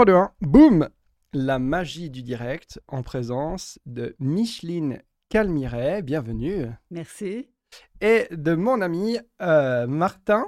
3, 0.00 0.06
2, 0.06 0.14
1, 0.14 0.32
boum 0.40 0.88
La 1.34 1.58
magie 1.58 2.08
du 2.08 2.22
direct 2.22 2.80
en 2.88 3.02
présence 3.02 3.78
de 3.84 4.16
Micheline 4.18 5.02
Calmiret, 5.28 6.00
bienvenue. 6.00 6.68
Merci. 6.90 7.50
Et 8.00 8.26
de 8.30 8.54
mon 8.54 8.80
ami 8.80 9.18
euh, 9.42 9.86
Martin, 9.86 10.46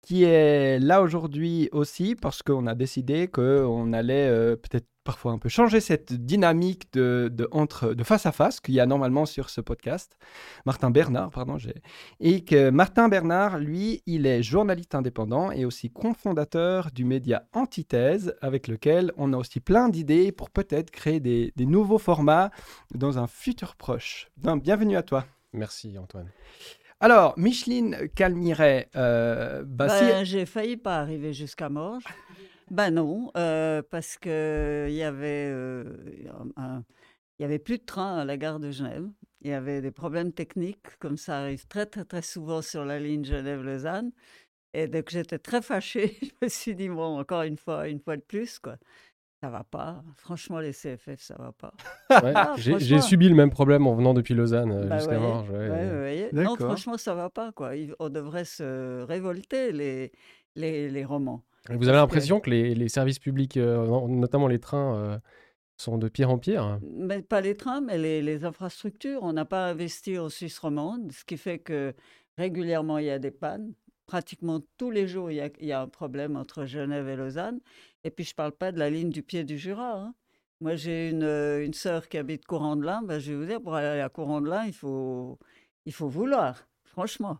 qui 0.00 0.24
est 0.24 0.78
là 0.78 1.02
aujourd'hui 1.02 1.68
aussi 1.70 2.14
parce 2.14 2.42
qu'on 2.42 2.66
a 2.66 2.74
décidé 2.74 3.28
qu'on 3.28 3.92
allait 3.92 4.30
euh, 4.30 4.56
peut-être 4.56 4.88
parfois 5.08 5.32
un 5.32 5.38
peu 5.38 5.48
changer 5.48 5.80
cette 5.80 6.12
dynamique 6.12 6.92
de, 6.92 7.30
de, 7.32 7.48
entre, 7.50 7.94
de 7.94 8.04
face 8.04 8.26
à 8.26 8.30
face 8.30 8.60
qu'il 8.60 8.74
y 8.74 8.80
a 8.80 8.84
normalement 8.84 9.24
sur 9.24 9.48
ce 9.48 9.62
podcast. 9.62 10.18
Martin 10.66 10.90
Bernard, 10.90 11.30
pardon. 11.30 11.56
Et 12.20 12.44
que 12.44 12.68
Martin 12.68 13.08
Bernard, 13.08 13.58
lui, 13.58 14.02
il 14.04 14.26
est 14.26 14.42
journaliste 14.42 14.94
indépendant 14.94 15.50
et 15.50 15.64
aussi 15.64 15.88
cofondateur 15.90 16.90
du 16.94 17.06
média 17.06 17.46
Antithèse, 17.54 18.34
avec 18.42 18.68
lequel 18.68 19.12
on 19.16 19.32
a 19.32 19.38
aussi 19.38 19.60
plein 19.60 19.88
d'idées 19.88 20.30
pour 20.30 20.50
peut-être 20.50 20.90
créer 20.90 21.20
des, 21.20 21.54
des, 21.56 21.64
nouveaux 21.64 21.96
formats 21.96 22.50
dans 22.94 23.18
un 23.18 23.26
futur 23.26 23.76
proche. 23.76 24.28
Donc, 24.36 24.62
bienvenue 24.62 24.98
à 24.98 25.02
toi. 25.02 25.24
Merci 25.54 25.96
Antoine. 25.96 26.28
Alors, 27.00 27.32
Micheline 27.38 28.10
Calmiret, 28.14 28.90
euh, 28.94 29.62
bah, 29.64 29.86
ben, 29.86 30.24
j'ai 30.24 30.44
failli 30.44 30.76
pas 30.76 30.98
arriver 30.98 31.32
jusqu'à 31.32 31.70
Morges. 31.70 32.04
Ben 32.70 32.90
non, 32.90 33.30
euh, 33.36 33.82
parce 33.90 34.18
que 34.18 34.86
il 34.88 34.94
y 34.94 35.02
avait 35.02 35.50
euh, 35.50 35.84
il 37.38 37.42
y 37.42 37.44
avait 37.44 37.58
plus 37.58 37.78
de 37.78 37.84
train 37.84 38.18
à 38.18 38.24
la 38.24 38.36
gare 38.36 38.60
de 38.60 38.70
Genève. 38.70 39.08
Il 39.40 39.50
y 39.50 39.52
avait 39.52 39.80
des 39.80 39.92
problèmes 39.92 40.32
techniques, 40.32 40.96
comme 40.98 41.16
ça 41.16 41.40
arrive 41.40 41.66
très 41.66 41.86
très 41.86 42.04
très 42.04 42.22
souvent 42.22 42.62
sur 42.62 42.84
la 42.84 42.98
ligne 42.98 43.24
Genève-Lausanne. 43.24 44.10
Et 44.74 44.86
donc 44.86 45.08
j'étais 45.10 45.38
très 45.38 45.62
fâchée. 45.62 46.16
Je 46.22 46.30
me 46.42 46.48
suis 46.48 46.74
dit 46.74 46.88
bon, 46.88 47.18
encore 47.18 47.42
une 47.42 47.56
fois, 47.56 47.88
une 47.88 48.00
fois 48.00 48.16
de 48.16 48.22
plus 48.22 48.58
quoi. 48.58 48.76
Ça 49.40 49.50
va 49.50 49.62
pas. 49.62 50.02
Franchement, 50.16 50.58
les 50.58 50.72
CFF, 50.72 51.20
ça 51.20 51.36
va 51.38 51.52
pas. 51.52 51.72
Ah, 52.10 52.54
j'ai 52.56 53.00
subi 53.00 53.28
le 53.28 53.36
même 53.36 53.50
problème 53.50 53.86
en 53.86 53.94
venant 53.94 54.12
depuis 54.12 54.34
Lausanne 54.34 54.72
euh, 54.72 54.86
bah 54.86 54.98
jusqu'à 54.98 55.20
Morges. 55.20 55.52
non, 56.32 56.56
franchement, 56.56 56.96
ça 56.96 57.14
va 57.14 57.30
pas. 57.30 57.52
Quoi. 57.52 57.70
On 58.00 58.08
devrait 58.08 58.44
se 58.44 59.02
révolter, 59.04 59.70
les, 59.70 60.10
les, 60.56 60.90
les 60.90 61.04
romans. 61.04 61.44
Vous 61.68 61.88
avez 61.88 61.98
l'impression 61.98 62.40
que... 62.40 62.50
les, 62.50 62.74
les, 62.74 62.88
services 62.88 63.18
publics, 63.18 63.56
euh, 63.56 64.06
notamment 64.08 64.48
les 64.48 64.58
trains, 64.58 64.96
euh, 64.96 65.18
sont 65.76 65.98
de 65.98 66.08
pire 66.08 66.30
en 66.30 66.38
pire? 66.38 66.78
Mais 66.82 67.22
Pas 67.22 67.40
les 67.40 67.54
trains, 67.54 67.80
mais 67.80 67.98
les, 67.98 68.22
les 68.22 68.44
infrastructures. 68.44 69.22
On 69.22 69.32
n'a 69.32 69.44
pas 69.44 69.68
investi 69.68 70.18
en 70.18 70.28
Suisse 70.28 70.58
romande, 70.58 71.12
ce 71.12 71.24
qui 71.24 71.36
fait 71.36 71.58
que 71.58 71.94
régulièrement, 72.36 72.98
il 72.98 73.06
y 73.06 73.10
a 73.10 73.18
des 73.18 73.30
pannes. 73.30 73.74
Pratiquement 74.06 74.60
tous 74.78 74.90
les 74.90 75.06
jours, 75.06 75.30
il 75.30 75.36
y 75.36 75.40
a, 75.40 75.50
il 75.60 75.66
y 75.66 75.72
a 75.72 75.82
un 75.82 75.88
problème 75.88 76.36
entre 76.36 76.64
Genève 76.64 77.08
et 77.08 77.16
Lausanne. 77.16 77.60
Et 78.04 78.10
puis, 78.10 78.24
je 78.24 78.30
ne 78.30 78.36
parle 78.36 78.52
pas 78.52 78.72
de 78.72 78.78
la 78.78 78.88
ligne 78.88 79.10
du 79.10 79.22
pied 79.22 79.44
du 79.44 79.58
Jura. 79.58 80.00
Hein. 80.00 80.14
Moi, 80.60 80.76
j'ai 80.76 81.10
une, 81.10 81.24
une 81.24 81.74
sœur 81.74 82.08
qui 82.08 82.16
habite 82.16 82.46
Courant 82.46 82.76
de 82.76 82.84
l'Ain. 82.84 83.02
Ben, 83.02 83.18
je 83.18 83.32
vais 83.32 83.38
vous 83.38 83.44
dire, 83.44 83.60
pour 83.60 83.74
aller 83.74 84.00
à 84.00 84.08
Courant 84.08 84.40
de 84.40 84.48
l'Ain, 84.48 84.64
il 84.64 84.72
faut, 84.72 85.38
il 85.84 85.92
faut 85.92 86.08
vouloir, 86.08 86.66
franchement. 86.84 87.38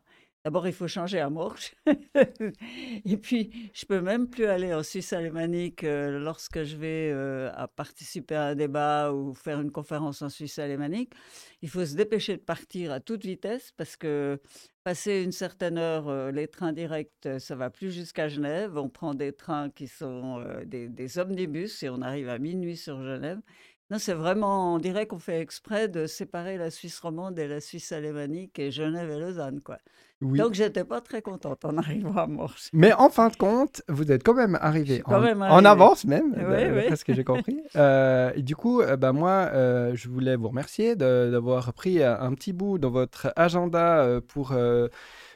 D'abord, 0.48 0.66
il 0.66 0.72
faut 0.72 0.88
changer 0.88 1.20
à 1.20 1.28
Morges. 1.28 1.74
et 3.04 3.18
puis, 3.18 3.70
je 3.74 3.84
peux 3.84 4.00
même 4.00 4.30
plus 4.30 4.46
aller 4.46 4.72
en 4.72 4.82
Suisse 4.82 5.12
alémanique 5.12 5.84
euh, 5.84 6.18
lorsque 6.18 6.64
je 6.64 6.74
vais 6.74 7.10
euh, 7.12 7.50
participer 7.77 8.34
à 8.34 8.44
un 8.44 8.54
débat 8.54 9.12
ou 9.12 9.34
faire 9.34 9.60
une 9.60 9.70
conférence 9.70 10.22
en 10.22 10.30
Suisse 10.30 10.58
alémanique. 10.58 11.12
Il 11.60 11.69
faut 11.69 11.84
se 11.84 11.94
dépêcher 11.94 12.38
de 12.38 12.42
partir 12.42 12.92
à 12.92 13.00
toute 13.00 13.26
vitesse 13.26 13.74
parce 13.76 13.98
que 13.98 14.41
passer 14.84 15.22
une 15.22 15.32
certaine 15.32 15.76
heure, 15.76 16.08
euh, 16.08 16.30
les 16.30 16.48
trains 16.48 16.72
directs, 16.72 17.28
ça 17.38 17.54
va 17.54 17.69
plus 17.69 17.92
jusqu'à 17.92 18.28
Genève. 18.28 18.78
On 18.78 18.88
prend 18.88 19.12
des 19.12 19.34
trains 19.34 19.69
qui 19.69 19.86
sont 19.86 20.42
des, 20.64 20.88
des 20.88 21.19
omnibus 21.19 21.82
et 21.82 21.91
on 21.91 22.00
arrive 22.00 22.30
à 22.30 22.38
minuit 22.38 22.78
sur 22.78 23.02
Genève. 23.02 23.42
Non, 23.91 23.98
c'est 23.98 24.14
vraiment, 24.14 24.74
on 24.74 24.78
dirait 24.78 25.06
qu'on 25.06 25.19
fait 25.19 25.41
exprès 25.41 25.88
de 25.88 26.06
séparer 26.06 26.59
la 26.59 26.70
Suisse 26.70 27.00
romande 27.00 27.38
et 27.38 27.48
la 27.48 27.60
Suisse 27.60 27.92
alémanique 27.92 28.59
et 28.59 28.70
Genève 28.70 29.10
et 29.10 29.19
Lausanne, 29.19 29.60
quoi. 29.62 29.78
Oui. 30.20 30.38
Donc, 30.38 30.54
j'étais 30.54 30.84
pas 30.84 31.00
très 31.00 31.22
contente 31.22 31.64
en 31.64 31.76
arrivant 31.78 32.16
à 32.16 32.26
Morges. 32.26 32.70
Mais 32.72 32.92
en 32.92 33.08
fin 33.08 33.28
de 33.28 33.36
compte, 33.36 33.82
vous 33.88 34.10
êtes 34.10 34.24
quand 34.24 34.34
même 34.34 34.58
arrivé, 34.60 35.00
en, 35.06 35.12
en, 35.12 35.64
avance 35.64 36.04
même, 36.04 36.34
oui, 36.36 36.96
ce 36.96 37.04
que 37.04 37.14
j'ai 37.14 37.24
compris. 37.24 37.56
Euh, 37.76 38.32
et 38.34 38.42
du 38.42 38.56
coup, 38.56 38.80
euh, 38.80 38.96
bah, 38.96 39.12
moi, 39.12 39.50
euh, 39.52 39.92
je 39.94 40.08
voulais 40.08 40.36
vous 40.36 40.48
remercier 40.48 40.96
d'avoir 40.96 41.72
pris 41.72 42.02
un 42.02 42.32
petit 42.34 42.52
bout 42.52 42.78
dans 42.78 42.90
votre 42.90 43.32
agenda 43.36 44.20
pour 44.26 44.54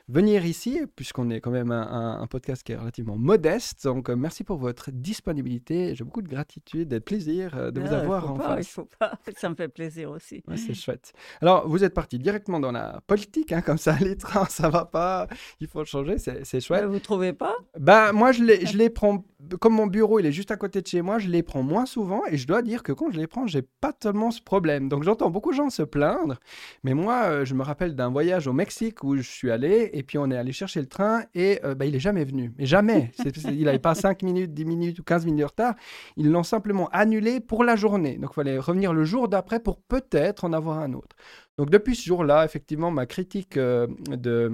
venir 0.08 0.44
ici, 0.44 0.80
puisqu'on 0.96 1.30
est 1.30 1.40
quand 1.40 1.50
même 1.50 1.70
un, 1.70 2.26
podcast 2.30 2.62
qui 2.62 2.72
est 2.72 2.76
relativement 2.76 3.16
modeste. 3.16 3.84
Donc, 3.84 4.08
euh, 4.08 4.16
merci 4.16 4.44
pour 4.44 4.56
votre 4.56 4.90
disponibilité. 4.90 5.94
J'ai 5.94 6.04
beaucoup 6.04 6.22
de 6.22 6.28
gratitude 6.28 6.92
et 6.92 6.98
de 6.98 6.98
plaisir 6.98 7.56
euh, 7.56 7.70
de 7.70 7.80
vous 7.80 7.92
ah, 7.92 7.98
avoir 7.98 8.30
en 8.30 8.36
face. 8.36 8.66
Il 8.66 8.70
faut 8.70 8.88
pas, 8.98 9.18
ça 9.36 9.50
me 9.50 9.54
fait 9.54 9.68
plaisir 9.68 10.10
aussi. 10.10 10.42
c'est 10.56 10.74
chouette. 10.74 11.12
Alors, 11.40 11.68
vous 11.68 11.84
êtes 11.84 11.94
parti 11.94 12.18
directement 12.18 12.60
dans 12.60 12.72
la 12.72 13.00
politique, 13.06 13.52
hein, 13.52 13.60
comme 13.60 13.78
ça, 13.78 13.96
les 14.00 14.16
trains, 14.16 14.46
ça 14.46 14.68
va 14.68 14.84
pas, 14.84 15.26
il 15.60 15.66
faut 15.66 15.84
changer, 15.84 16.16
c'est 16.18 16.60
chouette. 16.60 16.84
Vous 16.84 16.98
trouvez 17.00 17.32
pas? 17.32 17.54
Ben, 17.78 18.12
moi, 18.12 18.32
je 18.32 18.42
les, 18.44 18.66
je 18.66 18.76
les 18.76 18.90
prends, 18.90 19.24
comme 19.60 19.74
mon 19.74 19.86
bureau, 19.86 20.18
il 20.18 20.26
est 20.26 20.32
juste 20.32 20.50
à 20.50 20.56
côté 20.56 20.80
de 20.80 20.86
chez 20.86 21.02
moi, 21.02 21.18
je 21.18 21.28
les 21.28 21.42
prends 21.42 21.62
moins 21.62 21.86
souvent 21.86 22.22
et 22.30 22.36
je 22.36 22.46
dois 22.46 22.62
dire 22.62 22.82
que 22.82 22.92
quand 22.92 23.10
je 23.10 23.18
les 23.18 23.26
prends, 23.26 23.46
j'ai 23.46 23.62
pas 23.62 23.92
tellement 23.92 24.30
ce 24.30 24.40
problème. 24.40 24.88
Donc, 24.88 25.02
j'entends 25.02 25.30
beaucoup 25.30 25.50
de 25.50 25.56
gens 25.56 25.70
se 25.70 25.82
plaindre, 25.82 26.38
mais 26.82 26.94
moi, 26.94 27.24
euh, 27.24 27.44
je 27.44 27.54
me 27.54 27.62
rappelle 27.62 27.94
d'un 27.94 28.10
voyage 28.10 28.46
au 28.46 28.52
Mexique 28.52 29.04
où 29.04 29.16
je 29.16 29.22
suis 29.22 29.50
allé 29.50 29.90
et 29.92 30.01
puis 30.02 30.18
on 30.18 30.30
est 30.30 30.36
allé 30.36 30.52
chercher 30.52 30.80
le 30.80 30.86
train 30.86 31.24
et 31.34 31.60
euh, 31.64 31.74
bah, 31.74 31.84
il 31.86 31.94
est 31.94 32.00
jamais 32.00 32.24
venu. 32.24 32.52
Mais 32.58 32.66
jamais. 32.66 33.12
il 33.44 33.64
n'avait 33.64 33.78
pas 33.78 33.94
5 33.94 34.22
minutes, 34.22 34.52
10 34.54 34.64
minutes 34.64 34.98
ou 34.98 35.02
15 35.02 35.24
minutes 35.24 35.40
de 35.40 35.44
retard. 35.44 35.74
Ils 36.16 36.30
l'ont 36.30 36.42
simplement 36.42 36.88
annulé 36.90 37.40
pour 37.40 37.64
la 37.64 37.76
journée. 37.76 38.18
Donc 38.18 38.30
il 38.32 38.34
fallait 38.34 38.58
revenir 38.58 38.92
le 38.92 39.04
jour 39.04 39.28
d'après 39.28 39.60
pour 39.60 39.80
peut-être 39.80 40.44
en 40.44 40.52
avoir 40.52 40.78
un 40.78 40.92
autre. 40.92 41.16
Donc 41.58 41.70
depuis 41.70 41.96
ce 41.96 42.04
jour-là, 42.04 42.44
effectivement, 42.44 42.90
ma 42.90 43.06
critique 43.06 43.56
euh, 43.56 43.86
de 44.08 44.52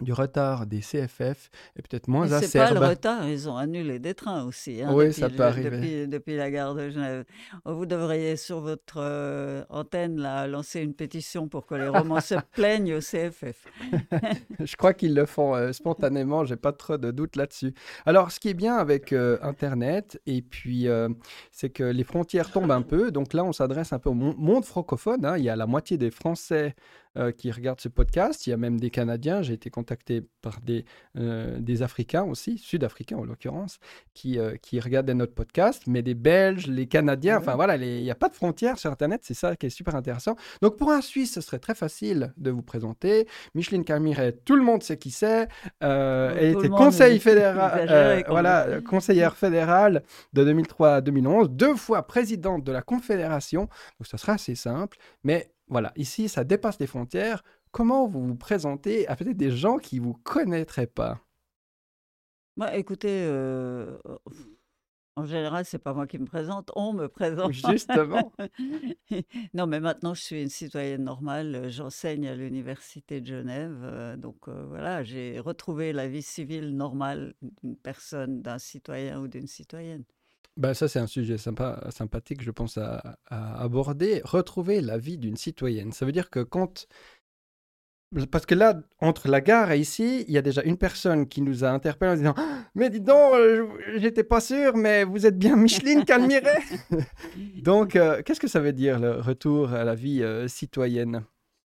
du 0.00 0.12
retard 0.12 0.66
des 0.66 0.80
CFF 0.80 1.50
est 1.76 1.88
peut-être 1.88 2.08
moins 2.08 2.30
acerbe. 2.32 2.44
C'est 2.44 2.58
pas 2.58 2.72
le 2.72 2.86
retard, 2.86 3.28
ils 3.28 3.48
ont 3.48 3.56
annulé 3.56 3.98
des 3.98 4.14
trains 4.14 4.44
aussi. 4.44 4.82
Hein, 4.82 4.92
oui, 4.92 5.12
ça 5.12 5.28
peut 5.28 5.42
arriver. 5.42 5.70
Depuis, 5.70 6.08
depuis, 6.08 6.36
la 6.36 6.50
gare 6.50 6.74
de 6.74 6.90
Genève. 6.90 7.24
Vous 7.64 7.86
devriez 7.86 8.36
sur 8.36 8.60
votre 8.60 8.96
euh, 8.98 9.64
antenne 9.70 10.20
là, 10.20 10.46
lancer 10.46 10.80
une 10.80 10.94
pétition 10.94 11.48
pour 11.48 11.66
que 11.66 11.74
les 11.76 11.88
romans 11.88 12.20
se 12.20 12.34
plaignent 12.52 12.94
au 12.94 13.00
CFF. 13.00 13.66
Je 14.60 14.76
crois 14.76 14.94
qu'ils 14.94 15.14
le 15.14 15.26
font 15.26 15.54
euh, 15.54 15.72
spontanément, 15.72 16.44
j'ai 16.44 16.56
pas 16.56 16.72
trop 16.72 16.96
de 16.96 17.10
doutes 17.10 17.36
là-dessus. 17.36 17.74
Alors, 18.04 18.32
ce 18.32 18.40
qui 18.40 18.48
est 18.48 18.54
bien 18.54 18.76
avec 18.76 19.12
euh, 19.12 19.38
Internet, 19.42 20.20
et 20.26 20.42
puis 20.42 20.88
c'est 21.50 21.70
que 21.70 21.84
les 21.84 22.04
frontières 22.04 22.50
tombent 22.50 22.70
un 22.70 22.82
peu. 22.82 23.10
Donc 23.10 23.32
là, 23.32 23.44
on 23.44 23.52
s'adresse 23.52 23.92
un 23.92 23.98
peu 23.98 24.10
au 24.10 24.14
monde 24.14 24.64
francophone. 24.64 25.24
Hein. 25.24 25.38
Il 25.38 25.44
y 25.44 25.48
a 25.48 25.56
la 25.56 25.66
moitié 25.66 25.96
des 25.96 26.10
Français 26.10 26.74
euh, 27.16 27.30
qui 27.30 27.52
regardent 27.52 27.80
ce 27.80 27.88
podcast. 27.88 28.44
Il 28.46 28.50
y 28.50 28.52
a 28.52 28.56
même 28.56 28.80
des 28.80 28.90
Canadiens. 28.90 29.40
J'ai 29.40 29.54
été 29.54 29.70
contacté 29.70 30.22
par 30.42 30.60
des, 30.60 30.84
euh, 31.16 31.60
des 31.60 31.82
Africains 31.82 32.24
aussi, 32.24 32.58
Sud-Africains 32.58 33.16
en 33.16 33.24
l'occurrence, 33.24 33.78
qui, 34.14 34.36
euh, 34.36 34.56
qui 34.56 34.80
regardaient 34.80 35.14
notre 35.14 35.32
podcast, 35.32 35.84
mais 35.86 36.02
des 36.02 36.14
Belges, 36.14 36.66
les 36.66 36.86
Canadiens. 36.88 37.38
Enfin 37.38 37.54
voilà, 37.54 37.76
il 37.76 38.02
n'y 38.02 38.10
a 38.10 38.16
pas 38.16 38.28
de 38.28 38.34
frontières 38.34 38.78
sur 38.78 38.90
Internet. 38.90 39.20
C'est 39.22 39.34
ça 39.34 39.54
qui 39.54 39.66
est 39.66 39.70
super 39.70 39.94
intéressant. 39.94 40.34
Donc 40.60 40.76
pour 40.76 40.90
un 40.90 41.00
Suisse, 41.00 41.34
ce 41.34 41.40
serait 41.40 41.60
très 41.60 41.76
facile 41.76 42.32
de 42.36 42.50
vous 42.50 42.62
présenter. 42.62 43.28
Micheline 43.54 43.84
Calmiret, 43.84 44.32
tout 44.44 44.56
le 44.56 44.64
monde 44.64 44.82
sait 44.82 44.96
qui 44.96 45.12
c'est. 45.12 45.46
elle 45.80 46.56
était 46.56 46.68
conseil 46.68 47.20
fédéral, 47.20 48.24
voilà, 48.28 48.80
conseillère 48.80 49.36
fédérale 49.36 50.02
de 50.32 50.42
2003 50.42 50.94
à 50.96 51.00
2011, 51.00 51.50
deux 51.50 51.76
fois 51.76 52.04
présidente 52.08 52.64
de 52.64 52.72
la 52.72 52.82
Confédération. 52.82 53.68
Donc 54.00 54.08
ça 54.08 54.18
sera 54.18 54.32
assez 54.32 54.56
simple. 54.56 54.98
Mais 55.22 55.53
voilà, 55.68 55.92
ici, 55.96 56.28
ça 56.28 56.44
dépasse 56.44 56.78
les 56.78 56.86
frontières. 56.86 57.42
Comment 57.70 58.06
vous 58.06 58.26
vous 58.26 58.36
présentez 58.36 59.08
à 59.08 59.16
peut-être 59.16 59.36
des 59.36 59.50
gens 59.50 59.78
qui 59.78 60.00
ne 60.00 60.04
vous 60.04 60.14
connaîtraient 60.14 60.86
pas? 60.86 61.20
Bah, 62.56 62.76
Écoutez, 62.76 63.24
euh, 63.26 63.98
en 65.16 65.26
général, 65.26 65.64
c'est 65.64 65.78
pas 65.78 65.94
moi 65.94 66.08
qui 66.08 66.18
me 66.18 66.26
présente, 66.26 66.72
on 66.74 66.92
me 66.92 67.06
présente. 67.06 67.52
Justement. 67.52 68.32
non, 69.54 69.66
mais 69.66 69.78
maintenant, 69.78 70.12
je 70.12 70.20
suis 70.20 70.42
une 70.42 70.48
citoyenne 70.48 71.04
normale. 71.04 71.70
J'enseigne 71.70 72.26
à 72.26 72.34
l'Université 72.34 73.20
de 73.20 73.26
Genève. 73.26 73.78
Euh, 73.84 74.16
donc 74.16 74.48
euh, 74.48 74.64
voilà, 74.66 75.04
j'ai 75.04 75.38
retrouvé 75.38 75.92
la 75.92 76.08
vie 76.08 76.22
civile 76.22 76.76
normale 76.76 77.34
d'une 77.62 77.76
personne, 77.76 78.42
d'un 78.42 78.58
citoyen 78.58 79.20
ou 79.20 79.28
d'une 79.28 79.46
citoyenne. 79.46 80.04
Bah, 80.56 80.72
ça, 80.72 80.86
c'est 80.86 81.00
un 81.00 81.08
sujet 81.08 81.36
sympa, 81.36 81.84
sympathique, 81.90 82.42
je 82.42 82.50
pense, 82.52 82.78
à, 82.78 83.18
aborder. 83.28 84.20
Retrouver 84.24 84.80
la 84.80 84.98
vie 84.98 85.18
d'une 85.18 85.36
citoyenne. 85.36 85.92
Ça 85.92 86.06
veut 86.06 86.12
dire 86.12 86.30
que 86.30 86.40
quand. 86.40 86.86
Parce 88.30 88.46
que 88.46 88.54
là, 88.54 88.80
entre 89.00 89.26
la 89.26 89.40
gare 89.40 89.72
et 89.72 89.80
ici, 89.80 90.24
il 90.28 90.32
y 90.32 90.38
a 90.38 90.42
déjà 90.42 90.62
une 90.62 90.76
personne 90.76 91.26
qui 91.26 91.42
nous 91.42 91.64
a 91.64 91.70
interpellé 91.70 92.12
en 92.12 92.14
disant 92.14 92.34
Mais 92.76 92.88
dis 92.88 93.00
donc, 93.00 93.34
euh, 93.34 93.66
j'étais 93.96 94.22
pas 94.22 94.40
sûr, 94.40 94.76
mais 94.76 95.02
vous 95.02 95.26
êtes 95.26 95.36
bien 95.36 95.56
Micheline 95.56 96.04
Calmiret 96.04 96.62
Donc, 97.56 97.96
euh, 97.96 98.22
qu'est-ce 98.22 98.38
que 98.38 98.46
ça 98.46 98.60
veut 98.60 98.72
dire 98.72 99.00
le 99.00 99.20
retour 99.20 99.72
à 99.72 99.82
la 99.82 99.96
vie 99.96 100.22
euh, 100.22 100.46
citoyenne? 100.46 101.24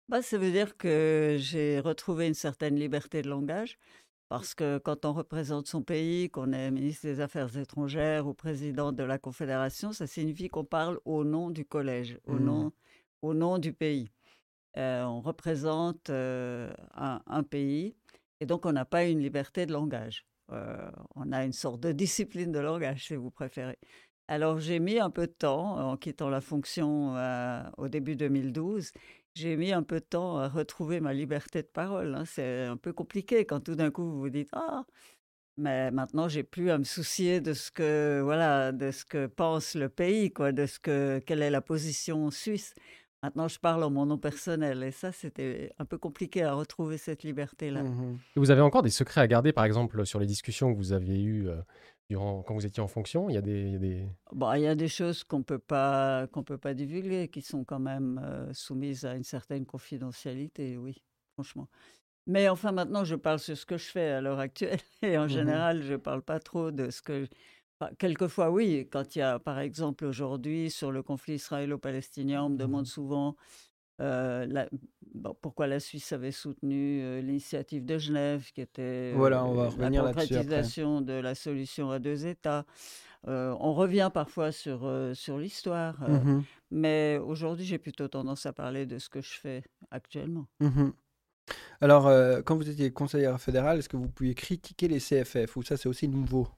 Bah, 0.08 0.22
Ça 0.22 0.38
veut 0.38 0.52
dire 0.52 0.76
que 0.76 1.34
j'ai 1.40 1.80
retrouvé 1.80 2.28
une 2.28 2.34
certaine 2.34 2.76
liberté 2.76 3.20
de 3.22 3.28
langage 3.28 3.76
Parce 4.28 4.54
que 4.54 4.76
quand 4.78 5.06
on 5.06 5.14
représente 5.14 5.66
son 5.68 5.82
pays, 5.82 6.28
qu'on 6.28 6.52
est 6.52 6.70
ministre 6.70 7.06
des 7.06 7.20
Affaires 7.20 7.56
étrangères 7.56 8.26
ou 8.26 8.34
président 8.34 8.92
de 8.92 9.02
la 9.02 9.18
Confédération, 9.18 9.92
ça 9.92 10.06
signifie 10.06 10.48
qu'on 10.48 10.64
parle 10.64 11.00
au 11.06 11.24
nom 11.24 11.50
du 11.50 11.64
collège, 11.64 12.18
au, 12.26 12.34
Mmh. 12.34 12.44
nom, 12.44 12.72
au 13.22 13.32
nom 13.34 13.58
du 13.58 13.72
pays. 13.72 14.10
Euh, 14.76 15.02
on 15.04 15.20
représente 15.20 16.10
euh, 16.10 16.70
un, 16.94 17.20
un 17.26 17.42
pays 17.42 17.96
et 18.40 18.46
donc 18.46 18.66
on 18.66 18.72
n'a 18.72 18.84
pas 18.84 19.04
une 19.06 19.20
liberté 19.20 19.64
de 19.64 19.72
langage. 19.72 20.26
Euh, 20.52 20.90
on 21.16 21.32
a 21.32 21.44
une 21.44 21.52
sorte 21.52 21.80
de 21.80 21.92
discipline 21.92 22.52
de 22.52 22.58
langage, 22.58 23.06
si 23.06 23.16
vous 23.16 23.30
préférez. 23.30 23.78
Alors 24.28 24.60
j'ai 24.60 24.78
mis 24.78 24.98
un 24.98 25.08
peu 25.10 25.26
de 25.26 25.32
temps, 25.32 25.78
en 25.90 25.96
quittant 25.96 26.28
la 26.28 26.42
fonction 26.42 27.14
au 27.78 27.88
début 27.88 28.14
2012, 28.14 28.92
j'ai 29.38 29.56
mis 29.56 29.72
un 29.72 29.82
peu 29.82 30.00
de 30.00 30.04
temps 30.04 30.38
à 30.38 30.48
retrouver 30.48 31.00
ma 31.00 31.14
liberté 31.14 31.62
de 31.62 31.68
parole. 31.68 32.14
hein. 32.14 32.24
C'est 32.26 32.64
un 32.64 32.76
peu 32.76 32.92
compliqué 32.92 33.44
quand 33.44 33.60
tout 33.60 33.76
d'un 33.76 33.90
coup 33.90 34.02
vous 34.02 34.18
vous 34.18 34.30
dites 34.30 34.48
ah, 34.52 34.84
mais 35.56 35.90
maintenant 35.90 36.28
j'ai 36.28 36.42
plus 36.42 36.70
à 36.70 36.78
me 36.78 36.84
soucier 36.84 37.40
de 37.40 37.52
ce 37.52 37.70
que 37.70 38.20
voilà, 38.22 38.72
de 38.72 38.90
ce 38.90 39.04
que 39.04 39.26
pense 39.26 39.74
le 39.74 39.88
pays, 39.88 40.32
quoi, 40.32 40.52
de 40.52 40.66
ce 40.66 40.78
que 40.78 41.20
quelle 41.24 41.42
est 41.42 41.50
la 41.50 41.60
position 41.60 42.30
suisse. 42.30 42.74
Maintenant 43.22 43.48
je 43.48 43.58
parle 43.58 43.82
en 43.82 43.90
mon 43.90 44.06
nom 44.06 44.18
personnel 44.18 44.82
et 44.82 44.92
ça 44.92 45.10
c'était 45.12 45.72
un 45.78 45.84
peu 45.84 45.98
compliqué 45.98 46.42
à 46.42 46.54
retrouver 46.54 46.98
cette 46.98 47.22
liberté-là. 47.24 47.82
Et 48.36 48.38
vous 48.40 48.50
avez 48.50 48.60
encore 48.60 48.82
des 48.82 48.90
secrets 48.90 49.20
à 49.20 49.26
garder, 49.26 49.52
par 49.52 49.64
exemple, 49.64 50.06
sur 50.06 50.20
les 50.20 50.26
discussions 50.26 50.72
que 50.72 50.78
vous 50.78 50.92
aviez 50.92 51.20
eues 51.22 51.48
euh, 51.48 51.60
durant, 52.08 52.42
quand 52.42 52.54
vous 52.54 52.66
étiez 52.66 52.82
en 52.82 52.88
fonction 52.88 53.28
Il 53.30 53.34
y 53.34 53.36
a 53.38 53.42
des... 53.42 53.62
il 53.62 53.72
y 53.72 53.76
a 53.76 53.78
des... 53.78 54.08
Bon, 54.32 54.52
il 54.54 54.60
y 54.62 54.66
a 54.66 54.74
des 54.74 54.88
choses 54.88 55.24
qu'on 55.24 55.42
qu'on 55.42 56.42
peut 56.44 56.58
pas 56.58 56.74
divulguer, 56.74 57.28
qui 57.28 57.40
sont 57.42 57.64
quand 57.64 57.78
même 57.78 58.20
euh, 58.22 58.52
soumises 58.52 59.04
à 59.06 59.14
une 59.16 59.22
certaine 59.24 59.64
confidentialité, 59.64 60.76
oui, 60.76 61.02
franchement. 61.34 61.68
Mais 62.26 62.48
enfin, 62.48 62.72
maintenant, 62.72 63.04
je 63.04 63.16
parle 63.16 63.38
sur 63.40 63.56
ce 63.58 63.66
que 63.66 63.78
je 63.78 63.86
fais 63.86 64.10
à 64.10 64.20
l'heure 64.22 64.40
actuelle, 64.40 64.80
et 65.02 65.18
en 65.18 65.28
Mhm. 65.28 65.28
général, 65.28 65.82
je 65.82 65.94
parle 65.96 66.22
pas 66.22 66.40
trop 66.40 66.70
de 66.72 66.90
ce 66.90 67.02
que. 67.02 67.28
enfin, 67.80 67.92
quelquefois, 67.98 68.50
oui, 68.50 68.88
quand 68.92 69.16
il 69.16 69.20
y 69.20 69.22
a, 69.22 69.38
par 69.40 69.58
exemple, 69.60 70.04
aujourd'hui, 70.06 70.70
sur 70.70 70.92
le 70.92 71.02
conflit 71.02 71.34
israélo-palestinien, 71.36 72.44
on 72.44 72.50
me 72.50 72.58
demande 72.58 72.86
Mhm. 72.86 72.88
souvent 72.88 73.36
euh, 74.00 74.46
la- 74.46 74.68
bon, 75.14 75.36
pourquoi 75.40 75.66
la 75.66 75.80
Suisse 75.80 76.12
avait 76.12 76.30
soutenu 76.32 77.02
euh, 77.02 77.20
l'initiative 77.20 77.84
de 77.84 77.98
Genève, 77.98 78.50
qui 78.52 78.60
était 78.60 79.12
Voilà, 79.16 79.44
on 79.44 79.54
va 79.54 79.64
euh, 79.66 79.90
la 79.90 79.90
concrétisation 79.90 81.00
de 81.00 81.12
la 81.14 81.34
solution 81.34 81.90
à 81.90 81.98
deux 81.98 82.26
États. 82.26 82.64
On 83.26 83.74
revient 83.74 84.10
parfois 84.14 84.52
sur, 84.52 84.90
sur 85.14 85.38
l'histoire, 85.38 85.96
Mhm. 86.00 86.44
mais 86.70 87.18
aujourd'hui, 87.22 87.64
j'ai 87.66 87.78
plutôt 87.78 88.08
tendance 88.08 88.46
à 88.46 88.52
parler 88.52 88.86
de 88.86 88.98
ce 88.98 89.08
que 89.08 89.20
je 89.20 89.34
fais 89.38 89.62
actuellement. 89.90 90.46
Mhm. 90.60 90.92
Alors, 91.80 92.04
quand 92.44 92.56
vous 92.56 92.68
étiez 92.68 92.90
conseillère 92.92 93.40
fédérale, 93.40 93.78
est-ce 93.78 93.88
que 93.88 93.96
vous 93.96 94.08
pouviez 94.08 94.34
critiquer 94.34 94.88
les 94.88 95.00
CFF 95.00 95.56
ou 95.56 95.62
ça 95.62 95.76
c'est 95.76 95.88
aussi 95.88 96.08
nouveau? 96.08 96.48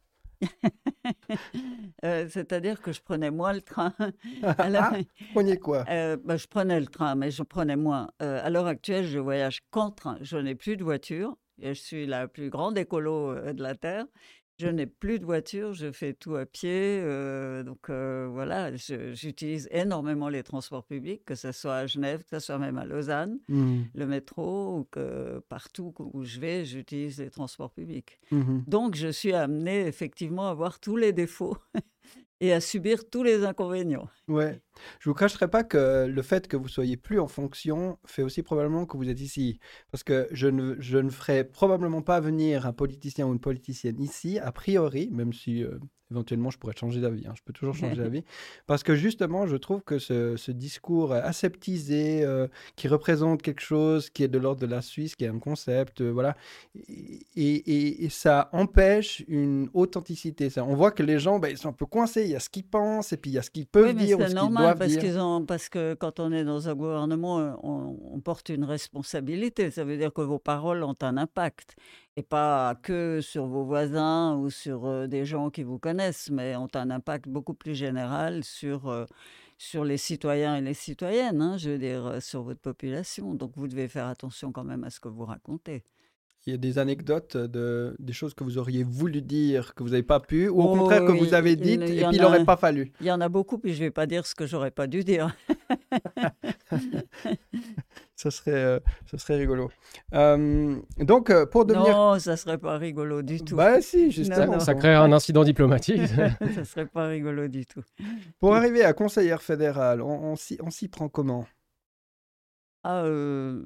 Euh, 2.05 2.27
C'est-à-dire 2.31 2.81
que 2.81 2.93
je 2.93 3.01
prenais 3.01 3.31
moins 3.31 3.53
le 3.53 3.61
train. 3.63 3.95
Alors, 4.59 4.85
Ah, 4.93 4.99
prenez 5.29 5.59
quoi? 5.59 5.89
euh, 5.89 6.17
bah, 6.25 6.37
je 6.37 6.47
prenais 6.47 6.81
le 6.81 6.87
train, 6.87 7.15
mais 7.15 7.31
je 7.31 7.43
prenais 7.43 7.77
moins. 7.77 8.11
Euh, 8.23 8.41
à 8.45 8.51
l'heure 8.51 8.67
actuelle, 8.67 9.07
je 9.07 9.19
voyage 9.19 9.61
qu'en 9.71 9.91
train. 9.91 10.19
Je 10.23 10.37
n'ai 10.37 10.55
plus 10.55 10.77
de 10.77 10.85
voiture. 10.85 11.37
Et 11.63 11.75
je 11.75 11.81
suis 11.83 12.07
la 12.07 12.27
plus 12.27 12.49
grande 12.49 12.79
écolo 12.79 13.33
euh, 13.33 13.53
de 13.53 13.63
la 13.63 13.75
Terre. 13.75 14.07
Je 14.61 14.69
n'ai 14.69 14.87
plus 14.87 15.19
de 15.19 15.25
voiture, 15.25 15.73
je 15.73 15.91
fais 15.91 16.13
tout 16.13 16.37
à 16.37 16.45
pied. 16.45 17.01
euh, 17.03 17.63
donc 17.63 17.89
euh, 17.89 18.29
voilà, 18.31 18.75
j'utilise 18.77 19.69
énormément 19.71 20.29
les 20.29 20.43
transports 20.43 20.85
publics, 20.85 21.25
que 21.25 21.35
ce 21.35 21.51
soit 21.53 21.77
à 21.77 21.87
Genève, 21.87 22.23
que 22.25 22.39
ce 22.39 22.47
soit 22.47 22.59
même 22.59 22.77
à 22.79 22.85
Lausanne, 22.85 23.39
Mhm. 23.49 23.87
le 23.95 24.07
métro, 24.07 24.79
ou 24.79 24.85
que 24.85 25.39
partout 25.49 25.95
où 25.99 26.25
je 26.25 26.41
vais, 26.41 26.65
j'utilise 26.65 27.19
les 27.21 27.31
transports 27.31 27.71
publics. 27.73 28.21
Mhm. 28.31 28.65
Donc 28.67 28.97
je 28.97 29.09
suis 29.09 29.33
amenée 29.33 29.87
effectivement 29.87 30.49
à 30.49 30.55
voir 30.55 30.79
tous 30.79 30.97
les 30.97 31.13
défauts 31.13 31.57
et 32.41 32.53
à 32.53 32.61
subir 32.61 33.09
tous 33.09 33.23
les 33.23 33.45
inconvénients. 33.45 34.09
Ouais. 34.29 34.61
Je 34.99 35.09
vous 35.09 35.15
cacherai 35.15 35.49
pas 35.49 35.63
que 35.63 36.07
le 36.07 36.23
fait 36.23 36.49
que 36.49 36.57
vous 36.57 36.69
soyez 36.69 36.97
plus 36.97 37.21
en 37.21 37.29
fonction 37.29 37.99
fait 38.07 38.23
aussi 38.23 38.43
probablement 38.43 38.87
que 38.87 38.97
vous 38.97 39.09
êtes 39.09 39.21
ici. 39.21 39.59
Parce 39.91 40.03
que 40.03 40.27
je 40.33 40.49
ne, 40.49 40.75
je 40.81 40.99
ne 40.99 41.11
ferai 41.11 41.45
probablement 41.45 42.03
pas 42.03 42.21
venir 42.21 42.67
un 42.67 42.73
politicien 42.73 43.27
ou 43.27 43.33
une 43.33 43.41
politicienne 43.41 44.01
ici, 44.01 44.39
a 44.39 44.53
priori, 44.53 45.11
même 45.13 45.33
si 45.33 45.63
euh, 45.65 45.79
éventuellement 46.11 46.51
je 46.51 46.59
pourrais 46.59 46.77
changer 46.77 47.01
d'avis. 47.01 47.27
hein, 47.27 47.33
Je 47.37 47.43
peux 47.45 47.53
toujours 47.53 47.75
changer 47.75 47.97
d'avis. 48.03 48.25
Parce 48.67 48.83
que 48.83 48.95
justement, 48.95 49.47
je 49.47 49.57
trouve 49.57 49.83
que 49.83 49.99
ce, 49.99 50.37
ce 50.37 50.51
discours 50.53 51.13
aseptisé, 51.13 52.25
euh, 52.25 52.49
qui 52.77 52.89
représente 52.89 53.43
quelque 53.43 53.61
chose 53.63 54.11
qui 54.11 54.23
est 54.25 54.29
de 54.29 54.39
l'ordre 54.39 54.61
de 54.61 54.67
la 54.67 54.83
Suisse, 54.83 55.17
qui 55.17 55.25
est 55.25 55.29
un 55.29 55.39
concept, 55.39 56.01
euh, 56.01 56.11
voilà, 56.11 56.37
et, 56.89 57.21
et- 57.37 58.05
et 58.05 58.09
ça 58.09 58.49
empêche 58.53 59.23
une 59.29 59.69
authenticité. 59.75 60.51
Ça, 60.51 60.65
on 60.65 60.75
voit 60.75 60.91
que 60.91 61.03
les 61.03 61.19
gens, 61.19 61.39
ben, 61.39 61.49
ils 61.49 61.59
sont 61.59 61.69
un 61.69 61.73
peu 61.73 61.87
coincés. 61.87 62.23
Il 62.25 62.31
y 62.31 62.37
a 62.37 62.41
ce 62.41 62.49
qu'ils 62.49 62.65
pensent 62.65 63.13
et 63.13 63.17
puis 63.17 63.31
il 63.31 63.35
y 63.35 63.39
a 63.39 63.43
ce 63.43 63.51
qu'ils 63.51 63.67
peuvent 63.67 63.87
Oui, 63.89 63.95
mais 63.95 64.05
dire 64.07 64.19
ou 64.19 64.23
ce 64.23 64.27
c'est 64.29 64.33
qu'ils 64.35 64.43
normal 64.43 64.63
doivent 64.65 64.79
parce, 64.79 64.91
dire. 64.91 65.01
qu'ils 65.01 65.19
ont, 65.19 65.45
parce 65.45 65.69
que 65.69 65.95
quand 65.95 66.21
on 66.21 66.33
est 66.33 66.45
dans 66.45 66.69
un 66.69 66.75
gouvernement, 66.75 67.39
euh, 67.41 67.53
on, 67.63 67.97
on 68.13 68.21
porte 68.21 68.49
une 68.49 68.65
responsabilité. 68.65 69.71
Ça 69.71 69.85
veut 69.85 69.97
dire 69.97 70.13
que 70.13 70.23
vos 70.23 70.39
paroles 70.39 70.83
ont 70.83 70.95
un 71.01 71.17
impact. 71.17 71.77
Et 72.17 72.23
pas 72.23 72.75
que 72.83 73.21
sur 73.21 73.47
vos 73.47 73.65
voisins 73.65 74.37
ou 74.37 74.51
sur 74.51 75.09
des 75.09 75.25
gens 75.25 75.49
qui 75.51 75.63
vous 75.63 75.79
connaissent, 75.79 76.31
mais 76.31 76.57
ont 76.57 76.69
un 76.75 76.91
impact 76.91 77.29
beaucoup 77.29 77.55
plus 77.55 77.75
général 77.75 78.45
sur, 78.45 79.07
sur 79.57 79.85
les 79.85 79.97
citoyens 79.97 80.57
et 80.57 80.61
les 80.61 80.75
citoyennes, 80.75 81.41
hein, 81.41 81.57
je 81.57 81.71
veux 81.71 81.79
dire, 81.79 82.21
sur 82.21 82.43
votre 82.43 82.61
population. 82.61 83.35
Donc 83.35 83.53
vous 83.57 83.69
devez 83.69 83.89
faire 83.89 84.07
attention 84.07 84.53
quand 84.53 84.65
même 84.65 84.85
à 84.85 84.91
ce 84.91 85.01
que 85.01 85.09
vous 85.09 85.25
racontez. 85.25 85.85
Il 86.47 86.51
y 86.53 86.55
a 86.55 86.57
des 86.57 86.79
anecdotes 86.79 87.37
de 87.37 87.95
des 87.99 88.15
choses 88.15 88.33
que 88.33 88.45
vous 88.45 88.57
auriez 88.57 88.83
voulu 88.83 89.21
dire 89.21 89.75
que 89.75 89.83
vous 89.83 89.91
n'avez 89.91 90.03
pas 90.03 90.21
pu, 90.21 90.49
ou 90.49 90.63
au 90.63 90.73
Oh, 90.73 90.75
contraire 90.75 91.05
que 91.05 91.13
oui, 91.13 91.19
vous 91.19 91.35
avez 91.35 91.55
dites 91.55 91.83
il 91.87 91.99
et 91.99 92.07
puis 92.07 92.17
il 92.17 92.23
n'aurait 92.23 92.47
pas 92.47 92.57
fallu. 92.57 92.93
Il 93.01 93.07
y 93.07 93.13
en 93.13 93.21
a 93.21 93.29
beaucoup, 93.29 93.59
puis 93.59 93.75
je 93.75 93.81
ne 93.81 93.85
vais 93.87 93.91
pas 93.91 94.07
dire 94.07 94.27
ce 94.27 94.35
que 94.35 94.47
j'aurais 94.47 94.71
pas 94.71 94.87
dû 94.87 95.05
dire. 95.05 95.37
Ça 98.21 98.31
serait, 98.31 98.53
euh, 98.53 98.81
ça 99.11 99.17
serait 99.17 99.37
rigolo. 99.37 99.71
Euh, 100.13 100.77
donc, 100.99 101.31
euh, 101.31 101.47
pour 101.47 101.65
devenir... 101.65 101.97
Non, 101.97 102.19
ça 102.19 102.37
serait 102.37 102.59
pas 102.59 102.77
rigolo 102.77 103.23
du 103.23 103.41
tout. 103.41 103.57
Bah 103.57 103.81
si, 103.81 104.11
justement. 104.11 104.53
non. 104.53 104.61
Ça 104.61 104.75
crée 104.75 104.93
un 104.93 105.11
incident 105.11 105.43
diplomatique. 105.43 106.03
ça 106.55 106.65
serait 106.67 106.85
pas 106.85 107.07
rigolo 107.07 107.49
du 107.49 107.65
tout. 107.65 107.81
Pour 108.39 108.55
arriver 108.55 108.85
à 108.85 108.93
conseillère 108.93 109.41
fédérale, 109.41 110.03
on, 110.03 110.33
on 110.33 110.37
s'y 110.37 110.59
on 110.63 110.69
s'y 110.69 110.89
prend 110.89 111.09
comment? 111.09 111.47
Ah, 112.83 113.05
euh, 113.05 113.63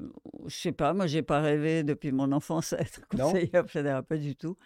je 0.47 0.55
sais 0.57 0.73
pas, 0.73 0.93
moi 0.93 1.07
j'ai 1.07 1.23
pas 1.23 1.41
rêvé 1.41 1.85
depuis 1.85 2.11
mon 2.11 2.33
enfance 2.33 2.73
à 2.73 2.81
être 2.81 3.01
Non? 3.17 3.33
conseillère 3.33 3.69
fédérale, 3.71 4.03
pas 4.03 4.17
du 4.17 4.35
tout. 4.35 4.57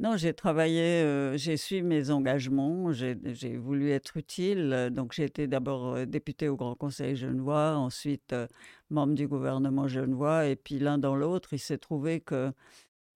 Non, 0.00 0.16
j'ai 0.16 0.34
travaillé, 0.34 0.82
euh, 1.02 1.36
j'ai 1.36 1.56
suivi 1.56 1.82
mes 1.82 2.10
engagements, 2.10 2.92
j'ai 2.92 3.16
j'ai 3.26 3.56
voulu 3.56 3.90
être 3.90 4.16
utile, 4.16 4.72
euh, 4.72 4.90
donc 4.90 5.12
j'ai 5.12 5.24
été 5.24 5.46
d'abord 5.46 5.94
euh, 5.94 6.04
députée 6.06 6.48
au 6.48 6.56
Grand 6.56 6.74
Conseil 6.74 7.14
genevois, 7.16 7.76
ensuite 7.76 8.32
euh, 8.32 8.48
membre 8.90 9.14
du 9.14 9.28
gouvernement 9.28 9.86
genevois, 9.88 10.46
et 10.46 10.56
puis 10.56 10.80
l'un 10.80 10.98
dans 10.98 11.14
l'autre, 11.16 11.52
il 11.52 11.60
s'est 11.60 11.78
trouvé 11.78 12.20
que 12.20 12.52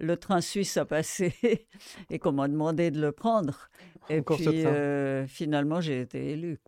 le 0.01 0.17
train 0.17 0.41
suisse 0.41 0.77
a 0.77 0.85
passé 0.85 1.35
et 2.11 2.19
qu'on 2.21 2.33
m'a 2.33 2.49
demandé 2.49 2.91
de 2.93 3.01
le 3.01 3.13
prendre. 3.13 3.69
Et 4.09 4.21
Encore 4.21 4.39
ce 4.39 4.51
puis 4.51 4.63
train? 4.63 4.73
euh, 4.73 5.27
finalement, 5.27 5.81
j'ai 5.81 6.01
été 6.03 6.31
élue. 6.33 6.61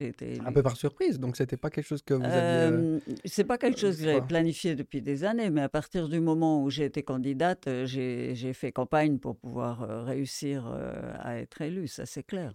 Été 0.00 0.38
Un 0.46 0.52
peu 0.52 0.62
par 0.62 0.76
surprise, 0.76 1.18
donc 1.18 1.36
c'était 1.36 1.56
pas 1.56 1.70
quelque 1.70 1.86
chose 1.86 2.02
que 2.02 2.14
vous 2.14 2.22
aviez... 2.22 2.38
euh, 2.40 3.00
Euh, 3.08 3.14
c'est 3.24 3.42
pas 3.44 3.58
quelque 3.58 3.78
chose 3.80 3.96
que 3.96 4.04
j'avais 4.04 4.20
planifié 4.26 4.76
depuis 4.76 5.02
des 5.02 5.24
années, 5.24 5.50
mais 5.50 5.62
à 5.62 5.68
partir 5.68 6.08
du 6.08 6.20
moment 6.20 6.62
où 6.62 6.70
j'ai 6.70 6.84
été 6.84 7.02
candidate, 7.02 7.66
euh, 7.66 7.84
j'ai 7.86 8.52
fait 8.52 8.70
campagne 8.70 9.18
pour 9.18 9.36
pouvoir 9.36 9.82
euh, 9.82 10.04
réussir 10.04 10.66
à 11.18 11.38
être 11.38 11.62
élue, 11.62 11.88
ça 11.88 12.06
c'est 12.06 12.22
clair. 12.22 12.52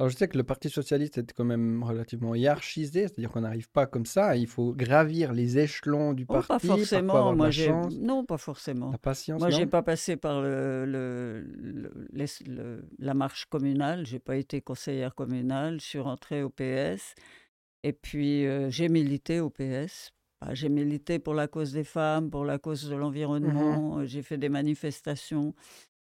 Alors 0.00 0.08
je 0.08 0.16
sais 0.16 0.28
que 0.28 0.38
le 0.38 0.44
Parti 0.44 0.70
socialiste 0.70 1.18
est 1.18 1.30
quand 1.34 1.44
même 1.44 1.82
relativement 1.82 2.34
hiérarchisé, 2.34 3.02
c'est-à-dire 3.02 3.30
qu'on 3.30 3.42
n'arrive 3.42 3.68
pas 3.68 3.86
comme 3.86 4.06
ça, 4.06 4.34
il 4.34 4.46
faut 4.46 4.72
gravir 4.72 5.34
les 5.34 5.58
échelons 5.58 6.14
du 6.14 6.24
Oh, 6.26 6.32
parti, 6.32 6.48
pas 6.48 6.58
forcément, 6.58 7.16
avoir 7.18 7.36
moi 7.36 7.50
j'ai 7.50 7.70
non, 7.70 8.24
pas 8.24 8.38
forcément. 8.38 8.92
la 8.92 8.96
patience, 8.96 9.40
Moi, 9.42 9.50
j'ai 9.50 9.66
pas 9.66 9.82
passé 9.82 10.16
par 10.16 10.40
le, 10.40 10.86
le- 10.86 11.40
le- 11.54 12.08
les- 12.14 12.46
le- 12.46 12.82
la 12.98 13.12
marche 13.12 13.44
communale, 13.44 14.06
j'ai 14.06 14.20
pas 14.20 14.36
été 14.36 14.62
conseillère 14.62 15.14
communale, 15.14 15.80
je 15.82 15.84
suis 15.84 15.98
rentrée 15.98 16.42
au 16.42 16.48
PS 16.48 17.14
et 17.82 17.92
puis 17.92 18.46
euh, 18.46 18.70
j'ai 18.70 18.88
milité 18.88 19.40
au 19.40 19.50
PS. 19.50 20.12
Bah, 20.40 20.54
j'ai 20.54 20.70
milité 20.70 21.18
pour 21.18 21.34
la 21.34 21.46
cause 21.46 21.72
des 21.74 21.84
femmes, 21.84 22.30
pour 22.30 22.46
la 22.46 22.58
cause 22.58 22.88
de 22.88 22.96
l'environnement, 22.96 23.98
euh, 23.98 24.06
j'ai 24.06 24.22
fait 24.22 24.38
des 24.38 24.48
manifestations. 24.48 25.54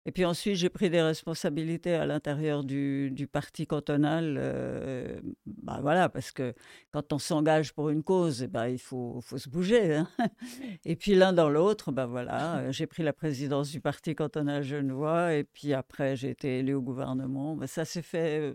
Et 0.06 0.12
puis 0.12 0.24
ensuite, 0.24 0.54
j'ai 0.56 0.70
pris 0.70 0.88
des 0.88 1.02
responsabilités 1.02 1.94
à 1.94 2.06
l'intérieur 2.06 2.64
du, 2.64 3.10
du 3.10 3.26
parti 3.26 3.66
cantonal. 3.66 4.36
euh, 4.38 5.20
bah 5.46 5.78
voilà, 5.82 6.08
parce 6.08 6.30
que 6.32 6.54
quand 6.90 7.12
on 7.12 7.18
s'engage 7.18 7.72
pour 7.74 7.90
une 7.90 8.02
cause, 8.02 8.44
ben, 8.44 8.66
il 8.68 8.78
faut, 8.78 9.20
faut 9.20 9.36
se 9.38 9.48
bouger. 9.50 9.96
hein. 9.96 10.08
Et 10.86 10.96
puis 10.96 11.14
l'un 11.14 11.32
dans 11.34 11.50
l'autre, 11.50 11.92
ben 11.92 12.06
voilà, 12.06 12.58
euh, 12.60 12.72
j'ai 12.72 12.86
pris 12.86 13.02
la 13.02 13.12
présidence 13.12 13.70
du 13.70 13.80
parti 13.80 14.14
cantonal 14.14 14.62
genevois 14.62 15.34
et 15.34 15.44
puis 15.44 15.74
après 15.74 16.16
j'ai 16.16 16.30
été 16.30 16.60
élu 16.60 16.74
au 16.74 16.82
gouvernement. 16.82 17.56
Ben, 17.56 17.66
ça 17.66 17.84
s'est 17.84 18.02
fait, 18.02 18.40
euh, 18.40 18.54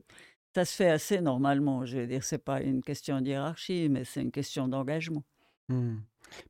ça 0.55 0.65
se 0.65 0.75
fait 0.75 0.89
assez 0.89 1.21
normalement. 1.21 1.85
Je 1.85 1.99
veux 1.99 2.07
dire, 2.07 2.23
c'est 2.23 2.43
pas 2.43 2.61
une 2.61 2.81
question 2.81 3.21
d'hiérarchie, 3.21 3.87
mais 3.89 4.03
c'est 4.03 4.21
une 4.21 4.31
question 4.31 4.67
d'engagement. 4.67 5.23
Hmm. 5.69 5.97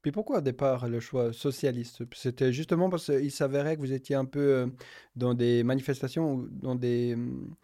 Puis 0.01 0.12
pourquoi 0.12 0.38
au 0.39 0.41
départ 0.41 0.88
le 0.88 1.00
choix 1.00 1.34
socialiste? 1.34 2.03
C'était 2.13 2.51
justement 2.53 2.89
parce 2.89 3.05
qu'il 3.08 3.32
s'avérait 3.32 3.75
que 3.75 3.82
vous 3.82 3.94
étiez 3.94 4.15
un 4.15 4.25
peu 4.25 4.39
euh, 4.39 4.67
dans 5.15 5.34
des 5.34 5.63
manifestations 5.63 6.34
ou 6.36 6.48
dans 6.50 6.75
des, 6.75 7.15
mmh, 7.15 7.55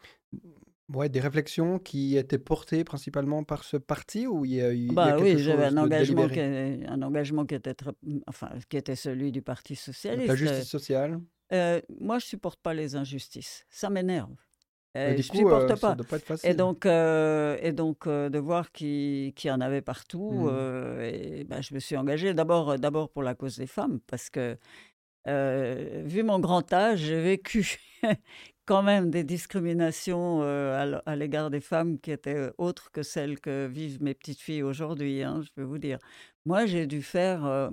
ouais, 0.94 1.10
des 1.10 1.20
réflexions 1.20 1.80
qui 1.80 2.18
étaient 2.18 2.38
portées 2.40 2.84
principalement 2.84 3.44
par 3.44 3.64
ce 3.64 3.78
parti 3.78 4.28
ou 4.28 4.46
il 4.46 4.54
y 4.56 4.62
a, 4.62 4.74
il 4.74 4.84
y 4.86 4.90
a 4.90 4.94
Bah 4.96 5.18
oui, 5.20 5.38
j'avais 5.40 5.66
un 5.66 5.78
engagement 5.78 6.28
qui, 6.30 6.40
délibéré? 6.40 6.84
est- 6.84 6.86
un 6.88 7.02
engagement 7.02 7.46
qui 7.46 7.56
était 7.56 7.74
très- 7.74 7.92
enfin, 8.28 8.50
qui 8.70 8.78
était 8.78 8.96
celui 8.96 9.32
du 9.32 9.42
Parti 9.42 9.74
Donc 9.76 9.82
la 9.86 9.92
socialiste. 9.94 10.30
Euh, 10.30 10.36
justice 10.36 10.70
sociale? 10.70 11.22
euh, 11.54 11.82
moi, 12.00 12.20
je 12.20 12.26
supporte 12.26 12.60
pas 12.62 12.74
les 12.74 12.96
injustices. 12.96 13.66
Ça 13.70 13.90
m'énerve. 13.90 14.36
Euh, 14.98 15.14
du 15.14 15.22
je 15.22 15.32
euh, 15.32 15.36
supporte 15.38 15.80
pas. 15.80 15.96
être 16.18 16.46
Et 16.46 16.54
donc, 16.54 16.86
euh, 16.86 17.58
et 17.62 17.72
donc 17.72 18.08
euh, 18.08 18.30
de 18.30 18.40
voir 18.40 18.72
qu'il 18.72 19.34
qu'il 19.34 19.48
y 19.48 19.52
en 19.52 19.62
avait 19.62 19.82
partout, 19.82 20.48
euh, 20.50 21.02
et 21.02 21.46
ben, 21.46 21.62
je 21.62 21.74
me 21.74 21.80
suis 21.80 21.96
engagée 21.96 22.34
d'abord, 22.34 23.10
pour 23.10 23.24
la 23.24 23.34
cause 23.34 23.58
des 23.58 23.68
femmes, 23.68 24.00
parce 24.08 24.30
que 24.30 24.58
euh, 25.28 26.02
vu 26.06 26.24
mon 26.24 26.40
grand 26.40 26.72
âge, 26.74 27.00
j'ai 27.00 27.22
vécu 27.22 27.80
quand 28.66 28.84
même 28.84 29.10
des 29.12 29.24
discriminations 29.24 30.42
euh, 30.44 31.00
à 31.06 31.16
l'égard 31.16 31.50
des 31.50 31.62
femmes 31.62 32.00
qui 32.00 32.12
étaient 32.12 32.36
euh, 32.36 32.52
autres 32.58 32.92
que 32.92 33.04
celles 33.04 33.40
que 33.40 33.68
vivent 33.68 34.02
mes 34.02 34.14
petites 34.14 34.40
filles 34.42 34.64
aujourd'hui, 34.64 35.24
hein, 35.24 35.42
je 35.44 35.50
peux 35.56 35.64
vous 35.64 35.78
dire. 35.78 36.00
Moi, 36.46 36.66
j'ai 36.66 36.88
dû 36.88 37.02
faire, 37.02 37.46
euh, 37.46 37.70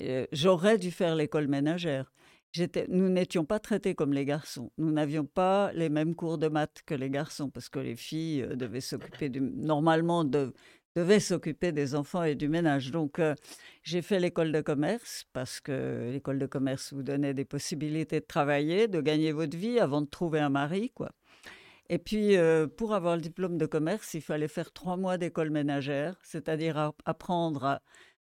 euh, 0.00 0.26
j'aurais 0.32 0.78
dû 0.78 0.90
faire 0.90 1.16
l'école 1.16 1.48
ménagère. 1.48 2.12
Nous 2.88 3.08
n'étions 3.08 3.44
pas 3.44 3.58
traités 3.58 3.94
comme 3.94 4.12
les 4.12 4.24
garçons. 4.24 4.72
Nous 4.78 4.90
n'avions 4.90 5.24
pas 5.24 5.70
les 5.74 5.88
mêmes 5.88 6.14
cours 6.14 6.38
de 6.38 6.48
maths 6.48 6.82
que 6.86 6.94
les 6.94 7.10
garçons, 7.10 7.50
parce 7.50 7.68
que 7.68 7.78
les 7.78 7.96
filles 7.96 8.42
euh, 8.42 8.56
devaient 8.56 8.80
s'occuper 8.80 9.28
du, 9.28 9.40
normalement 9.40 10.24
de- 10.24 10.52
devaient 10.96 11.20
s'occuper 11.20 11.72
des 11.72 11.94
enfants 11.94 12.24
et 12.24 12.34
du 12.34 12.48
ménage. 12.48 12.90
Donc, 12.90 13.18
euh, 13.18 13.34
j'ai 13.82 14.02
fait 14.02 14.18
l'école 14.18 14.50
de 14.50 14.60
commerce 14.60 15.26
parce 15.32 15.60
que 15.60 16.10
l'école 16.10 16.38
de 16.38 16.46
commerce 16.46 16.92
vous 16.92 17.02
donnait 17.02 17.34
des 17.34 17.44
possibilités 17.44 18.20
de 18.20 18.26
travailler, 18.26 18.88
de 18.88 19.00
gagner 19.00 19.32
votre 19.32 19.56
vie 19.56 19.78
avant 19.78 20.00
de 20.00 20.08
trouver 20.08 20.40
un 20.40 20.48
mari, 20.50 20.90
quoi. 20.90 21.12
Et 21.90 21.98
puis, 21.98 22.36
euh, 22.36 22.66
pour 22.66 22.94
avoir 22.94 23.16
le 23.16 23.22
diplôme 23.22 23.56
de 23.56 23.64
commerce, 23.66 24.12
il 24.14 24.20
fallait 24.20 24.48
faire 24.48 24.72
trois 24.72 24.96
mois 24.96 25.16
d'école 25.16 25.50
ménagère, 25.50 26.16
c'est-à-dire 26.22 26.92
apprendre 27.06 27.64
à, 27.64 27.82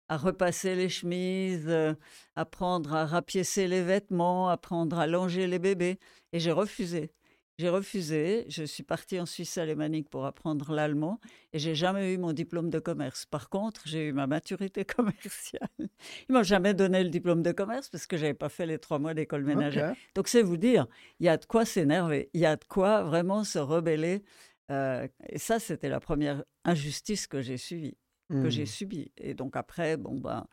à 0.09 0.17
repasser 0.17 0.75
les 0.75 0.89
chemises, 0.89 1.67
euh, 1.67 1.93
apprendre 2.35 2.93
à 2.93 3.05
rapiécer 3.05 3.67
les 3.67 3.81
vêtements, 3.81 4.49
apprendre 4.49 4.99
à 4.99 5.07
langer 5.07 5.47
les 5.47 5.59
bébés. 5.59 5.99
Et 6.31 6.39
j'ai 6.39 6.51
refusé. 6.51 7.11
J'ai 7.59 7.69
refusé. 7.69 8.45
Je 8.49 8.63
suis 8.63 8.81
partie 8.81 9.19
en 9.19 9.27
Suisse 9.27 9.59
alémanique 9.59 10.09
pour 10.09 10.25
apprendre 10.25 10.73
l'allemand 10.73 11.19
et 11.51 11.59
j'ai 11.59 11.75
jamais 11.75 12.11
eu 12.13 12.17
mon 12.17 12.33
diplôme 12.33 12.71
de 12.71 12.79
commerce. 12.79 13.25
Par 13.27 13.49
contre, 13.49 13.83
j'ai 13.85 14.07
eu 14.07 14.11
ma 14.11 14.25
maturité 14.25 14.85
commerciale. 14.85 15.69
Ils 15.79 16.33
m'ont 16.33 16.43
jamais 16.43 16.73
donné 16.73 17.03
le 17.03 17.09
diplôme 17.09 17.43
de 17.43 17.51
commerce 17.51 17.89
parce 17.89 18.07
que 18.07 18.17
j'avais 18.17 18.33
pas 18.33 18.49
fait 18.49 18.65
les 18.65 18.79
trois 18.79 18.97
mois 18.97 19.13
d'école 19.13 19.43
ménagère. 19.43 19.95
Donc, 20.15 20.27
c'est 20.27 20.41
vous 20.41 20.57
dire, 20.57 20.87
il 21.19 21.27
y 21.27 21.29
a 21.29 21.37
de 21.37 21.45
quoi 21.45 21.63
s'énerver, 21.63 22.29
il 22.33 22.41
y 22.41 22.45
a 22.47 22.55
de 22.55 22.65
quoi 22.65 23.03
vraiment 23.03 23.43
se 23.43 23.59
rebeller. 23.59 24.23
Euh, 24.71 25.07
et 25.29 25.37
ça, 25.37 25.59
c'était 25.59 25.89
la 25.89 25.99
première 25.99 26.43
injustice 26.65 27.27
que 27.27 27.41
j'ai 27.41 27.57
suivie, 27.57 27.97
que 28.29 28.49
j'ai 28.49 28.63
Hmm. 28.63 28.67
subie. 28.67 29.11
Et 29.17 29.33
donc 29.33 29.55
après, 29.55 29.97
bon 29.97 30.19
ben, 30.19 30.45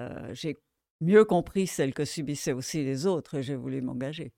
euh, 0.00 0.30
j'ai 0.34 0.58
mieux 1.00 1.24
compris 1.24 1.66
celle 1.66 1.94
que 1.94 2.04
subissaient 2.04 2.52
aussi 2.52 2.84
les 2.84 3.06
autres 3.06 3.36
et 3.36 3.42
j'ai 3.42 3.56
voulu 3.56 3.80
m'engager. 3.82 4.32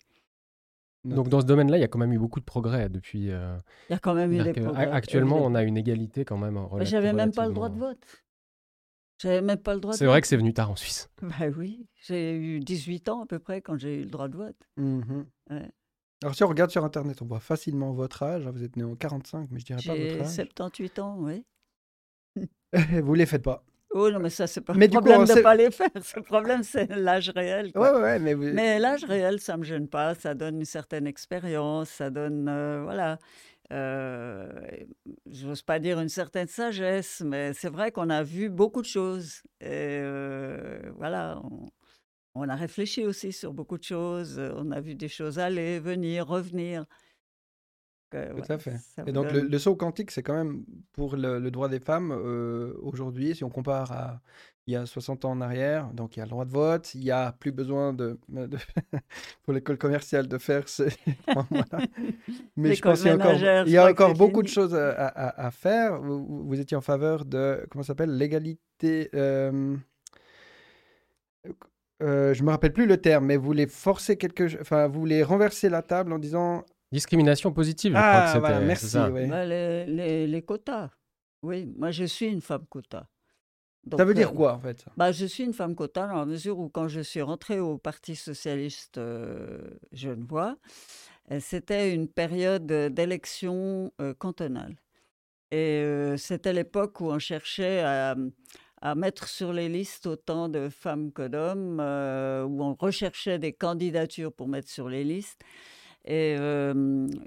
Donc 1.05 1.29
dans 1.29 1.41
ce 1.41 1.47
domaine-là, 1.47 1.79
il 1.79 1.81
y 1.81 1.85
a 1.85 1.89
quand 1.89 1.99
même 1.99 2.13
eu 2.13 2.19
beaucoup 2.19 2.39
de 2.39 2.45
progrès 2.45 2.89
depuis. 2.89 3.31
euh, 3.31 3.57
Il 3.89 3.93
y 3.93 3.97
a 3.97 3.99
quand 3.99 4.15
même 4.15 4.33
eu 4.33 4.43
des 4.43 4.53
progrès. 4.53 4.89
actuellement, 4.91 5.37
évidemment. 5.37 5.53
on 5.53 5.55
a 5.57 5.63
une 5.65 5.77
égalité 5.77 6.25
quand 6.25 6.39
même. 6.39 6.55
Mais 6.55 6.61
relati- 6.61 6.85
J'avais 6.87 7.13
même 7.13 7.33
pas 7.33 7.47
le 7.49 7.53
droit 7.55 7.69
de 7.71 7.79
vote. 7.79 7.99
J'avais 9.21 9.41
même 9.43 9.59
pas 9.59 9.75
le 9.75 9.81
droit 9.81 9.95
C'est 9.95 10.05
vrai 10.07 10.17
vote. 10.17 10.23
que 10.23 10.27
c'est 10.29 10.37
venu 10.37 10.53
tard 10.55 10.71
en 10.71 10.77
Suisse. 10.77 11.09
Ben 11.23 11.53
oui, 11.57 11.87
j'ai 12.07 12.37
eu 12.37 12.61
18 12.61 13.09
ans 13.09 13.23
à 13.23 13.27
peu 13.27 13.39
près 13.39 13.63
quand 13.63 13.77
j'ai 13.79 13.97
eu 14.01 14.03
le 14.05 14.11
droit 14.11 14.29
de 14.29 14.37
vote. 14.37 14.69
Ouais. 14.77 15.71
Alors 16.23 16.35
si 16.37 16.45
on 16.45 16.49
regarde 16.49 16.71
sur 16.71 16.85
Internet, 16.85 17.21
on 17.21 17.27
voit 17.27 17.41
facilement 17.41 17.93
votre 17.93 18.23
âge. 18.23 18.47
Vous 18.47 18.63
êtes 18.63 18.77
né 18.77 18.85
en 18.85 18.95
45, 18.95 19.49
mais 19.51 19.59
je 19.59 19.65
dirais 19.65 19.83
pas 19.85 19.95
votre 19.97 20.21
âge. 20.21 20.27
78 20.35 20.99
ans, 21.01 21.17
oui. 21.19 21.45
Vous 23.03 23.15
les 23.15 23.27
faites 23.27 23.43
pas. 23.43 23.65
Oh 23.95 24.11
non, 24.11 24.21
mais 24.21 24.31
ça, 24.31 24.47
c'est 24.47 24.63
pas 24.63 24.73
Mais 24.73 24.87
le 24.87 24.93
coup, 24.93 25.01
problème 25.01 25.21
on 25.21 25.25
de 25.25 25.33
ne 25.33 25.43
pas 25.43 25.55
les 25.55 25.71
faire. 25.71 25.91
Le 26.17 26.23
problème, 26.23 26.63
c'est 26.63 26.87
l'âge 26.97 27.31
réel. 27.31 27.73
Quoi. 27.73 27.93
ouais, 27.95 28.03
ouais, 28.03 28.19
mais 28.19 28.33
vous... 28.33 28.45
Mais 28.45 28.79
l'âge 28.79 29.05
réel, 29.05 29.39
ça 29.39 29.57
me 29.59 29.65
gêne 29.65 29.87
pas. 29.87 30.15
Ça 30.15 30.35
donne 30.35 30.57
une 30.57 30.65
certaine 30.65 31.07
expérience. 31.07 31.91
Ça 31.91 32.09
donne, 32.09 32.49
euh, 32.49 32.83
voilà. 32.83 33.19
Euh, 33.71 34.51
J'ose 35.31 35.63
pas 35.63 35.79
dire 35.79 36.01
une 36.01 36.09
certaine 36.09 36.47
sagesse, 36.49 37.23
mais 37.25 37.53
c'est 37.53 37.71
vrai 37.71 37.93
qu'on 37.93 38.09
a 38.09 38.23
vu 38.23 38.49
beaucoup 38.49 38.81
de 38.81 38.87
choses. 38.87 39.43
Et 39.61 39.99
euh, 40.01 40.81
voilà, 40.97 41.41
on, 41.45 41.67
on 42.35 42.49
a 42.49 42.55
réfléchi 42.55 43.05
aussi 43.05 43.31
sur 43.33 43.53
beaucoup 43.53 43.77
de 43.77 43.85
choses. 43.85 44.41
On 44.57 44.71
a 44.71 44.81
vu 44.81 44.95
des 44.95 45.09
choses 45.09 45.39
aller, 45.39 45.81
venir, 45.81 46.27
revenir. 46.27 46.87
Tout 48.37 48.53
à 48.53 48.59
fait. 48.59 48.77
Et 49.07 49.13
donc 49.13 49.27
le, 49.33 49.41
donne- 49.43 49.51
le 49.51 49.59
saut 49.59 49.77
quantique, 49.77 50.11
c'est 50.11 50.23
quand 50.23 50.35
même 50.35 50.65
pour 50.93 51.17
le, 51.17 51.39
le 51.39 51.51
droit 51.51 51.69
des 51.69 51.81
femmes 51.81 52.13
euh, 52.13 52.75
aujourd'hui, 52.83 53.35
si 53.35 53.45
on 53.45 53.51
compare 53.51 53.93
à 53.93 54.21
il 54.69 54.75
y 54.75 54.77
a 54.77 54.87
60 54.87 55.25
ans 55.25 55.33
en 55.33 55.41
arrière, 55.41 55.89
donc 55.93 56.15
il 56.17 56.21
y 56.21 56.23
a 56.23 56.25
le 56.25 56.31
droit 56.31 56.45
de 56.45 56.51
vote, 56.53 56.95
il 56.95 57.01
n'y 57.01 57.11
a 57.11 57.33
plus 57.33 57.51
besoin 57.51 57.93
de, 57.93 58.21
de- 58.29 58.57
pour 59.43 59.53
l'école 59.53 59.77
commerciale 59.77 60.29
de 60.29 60.39
faire 60.39 60.69
ce... 60.69 60.85
voilà. 61.51 61.85
Mais 62.57 62.69
je 62.77 62.83
pense 62.83 63.01
qu'il 63.01 63.09
y 63.09 63.11
a 63.11 63.15
encore, 63.17 63.33
il 63.67 63.73
y 63.73 63.77
a 63.79 63.89
beaucoup 64.15 64.43
de 64.43 64.49
choses 64.49 64.73
à, 64.77 64.91
à- 65.09 65.47
à 65.47 65.51
faire. 65.51 66.01
Vous, 66.01 66.61
étiez 66.61 66.77
en 66.77 66.81
faveur 66.81 67.25
de, 67.25 67.67
comment 67.71 67.83
ça 67.83 67.89
s'appelle, 67.89 68.17
l'égalité... 68.17 69.11
euh, 69.17 69.77
euh, 72.03 72.35
je 72.35 72.43
me 72.43 72.51
rappelle 72.51 72.73
plus 72.73 72.87
le 72.87 72.97
terme, 73.01 73.27
mais 73.27 73.37
vous 73.37 73.45
voulez 73.45 73.67
forcer 73.67 74.17
quelque, 74.17 74.61
enfin, 74.61 74.89
vous 74.89 74.99
voulez 75.01 75.23
renverser 75.23 75.69
la 75.69 75.83
table 75.83 76.13
en 76.13 76.19
disant 76.19 76.65
Discrimination 76.93 77.53
positive, 77.53 77.93
je 77.95 77.99
ah 77.99 78.09
crois 78.09 78.23
que 78.23 78.41
voilà, 78.41 78.59
c'était. 78.61 78.67
merci, 78.67 78.97
ouais. 78.99 79.27
Bah, 79.29 79.45
les, 79.47 79.87
les- 79.87 80.27
les 80.27 80.43
quotas. 80.43 80.91
Oui, 81.43 81.67
moi 81.77 81.91
je 81.91 82.05
suis 82.05 82.27
une 82.27 82.41
femme 82.41 82.67
quota. 82.69 83.09
Ça 83.97 84.05
veut 84.05 84.15
dire 84.15 84.29
euh, 84.29 84.37
quoi 84.37 84.55
en 84.55 84.61
fait? 84.61 84.85
bah, 84.97 85.11
Je 85.11 85.27
suis 85.27 85.43
une 85.45 85.55
femme 85.55 85.75
quota 85.75 86.07
dans 86.07 86.17
la 86.17 86.27
mesure 86.27 86.59
où 86.59 86.69
quand 86.69 86.89
je 86.89 87.01
suis 87.01 87.23
rentrée 87.23 87.59
au 87.61 87.79
Parti 87.79 88.15
socialiste 88.15 88.99
euh, 88.99 89.59
genevois, 89.93 90.57
euh, 91.31 91.41
c'était 91.41 91.95
une 91.95 92.09
période 92.09 92.71
euh, 92.71 92.89
d'élection 92.91 93.93
euh, 94.01 94.15
cantonale. 94.15 94.77
Et 95.51 95.81
euh, 95.83 96.17
c'était 96.17 96.53
l'époque 96.53 97.01
où 97.01 97.07
on 97.11 97.19
cherchait 97.19 97.81
à, 97.81 98.17
à 98.81 98.95
mettre 98.95 99.29
sur 99.29 99.53
les 99.53 99.69
listes 99.69 100.07
autant 100.07 100.49
de 100.49 100.69
femmes 100.69 101.13
que 101.13 101.27
d'hommes, 101.29 101.79
euh, 101.81 102.45
où 102.45 102.63
on 102.63 102.75
recherchait 102.75 103.39
des 103.39 103.53
candidatures 103.53 104.33
pour 104.33 104.49
mettre 104.49 104.71
sur 104.71 104.89
les 104.89 105.05
listes. 105.05 105.43
Et 106.05 106.37
euh, 106.39 106.73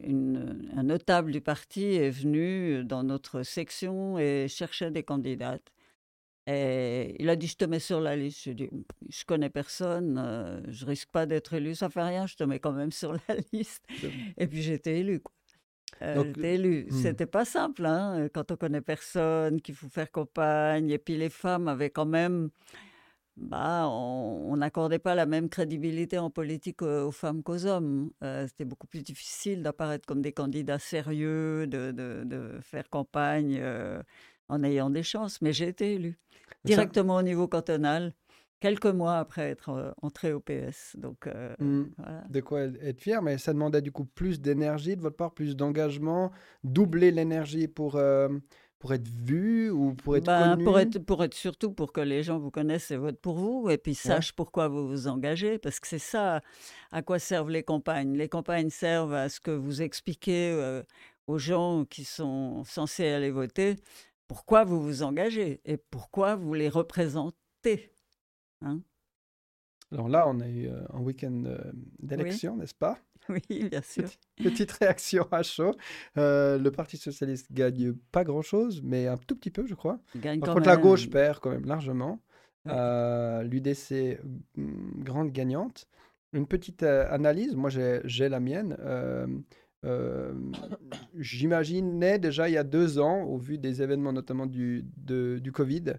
une- 0.04 0.70
un 0.76 0.84
notable 0.84 1.32
du 1.32 1.42
parti 1.42 1.84
est 1.96 2.10
venu 2.10 2.84
dans 2.84 3.04
notre 3.04 3.44
section 3.44 4.20
et 4.20 4.48
cherchait 4.50 4.92
des 4.92 5.04
candidates. 5.04 5.72
Et 6.48 7.16
il 7.20 7.30
a 7.30 7.36
dit, 7.36 7.48
je 7.48 7.56
te 7.58 7.66
mets 7.66 7.80
sur 7.80 8.00
la 8.02 8.16
liste. 8.16 8.42
J'ai 8.44 8.54
dit, 8.54 8.70
je 9.10 9.24
connais 9.26 9.50
personne, 9.50 10.18
euh, 10.24 10.62
je 10.68 10.86
risque 10.86 11.10
pas 11.10 11.26
d'être 11.26 11.54
élu, 11.54 11.74
ça 11.74 11.90
fait 11.90 12.04
rien, 12.04 12.28
je 12.28 12.36
te 12.36 12.44
mets 12.44 12.60
quand 12.60 12.74
même 12.74 12.92
sur 12.92 13.14
la 13.14 13.20
liste. 13.54 13.84
Et 14.38 14.46
puis 14.46 14.70
été 14.70 15.00
élu. 15.00 15.22
Euh, 16.02 16.16
Donc, 16.16 16.38
été 16.38 16.56
élue. 16.56 16.88
hmm. 16.92 17.02
C'était 17.02 17.26
pas 17.26 17.46
simple, 17.46 17.86
hein, 17.86 18.28
quand 18.34 18.52
on 18.52 18.58
connaît 18.58 18.82
personne, 18.82 19.60
qu'il 19.62 19.74
faut 19.74 19.90
faire 19.90 20.12
campagne. 20.12 20.90
Et 20.92 20.98
puis 21.00 21.18
les 21.18 21.30
femmes 21.30 21.68
avaient 21.68 21.90
quand 21.90 22.06
même, 22.06 22.50
bah, 23.38 23.88
on 23.90 24.56
n'accordait 24.58 25.00
pas 25.00 25.14
la 25.16 25.26
même 25.26 25.50
crédibilité 25.50 26.18
en 26.18 26.30
politique 26.30 26.82
aux, 26.82 27.08
aux 27.08 27.12
femmes 27.12 27.44
qu'aux 27.44 27.66
hommes. 27.66 28.12
Euh, 28.24 28.48
C'était 28.48 28.66
beaucoup 28.66 28.88
plus 28.88 29.04
difficile 29.04 29.62
d'apparaître 29.64 30.06
comme 30.06 30.22
des 30.22 30.32
candidats 30.32 30.80
sérieux, 30.80 31.68
de, 31.68 31.92
de- 31.92 32.24
de 32.26 32.60
faire 32.62 32.90
campagne 32.90 33.58
euh, 33.62 34.02
en 34.50 34.64
ayant 34.64 34.90
des 34.90 35.04
chances. 35.04 35.42
Mais 35.42 35.52
j'ai 35.54 35.68
été 35.68 35.96
élue 35.96 36.18
directement 36.64 37.18
au 37.18 37.22
niveau 37.22 37.48
cantonal, 37.48 38.14
quelques 38.62 38.86
mois 38.86 39.18
après 39.18 39.50
être 39.50 39.70
euh, 39.70 39.92
entrée 40.02 40.32
au 40.34 40.40
PS. 40.40 40.96
Donc 40.98 41.28
euh, 41.28 41.54
voilà. 41.98 42.24
de 42.30 42.40
quoi 42.42 42.62
être 42.62 43.02
fier, 43.02 43.22
mais 43.22 43.38
ça 43.38 43.54
demandait 43.54 43.82
du 43.82 43.92
coup 43.92 44.06
plus 44.06 44.40
d'énergie 44.40 44.96
de 44.96 45.02
votre 45.02 45.18
part, 45.18 45.34
plus 45.34 45.56
d'engagement, 45.56 46.32
doubler 46.64 47.12
l'énergie 47.12 47.68
pour, 47.68 47.96
euh, 47.98 48.30
pour 48.80 48.94
être 48.94 49.08
vu 49.08 49.70
ou 49.72 49.94
pour 49.96 50.18
être 50.18 50.26
Ben, 50.26 50.52
connu? 50.56 50.64
pour, 50.64 50.80
être, 50.80 51.00
pour 51.00 51.24
être 51.24 51.34
surtout 51.34 51.72
pour 51.72 51.92
que 51.94 52.02
les 52.02 52.24
gens 52.24 52.38
vous 52.40 52.52
connaissent 52.52 52.92
et 52.92 52.98
votent 52.98 53.20
pour 53.20 53.36
vous, 53.38 53.70
et 53.70 53.78
puis 53.78 53.96
sachent 53.96 54.34
pourquoi 54.34 54.68
vous 54.68 54.88
vous 54.88 55.08
engagez, 55.08 55.58
parce 55.58 55.80
que 55.80 55.88
c'est 55.88 56.00
ça 56.00 56.42
à 56.92 57.02
quoi 57.02 57.20
servent 57.20 57.50
les 57.50 57.64
campagnes. 57.64 58.16
Les 58.18 58.30
campagnes 58.30 58.70
servent 58.70 59.14
à 59.14 59.30
ce 59.30 59.40
que 59.40 59.52
vous 59.52 59.82
expliquez 59.82 60.52
euh, 60.52 60.84
aux 61.28 61.38
gens 61.38 61.86
qui 61.86 62.04
sont 62.04 62.64
censés 62.66 63.08
aller 63.08 63.32
voter 63.32 63.78
pourquoi 64.28 64.64
vous 64.64 64.82
vous 64.82 65.04
engagez 65.04 65.62
et 65.66 65.78
pourquoi 65.78 66.36
vous 66.36 66.54
les 66.54 66.70
représentez. 66.70 67.92
Hein 68.62 68.82
Alors 69.92 70.10
là, 70.10 70.28
on 70.28 70.40
a 70.40 70.48
eu 70.48 70.68
euh, 70.68 70.82
un 70.94 71.00
week-end 71.00 71.44
euh, 71.46 71.58
d'élection, 72.00 72.58
n'est-ce 72.58 72.74
pas? 72.76 73.00
oui, 73.50 73.70
bien 73.70 73.82
sûr. 73.82 74.10
Petite 74.38 74.72
réaction 74.72 75.28
à 75.32 75.44
chaud. 75.44 75.76
Euh, 76.18 76.58
le 76.58 76.72
Parti 76.72 76.98
socialiste 76.98 77.52
gagne 77.52 77.94
pas 78.12 78.24
grand-chose, 78.24 78.82
mais 78.84 79.08
un 79.08 79.18
tout 79.18 79.36
petit 79.36 79.52
peu, 79.52 79.66
je 79.66 79.76
crois. 79.76 80.00
Par 80.22 80.34
quand 80.40 80.54
contre, 80.54 80.68
la 80.68 80.78
gauche 80.78 81.10
perd 81.10 81.40
quand 81.40 81.52
même 81.52 81.66
largement. 81.66 82.20
L'UDC, 82.66 84.20
mm, 84.56 85.04
grande 85.04 85.32
gagnante. 85.32 85.88
Une 86.34 86.48
petite 86.48 86.84
analyse, 86.84 87.56
moi 87.56 87.70
j'ai 87.70 88.30
la 88.30 88.40
mienne. 88.40 88.76
J'imaginais 91.16 92.20
déjà 92.20 92.50
il 92.50 92.54
y 92.54 92.58
a 92.58 92.64
deux 92.64 93.00
ans, 93.00 93.24
au 93.24 93.38
vu 93.38 93.58
des 93.58 93.82
événements 93.82 94.14
notamment 94.14 94.46
du, 94.46 94.84
du 94.98 95.52
Covid, 95.52 95.94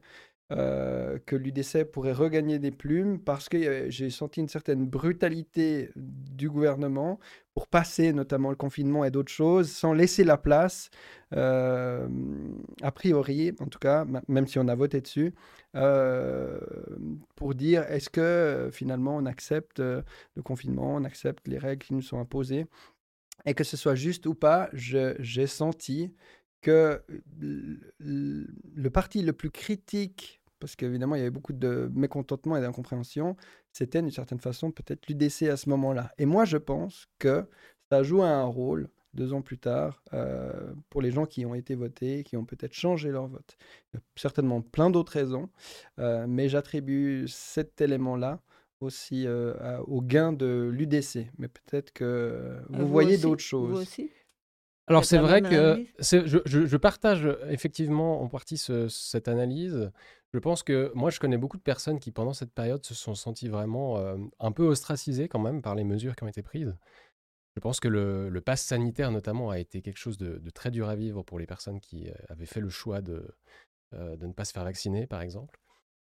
euh, 0.53 1.19
que 1.27 1.35
l'UDC 1.35 1.83
pourrait 1.91 2.13
regagner 2.13 2.61
des 2.61 2.71
plumes 2.71 3.19
parce 3.19 3.49
que 3.49 3.91
j'ai 3.91 4.11
senti 4.11 4.39
une 4.39 4.49
certaine 4.49 4.87
brutalité 4.87 5.91
du 5.97 6.49
gouvernement 6.49 7.19
pour 7.53 7.67
passer 7.67 8.13
notamment 8.13 8.51
le 8.51 8.57
confinement 8.57 9.05
et 9.05 9.11
d'autres 9.11 9.33
choses 9.33 9.73
sans 9.73 9.93
laisser 9.93 10.23
la 10.23 10.37
place, 10.37 10.91
euh, 11.35 12.07
a 12.81 12.93
priori, 12.93 13.57
en 13.59 13.67
tout 13.67 13.81
cas, 13.81 14.07
même 14.29 14.47
si 14.47 14.61
on 14.61 14.69
a 14.69 14.75
voté 14.77 15.01
dessus, 15.01 15.35
euh, 15.75 16.61
pour 17.35 17.57
dire 17.57 17.83
est-ce 17.89 18.09
que 18.09 18.71
finalement 18.73 19.17
on 19.17 19.27
accepte 19.27 19.81
le 19.81 20.05
confinement, 20.45 20.95
on 20.95 21.03
accepte 21.03 21.49
les 21.49 21.59
règles 21.59 21.85
qui 21.85 21.95
nous 21.95 22.03
sont 22.03 22.21
imposées. 22.21 22.67
Et 23.47 23.55
que 23.55 23.65
ce 23.65 23.77
soit 23.77 23.97
juste 23.97 24.27
ou 24.27 24.35
pas, 24.35 24.71
j'ai 24.73 25.47
senti 25.47 26.15
que 26.67 27.01
le 28.01 28.89
parti 28.89 29.23
le 29.23 29.33
plus 29.33 29.53
critique, 29.53 30.43
parce 30.59 30.75
qu'évidemment 30.75 31.15
il 31.15 31.19
y 31.19 31.21
avait 31.21 31.31
beaucoup 31.31 31.53
de 31.53 31.89
mécontentement 31.95 32.57
et 32.57 32.61
d'incompréhension, 32.61 33.37
c'était 33.73 34.03
d'une 34.03 34.11
certaine 34.11 34.41
façon 34.41 34.73
peut-être 34.73 35.07
l'UDC 35.07 35.45
à 35.45 35.57
ce 35.57 35.69
moment-là. 35.69 36.13
Et 36.19 36.27
moi 36.27 36.45
je 36.45 36.57
pense 36.57 37.07
que 37.21 37.45
ça 37.89 38.03
joue 38.03 38.25
un 38.25 38.43
rôle 38.43 38.89
deux 39.15 39.33
ans 39.33 39.43
plus 39.43 39.59
tard 39.59 40.03
euh, 40.13 40.75
pour 40.91 41.03
les 41.03 41.13
gens 41.13 41.25
qui 41.25 41.47
ont 41.47 41.55
été 41.55 41.77
votés, 41.77 42.25
qui 42.25 42.37
ont 42.37 42.45
peut-être 42.45 42.75
changé 42.75 43.13
leur 43.13 43.29
vote. 43.29 43.57
Il 43.93 43.97
y 43.97 44.01
a 44.01 44.03
certainement 44.17 44.61
plein 44.61 44.91
d'autres 44.91 45.13
raisons, 45.13 45.49
euh, 46.01 46.27
mais 46.29 46.49
j'attribue 46.49 47.27
cet 47.29 47.81
élément-là 47.81 48.41
aussi 48.81 49.25
euh, 49.25 49.55
au 49.87 50.03
gain 50.03 50.33
de 50.33 50.69
l'UDC. 50.73 51.31
Mais 51.39 51.47
peut-être 51.47 51.93
que 51.93 52.59
vous, 52.71 52.89
voyez 52.89 53.19
d'autres 53.19 53.45
choses. 53.45 53.71
Vous 53.71 53.83
aussi? 53.83 54.11
Alors 54.89 55.05
c'est 55.05 55.19
vrai 55.19 55.43
que 55.43 55.85
je, 56.01 56.41
je, 56.45 56.77
partage 56.77 57.29
effectivement 57.49 58.23
en 58.23 58.29
partie 58.29 58.57
cette 58.57 59.29
analyse. 59.29 59.91
Je 60.33 60.39
pense 60.39 60.63
que 60.63 60.93
moi 60.95 61.11
je 61.11 61.19
connais 61.19 61.39
beaucoup 61.39 61.57
de 61.57 61.63
personnes 61.63 61.99
qui 61.99 62.13
pendant 62.13 62.33
cette 62.33 62.53
période 62.53 62.85
se 62.85 62.95
sont 62.95 63.15
senties 63.15 63.49
vraiment 63.49 63.99
euh, 63.99 64.17
un 64.39 64.53
peu 64.53 64.65
ostracisées 64.65 65.29
quand 65.29 65.39
même 65.39 65.63
par 65.63 65.75
les 65.75 65.85
mesures 65.85 66.15
qui 66.15 66.25
ont 66.25 66.29
été 66.29 66.43
prises. 66.43 66.77
Je 67.57 67.61
pense 67.61 67.81
que 67.81 67.89
le, 67.89 68.29
le 68.29 68.41
pass 68.41 68.63
sanitaire 68.63 69.11
notamment 69.11 69.51
a 69.51 69.59
été 69.59 69.81
quelque 69.81 69.97
chose 69.97 70.19
de, 70.19 70.39
très 70.51 70.71
dur 70.71 70.89
à 70.89 70.95
vivre 70.95 71.23
pour 71.23 71.39
les 71.39 71.47
personnes 71.47 71.81
qui 71.81 72.09
euh, 72.09 72.13
avaient 72.29 72.47
fait 72.47 72.61
le 72.61 72.69
choix 72.69 73.01
de, 73.01 73.27
euh, 73.95 74.17
de 74.17 74.27
ne 74.27 74.33
pas 74.33 74.45
se 74.45 74.53
faire 74.53 74.65
vacciner 74.65 75.07
par 75.07 75.23
exemple. 75.23 75.59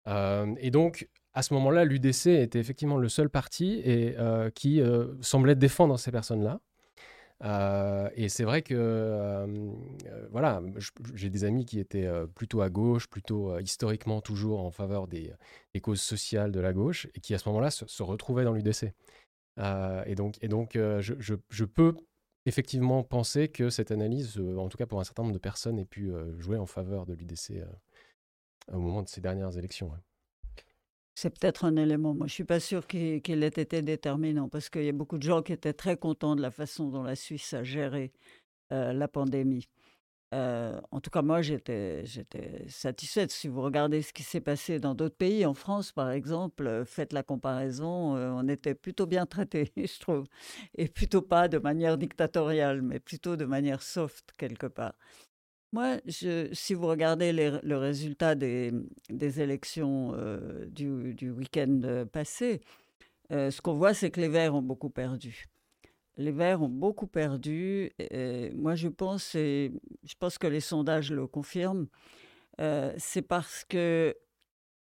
et 0.06 0.70
donc 0.70 1.08
à 1.32 1.42
ce 1.42 1.54
moment-là, 1.54 1.84
l'UDC 1.84 2.26
était 2.26 2.58
effectivement 2.58 2.98
le 2.98 3.08
seul 3.08 3.30
parti 3.30 3.80
et, 3.84 4.16
qui 4.54 4.82
semblait 5.20 5.54
défendre 5.54 5.98
ces 5.98 6.10
personnes-là. 6.10 6.60
Euh, 7.42 8.10
et 8.14 8.28
c'est 8.28 8.44
vrai 8.44 8.62
que, 8.62 8.74
euh, 8.74 9.46
euh, 10.06 10.28
voilà, 10.30 10.62
j'ai 11.14 11.30
des 11.30 11.44
amis 11.44 11.64
qui 11.64 11.78
étaient 11.80 12.08
plutôt 12.34 12.60
à 12.60 12.68
gauche, 12.70 13.08
plutôt 13.08 13.58
historiquement 13.58 14.20
toujours 14.20 14.60
en 14.60 14.70
faveur 14.70 15.06
des, 15.08 15.32
causes 15.82 16.02
sociales 16.02 16.52
de 16.52 16.60
la 16.60 16.72
gauche, 16.72 17.06
et 17.14 17.20
qui 17.20 17.34
à 17.34 17.38
ce 17.38 17.48
moment-là 17.48 17.70
se, 17.70 18.02
retrouvaient 18.02 18.44
dans 18.44 18.52
l'UDC. 18.52 18.92
et 19.58 20.14
donc, 20.14 20.38
je, 20.72 21.64
peux 21.64 21.96
effectivement 22.46 23.02
penser 23.02 23.48
que 23.48 23.70
cette 23.70 23.90
analyse, 23.90 24.38
en 24.38 24.68
tout 24.68 24.78
cas 24.78 24.86
pour 24.86 25.00
un 25.00 25.04
certain 25.04 25.22
nombre 25.22 25.34
de 25.34 25.38
personnes, 25.38 25.78
ait 25.78 25.84
pu 25.84 26.12
jouer 26.38 26.58
en 26.58 26.66
faveur 26.66 27.06
de 27.06 27.14
l'UDC 27.14 27.64
au 28.72 28.78
moment 28.78 29.02
de 29.02 29.08
ces 29.08 29.20
dernières 29.20 29.56
élections. 29.56 29.90
C'est 31.14 31.30
peut-être 31.30 31.64
un 31.64 31.76
élément. 31.76 32.14
Moi, 32.14 32.26
je 32.26 32.32
suis 32.32 32.44
pas 32.44 32.60
sûr 32.60 32.86
qu'il 32.86 33.42
ait 33.42 33.46
été 33.48 33.82
déterminant 33.82 34.48
parce 34.48 34.68
qu'il 34.70 34.84
y 34.84 34.88
a 34.88 34.92
beaucoup 34.92 35.18
de 35.18 35.22
gens 35.22 35.42
qui 35.42 35.52
étaient 35.52 35.72
très 35.72 35.96
contents 35.96 36.36
de 36.36 36.42
la 36.42 36.50
façon 36.50 36.88
dont 36.88 37.02
la 37.02 37.16
Suisse 37.16 37.52
a 37.52 37.62
géré 37.64 38.12
euh, 38.72 38.92
la 38.92 39.08
pandémie. 39.08 39.68
Euh, 40.32 40.80
en 40.92 41.00
tout 41.00 41.10
cas, 41.10 41.22
moi, 41.22 41.42
j'étais 41.42 42.04
satisfaite. 42.68 43.32
Si 43.32 43.48
vous 43.48 43.62
regardez 43.62 44.02
ce 44.02 44.12
qui 44.12 44.22
s'est 44.22 44.40
passé 44.40 44.78
dans 44.78 44.94
d'autres 44.94 45.16
pays, 45.16 45.44
en 45.44 45.54
France, 45.54 45.92
par 45.92 46.10
exemple, 46.12 46.66
euh, 46.68 46.84
faites 46.84 47.12
la 47.12 47.24
comparaison, 47.24 48.16
on 48.16 48.48
était 48.48 48.74
plutôt 48.74 49.06
bien 49.06 49.26
traités, 49.26 49.72
je 49.76 50.00
trouve. 50.00 50.26
Et 50.76 50.88
plutôt 50.88 51.22
pas 51.22 51.48
de 51.48 51.58
manière 51.58 51.98
dictatoriale, 51.98 52.82
mais 52.82 53.00
plutôt 53.00 53.36
de 53.36 53.44
manière 53.44 53.82
soft, 53.82 54.32
quelque 54.38 54.66
part. 54.66 54.94
Moi, 55.72 55.98
si 56.08 56.74
vous 56.74 56.86
regardez 56.86 57.32
le 57.32 57.76
résultat 57.76 58.34
des, 58.34 58.72
élections 59.40 60.12
euh, 60.16 60.66
du, 60.66 61.30
week-end 61.30 61.80
euh, 61.84 62.04
passé, 62.04 62.60
euh, 63.30 63.52
ce 63.52 63.62
qu'on 63.62 63.74
voit, 63.74 63.94
c'est 63.94 64.10
que 64.10 64.20
les 64.20 64.28
Verts 64.28 64.54
ont 64.56 64.62
beaucoup 64.62 64.90
perdu. 64.90 65.46
Les 66.16 66.32
Verts 66.32 66.60
ont 66.60 66.68
beaucoup 66.68 67.06
perdu. 67.06 67.92
moi, 68.54 68.74
je 68.74 68.88
pense, 68.88 69.36
et 69.36 69.72
je 70.02 70.14
pense 70.18 70.38
que 70.38 70.48
les 70.48 70.60
sondages 70.60 71.12
le 71.12 71.28
confirment, 71.28 71.86
c'est 72.98 73.22
parce 73.22 73.64
que 73.64 74.16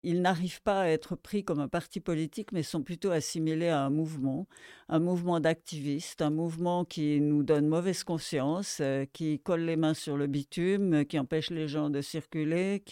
ils 0.04 0.20
n'arrivent 0.22 0.62
pas 0.62 0.82
à 0.82 0.88
être 0.88 1.16
pris 1.16 1.44
comme 1.44 1.60
un 1.60 1.68
parti 1.68 1.98
politique, 2.00 2.52
mais 2.52 2.62
sont 2.62 2.82
plutôt 2.82 3.10
assimilés 3.10 3.68
à 3.68 3.80
un 3.80 3.90
mouvement, 3.90 4.46
un 4.88 4.98
mouvement 5.00 5.40
d'activistes, 5.40 6.22
un 6.22 6.30
mouvement 6.30 6.84
qui 6.84 7.20
nous 7.20 7.42
donne 7.42 7.66
mauvaise 7.66 8.04
conscience, 8.04 8.78
euh, 8.80 9.06
qui 9.12 9.40
colle 9.40 9.62
les 9.62 9.76
mains 9.76 9.94
sur 9.94 10.16
le 10.16 10.26
bitume, 10.26 11.04
qui 11.06 11.18
empêche 11.18 11.50
les 11.50 11.68
gens 11.68 11.90
de 11.90 12.00
circuler. 12.00 12.82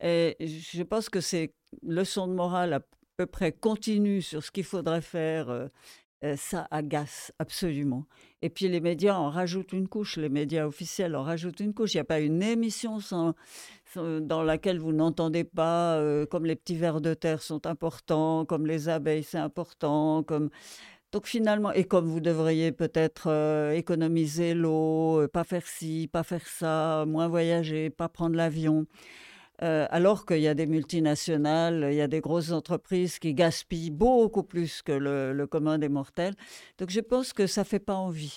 Et 0.00 0.36
je 0.40 0.82
pense 0.82 1.08
que 1.08 1.20
ces 1.20 1.54
leçons 1.82 2.26
de 2.26 2.32
morale 2.32 2.72
à 2.72 2.80
peu 3.16 3.26
près 3.26 3.52
continues 3.52 4.22
sur 4.22 4.42
ce 4.42 4.50
qu'il 4.50 4.64
faudrait 4.64 5.02
faire 5.02 5.68
euh, 6.22 6.36
ça 6.36 6.68
agace 6.70 7.32
absolument. 7.38 8.04
Et 8.42 8.50
puis 8.50 8.68
les 8.68 8.80
médias 8.80 9.16
en 9.16 9.30
rajoutent 9.30 9.72
une 9.72 9.88
couche, 9.88 10.16
les 10.18 10.28
médias 10.28 10.66
officiels 10.66 11.16
en 11.16 11.22
rajoutent 11.22 11.60
une 11.60 11.72
couche. 11.72 11.94
Il 11.94 11.96
n'y 11.96 12.02
a 12.02 12.04
pas 12.04 12.20
une 12.20 12.42
émission 12.42 13.00
sans, 13.00 13.34
dans 13.96 14.42
laquelle 14.42 14.78
vous 14.78 14.92
n'entendez 14.92 15.44
pas 15.44 15.96
euh, 15.96 16.26
comme 16.26 16.44
les 16.44 16.56
petits 16.56 16.76
vers 16.76 17.00
de 17.00 17.14
terre 17.14 17.42
sont 17.42 17.66
importants, 17.66 18.44
comme 18.44 18.66
les 18.66 18.88
abeilles 18.88 19.24
c'est 19.24 19.38
important, 19.38 20.22
comme... 20.22 20.50
Donc 21.12 21.26
finalement, 21.26 21.72
et 21.72 21.82
comme 21.84 22.06
vous 22.06 22.20
devriez 22.20 22.70
peut-être 22.70 23.28
euh, 23.28 23.72
économiser 23.72 24.54
l'eau, 24.54 25.26
pas 25.32 25.42
faire 25.42 25.66
ci, 25.66 26.08
pas 26.12 26.22
faire 26.22 26.46
ça, 26.46 27.04
moins 27.08 27.26
voyager, 27.26 27.90
pas 27.90 28.08
prendre 28.08 28.36
l'avion. 28.36 28.86
Euh, 29.62 29.86
alors 29.90 30.24
qu'il 30.24 30.40
y 30.40 30.48
a 30.48 30.54
des 30.54 30.66
multinationales, 30.66 31.88
il 31.90 31.96
y 31.96 32.00
a 32.00 32.08
des 32.08 32.20
grosses 32.20 32.50
entreprises 32.50 33.18
qui 33.18 33.34
gaspillent 33.34 33.90
beaucoup 33.90 34.42
plus 34.42 34.80
que 34.80 34.92
le, 34.92 35.46
commun 35.46 35.78
des 35.78 35.88
mortels. 35.88 36.34
Donc 36.78 36.90
je 36.90 37.00
pense 37.00 37.32
que 37.32 37.46
ça 37.46 37.64
fait 37.64 37.78
pas 37.78 37.94
envie. 37.94 38.36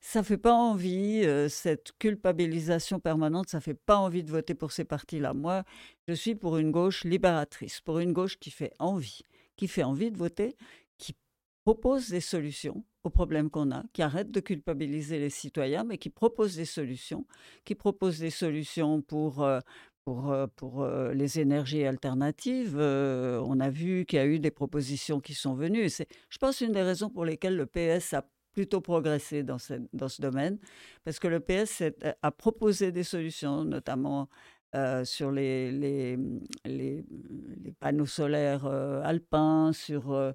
Ça 0.00 0.18
ne 0.18 0.24
fait 0.24 0.36
pas 0.36 0.52
envie, 0.52 1.22
euh, 1.24 1.48
cette 1.48 1.92
culpabilisation 1.98 3.00
permanente, 3.00 3.48
ça 3.48 3.58
ne 3.58 3.62
fait 3.62 3.74
pas 3.74 3.96
envie 3.96 4.22
de 4.22 4.30
voter 4.30 4.54
pour 4.54 4.72
ces 4.72 4.84
partis-là. 4.84 5.32
Moi, 5.32 5.62
je 6.08 6.12
suis 6.12 6.34
pour 6.34 6.58
une 6.58 6.72
gauche 6.72 7.04
libératrice, 7.04 7.80
pour 7.80 8.00
une 8.00 8.12
gauche 8.12 8.38
qui 8.38 8.50
fait 8.50 8.72
envie, 8.78 9.22
qui 9.56 9.66
fait 9.66 9.84
envie 9.84 10.10
de 10.10 10.18
voter, 10.18 10.56
qui 10.98 11.14
propose 11.64 12.10
des 12.10 12.20
solutions 12.20 12.84
aux 13.04 13.10
problèmes 13.10 13.48
qu'on 13.48 13.70
a, 13.70 13.84
qui 13.92 14.02
arrête 14.02 14.30
de 14.30 14.40
culpabiliser 14.40 15.18
les 15.18 15.30
citoyens, 15.30 15.84
mais 15.84 15.98
qui 15.98 16.10
propose 16.10 16.56
des 16.56 16.64
solutions, 16.64 17.26
qui 17.64 17.74
propose 17.74 18.18
des 18.18 18.30
solutions 18.30 19.00
pour, 19.02 19.42
euh, 19.42 19.60
pour, 20.04 20.86
les 21.12 21.40
énergies 21.40 21.84
alternatives. 21.84 22.76
on 22.78 23.60
a 23.60 23.70
vu 23.70 24.04
qu'il 24.04 24.18
y 24.18 24.22
a 24.22 24.26
eu 24.26 24.38
des 24.38 24.50
propositions 24.50 25.20
qui 25.20 25.34
sont 25.34 25.54
venues. 25.54 25.88
C'est, 25.88 26.08
je 26.28 26.38
pense, 26.38 26.60
une 26.60 26.72
des 26.72 26.82
raisons 26.82 27.10
pour 27.10 27.24
lesquelles 27.24 27.56
le 27.56 27.66
PS 27.66 28.14
a 28.14 28.26
plutôt 28.52 28.80
progressé 28.80 29.42
dans 29.42 29.58
ce, 29.58 29.74
dans 29.92 30.08
ce 30.08 30.22
domaine, 30.22 30.58
parce 31.04 31.18
que 31.18 31.26
le 31.26 31.40
PS 31.40 31.82
a 32.22 32.30
proposé 32.30 32.92
des 32.92 33.02
solutions, 33.02 33.64
notamment 33.64 34.28
sur 35.04 35.30
les, 35.30 35.70
les, 36.64 37.04
panneaux 37.80 38.06
solaires 38.06 38.66
alpins, 38.66 39.72
sur 39.72 40.34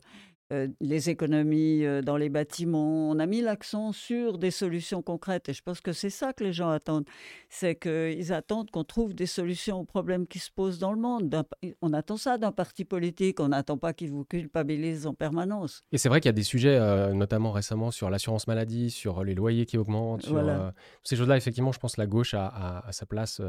les 0.80 1.10
économies 1.10 1.86
euh, 1.86 2.02
dans 2.02 2.18
les 2.18 2.30
bâtiments. 2.30 3.10
On 3.10 3.20
a 3.20 3.26
mis 3.26 3.42
l'accent 3.42 3.92
sur 3.92 4.38
des 4.38 4.52
solutions 4.52 5.02
concrètes 5.02 5.50
et 5.50 5.54
je 5.54 5.62
pense 5.62 5.80
que 5.80 5.94
c'est 5.94 6.10
ça 6.10 6.34
que 6.34 6.44
les 6.44 6.54
gens 6.54 6.70
attendent. 6.70 7.06
C'est 7.50 7.76
qu'ils 7.76 8.34
attendent 8.34 8.72
qu'on 8.72 8.84
trouve 8.84 9.14
des 9.14 9.26
solutions 9.26 9.80
aux 9.80 9.86
problèmes 9.86 10.28
qui 10.28 10.40
se 10.40 10.50
posent 10.52 10.80
dans 10.80 10.92
le 10.92 11.00
monde. 11.00 11.44
On 11.82 11.94
attend 11.94 12.18
ça 12.18 12.38
d'un 12.38 12.52
parti 12.52 12.84
politique, 12.84 13.40
on 13.40 13.50
n'attend 13.50 13.78
pas 13.78 13.94
qu'il 13.94 14.10
vous 14.10 14.26
culpabilise 14.26 15.06
en 15.06 15.14
permanence. 15.14 15.84
Et 15.92 15.98
c'est 15.98 16.10
vrai 16.10 16.20
qu'il 16.20 16.30
y 16.30 16.30
a 16.30 16.34
des 16.34 16.44
sujets, 16.44 16.78
euh, 16.78 17.14
notamment 17.14 17.52
récemment, 17.52 17.92
sur 17.92 18.10
l'assurance 18.10 18.48
maladie, 18.48 18.90
sur 18.90 19.24
les 19.24 19.36
loyers 19.36 19.66
qui 19.66 19.78
augmentent, 19.78 20.24
sur 20.24 20.74
ces 21.04 21.16
choses-là. 21.16 21.38
Effectivement, 21.38 21.72
je 21.72 21.80
pense 21.80 21.96
que 21.96 22.02
la 22.02 22.08
gauche 22.08 22.34
a, 22.34 22.84
sa 22.92 23.06
place. 23.06 23.42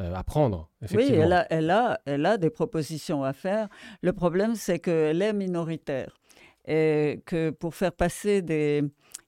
Euh, 0.00 0.14
à 0.14 0.24
prendre. 0.24 0.68
Oui, 0.94 1.10
elle 1.12 1.32
a, 1.32 1.46
elle, 1.50 1.70
a, 1.70 2.00
elle 2.06 2.24
a 2.24 2.38
des 2.38 2.48
propositions 2.48 3.22
à 3.22 3.32
faire. 3.32 3.68
Le 4.02 4.12
problème, 4.12 4.54
c'est 4.54 4.78
qu'elle 4.78 5.20
est 5.20 5.32
minoritaire 5.32 6.18
et 6.66 7.20
que 7.26 7.50
pour 7.50 7.74
faire 7.74 7.92
passer 7.92 8.40
des, 8.40 8.82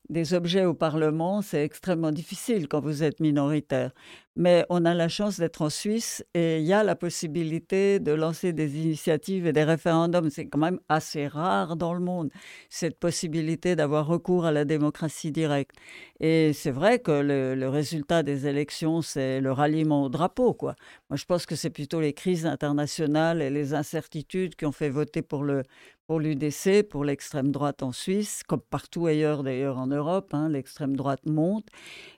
des 0.08 0.35
objets 0.35 0.64
au 0.64 0.74
Parlement, 0.74 1.42
c'est 1.42 1.62
extrêmement 1.62 2.12
difficile 2.12 2.68
quand 2.68 2.80
vous 2.80 3.02
êtes 3.02 3.20
minoritaire. 3.20 3.92
Mais 4.37 4.64
on 4.71 4.85
a 4.85 4.95
la 4.95 5.09
chance 5.09 5.38
d'être 5.38 5.62
en 5.62 5.71
Suisse 5.71 6.25
et 6.35 6.59
il 6.59 6.64
y 6.64 6.73
a 6.73 6.83
la 6.83 6.97
possibilité 6.97 8.01
de 8.01 8.12
lancer 8.12 8.53
des 8.53 8.79
initiatives 8.79 9.47
et 9.47 9.53
des 9.53 9.64
référendums. 9.64 10.31
C'est 10.31 10.47
quand 10.47 10.59
même 10.59 10.81
assez 10.88 11.27
rare 11.27 11.77
dans 11.77 11.92
le 11.92 12.01
monde, 12.01 12.31
cette 12.71 12.99
possibilité 12.99 13.77
d'avoir 13.77 14.07
recours 14.07 14.47
à 14.47 14.53
la 14.53 14.64
démocratie 14.64 15.33
directe. 15.33 15.77
Et 16.21 16.53
c'est 16.53 16.71
vrai 16.71 16.99
que 16.99 17.12
le, 17.12 17.68
résultat 17.68 18.23
des 18.23 18.47
élections, 18.47 19.03
c'est 19.03 19.40
le 19.40 19.53
ralliement 19.53 20.05
au 20.05 20.09
drapeau. 20.09 20.55
Quoi. 20.55 20.77
Moi, 21.11 21.16
je 21.16 21.25
pense 21.25 21.47
que 21.47 21.57
c'est 21.57 21.71
plutôt 21.71 22.01
les 22.01 22.12
crises 22.12 22.47
internationales 22.47 23.42
et 23.42 23.51
les 23.51 23.75
incertitudes 23.75 24.55
qui 24.55 24.66
ont 24.66 24.73
fait 24.73 24.90
voter 24.90 25.23
pour 25.23 25.42
le, 25.42 25.62
pour 26.07 26.21
l'UDC, 26.21 26.83
pour 26.88 27.05
l'extrême 27.05 27.51
droite 27.53 27.83
en 27.83 27.92
Suisse, 27.92 28.42
comme 28.47 28.61
partout 28.61 29.07
ailleurs 29.07 29.42
d'ailleurs 29.42 29.79
en 29.79 29.87
Europe, 29.87 30.35
hein, 30.35 30.49
l'extrême 30.49 30.97
droite 30.97 31.25
monte, 31.27 31.68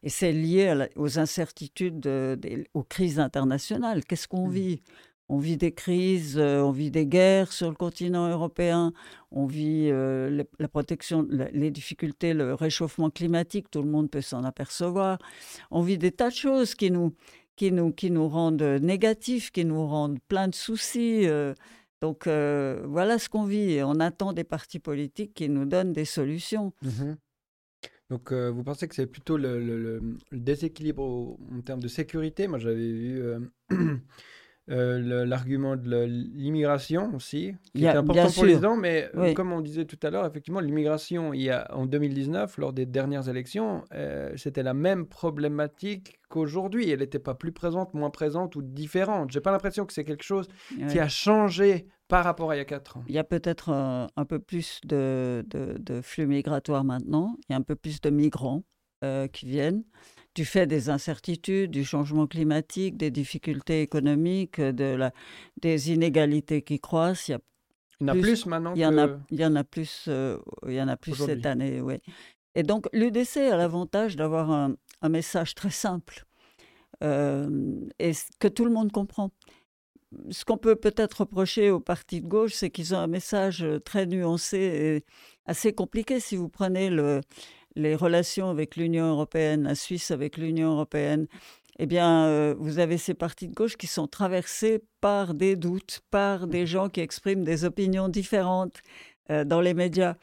et 0.02 0.08
c'est 0.08 0.32
lié 0.32 0.88
aux 0.96 1.18
incertitudes, 1.18 2.03
aux 2.06 2.82
crises 2.82 3.18
internationales. 3.18 4.04
Qu'est-ce 4.04 4.28
qu'on 4.28 4.48
mmh. 4.48 4.52
vit? 4.52 4.82
On 5.30 5.38
vit 5.38 5.56
des 5.56 5.72
crises, 5.72 6.36
euh, 6.38 6.60
on 6.60 6.70
vit 6.70 6.90
des 6.90 7.06
guerres 7.06 7.50
sur 7.50 7.70
le 7.70 7.74
continent 7.74 8.28
européen, 8.28 8.92
on 9.30 9.46
vit 9.46 9.88
euh, 9.90 10.44
la 10.58 10.68
protection, 10.68 11.26
les 11.30 11.70
difficultés, 11.70 12.34
le 12.34 12.52
réchauffement 12.52 13.08
climatique, 13.08 13.70
tout 13.70 13.80
le 13.80 13.88
monde 13.88 14.10
peut 14.10 14.20
s'en 14.20 14.44
apercevoir. 14.44 15.18
On 15.70 15.80
vit 15.80 15.96
des 15.96 16.12
tas 16.12 16.28
de 16.28 16.34
choses 16.34 16.74
qui 16.74 16.90
nous, 16.90 17.14
qui 17.56 17.72
nous, 17.72 17.90
qui 17.90 18.10
nous 18.10 18.28
rendent 18.28 18.62
négatifs, 18.62 19.50
qui 19.50 19.64
nous 19.64 19.86
rendent 19.86 20.18
plein 20.28 20.48
de 20.48 20.54
soucis. 20.54 21.26
Euh. 21.26 21.54
Donc 22.02 22.26
voilà 22.26 23.18
ce 23.18 23.30
qu'on 23.30 23.44
vit 23.44 23.72
et 23.72 23.82
on 23.82 23.98
attend 23.98 24.34
des 24.34 24.44
partis 24.44 24.78
politiques 24.78 25.32
qui 25.32 25.48
nous 25.48 25.64
donnent 25.64 25.94
des 25.94 26.04
solutions. 26.04 26.74
Mmh 26.82 27.14
Donc 28.14 28.32
vous 28.32 28.62
pensez 28.62 28.86
que 28.86 28.94
c'est 28.94 29.06
plutôt 29.06 29.36
le, 29.36 30.00
déséquilibre 30.30 31.02
en 31.52 31.60
termes 31.62 31.80
de 31.80 31.88
sécurité? 31.88 32.46
Moi 32.46 32.58
j'avais 32.58 32.92
vu 32.92 33.22
Euh, 34.70 35.24
l'argument 35.26 35.76
de 35.76 36.04
l'immigration 36.04 37.14
aussi, 37.14 37.54
qui 37.74 37.84
est 37.84 37.88
important 37.88 38.30
pour 38.30 38.44
les 38.44 38.60
gens, 38.60 38.76
mais 38.76 39.10
euh, 39.14 39.34
comme 39.34 39.52
on 39.52 39.60
disait 39.60 39.84
tout 39.84 39.98
à 40.02 40.10
l'heure, 40.10 40.26
effectivement, 40.26 40.60
l'immigration, 40.60 41.32
a, 41.32 41.74
en 41.74 41.86
2019, 41.86 42.58
lors 42.58 42.72
des 42.72 42.86
dernières 42.86 43.28
élections, 43.28 43.84
euh, 43.94 44.32
c'était 44.36 44.62
la 44.62 44.74
même 44.74 45.06
problématique 45.06 46.18
qu'aujourd'hui. 46.34 46.90
Elle 46.90 46.98
n'était 46.98 47.18
pas 47.18 47.34
plus 47.34 47.52
présente, 47.52 47.94
moins 47.94 48.10
présente 48.10 48.56
ou 48.56 48.62
différente. 48.62 49.30
J'ai 49.30 49.40
pas 49.40 49.52
l'impression 49.52 49.86
que 49.86 49.92
c'est 49.92 50.04
quelque 50.04 50.24
chose 50.24 50.48
qui 50.90 50.98
a 50.98 51.08
changé 51.08 51.86
par 52.08 52.24
rapport 52.24 52.50
à 52.50 52.56
il 52.56 52.58
y 52.58 52.62
a 52.62 52.66
4 52.66 52.98
ans. 52.98 53.04
Il 53.08 53.14
y 53.14 53.18
a 53.18 53.24
peut-être 53.24 53.70
un, 53.70 54.24
peu 54.28 54.38
plus 54.38 54.80
de, 54.84 55.44
de, 55.48 56.00
flux 56.02 56.26
migratoires 56.26 56.84
maintenant, 56.84 57.36
il 57.48 57.52
y 57.52 57.54
a 57.54 57.58
un 57.58 57.62
peu 57.62 57.76
plus 57.76 58.00
de 58.00 58.10
migrants 58.10 58.62
qui 59.32 59.46
viennent 59.46 59.84
du 60.34 60.44
fait 60.44 60.66
des 60.66 60.90
incertitudes, 60.90 61.70
du 61.70 61.84
changement 61.84 62.26
climatique, 62.26 62.96
des 62.96 63.10
difficultés 63.10 63.82
économiques, 63.82 64.60
de 64.60 64.96
la, 64.96 65.12
des 65.60 65.92
inégalités 65.92 66.62
qui 66.62 66.80
croissent. 66.80 67.28
Il 67.28 67.32
y, 67.32 67.34
a 67.34 68.12
en 68.12 68.18
a 68.18 68.20
plus 68.20 68.46
maintenant 68.46 68.72
Il 68.74 68.80
y, 68.80 68.86
en, 68.86 68.98
a, 68.98 69.08
il 69.30 69.40
y 69.40 69.46
en 69.46 69.54
a 69.54 69.62
plus, 69.62 70.06
euh, 70.08 70.38
il 70.66 70.74
y 70.74 70.82
en 70.82 70.88
a 70.88 70.96
plus 70.96 71.14
cette 71.14 71.46
année, 71.46 71.80
oui. 71.80 72.00
Et 72.56 72.62
donc 72.62 72.88
l'UDC 72.92 73.36
a 73.36 73.56
l'avantage 73.56 74.16
d'avoir 74.16 74.50
un, 74.50 74.74
un, 75.04 75.08
message 75.08 75.54
très 75.54 75.70
simple 75.70 76.24
euh, 77.02 77.48
et 77.98 78.12
que 78.38 78.48
tout 78.48 78.64
le 78.64 78.70
monde 78.70 78.92
comprend. 78.92 79.30
Ce 80.30 80.44
qu'on 80.44 80.58
peut 80.58 80.76
peut-être 80.76 81.20
reprocher 81.22 81.70
aux 81.70 81.80
partis 81.80 82.20
de 82.20 82.28
gauche, 82.28 82.54
c'est 82.54 82.70
qu'ils 82.70 82.94
ont 82.94 82.98
un 82.98 83.08
message 83.08 83.66
très 83.84 84.06
nuancé 84.06 84.58
et 84.58 85.04
assez 85.46 85.72
compliqué. 85.72 86.20
Si 86.20 86.36
vous 86.36 86.48
prenez 86.48 86.88
le, 86.88 87.20
les 87.74 87.96
relations 87.96 88.48
avec 88.48 88.76
l'Union 88.76 89.06
européenne, 89.06 89.64
la 89.64 89.74
Suisse 89.74 90.10
avec 90.10 90.36
l'Union 90.36 90.72
européenne, 90.72 91.26
eh 91.78 91.86
bien, 91.86 92.26
euh, 92.26 92.54
vous 92.58 92.78
avez 92.78 92.98
ces 92.98 93.14
partis 93.14 93.48
de 93.48 93.54
gauche 93.54 93.76
qui 93.76 93.88
sont 93.88 94.06
traversés 94.06 94.82
par 95.00 95.34
des 95.34 95.56
doutes, 95.56 96.00
par 96.10 96.46
des 96.46 96.66
gens 96.66 96.88
qui 96.88 97.00
expriment 97.00 97.42
des 97.42 97.64
opinions 97.64 98.08
différentes 98.08 98.80
euh, 99.30 99.44
dans 99.44 99.60
les 99.60 99.74
médias. 99.74 100.14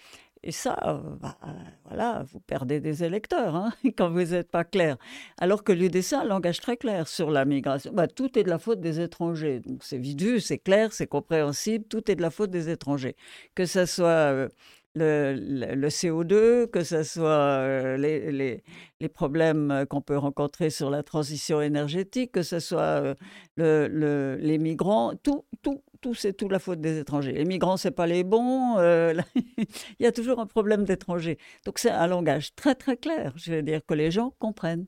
Et 0.43 0.51
ça, 0.51 0.77
euh, 0.85 0.99
bah, 1.19 1.37
voilà, 1.85 2.23
vous 2.31 2.39
perdez 2.39 2.79
des 2.79 3.03
électeurs 3.03 3.55
hein, 3.55 3.71
quand 3.97 4.09
vous 4.09 4.23
n'êtes 4.23 4.49
pas 4.49 4.63
clair. 4.63 4.97
Alors 5.37 5.63
que 5.63 5.71
l'UDC 5.71 6.13
a 6.13 6.21
un 6.21 6.25
langage 6.25 6.59
très 6.59 6.77
clair 6.77 7.07
sur 7.07 7.29
la 7.29 7.45
migration. 7.45 7.91
Bah, 7.93 8.07
tout 8.07 8.37
est 8.39 8.43
de 8.43 8.49
la 8.49 8.57
faute 8.57 8.81
des 8.81 8.99
étrangers. 8.99 9.59
Donc 9.59 9.83
c'est 9.83 9.99
vite 9.99 10.21
vu, 10.21 10.39
c'est 10.39 10.57
clair, 10.57 10.93
c'est 10.93 11.07
compréhensible. 11.07 11.85
Tout 11.85 12.09
est 12.09 12.15
de 12.15 12.21
la 12.21 12.31
faute 12.31 12.49
des 12.49 12.69
étrangers. 12.69 13.15
Que 13.53 13.65
ce 13.65 13.85
soit 13.85 14.49
le, 14.95 15.87
CO2, 15.89 16.67
que 16.67 16.83
ce 16.83 17.03
soit 17.03 17.29
euh, 17.29 17.97
les, 17.97 18.61
les, 18.99 19.09
problèmes 19.09 19.85
qu'on 19.89 20.01
peut 20.01 20.17
rencontrer 20.17 20.69
sur 20.69 20.89
la 20.89 21.03
transition 21.03 21.61
énergétique, 21.61 22.31
que 22.31 22.43
ce 22.43 22.59
soit 22.59 22.81
euh, 22.81 23.15
le, 23.57 24.37
les 24.39 24.57
migrants, 24.57 25.13
tout, 25.23 25.45
tout, 25.61 25.81
tout, 26.01 26.13
c'est 26.13 26.33
tout 26.33 26.49
la 26.49 26.59
faute 26.59 26.81
des 26.81 26.99
étrangers. 26.99 27.31
Les 27.31 27.45
migrants, 27.45 27.77
c'est 27.77 27.91
pas 27.91 28.07
les 28.07 28.23
bons. 28.23 28.77
Euh, 28.79 29.13
il 29.57 30.03
y 30.03 30.05
a 30.05 30.11
toujours 30.11 30.39
un 30.39 30.45
problème 30.45 30.83
d'étrangers. 30.83 31.37
Donc 31.65 31.79
c'est 31.79 31.91
un 31.91 32.07
langage 32.07 32.55
très 32.55 32.75
très 32.75 32.97
clair. 32.97 33.33
Je 33.35 33.53
veux 33.53 33.61
dire 33.61 33.81
que 33.85 33.93
les 33.93 34.11
gens 34.11 34.33
comprennent. 34.39 34.85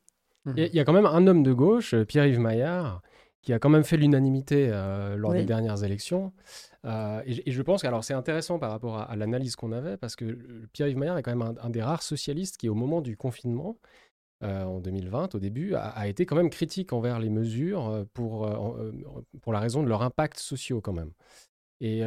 Il 0.58 0.76
y 0.76 0.80
a 0.80 0.84
quand 0.84 0.94
même 0.94 1.06
un 1.06 1.26
homme 1.26 1.42
de 1.42 1.54
gauche, 1.54 1.96
Pierre-Yves 1.96 2.40
Maillard, 2.40 3.02
qui 3.42 3.54
a 3.54 3.60
quand 3.60 3.70
même 3.70 3.86
fait 3.86 3.96
l'unanimité 3.96 4.68
lors 5.16 5.32
des 5.32 5.46
dernières 5.46 5.86
élections. 5.86 6.34
Euh, 6.86 7.22
et, 7.26 7.52
je 7.52 7.62
pense 7.62 7.82
que 7.82 7.88
c'est 8.02 8.14
intéressant 8.14 8.60
par 8.60 8.72
rapport 8.72 8.98
à, 8.98 9.16
l'analyse 9.16 9.56
qu'on 9.56 9.72
avait, 9.72 9.98
parce 9.98 10.16
que 10.16 10.38
Pierre-Yves 10.74 10.98
Maillard 10.98 11.18
est 11.18 11.24
quand 11.24 11.36
même 11.36 11.56
un, 11.62 11.70
des 11.70 11.82
rares 11.82 12.04
socialistes 12.04 12.58
qui, 12.58 12.70
au 12.70 12.76
moment 12.76 13.02
du 13.02 13.16
confinement, 13.16 13.78
euh, 14.44 14.64
en 14.66 14.80
2020, 14.80 15.36
au 15.36 15.40
début, 15.40 15.74
a, 15.76 16.08
été 16.08 16.26
quand 16.26 16.36
même 16.36 16.50
critique 16.50 16.94
envers 16.94 17.20
les 17.20 17.30
mesures 17.30 17.88
euh, 17.88 18.04
pour, 18.14 18.50
pour 19.42 19.54
la 19.54 19.60
raison 19.60 19.84
de 19.84 19.88
leur 19.90 20.02
impact 20.02 20.40
sociaux 20.40 20.82
quand 20.82 20.94
même. 20.94 21.12
Et 21.86 22.02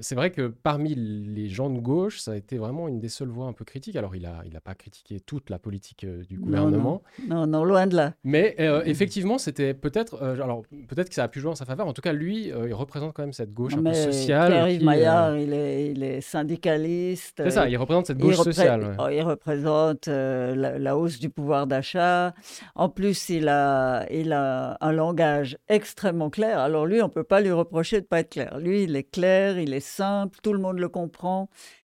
c'est 0.00 0.14
vrai 0.14 0.30
que 0.30 0.46
parmi 0.46 0.94
les 0.94 1.48
gens 1.48 1.68
de 1.70 1.80
gauche, 1.80 2.20
ça 2.20 2.32
a 2.32 2.36
été 2.36 2.56
vraiment 2.56 2.86
une 2.86 3.00
des 3.00 3.08
seules 3.08 3.30
voix 3.30 3.46
un 3.46 3.52
peu 3.52 3.64
critiques. 3.64 3.96
Alors, 3.96 4.14
il 4.14 4.22
n'a 4.22 4.42
il 4.46 4.56
a 4.56 4.60
pas 4.60 4.76
critiqué 4.76 5.18
toute 5.18 5.50
la 5.50 5.58
politique 5.58 6.06
du 6.06 6.38
gouvernement. 6.38 7.02
Non, 7.26 7.48
non, 7.48 7.64
loin 7.64 7.88
de 7.88 7.96
là. 7.96 8.14
Mais 8.22 8.54
effectivement, 8.84 9.38
c'était 9.38 9.74
peut-être. 9.74 10.22
alors, 10.22 10.62
peut-être 10.86 11.08
que 11.08 11.16
ça 11.16 11.24
a 11.24 11.28
pu 11.28 11.40
jouer 11.40 11.50
en 11.50 11.56
sa 11.56 11.64
faveur. 11.64 11.88
En 11.88 11.92
tout 11.92 12.00
cas, 12.00 12.12
lui, 12.12 12.46
il 12.46 12.74
représente 12.74 13.12
quand 13.12 13.24
même 13.24 13.32
cette 13.32 13.52
gauche 13.52 13.74
un 13.74 13.82
peu 13.82 13.92
sociale. 13.92 14.52
Pierre-Yves 14.52 14.84
Maillard, 14.84 15.36
il, 15.36 15.52
est, 15.52 15.90
il, 15.90 16.04
est, 16.04 16.20
syndicaliste. 16.20 17.42
C'est 17.42 17.50
ça, 17.50 17.68
il 17.68 17.76
représente 17.78 18.06
cette 18.06 18.18
gauche 18.18 18.36
sociale. 18.36 18.96
Oh, 19.00 19.08
il 19.10 19.22
représente 19.22 20.06
la, 20.06 20.78
la, 20.78 20.96
hausse 20.96 21.18
du 21.18 21.28
pouvoir 21.28 21.66
d'achat. 21.66 22.34
En 22.76 22.88
plus, 22.88 23.30
il 23.30 23.48
a, 23.48 24.06
il 24.12 24.32
a 24.32 24.78
un 24.80 24.92
langage 24.92 25.58
extrêmement 25.68 26.30
clair. 26.30 26.60
Alors, 26.60 26.86
lui, 26.86 27.02
on 27.02 27.06
ne 27.06 27.12
peut 27.12 27.24
pas 27.24 27.40
lui 27.40 27.50
reprocher 27.50 27.96
de 27.96 28.04
ne 28.04 28.08
pas 28.08 28.20
être 28.20 28.30
clair. 28.30 28.58
Lui, 28.60 28.84
il 28.84 28.91
est 28.96 29.10
clair, 29.10 29.58
il 29.58 29.72
est 29.74 29.80
simple, 29.80 30.38
tout 30.42 30.52
le 30.52 30.58
monde 30.58 30.78
le 30.78 30.88
comprend. 30.88 31.48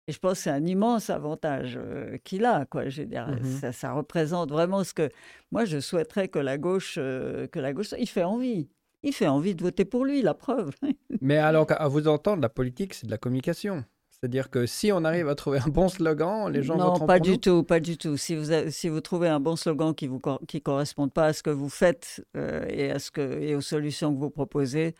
Et 0.08 0.12
je 0.12 0.18
pense 0.18 0.32
que 0.32 0.38
c'est 0.38 0.50
un 0.50 0.66
immense 0.66 1.08
avantage 1.10 1.78
euh, 1.80 2.18
qu'il 2.24 2.44
a. 2.44 2.66
Quoi. 2.66 2.88
Je 2.88 3.02
veux 3.02 3.06
dire, 3.06 3.28
mmh 3.28 3.72
ça, 3.72 3.92
représente 3.92 4.50
vraiment 4.50 4.82
ce 4.82 4.92
que 4.92 5.08
moi 5.52 5.64
je 5.64 5.78
souhaiterais 5.78 6.28
que 6.28 6.38
la 6.38 6.58
gauche, 6.58 6.96
euh, 6.98 7.46
que 7.46 7.60
la 7.60 7.72
gauche, 7.72 7.94
il 7.98 8.08
fait 8.08 8.24
envie. 8.24 8.68
Il 9.02 9.12
fait 9.12 9.28
envie 9.28 9.54
de 9.54 9.62
voter 9.62 9.84
pour 9.84 10.04
lui, 10.04 10.20
la 10.20 10.34
preuve. 10.34 10.72
Mais 11.20 11.38
alors, 11.38 11.66
à 11.70 11.88
vous 11.88 12.06
entendre, 12.08 12.42
la 12.42 12.48
politique, 12.48 12.94
c'est 12.94 13.06
de 13.06 13.10
la 13.10 13.18
communication. 13.18 13.84
C'est-à-dire 14.20 14.50
que 14.50 14.66
si 14.66 14.92
on 14.92 15.04
arrive 15.04 15.28
à 15.28 15.34
trouver 15.34 15.60
un 15.64 15.70
bon 15.70 15.88
slogan, 15.88 16.52
les 16.52 16.62
gens 16.62 16.76
non, 16.76 16.90
voteront 16.90 17.06
pas 17.06 17.20
du 17.20 17.38
tout, 17.38 17.62
pas 17.62 17.80
du 17.80 17.96
tout. 17.96 18.18
Si 18.18 18.36
vous, 18.36 18.52
si 18.68 18.90
vous 18.90 19.00
trouvez 19.00 19.28
un 19.28 19.40
bon 19.40 19.56
slogan 19.56 19.94
qui 19.94 20.08
vous 20.08 20.20
qui 20.46 20.60
correspond 20.60 21.08
pas 21.08 21.26
à 21.26 21.32
ce 21.32 21.42
que 21.42 21.48
vous 21.48 21.70
faites 21.70 22.22
euh, 22.36 22.66
et 22.68 22.90
à 22.90 22.98
ce 22.98 23.10
que 23.10 23.40
et 23.40 23.54
aux 23.54 23.62
solutions 23.62 24.14
que 24.14 24.20
vous 24.20 24.28
proposez, 24.28 24.94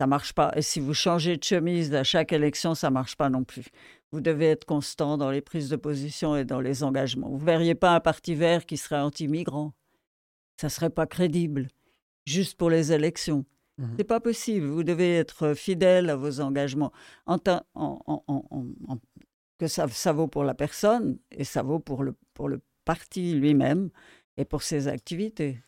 ça 0.00 0.06
marche 0.06 0.32
pas. 0.32 0.52
Et 0.54 0.62
si 0.62 0.80
vous 0.80 0.94
changez 0.94 1.36
de 1.36 1.44
chemise 1.44 1.92
à 1.94 2.04
chaque 2.04 2.32
élection, 2.32 2.74
ça 2.74 2.90
marche 2.90 3.16
pas 3.16 3.30
non 3.30 3.44
plus. 3.44 3.66
Vous 4.12 4.20
devez 4.20 4.46
être 4.46 4.64
constant 4.64 5.18
dans 5.18 5.30
les 5.30 5.40
prises 5.40 5.68
de 5.68 5.76
position 5.76 6.36
et 6.36 6.44
dans 6.44 6.60
les 6.60 6.82
engagements. 6.82 7.28
Vous 7.28 7.44
verriez 7.44 7.74
pas 7.74 7.94
un 7.94 8.00
parti 8.00 8.34
vert 8.34 8.64
qui 8.64 8.76
serait 8.76 9.00
anti-migrant. 9.00 9.72
Ça 10.60 10.68
serait 10.68 10.90
pas 10.90 11.06
crédible. 11.06 11.68
Juste 12.26 12.56
pour 12.56 12.70
les 12.70 12.92
élections. 12.92 13.44
Ce 13.78 13.82
mmh 13.82 13.94
C'est 13.98 14.04
pas 14.04 14.20
possible. 14.20 14.66
Vous 14.66 14.84
devez 14.84 15.16
être 15.16 15.54
fidèle 15.54 16.10
à 16.10 16.16
vos 16.16 16.40
engagements. 16.40 16.92
En, 17.26 17.38
que 19.58 19.66
ça, 19.66 19.88
ça 19.88 20.12
vaut 20.12 20.28
pour 20.28 20.44
la 20.44 20.54
personne 20.54 21.18
et 21.32 21.44
ça 21.44 21.62
vaut 21.62 21.80
pour 21.80 22.04
le, 22.04 22.14
pour 22.34 22.48
le 22.48 22.60
parti 22.84 23.34
lui-même 23.34 23.90
et 24.36 24.44
pour 24.44 24.62
ses 24.62 24.86
activités. 24.86 25.58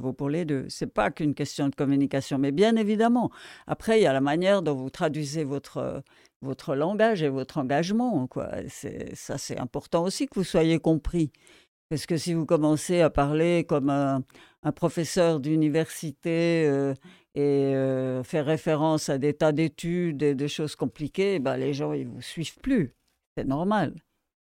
Pour 0.00 0.30
les 0.30 0.44
deux. 0.44 0.66
C'est 0.68 0.86
pas 0.86 1.10
qu'une 1.10 1.34
question 1.34 1.68
de 1.68 1.74
communication, 1.74 2.38
mais 2.38 2.52
bien 2.52 2.76
évidemment. 2.76 3.30
Après, 3.66 3.98
il 3.98 4.02
y 4.02 4.06
a 4.06 4.12
la 4.12 4.20
manière 4.20 4.62
dont 4.62 4.74
vous 4.74 4.90
traduisez 4.90 5.44
votre, 5.44 6.02
votre 6.40 6.74
langage 6.74 7.22
et 7.22 7.28
votre 7.28 7.58
engagement. 7.58 8.26
Quoi. 8.26 8.50
Ça, 8.68 9.38
c'est 9.38 9.58
important 9.58 10.04
aussi 10.04 10.26
que 10.26 10.34
vous 10.34 10.44
soyez 10.44 10.78
compris. 10.78 11.30
Parce 11.88 12.06
que 12.06 12.16
si 12.16 12.32
vous 12.32 12.46
commencez 12.46 13.02
à 13.02 13.10
parler 13.10 13.64
comme 13.68 13.90
un, 13.90 14.24
professeur 14.74 15.40
d'université 15.40 16.66
euh, 16.66 16.94
et 17.34 17.74
euh, 17.74 18.22
faire 18.22 18.46
référence 18.46 19.08
à 19.08 19.18
des 19.18 19.34
tas 19.34 19.52
d'études 19.52 20.22
et 20.22 20.34
de 20.34 20.46
choses 20.46 20.74
compliquées, 20.74 21.38
ben, 21.38 21.56
les 21.56 21.74
gens 21.74 21.92
ils 21.92 22.06
vous 22.06 22.22
suivent 22.22 22.58
plus. 22.60 22.94
C'est 23.36 23.44
normal. 23.44 23.94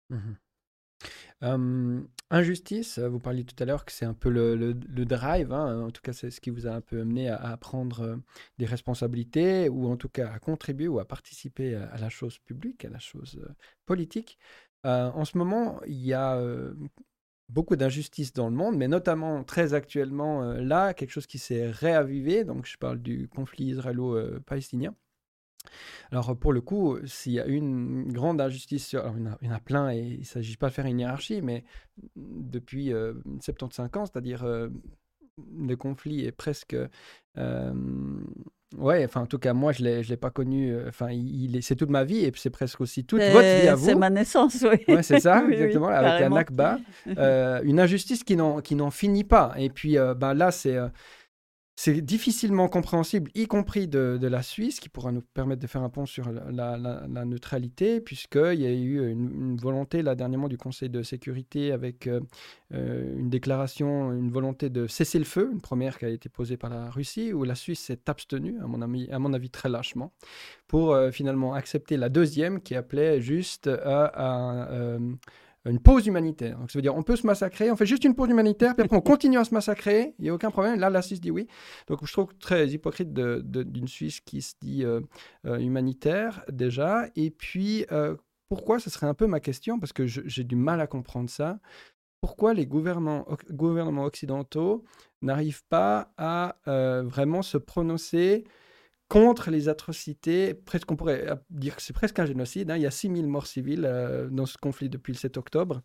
Mmh 0.10 2.02
Injustice, 2.30 3.00
vous 3.00 3.20
parliez 3.20 3.46
tout 3.46 3.56
à 3.64 3.66
l'heure 3.66 3.86
que 3.86 3.92
c'est 3.94 4.06
un 4.06 4.14
peu 4.14 4.30
le, 4.30 4.74
drive, 5.06 5.54
hein, 5.54 5.86
en 5.86 5.92
tout 5.92 6.02
cas 6.02 6.12
c'est 6.12 6.30
ce 6.30 6.42
qui 6.42 6.50
vous 6.50 6.68
a 6.68 6.72
un 6.72 6.82
peu 6.82 7.00
amené 7.00 7.30
à, 7.30 7.56
prendre 7.56 8.20
des 8.58 8.66
responsabilités 8.66 9.70
ou 9.70 9.88
en 9.88 9.96
tout 9.96 10.10
cas 10.10 10.30
à 10.34 10.40
contribuer 10.40 10.90
ou 10.90 11.00
à 11.00 11.06
participer 11.06 11.76
à, 11.76 11.98
la 11.98 12.10
chose 12.10 12.38
publique, 12.40 12.84
à 12.84 12.90
la 12.90 13.00
chose 13.00 13.40
politique. 13.86 14.38
en 14.84 15.24
ce 15.24 15.38
moment, 15.38 15.80
il 15.86 16.06
y 16.06 16.14
a 16.14 16.42
beaucoup 17.50 17.78
d'injustices 17.78 18.34
dans 18.34 18.50
le 18.50 18.56
monde, 18.56 18.76
mais 18.78 18.90
notamment 18.90 19.46
très 19.46 19.74
actuellement 19.74 20.42
là, 20.54 20.94
quelque 20.94 21.12
chose 21.12 21.28
qui 21.28 21.40
s'est 21.40 21.72
réavivé, 21.72 22.44
donc 22.44 22.66
je 22.66 22.78
parle 22.78 23.02
du 23.02 23.30
conflit 23.30 23.68
israélo-palestinien. 23.68 24.94
Alors 26.12 26.36
pour 26.38 26.54
le 26.54 26.62
coup, 26.62 26.98
s'il 27.06 27.34
y 27.34 27.40
a 27.40 27.46
une 27.46 28.12
grande 28.12 28.42
injustice, 28.42 28.94
alors 28.94 29.16
il, 29.18 29.48
y 29.48 29.50
en 29.50 29.54
a, 29.54 29.60
plein 29.60 29.92
et 29.92 30.00
il 30.00 30.20
ne 30.20 30.26
s'agit 30.26 30.58
pas 30.58 30.70
de 30.70 30.74
faire 30.74 30.86
une 30.86 31.00
hiérarchie, 31.00 31.42
mais 31.42 31.64
depuis 32.16 32.92
75 33.42 33.90
ans, 33.96 34.06
c'est-à-dire 34.06 34.46
le 34.46 35.76
conflit 35.76 36.26
est 36.26 36.32
presque... 36.32 36.76
ouais, 37.36 39.06
enfin 39.06 39.22
en 39.22 39.26
tout 39.26 39.40
cas 39.40 39.54
moi 39.54 39.72
je 39.72 39.84
ne 39.84 40.02
l'ai 40.02 40.18
pas 40.18 40.30
connu, 40.30 40.76
enfin 40.88 41.10
il, 41.12 41.62
c'est 41.62 41.76
toute 41.76 41.90
ma 41.90 42.04
vie 42.04 42.26
et 42.26 42.32
c'est 42.36 42.50
presque 42.50 42.82
aussi 42.82 43.06
toute 43.06 43.22
votre 43.22 43.62
vie 43.62 43.68
à 43.68 43.76
vous. 43.76 43.86
C'est 43.86 43.96
ma 43.96 44.10
naissance, 44.10 44.64
oui. 44.70 44.94
Ouais, 44.94 45.04
c'est 45.04 45.20
ça, 45.20 45.46
exactement, 45.52 45.88
avec 45.88 46.24
un 46.24 46.30
Nakba. 46.30 46.80
une 47.06 47.80
injustice 47.80 48.24
qui 48.24 48.36
n'en 48.36 48.92
finit 48.92 49.24
pas. 49.24 49.54
Et 49.58 49.70
puis 49.70 49.98
ben, 50.18 50.34
là 50.34 50.52
c'est 50.52 50.78
c'est 51.80 52.02
difficilement 52.02 52.68
compréhensible, 52.70 53.30
y 53.36 53.46
compris 53.46 53.88
de, 53.88 54.18
la 54.20 54.42
Suisse, 54.42 54.80
qui 54.80 54.90
pourra 54.90 55.12
nous 55.12 55.22
permettre 55.22 55.62
de 55.62 55.68
faire 55.68 55.84
un 55.84 55.90
pont 55.90 56.08
sur 56.08 56.32
la, 56.32 56.78
neutralité, 57.24 58.02
puisqu'il 58.02 58.60
y 58.60 58.66
a 58.66 58.72
eu 58.72 59.12
une, 59.12 59.56
volonté, 59.58 60.02
là, 60.02 60.16
dernièrement, 60.16 60.48
du 60.48 60.58
Conseil 60.58 60.90
de 60.90 61.04
sécurité 61.04 61.72
avec 61.72 62.08
euh, 62.08 62.20
euh, 62.74 63.20
une 63.20 63.30
déclaration, 63.30 64.12
une 64.12 64.32
volonté 64.32 64.72
de 64.72 64.88
cesser 64.88 65.20
le 65.20 65.26
feu, 65.26 65.52
une 65.54 65.62
première 65.62 66.00
qui 66.00 66.06
a 66.06 66.10
été 66.10 66.30
posée 66.30 66.58
par 66.58 66.72
la 66.72 66.90
Russie, 66.90 67.32
où 67.32 67.44
la 67.44 67.54
Suisse 67.54 67.80
s'est 67.80 68.10
abstenue, 68.10 68.58
à 68.60 68.66
mon, 68.66 68.82
avis, 68.82 69.08
à 69.12 69.20
mon 69.20 69.32
avis 69.34 69.52
très 69.52 69.70
lâchement, 69.70 70.12
pour 70.68 70.94
euh, 70.94 71.12
finalement 71.12 71.54
accepter 71.54 71.96
la 71.96 72.10
deuxième, 72.10 72.60
qui 72.60 72.74
appelait 72.74 73.22
juste 73.22 73.68
à 73.68 74.98
une 75.70 75.80
pause 75.80 76.08
humanitaire. 76.08 76.58
Donc, 76.58 76.72
ça 76.72 76.78
veut 76.78 76.82
dire 76.84 76.96
on 76.96 77.04
peut 77.04 77.16
se 77.16 77.26
massacrer, 77.26 77.72
on 77.72 77.76
fait 77.76 77.86
juste 77.86 78.04
une 78.04 78.16
pause 78.16 78.30
humanitaire, 78.30 78.76
puis 78.76 78.84
après 78.84 78.98
on 78.98 79.02
continue 79.02 79.38
à 79.38 79.44
se 79.44 79.54
massacrer, 79.54 80.16
il 80.20 80.24
n'y 80.24 80.30
a 80.30 80.34
aucun 80.34 80.52
problème. 80.52 80.80
Là, 80.80 80.90
la 80.90 81.02
Suisse 81.02 81.22
dit 81.22 81.32
oui. 81.32 81.48
Donc, 81.88 82.06
je 82.06 82.12
trouve 82.12 82.34
très 82.40 82.68
hypocrite 82.70 83.14
d'une 83.14 83.88
Suisse 83.88 84.20
qui 84.22 84.42
se 84.42 84.56
dit 84.62 84.84
euh, 84.84 85.02
euh, 85.46 85.58
humanitaire 85.58 86.44
déjà. 86.52 87.08
Et 87.16 87.32
puis, 87.32 87.86
euh, 87.92 88.16
pourquoi 88.50 88.80
Ce 88.80 88.90
serait 88.90 89.08
un 89.08 89.14
peu 89.14 89.28
ma 89.28 89.40
question, 89.40 89.80
parce 89.80 89.94
que 89.94 90.08
j'ai 90.08 90.44
du 90.44 90.56
mal 90.56 90.80
à 90.80 90.88
comprendre 90.88 91.30
ça. 91.30 91.60
Pourquoi 92.22 92.54
les 92.54 92.66
gouvernements, 92.66 93.28
gouvernements 93.52 94.06
occidentaux 94.06 94.84
n'arrivent 95.22 95.66
pas 95.70 96.14
à 96.18 96.56
vraiment 96.66 97.42
se 97.42 97.58
prononcer 97.58 98.46
contre 99.10 99.52
les 99.52 99.70
atrocités, 99.70 100.54
presque 100.54 100.92
on 100.92 100.96
pourrait 100.96 101.28
dire 101.50 101.76
que 101.76 101.82
c'est 101.82 101.94
presque 101.94 102.20
un 102.20 102.26
génocide. 102.26 102.72
Hein. 102.72 102.76
Il 102.76 102.82
y 102.82 102.88
a 102.88 102.92
6000 102.92 103.28
morts 103.28 103.48
civiles 103.48 103.86
euh, 103.86 104.28
dans 104.30 104.46
ce 104.46 104.58
conflit 104.58 104.90
depuis 104.90 105.14
le 105.14 105.18
7 105.18 105.38
octobre. 105.38 105.82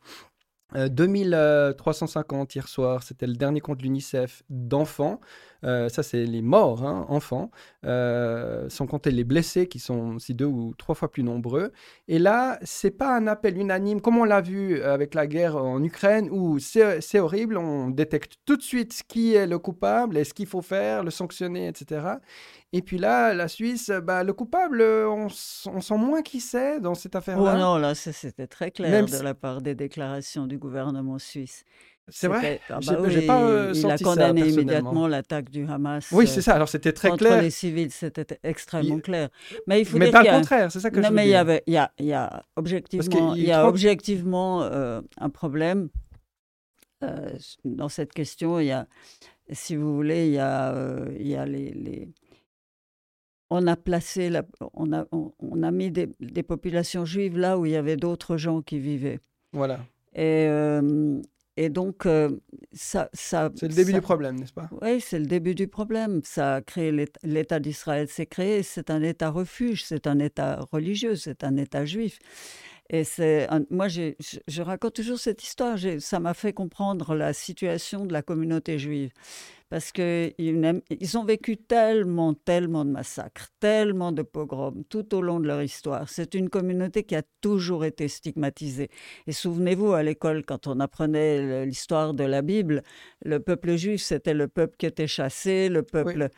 2350 0.75 2.49
euh, 2.49 2.53
hier 2.55 2.69
soir, 2.69 3.03
c'était 3.03 3.27
le 3.27 3.35
dernier 3.35 3.61
compte 3.61 3.79
de 3.79 3.83
l'UNICEF 3.83 4.43
d'enfants. 4.49 5.21
Euh, 5.65 5.89
ça, 5.89 6.03
c'est 6.03 6.25
les 6.25 6.43
morts, 6.43 6.85
hein, 6.85 7.07
enfants, 7.09 7.51
euh, 7.85 8.69
sans 8.69 8.87
compter 8.87 9.11
les 9.11 9.25
blessés 9.25 9.67
qui 9.67 9.79
sont 9.79 10.17
aussi 10.17 10.35
deux 10.35 10.47
ou 10.47 10.75
trois 10.77 10.95
fois 10.95 11.11
plus 11.11 11.23
nombreux. 11.23 11.73
Et 12.09 12.19
là, 12.19 12.59
c'est 12.63 12.91
pas 12.91 13.17
un 13.17 13.27
appel 13.27 13.57
unanime, 13.59 14.01
comme 14.01 14.19
on 14.19 14.25
l'a 14.25 14.41
vu 14.41 14.83
avec 14.83 15.15
la 15.15 15.27
guerre 15.27 15.57
en 15.57 15.83
Ukraine, 15.83 16.29
où 16.31 16.59
c'est 16.59 17.19
horrible, 17.19 17.57
on 17.57 17.91
détecte 17.91 18.35
tout 18.45 18.57
de 18.57 18.63
suite 18.63 19.03
qui 19.07 19.35
est 19.35 19.47
le 19.47 19.59
coupable 19.59 20.17
et 20.17 20.25
ce 20.25 20.35
qu'il 20.35 20.47
faut 20.47 20.63
faire, 20.63 21.05
le 21.05 21.11
sanctionner, 21.11 21.69
etc. 21.69 22.17
Et 22.75 22.81
puis 22.81 22.97
là, 22.97 23.35
la 23.35 23.49
Suisse, 23.49 23.91
bah, 24.03 24.25
le 24.25 24.33
coupable, 24.33 24.83
on, 24.83 25.29
sent 25.29 25.99
moins 25.99 26.23
qui 26.23 26.41
c'est 26.41 26.81
dans 26.81 26.95
cette 26.95 27.15
affaire-là. 27.15 27.55
Oh 27.55 27.59
non, 27.59 27.77
là, 27.77 27.95
c'était 27.95 28.47
très 28.47 28.71
clair 28.71 29.05
de 29.05 29.23
la 29.23 29.35
part 29.35 29.61
des 29.61 29.75
déclarations 29.75 30.47
du 30.47 30.59
gouvernement 30.59 31.19
suisse. 31.19 31.65
C'est 32.09 32.27
vrai? 32.27 32.61
ah 32.69 32.81
bah 32.85 32.97
pas 33.27 33.43
euh, 33.43 33.73
Il 33.75 33.91
a 33.91 33.97
condamné 33.97 34.49
immédiatement 34.49 35.07
l'attaque 35.07 35.51
du 35.51 35.65
Hamas. 35.67 36.11
Oui, 36.11 36.27
c'est 36.27 36.43
ça. 36.43 36.55
Alors 36.55 36.69
c'était 36.69 36.93
très 36.93 37.11
contre 37.11 37.25
clair. 37.25 37.41
les 37.41 37.51
civils, 37.51 37.93
c'était 37.93 38.39
extrêmement 38.43 38.99
clair. 38.99 39.29
Mais 39.67 39.81
il 39.81 39.85
faut 39.85 39.99
mais 39.99 40.07
dire 40.07 40.13
pas 40.13 40.23
le 40.25 40.39
contraire, 40.39 40.73
c'est 40.73 40.81
ça 40.81 40.91
que 40.91 40.99
non, 40.99 41.09
je 41.09 41.13
mais 41.13 41.27
il 41.27 41.31
y, 41.31 41.37
avait, 41.37 41.63
il, 41.67 41.75
y 41.75 41.77
a, 41.77 41.93
il 41.99 42.07
y 42.07 42.13
a 42.13 42.45
objectivement, 42.57 43.35
il 43.35 43.45
y 43.45 43.53
a 43.53 43.69
objectivement 43.69 44.63
euh, 44.63 45.01
un 45.17 45.31
problème 45.31 45.91
euh, 47.05 47.31
dans 47.65 47.89
cette 47.89 48.13
question. 48.13 48.59
Il 48.59 48.67
y 48.67 48.73
a, 48.73 48.89
si 49.53 49.77
vous 49.77 49.95
voulez, 49.95 50.27
il 50.27 50.33
y 50.33 50.39
a, 50.39 50.75
il 51.19 51.29
y 51.29 51.37
a 51.37 51.47
les, 51.47 51.71
les... 51.71 52.09
On 53.49 53.67
a 53.69 53.77
placé, 53.77 54.29
la... 54.29 54.43
on, 54.75 54.93
a, 54.93 55.07
on, 55.13 55.63
a 55.63 55.71
mis 55.71 55.93
des, 55.93 56.09
des, 56.21 56.43
populations 56.43 57.05
juives 57.05 57.39
là 57.39 57.59
où 57.59 57.67
il 57.67 57.73
y 57.73 57.77
avait 57.77 57.97
d'autres 57.97 58.39
gens 58.39 58.61
qui 58.61 58.81
vivaient. 58.81 59.21
Voilà. 59.53 59.81
Et, 60.15 60.49
et 61.57 61.69
donc, 61.69 62.07
euh, 62.07 62.31
ça, 62.73 63.11
ça 63.13 63.51
C'est 63.55 63.69
le 63.69 63.75
début 63.75 63.93
du 63.93 64.01
problème, 64.01 64.41
n'est-ce 64.41 64.53
pas? 64.55 64.71
Oui, 64.81 65.01
c'est 65.01 65.19
le 65.19 65.27
début 65.27 65.55
du 65.55 65.69
problème. 65.69 66.23
Ça 66.25 66.57
a 66.57 66.61
créé 66.63 66.93
l'État 67.23 67.61
d'Israël, 67.61 68.07
c'est 68.09 68.27
créé, 68.27 68.63
c'est 68.63 68.91
un 68.91 69.03
État 69.03 69.29
refuge, 69.31 69.85
c'est 69.85 70.07
un 70.07 70.19
État 70.19 70.61
religieux, 70.73 71.15
c'est 71.15 71.45
un 71.45 71.57
État 71.57 71.85
juif. 71.85 72.19
Et 72.89 73.05
c'est 73.05 73.49
moi, 73.71 73.89
je, 73.89 74.15
je 74.49 74.63
raconte 74.63 74.95
toujours 74.95 75.19
cette 75.19 75.43
histoire. 75.43 75.79
Ça 75.99 76.21
m'a 76.21 76.35
fait 76.35 76.53
comprendre 76.53 77.15
la 77.15 77.33
situation 77.33 78.07
de 78.07 78.13
la 78.13 78.23
communauté 78.23 78.79
juive 78.79 79.13
parce 79.73 79.91
qu'ils 79.91 80.35
ils 80.91 81.17
ont 81.17 81.25
vécu 81.25 81.57
tellement, 81.57 82.35
tellement 82.35 82.85
de 82.85 82.91
massacres, 82.91 83.49
tellement 83.59 84.13
de 84.13 84.21
pogroms 84.21 84.85
tout 84.91 85.15
au 85.15 85.23
long 85.23 85.41
de 85.41 85.47
leur 85.47 85.63
histoire. 85.63 86.11
C'est 86.11 86.35
une 86.35 86.51
communauté 86.51 87.05
qui 87.05 87.17
a 87.17 87.23
toujours 87.41 87.87
été 87.87 88.07
stigmatisée. 88.07 88.91
Et 89.27 89.33
souvenez-vous, 89.33 89.95
à 89.95 90.03
l'école, 90.03 90.45
quand 90.45 90.67
on 90.67 90.79
apprenait 90.79 91.65
l'histoire 91.65 92.13
de 92.13 92.25
la 92.25 92.43
Bible, 92.43 92.83
le 93.25 93.41
peuple 93.41 93.77
juif, 93.77 94.03
c'était 94.03 94.35
le 94.35 94.47
peuple 94.47 94.77
qui 94.77 94.85
était 94.85 95.07
chassé, 95.07 95.71
le 95.71 95.83
peuple... 95.83 96.29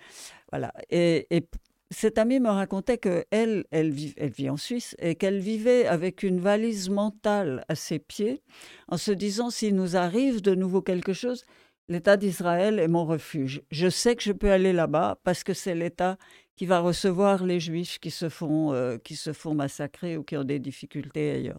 Voilà. 0.53 0.73
Et, 0.91 1.27
et 1.37 1.45
cette 1.91 2.19
amie 2.19 2.39
me 2.39 2.51
racontait 2.51 2.99
qu'elle, 2.99 3.25
elle, 3.33 3.65
elle 3.73 4.31
vit 4.31 4.49
en 4.49 4.57
Suisse 4.57 4.95
et 5.01 5.17
qu'elle 5.17 5.41
vivait 5.41 5.87
avec 5.87 6.23
une 6.23 6.39
valise 6.39 6.89
mentale 6.89 7.65
à 7.69 7.75
ses 7.75 7.99
pieds 7.99 8.43
en 8.87 8.97
se 8.97 9.11
disant 9.11 9.51
s'il 9.51 9.75
nous 9.75 9.97
arrive 9.97 10.41
de 10.41 10.55
nouveau 10.55 10.83
quelque 10.83 11.13
chose, 11.13 11.45
L'État 11.89 12.17
d'Israël 12.17 12.79
est 12.79 12.89
mon 12.89 13.05
refuge. 13.05 13.63
Je 13.71 13.89
sais 13.89 14.17
que 14.17 14.23
je 14.23 14.33
peux 14.33 14.51
aller 14.51 14.73
là-bas 14.73 15.19
parce 15.23 15.45
que 15.45 15.53
c'est 15.53 15.75
l'État 15.75 16.17
qui 16.57 16.67
va 16.67 16.81
recevoir 16.81 17.45
les 17.45 17.61
Juifs 17.61 17.99
qui 17.99 18.11
se 18.11 18.29
font, 18.29 18.73
euh, 18.73 18.97
qui 18.97 19.17
se 19.17 19.33
font 19.33 19.55
massacrer 19.55 20.17
ou 20.17 20.23
qui 20.23 20.37
ont 20.37 20.45
des 20.45 20.59
difficultés 20.59 21.33
ailleurs. 21.33 21.59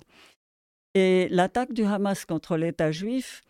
Et 0.95 1.27
l'attaque 1.29 1.73
du 1.73 1.83
Hamas 1.83 2.25
contre 2.25 2.55
l'État 2.55 2.91
juif 2.91 3.43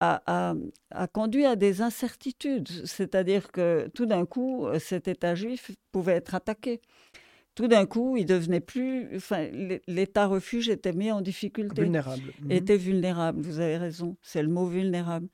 a, 0.00 0.54
a, 0.90 1.06
conduit 1.08 1.46
à 1.46 1.56
des 1.56 1.80
incertitudes, 1.80 2.68
c'est-à-dire 2.84 3.50
que 3.50 3.88
tout 3.94 4.04
d'un 4.04 4.26
coup, 4.26 4.68
cet 4.78 5.08
État 5.08 5.34
juif 5.34 5.70
pouvait 5.90 6.12
être 6.12 6.34
attaqué. 6.34 6.82
Tout 7.54 7.68
d'un 7.68 7.86
coup, 7.86 8.18
il 8.18 8.26
devenait 8.26 8.60
plus. 8.60 9.16
Enfin, 9.16 9.48
l'État 9.88 10.26
refuge 10.26 10.68
était 10.68 10.92
mis 10.92 11.10
en 11.10 11.22
difficulté. 11.22 11.82
Vulnérable. 11.82 12.34
Mhm. 12.42 12.50
Était 12.52 12.76
vulnérable, 12.76 13.40
vous 13.40 13.60
avez 13.60 13.78
raison. 13.78 14.18
C'est 14.20 14.42
le 14.42 14.50
mot 14.50 14.66
vulnérable. 14.66 15.28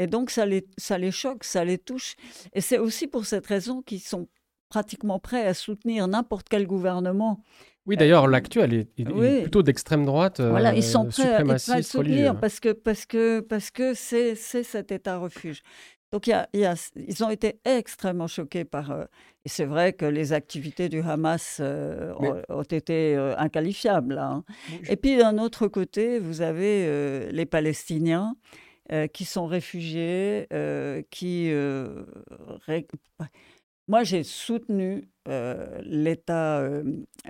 Et 0.00 0.06
donc, 0.06 0.30
ça 0.30 0.46
les, 0.46 0.66
ça 0.78 0.96
les 0.96 1.10
choque, 1.10 1.44
ça 1.44 1.62
les 1.62 1.76
touche. 1.76 2.16
Et 2.54 2.62
c'est 2.62 2.78
aussi 2.78 3.06
pour 3.06 3.26
cette 3.26 3.46
raison 3.46 3.82
qu'ils 3.82 4.00
sont 4.00 4.28
pratiquement 4.70 5.18
prêts 5.18 5.46
à 5.46 5.52
soutenir 5.52 6.08
n'importe 6.08 6.46
quel 6.48 6.66
gouvernement. 6.66 7.44
Oui, 7.84 7.98
d'ailleurs, 7.98 8.26
l'actuel 8.26 8.72
est, 8.72 9.04
plutôt 9.42 9.62
d'extrême 9.62 10.06
droite. 10.06 10.40
voilà, 10.40 10.74
ils 10.74 10.82
sont 10.82 11.06
prêts, 11.06 11.34
à, 11.34 11.82
soutenir 11.82 12.38
parce 12.40 12.60
que 12.60 12.72
parce 12.72 13.04
que 13.04 13.40
parce 13.40 13.70
que 13.70 13.92
c'est 13.94 14.34
cet 14.36 14.90
État 14.90 15.18
refuge. 15.18 15.62
Donc, 16.12 16.26
il 16.26 16.30
y 16.54 16.64
a, 16.64 16.74
ils 16.96 17.22
ont 17.22 17.30
été 17.30 17.60
extrêmement 17.64 18.26
choqués 18.26 18.64
par. 18.64 18.90
Euh, 18.90 19.04
et 19.44 19.48
c'est 19.48 19.64
vrai 19.64 19.92
que 19.92 20.04
les 20.04 20.32
activités 20.32 20.88
du 20.88 21.00
Hamas 21.00 21.58
euh, 21.60 22.12
ont, 22.48 22.62
été 22.62 23.16
euh, 23.16 23.34
inqualifiables. 23.38 24.18
Hein. 24.18 24.44
Et 24.88 24.96
puis, 24.96 25.16
d'un 25.16 25.38
autre 25.38 25.68
côté, 25.68 26.18
vous 26.18 26.42
avez 26.42 27.30
les 27.30 27.46
Palestiniens 27.46 28.34
euh, 28.92 29.06
qui 29.06 29.24
sont 29.24 29.46
réfugiés, 29.46 30.48
euh, 30.52 31.02
qui... 31.10 31.52
Euh, 31.52 32.02
moi, 33.86 34.02
j'ai 34.02 34.24
soutenu 34.24 35.08
l'État, 35.84 36.68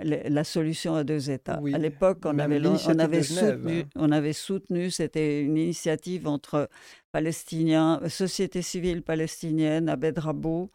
la 0.03 0.43
solution 0.43 0.95
à 0.95 1.03
deux 1.03 1.29
États. 1.29 1.59
à 1.73 1.77
l'époque, 1.77 2.19
on, 2.25 2.39
avait, 2.39 2.59
on, 2.65 2.99
avait 2.99 3.21
soutenu, 3.21 3.79
hein. 3.81 3.89
on 3.95 4.11
avait 4.11 4.33
soutenu, 4.33 4.89
c'était 4.89 5.41
une 5.41 5.57
initiative 5.57 6.27
entre 6.27 6.67
Palestiniens, 7.11 7.99
société 8.09 8.63
civile 8.63 9.03
palestinienne, 9.03 9.87
Abed 9.89 10.17
Rabo, 10.17 10.71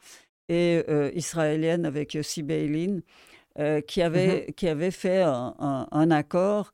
et 0.48 0.84
israélienne 1.14 1.84
avec 1.84 2.14
Yossi 2.14 2.42
Beilin, 2.42 3.00
qui, 3.86 4.02
avait, 4.02 4.46
mmh 4.48 4.52
qui 4.54 4.68
avait 4.68 4.90
fait 4.92 5.22
un, 5.22 5.86
un 5.90 6.10
accord 6.10 6.72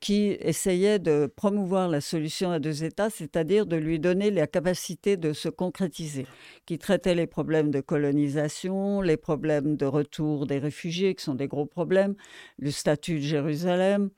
qui 0.00 0.36
essayait 0.40 0.98
de 0.98 1.26
promouvoir 1.26 1.88
la 1.88 2.00
solution 2.00 2.50
à 2.50 2.60
deux 2.60 2.84
États, 2.84 3.10
c'est-à-dire 3.10 3.66
de 3.66 3.76
lui 3.76 3.98
donner 3.98 4.30
la 4.30 4.46
capacité 4.46 5.16
de 5.16 5.32
se 5.32 5.48
concrétiser, 5.48 6.26
qui 6.66 6.78
traitait 6.78 7.14
les 7.14 7.26
problèmes 7.26 7.70
de 7.70 7.80
colonisation, 7.80 9.00
les 9.00 9.16
problèmes 9.16 9.76
de 9.76 9.86
retour 9.86 10.46
des 10.46 10.58
réfugiés, 10.58 11.14
qui 11.14 11.24
sont 11.24 11.34
des 11.34 11.48
gros 11.48 11.66
problèmes, 11.66 12.14
le 12.58 12.70
statut 12.70 13.16
de 13.16 13.24
Jérusalem, 13.24 14.10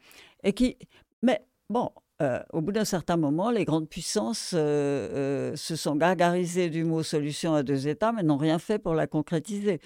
et 0.42 0.53
qui... 0.53 0.77
Mais 1.22 1.46
bon, 1.70 1.90
euh, 2.22 2.38
au 2.53 2.61
bout 2.61 2.70
d'un 2.70 2.85
certain 2.85 3.16
moment, 3.16 3.50
les 3.50 3.64
grandes 3.64 3.88
puissances 3.88 4.53
euh, 4.55 5.50
euh, 5.53 5.57
se 5.57 5.74
sont 5.74 5.96
gargarisées 5.96 6.70
du 6.70 6.85
mot 6.85 7.03
solution 7.03 7.55
à 7.55 7.64
deux 7.64 7.88
États, 7.88 8.12
mais 8.12 8.22
n'ont 8.22 8.37
rien 8.37 8.61
fait 8.61 8.79
pour 8.79 8.94
la 8.94 9.09
concrétiser. 9.09 9.81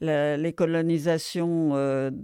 Les 0.00 0.52
colonisations 0.52 1.72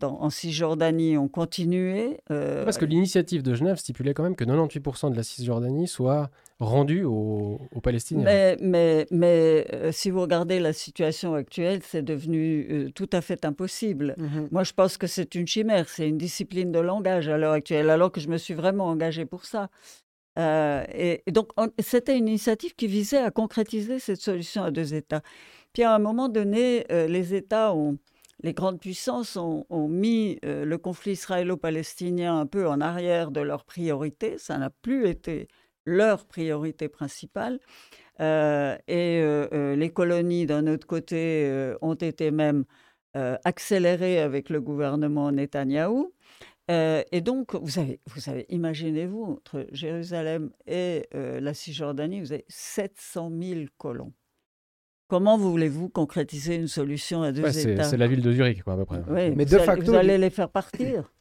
en 0.03 0.31
Cisjordanie 0.31 1.17
ont 1.17 1.29
continué. 1.29 2.19
Parce 2.29 2.79
que 2.79 2.85
l'initiative 2.85 3.43
de 3.43 3.55
Genève 3.55 3.77
stipulait 3.77 4.15
quand 4.15 4.23
même 4.23 4.37
que 4.37 4.45
98% 4.45 5.11
de 5.11 5.17
la 5.17 5.23
Cisjordanie 5.23 5.89
soit 5.89 6.31
rendu 6.59 7.05
aux, 7.05 7.61
Palestiniens. 7.83 8.25
Mais, 8.25 8.57
mais, 8.61 9.07
mais 9.11 9.67
euh, 9.73 9.93
si 9.93 10.11
vous 10.11 10.21
regardez 10.21 10.59
la 10.59 10.73
situation 10.73 11.35
actuelle, 11.35 11.81
c'est 11.83 12.03
devenu 12.03 12.67
euh, 12.71 12.91
tout 12.91 13.09
à 13.12 13.21
fait 13.21 13.45
impossible. 13.45 14.15
Mhm. 14.19 14.49
Moi, 14.51 14.65
je 14.65 14.73
pense 14.73 14.97
que 14.97 15.07
c'est 15.07 15.35
une 15.35 15.47
chimère, 15.47 15.89
c'est 15.89 16.09
une 16.09 16.19
discipline 16.19 16.73
de 16.73 16.79
langage 16.79 17.29
à 17.29 17.37
l'heure 17.37 17.53
actuelle, 17.53 17.91
alors 17.91 18.11
que 18.11 18.21
je 18.21 18.29
me 18.29 18.39
suis 18.39 18.55
vraiment 18.55 18.87
engagée 18.87 19.27
pour 19.27 19.45
ça. 19.45 19.69
Euh, 20.39 20.85
et, 20.93 21.23
donc, 21.31 21.51
c'était 21.79 22.17
une 22.17 22.29
initiative 22.29 22.75
qui 22.75 22.87
visait 22.87 23.19
à 23.19 23.31
concrétiser 23.31 23.99
cette 23.99 24.21
solution 24.21 24.62
à 24.62 24.71
deux 24.71 24.95
États. 24.95 25.23
Puis, 25.77 25.83
à 25.83 25.95
un 25.95 25.99
moment 25.99 26.31
donné, 26.31 26.87
les 26.89 27.35
États 27.35 27.75
les 28.43 28.55
grandes 28.55 28.81
puissances 28.81 29.37
ont, 29.37 29.67
mis 29.91 30.39
le 30.43 30.77
conflit 30.77 31.12
israélo-palestinien 31.12 32.41
un 32.41 32.47
peu 32.47 32.67
en 32.67 32.81
arrière 32.81 33.31
de 33.31 33.43
leurs 33.43 33.67
priorités. 33.67 34.39
Ça 34.39 34.57
n'a 34.57 34.71
plus 34.71 35.07
été 35.07 35.49
leur 35.85 36.25
priorité 36.25 36.89
principale. 36.89 37.61
Euh, 38.21 38.75
et 38.89 39.21
euh, 39.21 39.49
euh, 39.53 39.77
les 39.77 39.91
colonies, 39.91 40.47
d'un 40.47 40.67
autre 40.67 40.87
côté, 40.87 41.75
ont 41.83 41.93
été 41.93 42.31
même 42.31 42.65
accélérées 43.45 44.21
avec 44.21 44.49
le 44.49 44.62
gouvernement 44.62 45.31
Netanyahou. 45.31 46.15
et 46.71 47.21
donc, 47.21 47.55
vous 47.55 47.79
avez, 47.79 48.01
vous 48.07 48.31
avez 48.31 48.47
imaginez-vous, 48.49 49.25
entre 49.25 49.67
Jérusalem 49.73 50.53
et 50.67 51.07
la 51.12 51.53
Cisjordanie, 51.53 52.21
vous 52.21 52.33
avez 52.33 52.47
700 52.49 53.31
000 53.39 53.61
colons. 53.77 54.15
Comment 55.09 55.38
voulez-vous 55.38 55.88
concrétiser 55.88 56.57
une 56.57 56.69
solution 56.69 57.23
à 57.23 57.33
deux 57.33 57.47
États 57.69 57.85
C'est 57.85 57.97
la 57.97 58.09
ville 58.09 58.23
de 58.23 58.33
Zurich, 58.33 58.62
quoi, 58.62 58.75
à 58.75 58.77
peu 58.77 58.85
près. 58.85 59.31
Mais 59.35 59.45
de 59.45 59.59
facto, 59.59 59.92
vous 59.92 59.95
allez 59.95 60.19
les 60.19 60.31
faire 60.31 60.51
partir. 60.51 61.12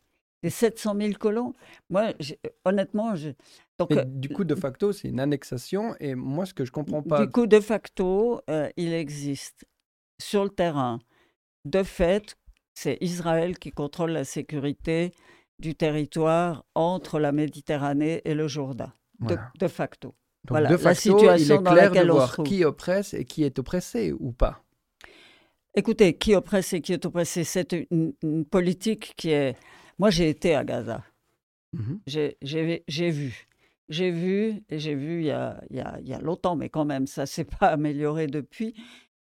Les 0.43 0.49
700 0.51 0.95
000 0.99 1.13
colons. 1.19 1.53
Moi, 1.89 2.13
honnêtement, 2.65 3.15
je, 3.15 3.29
donc, 3.77 3.91
euh, 3.91 4.03
du 4.05 4.29
coup, 4.29 4.43
de 4.43 4.55
facto, 4.55 4.91
c'est 4.91 5.09
une 5.09 5.19
annexation. 5.19 5.95
Et 5.99 6.15
moi, 6.15 6.45
ce 6.45 6.53
que 6.53 6.65
je 6.65 6.71
comprends 6.71 7.01
pas. 7.01 7.25
Du 7.25 7.31
coup, 7.31 7.47
de 7.47 7.59
facto, 7.59 8.41
euh, 8.49 8.69
il 8.77 8.93
existe 8.93 9.65
sur 10.21 10.43
le 10.43 10.49
terrain, 10.49 10.99
de 11.65 11.83
fait, 11.83 12.37
c'est 12.73 12.97
Israël 13.01 13.59
qui 13.59 13.71
contrôle 13.71 14.11
la 14.11 14.23
sécurité 14.23 15.11
du 15.59 15.75
territoire 15.75 16.65
entre 16.73 17.19
la 17.19 17.31
Méditerranée 17.31 18.21
et 18.23 18.33
le 18.33 18.47
Jourdain, 18.47 18.93
de, 19.19 19.67
facto. 19.67 20.15
Voilà 20.49 20.69
de 20.69 20.77
facto, 20.77 20.87
la 20.87 21.37
situation 21.37 21.55
il 21.55 21.59
est 21.59 21.63
dans 21.63 21.71
clair 21.71 21.89
laquelle 21.89 22.07
de 22.07 22.11
voir 22.11 22.37
qui 22.43 22.63
oppresse 22.63 23.13
et 23.13 23.25
qui 23.25 23.43
est 23.43 23.57
oppressé 23.59 24.13
ou 24.19 24.31
pas. 24.31 24.63
Écoutez, 25.77 26.17
qui 26.17 26.35
oppresse 26.35 26.71
et 26.73 26.81
qui 26.81 26.93
est 26.93 27.05
oppressé, 27.05 27.43
c'est 27.43 27.75
une, 27.91 28.45
politique 28.45 29.13
qui 29.17 29.31
est. 29.31 29.57
Moi, 29.99 30.09
j'ai 30.09 30.29
été 30.29 30.55
à 30.55 30.63
Gaza. 30.63 31.03
Mmh 31.73 31.95
j'ai 32.07 33.11
vu. 33.11 33.47
J'ai 33.87 34.09
vu, 34.09 34.63
et 34.69 34.79
j'ai 34.79 34.95
vu 34.95 35.19
il 35.19 35.27
y, 35.27 35.31
a, 35.31 35.61
il, 35.69 35.75
y 35.75 35.79
a, 35.79 35.99
il 36.01 36.07
y, 36.07 36.13
a, 36.13 36.19
longtemps, 36.19 36.55
mais 36.55 36.69
quand 36.69 36.85
même, 36.85 37.05
ça 37.05 37.21
ne 37.21 37.27
s'est 37.27 37.43
pas 37.59 37.67
amélioré 37.67 38.27
depuis. 38.27 38.73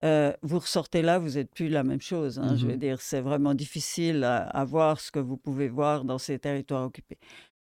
Euh, 0.03 0.33
vous 0.41 0.59
ressortez 0.59 1.01
là, 1.01 1.17
vous 1.17 1.31
n'êtes 1.31 1.49
plus 1.49 1.69
la 1.69 1.83
même 1.83 2.01
chose. 2.01 2.37
Hein, 2.37 2.55
Je 2.55 2.67
veux 2.67 2.75
mmh 2.75 2.77
dire, 2.77 3.01
c'est 3.01 3.21
vraiment 3.21 3.53
difficile 3.53 4.23
à, 4.25 4.65
voir 4.65 4.99
ce 4.99 5.11
que 5.11 5.19
vous 5.19 5.37
pouvez 5.37 5.69
voir 5.69 6.03
dans 6.03 6.17
ces 6.17 6.37
territoires 6.39 6.85
occupés. 6.85 7.17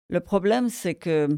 Le 0.10 0.20
problème, 0.20 0.70
c'est 0.70 0.96
que 0.96 1.30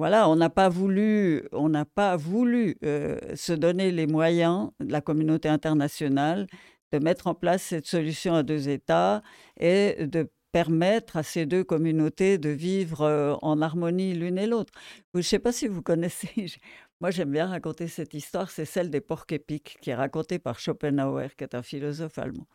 voilà, 0.00 0.30
on 0.30 0.36
n'a 0.36 0.48
pas 0.48 0.70
voulu, 0.70 1.46
on 1.52 1.68
n'a 1.68 1.84
pas 1.84 2.16
voulu 2.16 2.78
euh, 2.84 3.18
se 3.36 3.52
donner 3.52 3.90
les 3.90 4.06
moyens 4.06 4.70
de 4.80 4.90
la 4.90 5.02
communauté 5.02 5.46
internationale 5.50 6.46
de 6.90 6.98
mettre 6.98 7.26
en 7.26 7.34
place 7.34 7.64
cette 7.64 7.84
solution 7.84 8.34
à 8.34 8.42
deux 8.42 8.70
États 8.70 9.20
et 9.58 10.06
de 10.06 10.30
permettre 10.52 11.18
à 11.18 11.22
ces 11.22 11.44
deux 11.44 11.64
communautés 11.64 12.38
de 12.38 12.48
vivre 12.48 13.02
euh, 13.02 13.34
en 13.42 13.60
harmonie 13.60 14.14
l'une 14.14 14.38
et 14.38 14.46
l'autre. 14.46 14.72
Je 15.12 15.18
ne 15.18 15.22
sais 15.22 15.38
pas 15.38 15.52
si 15.52 15.68
vous 15.68 15.82
connaissez, 15.82 16.46
moi 17.02 17.10
j'aime 17.10 17.32
bien 17.32 17.48
raconter 17.48 17.86
cette 17.86 18.14
histoire, 18.14 18.50
c'est 18.50 18.64
celle 18.64 18.88
des 18.88 19.02
porcs 19.02 19.26
épiques 19.28 19.76
qui 19.82 19.90
est 19.90 19.94
racontée 19.94 20.38
par 20.38 20.60
Schopenhauer, 20.60 21.36
qui 21.36 21.44
est 21.44 21.54
un 21.54 21.62
philosophe 21.62 22.16
allemand. 22.16 22.46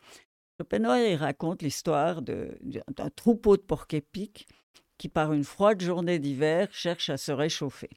Schopenhauer 0.58 1.12
il 1.12 1.14
raconte 1.14 1.62
l'histoire 1.62 2.22
d'un 2.22 3.10
troupeau 3.14 3.56
de 3.56 3.62
porcs 3.62 3.86
épiques 3.92 4.48
qui, 4.98 5.08
par 5.08 5.32
une 5.32 5.44
froide 5.44 5.80
journée 5.82 6.18
d'hiver, 6.18 6.68
cherche 6.72 7.10
à 7.10 7.16
se 7.16 7.32
réchauffer. 7.32 7.90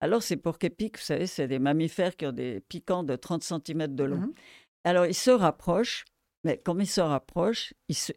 Alors 0.00 0.22
ces 0.22 0.36
porcs 0.36 0.58
épiques, 0.62 0.98
vous 0.98 1.04
savez, 1.04 1.26
c'est 1.26 1.48
des 1.48 1.58
mammifères 1.58 2.16
qui 2.16 2.26
ont 2.26 2.32
des 2.32 2.60
piquants 2.60 3.02
de 3.02 3.16
30 3.16 3.42
cm 3.42 3.94
de 3.94 4.04
long. 4.04 4.18
Mmh 4.18 4.34
Alors 4.84 5.06
ils 5.06 5.14
se 5.14 5.30
rapprochent 5.30 6.04
mais 6.46 6.58
comme 6.58 6.80
ils 6.80 6.86
se 6.86 7.00
rapprochent, 7.00 7.74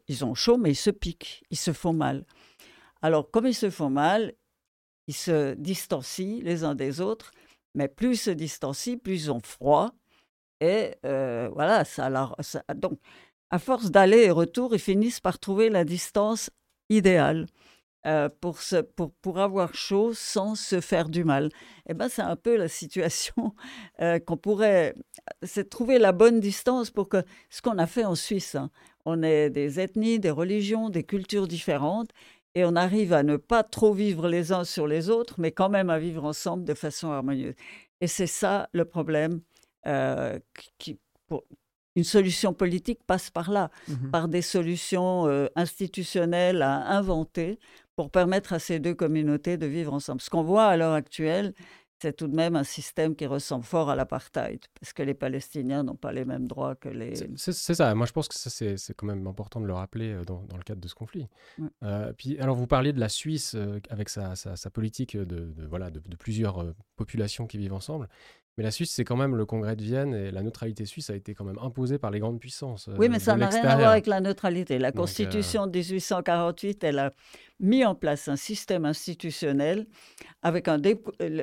ils, 0.08 0.24
ont 0.24 0.36
chaud, 0.36 0.58
mais 0.58 0.70
ils 0.70 0.76
se 0.76 0.92
piquent, 0.92 1.44
ils 1.50 1.58
se 1.58 1.74
font 1.74 1.94
mal. 1.94 2.28
Alors, 3.02 3.32
comme 3.32 3.48
ils 3.48 3.56
se 3.56 3.72
font 3.72 3.89
mal, 3.89 4.36
ils 5.08 5.15
se 5.15 5.56
distancient 5.56 6.44
les 6.44 6.63
uns 6.63 6.76
des 6.76 7.02
autres, 7.02 7.32
mais 7.74 7.88
plus 7.88 8.12
ils 8.12 8.18
se 8.18 8.30
distancient, 8.30 9.00
plus 9.00 9.24
ils 9.24 9.32
ont 9.32 9.39
froid. 9.39 9.96
Et 10.62 10.94
euh, 11.08 11.50
voilà, 11.54 11.86
ça, 11.86 12.36
ça, 12.42 12.63
donc, 12.76 13.00
à 13.50 13.58
force 13.58 13.89
d'aller 13.89 14.26
et 14.26 14.32
retour, 14.32 14.76
ils 14.76 14.80
finissent 14.80 15.22
par 15.22 15.39
trouver 15.39 15.70
la 15.70 15.84
distance 15.84 16.52
idéale. 16.89 17.48
Euh, 18.05 18.29
pour, 18.39 18.62
se, 18.62 18.77
pour, 18.77 19.12
pour, 19.15 19.39
avoir 19.39 19.75
chaud 19.75 20.13
sans 20.13 20.55
se 20.55 20.79
faire 20.79 21.09
du 21.09 21.25
mal. 21.25 21.47
Et 21.47 21.89
eh 21.89 21.93
ben, 21.93 22.07
c'est 22.07 22.21
un 22.21 22.38
peu 22.38 22.55
la 22.55 22.69
situation 22.69 23.53
euh, 24.01 24.19
qu'on 24.19 24.38
pourrait, 24.38 24.95
c'est 25.43 25.69
trouver 25.69 25.99
la 25.99 26.13
bonne 26.13 26.39
distance 26.39 26.91
pour 26.91 27.09
que 27.09 27.21
ce 27.49 27.62
qu'on 27.62 27.77
a 27.77 27.88
fait 27.88 28.05
en 28.05 28.15
Suisse, 28.15 28.55
hein, 28.55 28.71
on 29.03 29.21
est 29.21 29.49
des 29.49 29.81
ethnies, 29.81 30.17
des 30.17 30.29
religions, 30.29 30.89
des 30.89 31.03
cultures 31.03 31.45
différentes, 31.45 32.12
et 32.55 32.63
on 32.63 32.77
arrive 32.77 33.12
à 33.12 33.21
ne 33.21 33.35
pas 33.35 33.63
trop 33.63 33.91
vivre 33.91 34.29
les 34.29 34.53
uns 34.53 34.63
sur 34.63 34.88
les 34.88 35.09
autres, 35.09 35.35
mais 35.38 35.51
quand 35.51 35.67
même 35.67 35.89
à 35.89 35.99
vivre 35.99 36.23
ensemble 36.23 36.63
de 36.63 36.75
façon 36.75 37.12
harmonieuse. 37.12 37.55
Et 37.99 38.07
c'est 38.07 38.27
ça 38.27 38.69
le 38.71 38.85
problème 38.85 39.41
euh, 39.88 40.39
qui, 40.77 40.97
pour, 41.27 41.43
une 41.97 42.05
solution 42.05 42.53
politique 42.53 43.03
passe 43.05 43.29
par 43.29 43.51
là, 43.51 43.71
mmh 43.89 44.12
par 44.12 44.29
des 44.29 44.41
solutions 44.41 45.49
institutionnelles 45.55 46.62
à 46.62 46.95
inventer 46.95 47.59
pour 47.99 48.12
permettre 48.12 48.53
à 48.53 48.59
ces 48.59 48.79
deux 48.79 48.95
communautés 48.95 49.57
de 49.57 49.65
vivre 49.65 49.93
ensemble. 49.93 50.21
Ce 50.21 50.29
qu'on 50.29 50.41
voit 50.41 50.67
à 50.67 50.77
l'heure 50.77 50.93
actuelle, 50.93 51.53
c'est 52.01 52.15
tout 52.15 52.29
de 52.29 52.33
même 52.33 52.55
un 52.55 52.63
système 52.63 53.13
qui 53.13 53.25
ressemble 53.25 53.65
fort 53.65 53.89
à 53.89 53.95
l'apartheid, 53.97 54.62
parce 54.79 54.93
que 54.93 55.03
les 55.03 55.13
Palestiniens 55.13 55.83
n'ont 55.83 55.97
pas 55.97 56.13
les 56.13 56.23
mêmes 56.23 56.47
droits 56.47 56.75
que 56.75 56.88
les... 56.88 57.13
C'est 57.35 57.51
ça, 57.51 57.93
moi 57.95 58.05
je 58.05 58.13
pense 58.13 58.29
que 58.29 58.35
ça 58.35 58.49
c'est 58.49 58.93
quand 58.93 59.05
même 59.05 59.27
important 59.27 59.59
de 59.59 59.65
le 59.65 59.73
rappeler 59.73 60.13
euh, 60.13 60.23
dans, 60.23 60.43
dans 60.43 60.55
le 60.55 60.63
cadre 60.63 60.79
de 60.79 60.88
ce 60.88 60.95
conflit. 60.95 61.27
Euh, 61.83 62.13
puis 62.13 62.39
alors 62.39 62.55
vous 62.55 62.67
parliez 62.67 62.93
de 62.93 63.01
la 63.01 63.09
Suisse 63.09 63.53
euh, 63.55 63.81
avec 63.89 64.07
sa, 64.07 64.38
sa, 64.38 64.69
politique 64.69 65.17
de, 65.17 65.53
voilà, 65.67 65.91
de, 65.91 65.99
de 65.99 66.15
plusieurs 66.15 66.73
populations 66.95 67.47
qui 67.47 67.57
vivent 67.57 67.73
ensemble. 67.73 68.07
Mais 68.60 68.65
la 68.65 68.72
Suisse, 68.72 68.91
c'est 68.91 69.06
quand 69.06 69.15
même 69.15 69.38
le 69.38 69.45
congrès 69.45 69.78
de 69.78 69.82
Vienne 69.82 70.13
et 70.13 70.32
la 70.32 70.43
neutralité 70.43 70.84
suisse 70.84 71.10
a 71.10 71.15
été 71.15 71.34
quand 71.34 71.45
même 71.45 71.58
imposée 71.62 71.98
par 71.98 72.12
les 72.12 72.19
grandes 72.19 72.41
puissances. 72.41 72.89
oui, 72.98 73.08
mais 73.08 73.17
ça 73.17 73.38
n'a 73.38 73.48
rien 73.48 73.63
à 73.63 73.78
voir 73.78 73.91
avec 73.91 74.06
la 74.06 74.19
neutralité. 74.19 74.80
La 74.80 74.91
Constitution 74.91 75.65
de 75.65 75.80
1848, 75.80 76.84
elle 76.84 77.00
a 77.00 77.13
mis 77.62 77.86
en 77.86 77.95
place 77.95 78.28
un 78.28 78.36
système 78.36 78.84
institutionnel 78.84 79.88
avec 80.41 80.67
un 80.67 80.78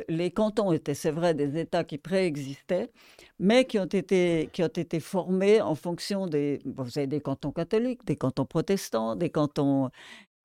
les 0.09 0.31
cantons 0.31 0.73
étaient, 0.73 0.93
c'est 0.93 1.11
vrai, 1.11 1.33
des 1.33 1.59
États 1.59 1.85
qui 1.85 1.97
préexistaient, 1.97 2.91
mais 3.39 3.65
qui 3.65 3.79
ont 3.79 3.85
été 3.85 4.51
qui 4.53 4.63
ont 4.63 4.67
été 4.67 5.01
formés 5.01 5.61
en 5.61 5.75
fonction 5.75 6.27
des 6.27 6.61
vous 6.65 6.99
avez 6.99 7.07
des 7.07 7.21
cantons 7.21 7.53
catholiques, 7.53 8.05
des 8.07 8.17
cantons 8.17 8.47
protestants, 8.47 9.17
des 9.17 9.31
cantons 9.31 9.91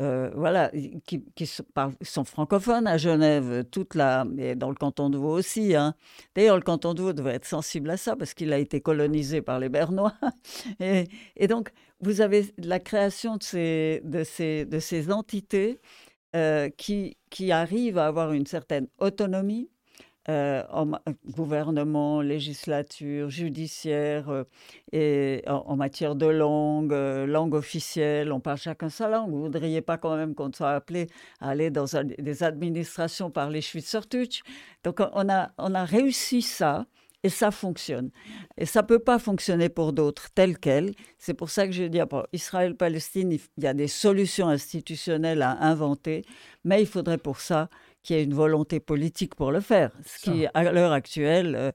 euh, 0.02 0.32
voilà, 0.34 0.72
qui, 1.06 1.46
sont, 1.46 2.24
francophones 2.24 2.88
à 2.88 2.98
Genève, 2.98 3.66
toute 3.70 3.94
la, 3.94 4.26
et 4.40 4.56
dans 4.56 4.70
le 4.70 4.76
canton 4.76 5.12
de 5.12 5.18
Vaud 5.18 5.38
aussi. 5.38 5.76
Hein. 5.76 5.94
D'ailleurs, 6.34 6.56
le 6.56 6.64
canton 6.64 6.96
de 6.96 7.02
Vaud 7.04 7.14
devrait 7.14 7.36
être 7.36 7.46
sensible 7.46 7.88
à 7.92 7.98
ça 7.98 8.16
parce 8.16 8.34
qu'il 8.34 8.52
a 8.52 8.58
été 8.58 8.82
colonisé 8.82 9.44
par 9.44 9.60
les 9.60 9.70
Bernois. 9.70 10.14
et, 10.80 11.48
donc, 11.48 11.72
vous 12.00 12.22
avez 12.22 12.52
la 12.58 12.80
création 12.80 13.38
de 13.38 14.24
ces, 14.24 15.12
entités 15.12 15.80
euh, 16.36 16.70
qui 16.70 17.52
arrivent 17.52 18.00
à 18.00 18.08
avoir 18.08 18.34
une 18.34 18.48
certaine 18.48 18.88
autonomie, 18.98 19.70
euh, 20.30 20.64
en 20.70 20.92
gouvernement, 21.32 22.22
législature, 22.22 23.32
judiciaire, 23.32 24.30
euh, 24.30 24.44
et 24.92 25.44
en, 25.48 25.76
matière 25.76 26.16
de 26.16 26.28
langue, 26.28 26.94
euh, 26.94 27.26
langue 27.26 27.56
officielle, 27.56 28.32
on 28.32 28.40
parle 28.40 28.58
chacun 28.58 28.90
sa 28.90 29.10
langue. 29.10 29.32
Vous 29.32 29.38
ne 29.38 29.44
voudriez 29.46 29.82
pas 29.82 29.98
quand 29.98 30.16
même 30.16 30.36
qu'on 30.36 30.52
soit 30.54 30.74
appelé 30.74 31.08
à 31.40 31.50
aller 31.50 31.72
dans 31.72 31.86
des 32.20 32.44
administrations 32.44 33.32
par 33.32 33.50
les 33.50 33.62
Schweizerdeutsch. 33.62 34.44
Donc 34.84 35.00
on 35.00 35.28
a, 35.28 35.52
on 35.58 35.74
a 35.74 35.86
réussi 35.86 36.44
ça. 36.44 36.86
Et 37.24 37.30
ça 37.30 37.52
fonctionne. 37.52 38.10
Et 38.58 38.66
ça 38.66 38.82
ne 38.82 38.88
peut 38.88 38.98
pas 38.98 39.20
fonctionner 39.20 39.70
pour 39.70 39.94
d'autres 39.94 40.30
tel 40.34 40.58
quel. 40.58 40.96
C'est 41.20 41.36
pour 41.36 41.52
ça 41.52 41.68
que 41.68 41.72
je 41.72 41.84
dis, 41.84 42.00
pour 42.10 42.26
Israël-Palestine, 42.34 43.32
il 43.32 43.64
y 43.64 43.68
a 43.68 43.76
des 43.76 43.88
solutions 43.88 44.48
institutionnelles 44.48 45.44
à 45.44 45.64
inventer, 45.64 46.26
mais 46.64 46.82
il 46.82 46.88
faudrait 46.88 47.20
pour 47.20 47.40
ça 47.40 47.70
qu'il 48.04 48.16
y 48.16 48.20
ait 48.20 48.24
une 48.24 48.34
volonté 48.34 48.80
politique 48.80 49.36
pour 49.36 49.52
le 49.52 49.60
faire. 49.60 49.92
Ce 50.06 50.20
qui, 50.20 50.46
à 50.54 50.72
l'heure 50.72 50.92
actuelle, 50.92 51.56
euh, 51.56 51.72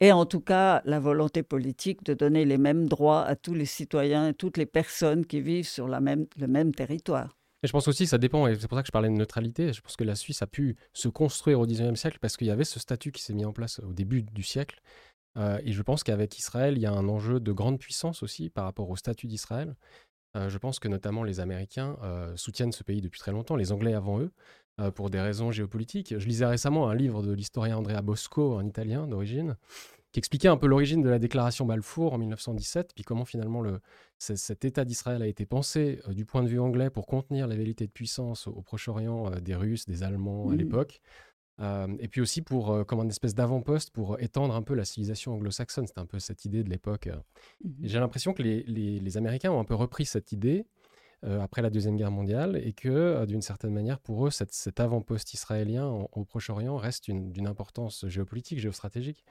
est 0.00 0.12
en 0.12 0.26
tout 0.26 0.40
cas 0.40 0.82
la 0.84 0.98
volonté 0.98 1.42
politique 1.42 2.04
de 2.04 2.14
donner 2.14 2.44
les 2.44 2.58
mêmes 2.58 2.88
droits 2.88 3.22
à 3.24 3.36
tous 3.36 3.54
les 3.54 3.66
citoyens 3.66 4.28
et 4.28 4.34
toutes 4.34 4.56
les 4.56 4.66
personnes 4.66 5.26
qui 5.26 5.40
vivent 5.40 5.68
sur 5.68 5.88
la 5.88 6.00
même, 6.00 6.26
le 6.38 6.46
même 6.46 6.74
territoire. 6.74 7.36
Et 7.62 7.66
je 7.66 7.72
pense 7.72 7.88
aussi 7.88 8.04
que 8.04 8.10
ça 8.10 8.18
dépend, 8.18 8.46
et 8.46 8.58
c'est 8.58 8.68
pour 8.68 8.78
ça 8.78 8.82
que 8.82 8.86
je 8.86 8.92
parlais 8.92 9.10
de 9.10 9.14
neutralité. 9.14 9.72
Je 9.72 9.82
pense 9.82 9.96
que 9.96 10.04
la 10.04 10.14
Suisse 10.14 10.40
a 10.40 10.46
pu 10.46 10.76
se 10.94 11.08
construire 11.08 11.60
au 11.60 11.66
XIXe 11.66 11.98
siècle 11.98 12.18
parce 12.20 12.38
qu'il 12.38 12.46
y 12.46 12.50
avait 12.50 12.64
ce 12.64 12.80
statut 12.80 13.12
qui 13.12 13.22
s'est 13.22 13.34
mis 13.34 13.44
en 13.44 13.52
place 13.52 13.80
au 13.80 13.92
début 13.92 14.22
du 14.22 14.42
siècle. 14.42 14.80
Euh, 15.36 15.60
et 15.62 15.72
je 15.72 15.82
pense 15.82 16.02
qu'avec 16.02 16.38
Israël, 16.38 16.76
il 16.76 16.80
y 16.80 16.86
a 16.86 16.92
un 16.92 17.08
enjeu 17.08 17.38
de 17.38 17.52
grande 17.52 17.78
puissance 17.78 18.22
aussi 18.22 18.48
par 18.48 18.64
rapport 18.64 18.88
au 18.88 18.96
statut 18.96 19.26
d'Israël. 19.26 19.76
Euh, 20.36 20.48
je 20.48 20.58
pense 20.58 20.78
que 20.78 20.88
notamment 20.88 21.24
les 21.24 21.40
Américains 21.40 21.98
euh, 22.02 22.34
soutiennent 22.36 22.72
ce 22.72 22.84
pays 22.84 23.00
depuis 23.00 23.18
très 23.18 23.32
longtemps, 23.32 23.56
les 23.56 23.72
Anglais 23.72 23.94
avant 23.94 24.20
eux, 24.20 24.30
pour 24.94 25.10
des 25.10 25.20
raisons 25.20 25.50
géopolitiques. 25.50 26.18
Je 26.18 26.26
lisais 26.26 26.46
récemment 26.46 26.88
un 26.88 26.94
livre 26.94 27.22
de 27.22 27.32
l'historien 27.32 27.76
Andrea 27.76 28.02
Bosco, 28.02 28.58
un 28.58 28.66
Italien 28.66 29.06
d'origine, 29.06 29.56
qui 30.12 30.18
expliquait 30.18 30.48
un 30.48 30.56
peu 30.56 30.66
l'origine 30.66 31.02
de 31.02 31.08
la 31.08 31.18
déclaration 31.18 31.64
Balfour 31.66 32.12
en 32.12 32.18
1917, 32.18 32.92
puis 32.94 33.04
comment 33.04 33.24
finalement 33.24 33.60
le, 33.60 33.80
cet 34.18 34.64
État 34.64 34.84
d'Israël 34.84 35.22
a 35.22 35.26
été 35.26 35.46
pensé 35.46 36.00
euh, 36.08 36.12
du 36.12 36.24
point 36.24 36.42
de 36.42 36.48
vue 36.48 36.58
anglais 36.58 36.90
pour 36.90 37.06
contenir 37.06 37.46
la 37.46 37.56
vérité 37.56 37.86
de 37.86 37.92
puissance 37.92 38.46
au, 38.46 38.60
Proche-Orient 38.62 39.32
euh, 39.32 39.40
des 39.40 39.54
Russes, 39.54 39.86
des 39.86 40.02
Allemands 40.02 40.50
à 40.50 40.56
l'époque. 40.56 41.00
Euh, 41.60 41.88
et 41.98 42.08
puis 42.08 42.22
aussi 42.22 42.40
pour, 42.40 42.86
comme 42.86 43.00
une 43.00 43.10
espèce 43.10 43.34
d'avant-poste 43.34 43.90
pour 43.90 44.18
étendre 44.18 44.54
un 44.54 44.62
peu 44.62 44.74
la 44.74 44.86
civilisation 44.86 45.34
anglo-saxonne. 45.34 45.86
C'était 45.86 46.00
un 46.00 46.06
peu 46.06 46.18
cette 46.18 46.46
idée 46.46 46.64
de 46.64 46.70
l'époque. 46.70 47.08
Mmh. 47.62 47.68
J'ai 47.82 47.98
l'impression 47.98 48.32
que 48.32 48.42
les, 48.42 48.62
les, 48.62 49.16
Américains 49.18 49.52
ont 49.52 49.60
un 49.60 49.64
peu 49.64 49.74
repris 49.74 50.06
cette 50.06 50.32
idée 50.32 50.64
après 51.22 51.62
la 51.62 51.70
Deuxième 51.70 51.96
Guerre 51.96 52.10
mondiale 52.10 52.60
et 52.64 52.72
que, 52.72 53.24
d'une 53.26 53.42
certaine 53.42 53.72
manière, 53.72 54.00
pour 54.00 54.26
eux, 54.26 54.30
cet 54.30 54.80
avant-poste 54.80 55.34
israélien 55.34 55.86
au 55.86 56.24
Proche-Orient 56.24 56.76
reste 56.76 57.10
d'une 57.10 57.46
importance 57.46 58.06
géopolitique, 58.08 58.58
géostratégique. 58.58 59.24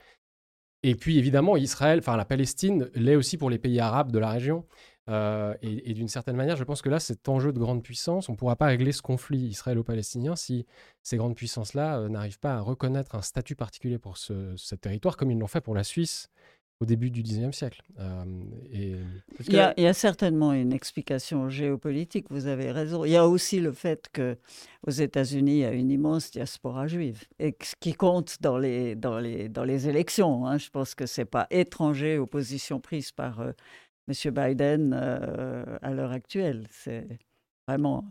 Et 0.84 0.96
puis 0.96 1.18
évidemment, 1.18 1.58
Israël, 1.58 2.00
enfin 2.00 2.16
la 2.16 2.26
Palestine, 2.26 2.90
l'est 2.96 3.16
aussi 3.16 3.38
pour 3.38 3.50
les 3.50 3.60
pays 3.60 3.80
arabes 3.80 4.12
de 4.12 4.20
la 4.20 4.30
région. 4.30 4.66
Euh, 5.10 5.56
et, 5.64 5.94
d'une 5.96 6.08
certaine 6.08 6.36
manière, 6.36 6.56
je 6.56 6.64
pense 6.64 6.84
que 6.84 6.90
là, 6.90 7.00
cet 7.00 7.28
enjeu 7.28 7.52
de 7.52 7.58
grande 7.58 7.82
puissance, 7.84 8.30
on 8.30 8.34
ne 8.34 8.38
pourra 8.38 8.56
pas 8.56 8.68
régler 8.68 8.92
ce 8.92 9.02
conflit 9.02 9.40
israélo-palestinien 9.40 10.36
si 10.36 10.68
ces 11.02 11.18
grandes 11.18 11.36
puissances-là 11.36 12.00
euh, 12.00 12.10
n'arrivent 12.10 12.40
pas 12.40 12.56
à 12.56 12.60
reconnaître 12.62 13.16
un 13.16 13.24
statut 13.24 13.56
particulier 13.56 13.98
pour 13.98 14.18
ce 14.18 14.76
territoire, 14.76 15.18
comme 15.18 15.32
ils 15.32 15.40
l'ont 15.40 15.48
fait 15.48 15.62
pour 15.62 15.74
la 15.74 15.84
Suisse 15.84 16.30
au 16.82 16.86
début 16.86 17.12
du 17.12 17.22
XIXe 17.22 17.56
siècle. 17.56 17.82
Euh, 18.00 18.24
et... 18.72 18.96
il, 19.48 19.54
y 19.54 19.60
a, 19.60 19.94
certainement 19.94 20.54
une 20.54 20.72
explication 20.72 21.50
géopolitique, 21.50 22.28
vous 22.30 22.48
avez 22.48 22.72
raison. 22.72 23.04
Il 23.04 23.12
y 23.12 23.18
a 23.18 23.28
aussi 23.28 23.60
le 23.60 23.74
fait 23.74 24.10
qu'aux 24.14 24.90
États-Unis, 24.90 25.52
il 25.52 25.60
y 25.60 25.66
a 25.66 25.74
une 25.74 25.92
immense 25.92 26.32
diaspora 26.32 26.88
juive, 26.88 27.26
et 27.38 27.56
ce 27.62 27.76
qui 27.80 27.94
compte 27.94 28.38
dans 28.42 28.58
les, 28.58 28.96
dans 28.96 29.20
les, 29.20 29.50
dans 29.50 29.66
les 29.66 29.90
élections. 29.90 30.48
Hein. 30.48 30.58
Je 30.58 30.70
pense 30.70 30.96
que 30.96 31.06
ce 31.06 31.22
n'est 31.22 31.26
pas 31.26 31.48
étranger 31.50 32.18
aux 32.18 32.28
positions 32.28 32.80
prises 32.80 33.12
par 33.12 33.42
euh, 33.42 33.52
M. 34.08 34.34
Biden 34.34 34.94
euh, 34.94 35.78
à 35.82 35.92
l'heure 35.92 36.12
actuelle. 36.12 36.66
C'est 36.72 37.08
vraiment... 37.68 38.08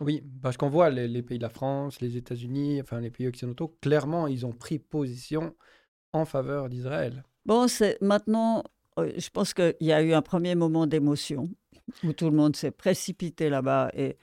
Oui, 0.00 0.22
parce 0.42 0.58
qu'on 0.58 0.68
voit 0.68 0.90
les, 0.90 1.08
les, 1.08 1.22
pays 1.22 1.38
de 1.38 1.44
la 1.44 1.48
France, 1.48 2.00
les 2.02 2.18
États-Unis, 2.18 2.80
enfin 2.82 3.00
les 3.00 3.10
pays 3.10 3.28
occidentaux, 3.28 3.74
clairement, 3.80 4.26
ils 4.26 4.44
ont 4.44 4.52
pris 4.52 4.78
position 4.78 5.54
en 6.12 6.26
faveur 6.26 6.68
d'Israël. 6.68 7.24
Bon, 7.46 7.68
c'est 7.68 8.00
maintenant, 8.00 8.64
euh, 8.98 9.12
je 9.16 9.28
pense 9.30 9.54
qu'il 9.54 9.74
y 9.80 9.92
a 9.92 10.02
eu 10.02 10.12
un 10.12 10.22
premier 10.22 10.54
moment 10.54 10.86
d'émotion 10.86 11.50
où 12.02 12.12
tout 12.12 12.26
le 12.30 12.36
monde 12.36 12.56
s'est 12.56 12.70
précipité 12.70 13.50
là-bas 13.50 13.90
et 13.94 14.16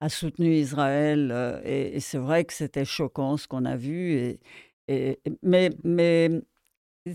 a 0.00 0.08
soutenu 0.08 0.54
Israël. 0.54 1.30
Euh, 1.32 1.60
et, 1.64 2.00
c'est 2.00 2.18
vrai 2.18 2.44
que 2.44 2.52
c'était 2.52 2.84
choquant 2.84 3.36
ce 3.36 3.48
qu'on 3.48 3.64
a 3.64 3.76
vu. 3.76 4.12
Et, 4.12 4.40
et, 4.88 5.18
mais 5.42 5.70
mais 5.84 6.30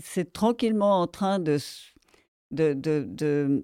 c'est 0.00 0.32
tranquillement 0.32 1.00
en 1.00 1.06
train 1.06 1.38
de, 1.38 1.58
de, 2.50 2.72
de, 2.74 3.06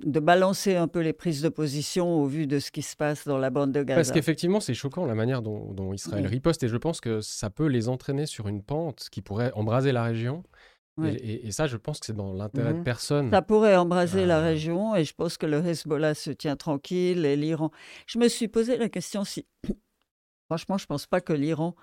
de, 0.04 0.20
balancer 0.20 0.76
un 0.76 0.88
peu 0.88 1.00
les 1.00 1.12
prises 1.12 1.42
de 1.42 1.48
position 1.48 2.22
au 2.22 2.26
vu 2.26 2.46
de 2.46 2.58
ce 2.58 2.70
qui 2.70 2.82
se 2.82 2.96
passe 2.96 3.26
dans 3.26 3.38
la 3.38 3.50
bande 3.50 3.72
de 3.72 3.82
Gaza. 3.82 3.98
Parce 3.98 4.12
qu'effectivement, 4.12 4.60
c'est 4.60 4.74
choquant 4.74 5.06
la 5.06 5.14
manière 5.14 5.42
dont, 5.42 5.72
dont 5.72 5.92
Israël 5.92 6.26
riposte. 6.26 6.62
Et 6.62 6.68
je 6.68 6.76
pense 6.76 7.00
que 7.00 7.20
ça 7.20 7.50
peut 7.50 7.66
les 7.66 7.88
entraîner 7.88 8.26
sur 8.26 8.48
une 8.48 8.62
pente 8.62 9.08
qui 9.10 9.22
pourrait 9.22 9.52
embraser 9.54 9.92
la 9.92 10.04
région. 10.04 10.42
Et, 11.04 11.50
ça, 11.52 11.66
je 11.66 11.76
pense 11.76 12.00
que 12.00 12.06
c'est 12.06 12.16
dans 12.16 12.32
l'intérêt 12.32 12.72
de 12.72 12.78
mmh 12.78 12.84
personne. 12.84 13.30
Ça 13.30 13.42
pourrait 13.42 13.76
embraser 13.76 14.26
la 14.26 14.38
euh. 14.38 14.44
région 14.44 14.96
et 14.96 15.04
je 15.04 15.14
pense 15.14 15.36
que 15.36 15.46
le 15.46 15.64
Hezbollah 15.64 16.14
se 16.14 16.30
tient 16.30 16.56
tranquille 16.56 17.24
et 17.24 17.36
l'Iran. 17.36 17.70
Je 18.06 18.18
me 18.18 18.28
suis 18.28 18.48
posé 18.48 18.76
la 18.76 18.88
question 18.88 19.24
si. 19.24 19.46
Franchement, 20.50 20.78
je 20.78 20.84
ne 20.84 20.88
pense 20.88 21.06
pas 21.06 21.20
que 21.20 21.32
l'Iran 21.32 21.74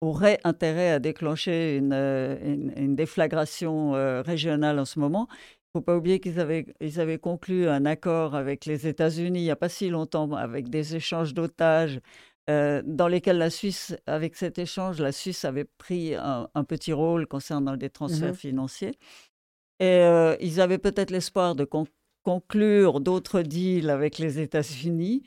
aurait 0.00 0.38
intérêt 0.44 0.90
à 0.90 0.98
déclencher 0.98 1.76
une, 1.76 1.92
euh, 1.92 2.36
une, 2.76 2.94
déflagration 2.94 3.94
euh, 3.94 4.22
régionale 4.22 4.78
en 4.78 4.84
ce 4.84 4.98
moment. 4.98 5.28
Il 5.30 5.78
ne 5.78 5.80
faut 5.80 5.84
pas 5.84 5.96
oublier 5.96 6.18
qu'ils 6.20 6.40
avaient, 6.40 6.66
ils 6.80 7.00
avaient 7.00 7.18
conclu 7.18 7.68
un 7.68 7.84
accord 7.84 8.34
avec 8.34 8.64
les 8.64 8.86
États-Unis 8.86 9.40
il 9.40 9.44
n'y 9.44 9.50
a 9.50 9.56
pas 9.56 9.68
si 9.68 9.88
longtemps, 9.88 10.32
avec 10.32 10.68
des 10.68 10.96
échanges 10.96 11.34
d'otages 11.34 12.00
euh, 12.48 12.82
dans 12.84 13.08
lesquels 13.08 13.36
la 13.38 13.50
Suisse, 13.50 13.94
avec 14.06 14.34
cet 14.34 14.58
échange, 14.58 15.00
la 15.00 15.12
Suisse 15.12 15.44
avait 15.44 15.64
pris 15.64 16.14
un, 16.14 16.48
petit 16.66 16.92
rôle 16.92 17.26
concernant 17.26 17.76
des 17.76 17.90
transferts 17.90 18.32
mmh 18.32 18.36
financiers. 18.36 18.98
Et 19.80 19.84
euh, 19.86 20.34
ils 20.40 20.60
avaient 20.60 20.78
peut-être 20.78 21.10
l'espoir 21.10 21.54
de 21.54 21.68
conclure 22.22 23.00
d'autres 23.00 23.42
deals 23.42 23.90
avec 23.90 24.18
les 24.18 24.40
États-Unis. 24.40 25.22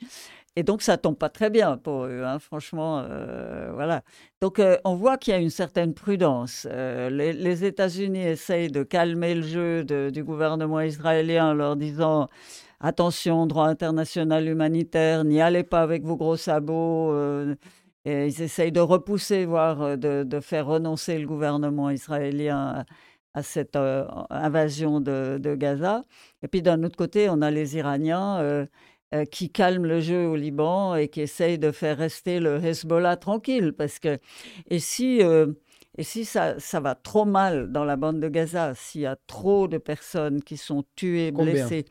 Et 0.56 0.64
donc, 0.64 0.82
ça 0.82 0.98
tombe 0.98 1.16
pas 1.16 1.30
très 1.30 1.48
bien 1.48 1.78
pour 1.78 2.04
eux, 2.04 2.24
hein, 2.24 2.38
franchement. 2.38 3.04
Euh, 3.08 3.70
voilà. 3.72 4.02
Donc, 4.40 4.60
on 4.84 4.94
voit 4.96 5.16
qu'il 5.16 5.32
y 5.32 5.36
a 5.36 5.40
une 5.40 5.48
certaine 5.48 5.94
prudence. 5.94 6.66
les, 6.70 7.64
États-Unis 7.64 8.26
essayent 8.26 8.70
de 8.70 8.82
calmer 8.82 9.34
le 9.36 9.42
jeu 9.42 9.84
du 9.84 10.24
gouvernement 10.24 10.80
israélien 10.80 11.52
en 11.52 11.54
leur 11.54 11.76
disant 11.76 12.28
attention, 12.82 13.46
droit 13.46 13.68
international 13.68 14.46
humanitaire, 14.46 15.24
n'y 15.24 15.40
allez 15.40 15.62
pas 15.62 15.82
avec 15.82 16.04
vos 16.04 16.16
gros 16.16 16.36
sabots. 16.36 17.12
Euh, 18.06 18.26
ils 18.26 18.42
essayent 18.42 18.72
de 18.72 18.80
repousser, 18.80 19.44
voire 19.44 19.80
euh, 19.82 19.96
de, 19.96 20.40
faire 20.40 20.66
renoncer 20.66 21.18
le 21.18 21.26
gouvernement 21.26 21.90
israélien 21.90 22.84
à, 23.34 23.42
cette 23.42 23.76
euh, 23.76 24.04
invasion 24.30 25.00
de, 25.00 25.54
Gaza. 25.56 26.04
Et 26.42 26.48
puis 26.48 26.62
d'un 26.62 26.82
autre 26.82 26.96
côté, 26.96 27.28
on 27.30 27.40
a 27.42 27.50
les 27.50 27.76
Iraniens 27.76 28.66
qui 29.30 29.50
calment 29.50 29.86
le 29.86 30.00
jeu 30.00 30.26
au 30.26 30.36
Liban 30.36 30.94
et 30.96 31.08
qui 31.08 31.20
essayent 31.20 31.58
de 31.58 31.70
faire 31.70 31.98
rester 31.98 32.40
le 32.40 32.64
Hezbollah 32.64 33.16
tranquille. 33.16 33.72
Parce 33.74 33.98
que, 33.98 34.18
et 34.68 34.78
si 34.78 35.20
et 35.98 36.04
si 36.04 36.24
ça, 36.24 36.58
ça 36.58 36.80
va 36.80 36.94
trop 36.94 37.26
mal 37.26 37.70
dans 37.70 37.84
la 37.84 37.96
bande 37.96 38.18
de 38.18 38.28
Gaza, 38.28 38.72
s'il 38.74 39.02
y 39.02 39.06
a 39.06 39.16
trop 39.26 39.68
de 39.68 39.76
personnes 39.76 40.42
qui 40.42 40.56
sont 40.56 40.84
tuées, 40.96 41.32
blessées. 41.32 41.84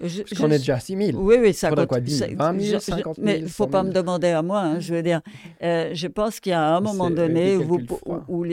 Je, 0.00 0.22
Parce 0.22 0.40
qu'on 0.40 0.50
est 0.50 0.58
déjà 0.58 0.76
à 0.76 0.80
6 0.80 0.96
000. 1.12 1.22
Oui, 1.22 1.36
oui, 1.38 1.52
ça 1.52 1.70
compte. 1.70 1.86
quoi 1.86 2.00
10 2.00 2.24
20 2.36 2.60
000, 2.60 2.80
50 2.80 3.16
000 3.16 3.26
Mais 3.26 3.38
il 3.38 3.44
ne 3.44 3.48
faut 3.48 3.66
pas 3.66 3.82
me 3.82 3.92
demander 3.92 4.28
à 4.28 4.40
moi. 4.40 4.60
Hein, 4.60 4.80
je 4.80 4.94
veux 4.94 5.02
dire, 5.02 5.20
euh, 5.62 5.90
je 5.92 6.06
pense 6.06 6.40
qu'il 6.40 6.50
y 6.50 6.54
a 6.54 6.74
un 6.74 6.80
moment 6.80 7.10
donné 7.10 7.58
où, 7.58 7.64
vous, 7.64 7.80
où, 8.28 8.46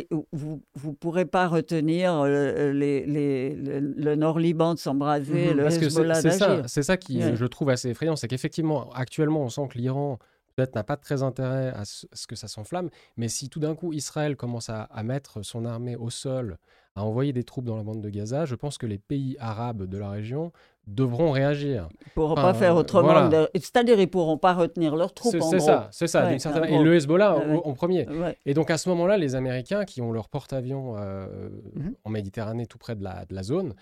vous 0.75 0.89
ne 0.89 0.95
pourrez 0.95 1.25
pas 1.25 1.47
retenir 1.47 2.13
euh, 2.13 2.73
les, 2.73 3.05
les, 3.05 3.55
le, 3.55 4.15
Nord-Liban 4.15 4.73
de 4.73 4.79
s'embraser, 4.79 5.31
mm 5.33 5.51
-hmm. 5.51 5.53
le 5.53 5.65
Hezbollah. 5.67 6.67
C'est 6.67 6.83
ça, 6.83 6.97
qui, 6.97 7.21
je 7.21 7.45
trouve, 7.45 7.69
assez 7.69 7.89
effrayant. 7.89 8.17
C'est 8.17 8.27
qu'effectivement, 8.27 8.89
actuellement, 8.93 9.43
on 9.43 9.49
sent 9.49 9.67
que 9.69 9.77
l'Iran 9.77 10.19
peut-être 10.55 10.75
n'a 10.75 10.83
pas 10.83 10.97
très 10.97 11.23
intérêt 11.23 11.69
à 11.69 11.85
ce, 11.85 12.05
que 12.27 12.35
ça 12.35 12.47
s'enflamme, 12.47 12.89
mais 13.17 13.27
si 13.27 13.49
tout 13.49 13.59
d'un 13.59 13.75
coup 13.75 13.93
Israël 13.93 14.35
commence 14.35 14.69
à, 14.69 14.87
mettre 15.03 15.41
son 15.41 15.65
armée 15.65 15.95
au 15.95 16.09
sol, 16.09 16.57
à 16.95 17.03
envoyer 17.03 17.33
des 17.33 17.43
troupes 17.43 17.65
dans 17.65 17.77
la 17.77 17.83
bande 17.83 18.01
de 18.01 18.09
Gaza, 18.09 18.45
je 18.45 18.55
pense 18.55 18.77
que 18.77 18.85
les 18.85 18.97
pays 18.97 19.37
arabes 19.39 19.83
de 19.83 19.97
la 19.97 20.09
région 20.09 20.51
devront 20.87 21.31
réagir. 21.31 21.87
Ils 21.91 22.09
ne 22.09 22.13
pourront 22.13 22.35
pas 22.35 22.53
faire 22.53 22.75
autrement. 22.75 23.29
C'est-à-dire 23.53 23.97
ils 23.97 24.01
ne 24.01 24.05
pourront 24.05 24.37
pas 24.37 24.53
retenir 24.53 24.95
leurs 24.95 25.13
troupes. 25.13 25.31
C'est 25.31 25.59
ça, 25.59 25.87
c'est 25.91 26.07
ça. 26.07 26.31
Et 26.33 26.83
le 26.83 26.95
Hezbollah 26.95 27.37
en, 27.63 27.73
premier. 27.73 28.07
Et 28.45 28.53
donc 28.53 28.69
à 28.69 28.77
ce 28.77 28.89
moment-là, 28.89 29.17
les 29.17 29.35
Américains 29.35 29.85
qui 29.85 30.01
ont 30.01 30.11
leur 30.11 30.29
porte-avions 30.29 30.95
euh, 30.97 31.49
mhm. 31.75 31.95
en 32.03 32.09
Méditerranée 32.09 32.65
tout 32.65 32.77
près 32.77 32.95
de 32.95 33.03
la, 33.03 33.25
de 33.25 33.33
la 33.33 33.43
zone, 33.43 33.73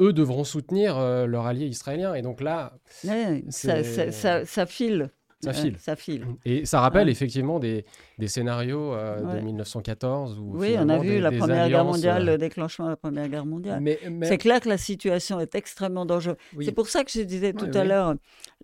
eux 0.00 0.12
devront 0.12 0.44
soutenir 0.44 0.98
euh, 0.98 1.26
leur 1.26 1.46
allié 1.46 1.66
israélien. 1.66 2.14
Et 2.14 2.22
donc 2.22 2.40
là, 2.40 2.72
ça, 2.88 3.82
ça, 3.82 4.44
ça, 4.44 4.66
file. 4.66 5.10
Ça 5.42 5.52
file. 5.52 5.76
ça 5.78 5.96
file. 5.96 6.26
Et 6.44 6.64
ça 6.64 6.80
rappelle 6.80 7.08
effectivement 7.08 7.58
des, 7.58 7.84
des 8.18 8.28
scénarios 8.28 8.94
de 8.94 9.40
1914 9.40 10.38
où 10.38 10.52
Oui, 10.56 10.76
on 10.78 10.88
a 10.88 10.98
vu 10.98 11.18
la 11.20 11.32
Première 11.32 11.68
Guerre 11.68 11.84
mondiale, 11.84 12.24
le 12.24 12.38
déclenchement 12.38 12.86
de 12.86 12.90
la 12.90 12.96
Première 12.96 13.28
Guerre 13.28 13.46
mondiale. 13.46 13.80
Mais, 13.80 13.98
C'est 14.22 14.38
clair 14.38 14.60
que 14.60 14.68
la 14.68 14.78
situation 14.78 15.40
est 15.40 15.54
extrêmement 15.54 16.06
dangereuse. 16.06 16.36
C'est 16.60 16.72
pour 16.72 16.88
ça 16.88 17.04
que 17.04 17.10
je 17.10 17.22
disais 17.22 17.52
tout 17.52 17.70
à 17.74 17.84
l'heure, 17.84 18.14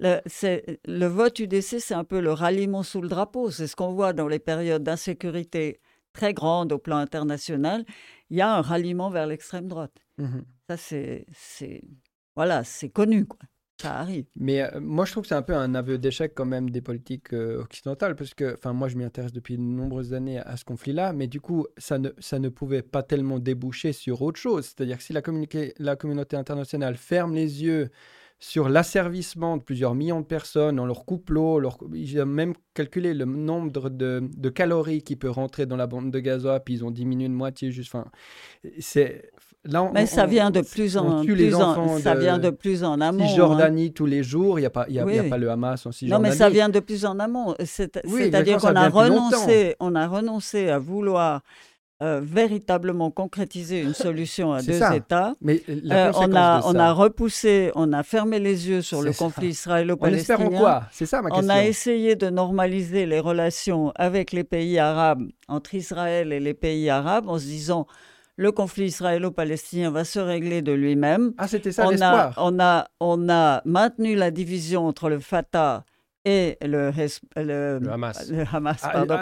le, 0.00 0.20
le 0.86 1.06
vote 1.06 1.38
UDC, 1.38 1.80
c'est 1.80 1.94
un 1.94 2.04
peu 2.04 2.20
le 2.20 2.32
ralliement 2.32 2.82
sous 2.82 3.00
le 3.00 3.08
drapeau. 3.08 3.50
C'est 3.50 3.66
ce 3.66 3.76
qu'on 3.76 3.92
voit 3.92 4.12
dans 4.12 4.28
les 4.28 4.38
périodes 4.38 4.82
d'insécurité 4.82 5.80
très 6.12 6.34
grande 6.34 6.72
au 6.72 6.78
plan 6.78 6.96
international. 6.96 7.84
Il 8.30 8.36
y 8.36 8.40
a 8.40 8.54
un 8.54 8.60
ralliement 8.60 9.10
vers 9.10 9.26
l'extrême 9.26 9.68
droite. 9.68 9.94
Mmh 10.18 10.40
ça, 10.70 10.76
c'est, 10.76 11.24
voilà, 12.36 12.62
c'est 12.62 12.90
connu, 12.90 13.24
quoi. 13.24 13.38
Ça 13.80 13.96
arrive. 13.96 14.24
Mais 14.34 14.62
euh, 14.62 14.80
moi, 14.80 15.04
je 15.04 15.12
trouve 15.12 15.22
que 15.22 15.28
c'est 15.28 15.36
un 15.36 15.42
peu 15.42 15.54
un 15.54 15.74
aveu 15.76 15.98
d'échec 15.98 16.32
quand 16.34 16.44
même 16.44 16.70
des 16.70 16.80
politiques 16.80 17.32
euh, 17.32 17.62
occidentales, 17.62 18.16
parce 18.16 18.34
que, 18.34 18.54
enfin, 18.54 18.72
moi, 18.72 18.88
je 18.88 18.96
m'y 18.96 19.04
intéresse 19.04 19.32
depuis 19.32 19.56
de 19.56 19.62
nombreuses 19.62 20.14
années 20.14 20.40
à, 20.40 20.56
ce 20.56 20.64
conflit-là, 20.64 21.12
mais 21.12 21.28
du 21.28 21.40
coup, 21.40 21.66
ça 21.76 21.98
ne, 21.98 22.10
ça 22.18 22.40
ne 22.40 22.48
pouvait 22.48 22.82
pas 22.82 23.04
tellement 23.04 23.38
déboucher 23.38 23.92
sur 23.92 24.22
autre 24.22 24.40
chose. 24.40 24.64
C'est-à-dire 24.64 24.98
que 24.98 25.04
si 25.04 25.12
la, 25.12 25.22
la 25.78 25.96
communauté 25.96 26.36
internationale 26.36 26.96
ferme 26.96 27.34
les 27.34 27.62
yeux 27.62 27.90
sur 28.40 28.68
l'asservissement 28.68 29.56
de 29.56 29.62
plusieurs 29.62 29.94
millions 29.94 30.20
de 30.20 30.26
personnes, 30.26 30.78
on 30.78 30.86
leur 30.86 31.04
coupe 31.04 31.30
l'eau, 31.30 31.58
leur... 31.58 31.78
ils 31.92 32.20
ont 32.20 32.26
même 32.26 32.54
calculé 32.74 33.14
le 33.14 33.24
nombre 33.24 33.90
de, 33.90 34.28
de, 34.36 34.48
calories 34.48 35.02
qui 35.02 35.16
peut 35.16 35.30
rentrer 35.30 35.66
dans 35.66 35.76
la 35.76 35.88
bande 35.88 36.12
de 36.12 36.20
Gaza, 36.20 36.60
puis 36.60 36.74
ils 36.74 36.84
ont 36.84 36.92
diminué 36.92 37.28
de 37.28 37.32
moitié. 37.34 37.72
Juste, 37.72 37.94
enfin, 37.94 38.10
c'est 38.78 39.30
là, 39.68 39.90
Mais 39.92 40.06
ça 40.06 40.26
vient 40.26 40.50
de 40.50 40.60
plus 40.60 40.96
en 40.96 41.24
plus 41.24 41.54
en, 41.54 41.98
ça 41.98 42.14
vient 42.14 42.38
de 42.38 42.50
plus 42.50 42.84
en 42.84 43.00
amont. 43.00 43.26
Cisjordanie 43.26 43.86
hein. 43.86 43.92
tous 43.94 44.06
les 44.06 44.22
jours, 44.22 44.58
il 44.58 44.62
n'y 44.62 44.66
a 44.66 44.70
pas, 44.70 44.86
y 44.88 44.98
a, 44.98 45.04
pas 45.04 45.38
le 45.38 45.50
Hamas 45.50 45.86
en 45.86 45.92
Cisjordanie. 45.92 46.22
Non, 46.22 46.30
mais 46.30 46.36
ça 46.36 46.50
vient 46.50 46.68
de 46.68 46.80
plus 46.80 47.04
en 47.04 47.18
amont. 47.18 47.54
C'est-à-dire 47.64 48.58
qu'on 48.58 48.76
a 48.76 48.88
renoncé, 48.88 49.76
on 49.80 49.94
a 49.94 50.06
renoncé 50.06 50.68
à 50.68 50.78
vouloir 50.78 51.42
euh, 52.00 52.20
véritablement 52.22 53.10
concrétiser 53.10 53.80
une 53.80 53.92
solution 53.92 54.52
à 54.52 54.62
deux 54.62 54.80
États. 54.94 55.32
Mais 55.40 55.60
euh, 55.68 56.12
on, 56.14 56.32
a, 56.36 56.62
on 56.64 56.76
a 56.76 56.92
repoussé, 56.92 57.72
on 57.74 57.92
a 57.92 58.04
fermé 58.04 58.38
les 58.38 58.68
yeux 58.68 58.82
sur 58.82 59.02
le 59.02 59.12
conflit 59.12 59.48
israélo-palestinien. 59.48 60.46
On 60.52 60.56
quoi? 60.56 60.84
C'est 60.92 61.06
ça 61.06 61.22
ma 61.22 61.30
question. 61.30 61.46
On 61.46 61.50
a 61.50 61.64
essayé 61.64 62.14
de 62.14 62.30
normaliser 62.30 63.04
les 63.04 63.18
relations 63.18 63.90
avec 63.96 64.30
les 64.30 64.44
pays 64.44 64.78
arabes, 64.78 65.26
entre 65.48 65.74
Israël 65.74 66.32
et 66.32 66.38
les 66.38 66.54
pays 66.54 66.88
arabes, 66.88 67.28
en 67.28 67.36
se 67.36 67.46
disant 67.46 67.88
le 68.38 68.52
conflit 68.52 68.86
israélo-palestinien 68.86 69.90
va 69.90 70.04
se 70.04 70.20
régler 70.20 70.62
de 70.62 70.72
lui-même. 70.72 71.32
Ah, 71.38 71.48
c'était 71.48 71.72
ça 71.72 71.90
l'espoir. 71.90 72.34
On 72.36 72.58
a, 72.60 72.86
on 73.00 73.28
a 73.28 73.60
maintenu 73.64 74.14
la 74.14 74.30
division 74.30 74.86
entre 74.86 75.10
le 75.10 75.18
Fatah 75.18 75.84
et 76.24 76.56
le, 76.62 76.92
le, 77.36 77.80
Hamas. 77.90 78.30
Le 78.30 78.44
Hamas 78.52 78.80
ah, 78.84 78.90
pardon, 78.90 79.16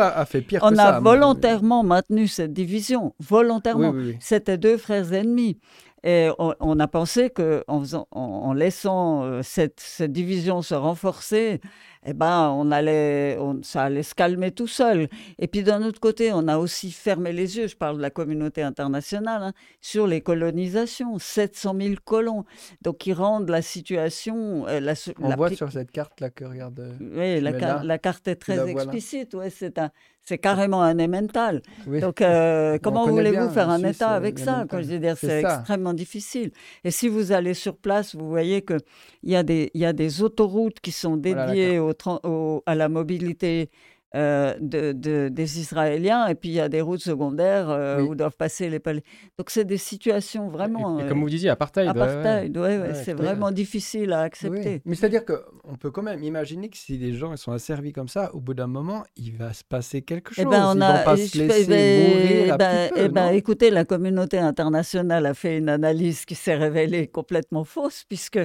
ah, 0.00 0.20
a, 0.20 0.24
fait 0.26 0.40
pire 0.40 0.60
on 0.64 0.70
que 0.70 0.76
ça. 0.76 0.82
On 0.82 0.94
a 0.96 1.00
volontairement 1.00 1.84
maintenu 1.84 2.26
cette 2.26 2.52
division, 2.52 3.14
volontairement. 3.20 3.94
C'était 4.18 4.58
deux 4.58 4.78
frères 4.78 5.12
ennemis. 5.12 5.60
Et 6.06 6.28
on, 6.38 6.80
a 6.80 6.86
pensé 6.86 7.30
qu'en 7.30 7.62
en, 7.66 8.06
en, 8.10 8.52
laissant 8.52 9.24
euh, 9.24 9.40
cette, 9.42 9.80
cette, 9.80 10.12
division 10.12 10.60
se 10.60 10.74
renforcer, 10.74 11.62
eh 12.04 12.12
ben, 12.12 12.50
on 12.50 12.70
allait, 12.70 13.38
ça 13.62 13.84
allait 13.84 14.02
se 14.02 14.14
calmer 14.14 14.50
tout 14.50 14.66
seul. 14.66 15.08
Et 15.38 15.48
puis 15.48 15.62
d'un 15.62 15.82
autre 15.82 16.00
côté, 16.00 16.30
on 16.30 16.46
a 16.46 16.58
aussi 16.58 16.92
fermé 16.92 17.32
les 17.32 17.56
yeux, 17.56 17.68
je 17.68 17.76
parle 17.76 17.96
de 17.96 18.02
la 18.02 18.10
communauté 18.10 18.60
internationale, 18.62 19.42
hein, 19.42 19.52
sur 19.80 20.06
les 20.06 20.20
colonisations, 20.20 21.18
700 21.18 21.74
000 21.80 21.94
colons, 22.04 22.44
donc 22.82 22.98
qui 22.98 23.14
rendent 23.14 23.48
la 23.48 23.62
situation... 23.62 24.68
Euh, 24.68 24.80
la, 24.80 24.92
on 25.22 25.34
voit 25.34 25.54
sur 25.54 25.72
cette 25.72 25.90
carte 25.90 26.20
là 26.20 26.28
que 26.28 26.44
regarde... 26.44 26.80
Euh, 26.80 26.92
oui, 27.00 27.40
la, 27.40 27.82
la, 27.82 27.98
carte 27.98 28.28
est 28.28 28.36
très 28.36 28.68
explicite, 28.68 29.32
ouais, 29.32 29.48
c'est 29.48 29.78
un, 29.78 29.90
c'est 30.24 30.38
carrément 30.38 30.82
un 30.82 30.96
émental. 30.98 31.60
Donc, 31.86 32.22
euh, 32.22 32.78
comment 32.82 33.06
voulez-vous 33.06 33.50
faire 33.50 33.68
un 33.68 33.82
État 33.84 34.10
avec 34.10 34.38
ça 34.38 34.64
Je 34.70 34.76
veux 34.78 34.98
dire, 34.98 35.16
c'est 35.18 35.40
extrêmement 35.42 35.92
difficile. 35.92 36.50
Et 36.82 36.90
si 36.90 37.08
vous 37.08 37.32
allez 37.32 37.54
sur 37.54 37.76
place, 37.76 38.14
vous 38.14 38.28
voyez 38.28 38.62
qu'il 38.62 38.80
y, 39.24 39.36
a 39.36 39.42
des, 39.42 39.70
y 39.74 39.84
a 39.84 39.92
des 39.92 40.22
autoroutes 40.22 40.80
qui 40.80 40.92
sont 40.92 41.16
dédiées 41.16 41.78
au, 41.78 42.62
à 42.64 42.74
la 42.74 42.88
mobilité 42.88 43.70
euh, 44.14 44.54
de, 44.60 45.28
des 45.28 45.60
Israéliens, 45.60 46.28
et 46.28 46.34
puis 46.34 46.50
il 46.50 46.54
y 46.54 46.60
a 46.60 46.68
des 46.68 46.80
routes 46.80 47.00
secondaires 47.00 47.68
euh, 47.68 48.00
où 48.00 48.14
doivent 48.14 48.36
passer 48.36 48.70
les 48.70 48.78
palais. 48.78 49.02
Donc 49.36 49.50
c'est 49.50 49.64
des 49.64 49.76
situations 49.76 50.48
vraiment... 50.48 50.98
comme 51.08 51.20
vous 51.20 51.28
disiez, 51.28 51.50
apartheid. 51.50 51.88
Apartheid, 51.88 52.56
ouais, 52.56 52.94
c'est 52.94 53.14
vraiment 53.14 53.50
difficile 53.50 54.12
à 54.12 54.20
accepter. 54.20 54.82
Mais 54.84 54.94
c'est-à-dire 54.94 55.24
qu'on 55.24 55.76
peut 55.76 55.90
quand 55.90 56.02
même 56.02 56.22
imaginer 56.22 56.68
que 56.68 56.76
si 56.76 56.96
les 56.96 57.12
gens 57.12 57.36
sont 57.36 57.52
asservis 57.52 57.92
comme 57.92 58.08
ça, 58.08 58.32
au 58.34 58.40
bout 58.40 58.54
d'un 58.54 58.68
moment, 58.68 59.02
il 59.16 59.36
va 59.36 59.52
se 59.52 59.64
passer 59.64 60.02
quelque 60.02 60.32
eh 60.36 60.42
chose. 60.42 60.50
Ben, 60.50 60.64
on 60.68 60.76
ils 60.76 60.82
a, 60.82 60.98
vont 60.98 61.04
pas 61.04 61.16
se 61.16 61.38
laisser 61.38 61.66
ben, 61.66 62.08
mourir 62.08 62.56
ben, 62.56 62.90
eh 62.96 63.08
ben, 63.08 63.28
Écoutez, 63.30 63.70
la 63.70 63.84
communauté 63.84 64.38
internationale 64.38 65.26
a 65.26 65.34
fait 65.34 65.58
une 65.58 65.68
analyse 65.68 66.24
qui 66.24 66.34
s'est 66.34 66.54
révélée 66.54 67.08
complètement 67.08 67.64
fausse, 67.64 68.04
puisque 68.08 68.38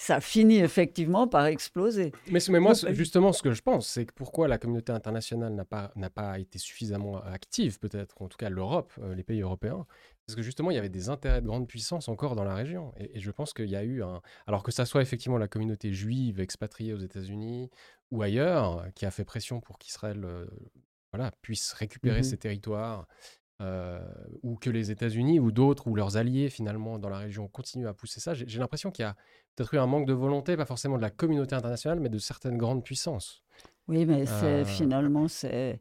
ça 0.00 0.18
finit 0.22 0.60
effectivement 0.60 1.28
par 1.28 1.44
exploser. 1.44 2.12
Mais, 2.30 2.40
moi, 2.58 2.72
justement, 2.88 3.34
ce 3.34 3.42
que 3.42 3.52
je 3.52 3.60
pense, 3.60 3.86
c'est 3.86 4.06
que 4.06 4.14
pourquoi 4.14 4.48
la 4.48 4.56
communauté 4.56 4.92
internationale 4.92 5.52
n'a 5.52 5.66
pas, 5.66 5.92
n'a 5.94 6.08
pas 6.08 6.38
été 6.38 6.58
suffisamment 6.58 7.22
active, 7.22 7.78
peut-être, 7.78 8.22
en 8.22 8.28
tout 8.28 8.38
cas 8.38 8.48
l'Europe, 8.48 8.94
euh, 9.02 9.14
les 9.14 9.22
pays 9.22 9.42
européens, 9.42 9.84
parce 10.26 10.36
que 10.36 10.40
justement, 10.40 10.70
il 10.70 10.76
y 10.76 10.78
avait 10.78 10.88
des 10.88 11.10
intérêts 11.10 11.42
de 11.42 11.46
grande 11.46 11.68
puissance 11.68 12.08
encore 12.08 12.34
dans 12.34 12.44
la 12.44 12.54
région. 12.54 12.94
Et, 12.96 13.20
je 13.20 13.30
pense 13.30 13.52
qu'il 13.52 13.68
y 13.68 13.76
a 13.76 13.84
eu 13.84 14.02
un. 14.02 14.22
Alors 14.46 14.62
que 14.62 14.72
ça 14.72 14.86
soit 14.86 15.02
effectivement 15.02 15.36
la 15.36 15.48
communauté 15.48 15.92
juive 15.92 16.40
expatriée 16.40 16.94
aux 16.94 17.00
États-Unis 17.00 17.68
ou 18.10 18.22
ailleurs, 18.22 18.86
qui 18.94 19.04
a 19.04 19.10
fait 19.10 19.26
pression 19.26 19.60
pour 19.60 19.78
qu'Israël 19.78 20.24
euh, 20.24 20.46
voilà, 21.12 21.30
puisse 21.42 21.74
récupérer 21.74 22.20
mmh 22.20 22.24
ses 22.24 22.38
territoires 22.38 23.06
euh, 23.60 24.00
ou 24.42 24.56
que 24.56 24.70
les 24.70 24.90
États-Unis 24.90 25.38
ou 25.38 25.52
d'autres 25.52 25.86
ou 25.86 25.94
leurs 25.94 26.16
alliés 26.16 26.48
finalement 26.48 26.98
dans 26.98 27.10
la 27.10 27.18
région 27.18 27.46
continuent 27.46 27.88
à 27.88 27.92
pousser 27.92 28.18
ça. 28.18 28.32
J'ai 28.32 28.58
l'impression 28.58 28.90
qu'il 28.90 29.02
y 29.02 29.06
a 29.06 29.14
peut-être 29.54 29.74
eu 29.74 29.78
un 29.78 29.86
manque 29.86 30.06
de 30.06 30.14
volonté, 30.14 30.56
pas 30.56 30.64
forcément 30.64 30.96
de 30.96 31.02
la 31.02 31.10
communauté 31.10 31.54
internationale, 31.54 32.00
mais 32.00 32.08
de 32.08 32.16
certaines 32.16 32.56
grandes 32.56 32.82
puissances. 32.82 33.42
Oui, 33.86 34.06
mais 34.06 34.24
euh, 34.30 34.64
finalement 34.64 35.28
c'est 35.28 35.78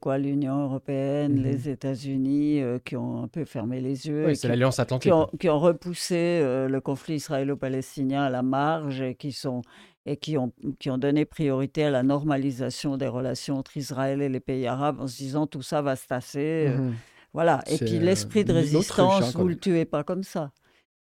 quoi 0.00 0.16
l'Union 0.16 0.62
européenne, 0.62 1.34
mmh 1.34 1.42
les 1.42 1.68
États-Unis 1.68 2.62
euh, 2.62 2.78
qui 2.78 2.96
ont 2.96 3.24
un 3.24 3.28
peu 3.28 3.44
fermé 3.44 3.82
les 3.82 4.06
yeux. 4.06 4.24
Oui, 4.24 4.36
c'est 4.36 4.48
l'Alliance 4.48 4.78
Atlantique. 4.78 5.12
Qui 5.38 5.50
ont, 5.50 5.60
repoussé 5.60 6.40
le 6.42 6.80
conflit 6.80 7.16
israélo-palestinien 7.16 8.22
à 8.22 8.30
la 8.30 8.42
marge 8.42 9.02
et 9.02 9.14
qui 9.14 9.32
sont 9.32 9.60
et 10.06 10.16
qui 10.16 10.38
ont, 10.38 10.54
qui 10.78 10.88
ont 10.88 10.96
donné 10.96 11.26
priorité 11.26 11.84
à 11.84 11.90
la 11.90 12.02
normalisation 12.02 12.96
des 12.96 13.08
relations 13.08 13.58
entre 13.58 13.76
Israël 13.76 14.22
et 14.22 14.30
les 14.30 14.40
pays 14.40 14.66
arabes 14.66 15.00
en 15.00 15.06
se 15.06 15.18
disant 15.18 15.46
tout 15.46 15.60
ça 15.60 15.82
va 15.82 15.96
se 15.96 16.06
tasser. 16.06 16.70
Mmh 16.70 16.92
voilà. 17.32 17.62
Et 17.66 17.78
puis 17.78 17.98
l'esprit 17.98 18.44
de 18.44 18.52
résistance, 18.52 19.34
vous 19.34 19.44
ne 19.44 19.50
le 19.50 19.58
tuez 19.58 19.84
pas 19.84 20.04
comme 20.04 20.22
ça. 20.22 20.52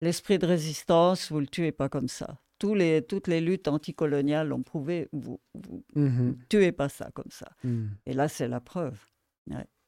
L'esprit 0.01 0.39
de 0.39 0.47
résistance, 0.47 1.31
vous 1.31 1.37
ne 1.37 1.43
le 1.43 1.49
tuez 1.49 1.73
pas 1.73 1.89
comme 1.89 2.09
ça. 2.09 2.39
Tous 2.59 2.75
les, 2.75 3.03
toutes 3.03 3.29
les 3.29 3.41
luttes 3.41 3.69
anticoloniales 3.69 4.49
l'ont 4.49 4.63
prouvé, 4.63 5.09
vous 5.13 5.41
ne 5.95 6.09
mmh 6.09 6.37
tuez 6.49 6.73
pas 6.73 6.89
ça 6.89 7.11
comme 7.15 7.31
ça. 7.31 7.49
Mmh. 7.65 7.87
Et 8.07 8.13
là, 8.13 8.29
c'est 8.29 8.49
la 8.49 8.61
preuve. 8.61 8.99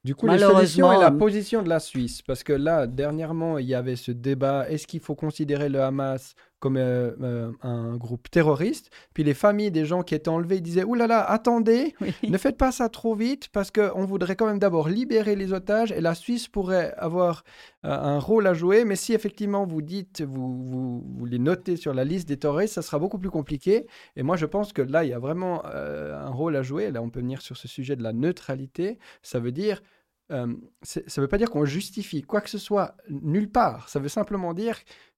Du 0.04 0.14
coup, 0.14 0.26
la 0.26 0.38
solution 0.38 0.92
est 0.92 1.00
la 1.00 1.10
position 1.10 1.62
de 1.62 1.68
la 1.68 1.80
Suisse, 1.80 2.22
parce 2.22 2.44
que 2.44 2.52
là, 2.52 2.86
dernièrement, 2.86 3.58
il 3.58 3.66
y 3.66 3.74
avait 3.74 3.96
ce 3.96 4.12
débat, 4.12 4.68
est-ce 4.70 4.86
qu'il 4.86 5.00
faut 5.00 5.16
considérer 5.16 5.68
le 5.68 5.80
Hamas 5.80 6.34
comme 6.58 6.76
euh, 6.76 7.12
euh, 7.20 7.52
un 7.62 7.96
groupe 7.96 8.30
terroriste 8.30 8.90
Puis 9.12 9.24
les 9.24 9.34
familles 9.34 9.70
des 9.70 9.84
gens 9.84 10.02
qui 10.02 10.14
étaient 10.14 10.30
enlevés 10.30 10.60
disaient, 10.60 10.84
Ouh 10.84 10.94
là 10.94 11.06
là, 11.06 11.22
attendez, 11.22 11.94
ne 12.22 12.38
faites 12.38 12.56
pas 12.56 12.72
ça 12.72 12.88
trop 12.88 13.14
vite, 13.14 13.48
parce 13.52 13.70
qu'on 13.70 14.04
voudrait 14.04 14.36
quand 14.36 14.46
même 14.46 14.58
d'abord 14.58 14.88
libérer 14.88 15.36
les 15.36 15.52
otages, 15.52 15.92
et 15.92 16.00
la 16.00 16.14
Suisse 16.14 16.48
pourrait 16.48 16.94
avoir 16.96 17.44
euh, 17.84 17.90
un 17.90 18.18
rôle 18.18 18.46
à 18.46 18.54
jouer, 18.54 18.84
mais 18.84 18.96
si 18.96 19.12
effectivement 19.12 19.66
vous 19.66 19.82
dites, 19.82 20.22
vous, 20.22 20.64
vous, 20.64 21.04
vous, 21.06 21.26
les 21.26 21.38
notez 21.38 21.76
sur 21.76 21.92
la 21.92 22.04
liste 22.04 22.28
des 22.28 22.38
terroristes, 22.38 22.74
ça 22.74 22.82
sera 22.82 22.98
beaucoup 22.98 23.18
plus 23.18 23.30
compliqué. 23.30 23.86
Et 24.16 24.22
moi, 24.22 24.36
je 24.36 24.46
pense 24.46 24.72
que 24.72 24.82
là, 24.82 25.04
il 25.04 25.10
y 25.10 25.12
a 25.12 25.18
vraiment 25.18 25.64
un 25.64 26.30
rôle 26.30 26.56
à 26.56 26.62
jouer. 26.62 26.90
Là, 26.90 27.02
on 27.02 27.10
peut 27.10 27.20
venir 27.20 27.42
sur 27.42 27.56
ce 27.56 27.68
sujet 27.68 27.96
de 27.96 28.02
la 28.02 28.12
neutralité. 28.12 28.98
Ça 29.22 29.38
veut 29.38 29.52
dire 29.52 29.82
ça 30.28 30.44
ne 30.44 31.20
veut 31.20 31.28
pas 31.28 31.38
dire 31.38 31.50
qu'on 31.50 31.64
justifie 31.64 32.22
quoi 32.22 32.40
que 32.40 32.50
ce 32.50 32.58
soit 32.58 32.96
nulle 33.08 33.48
part. 33.48 33.88
Ça 33.88 34.00
veut 34.00 34.08
simplement 34.08 34.54
dire 34.54 34.76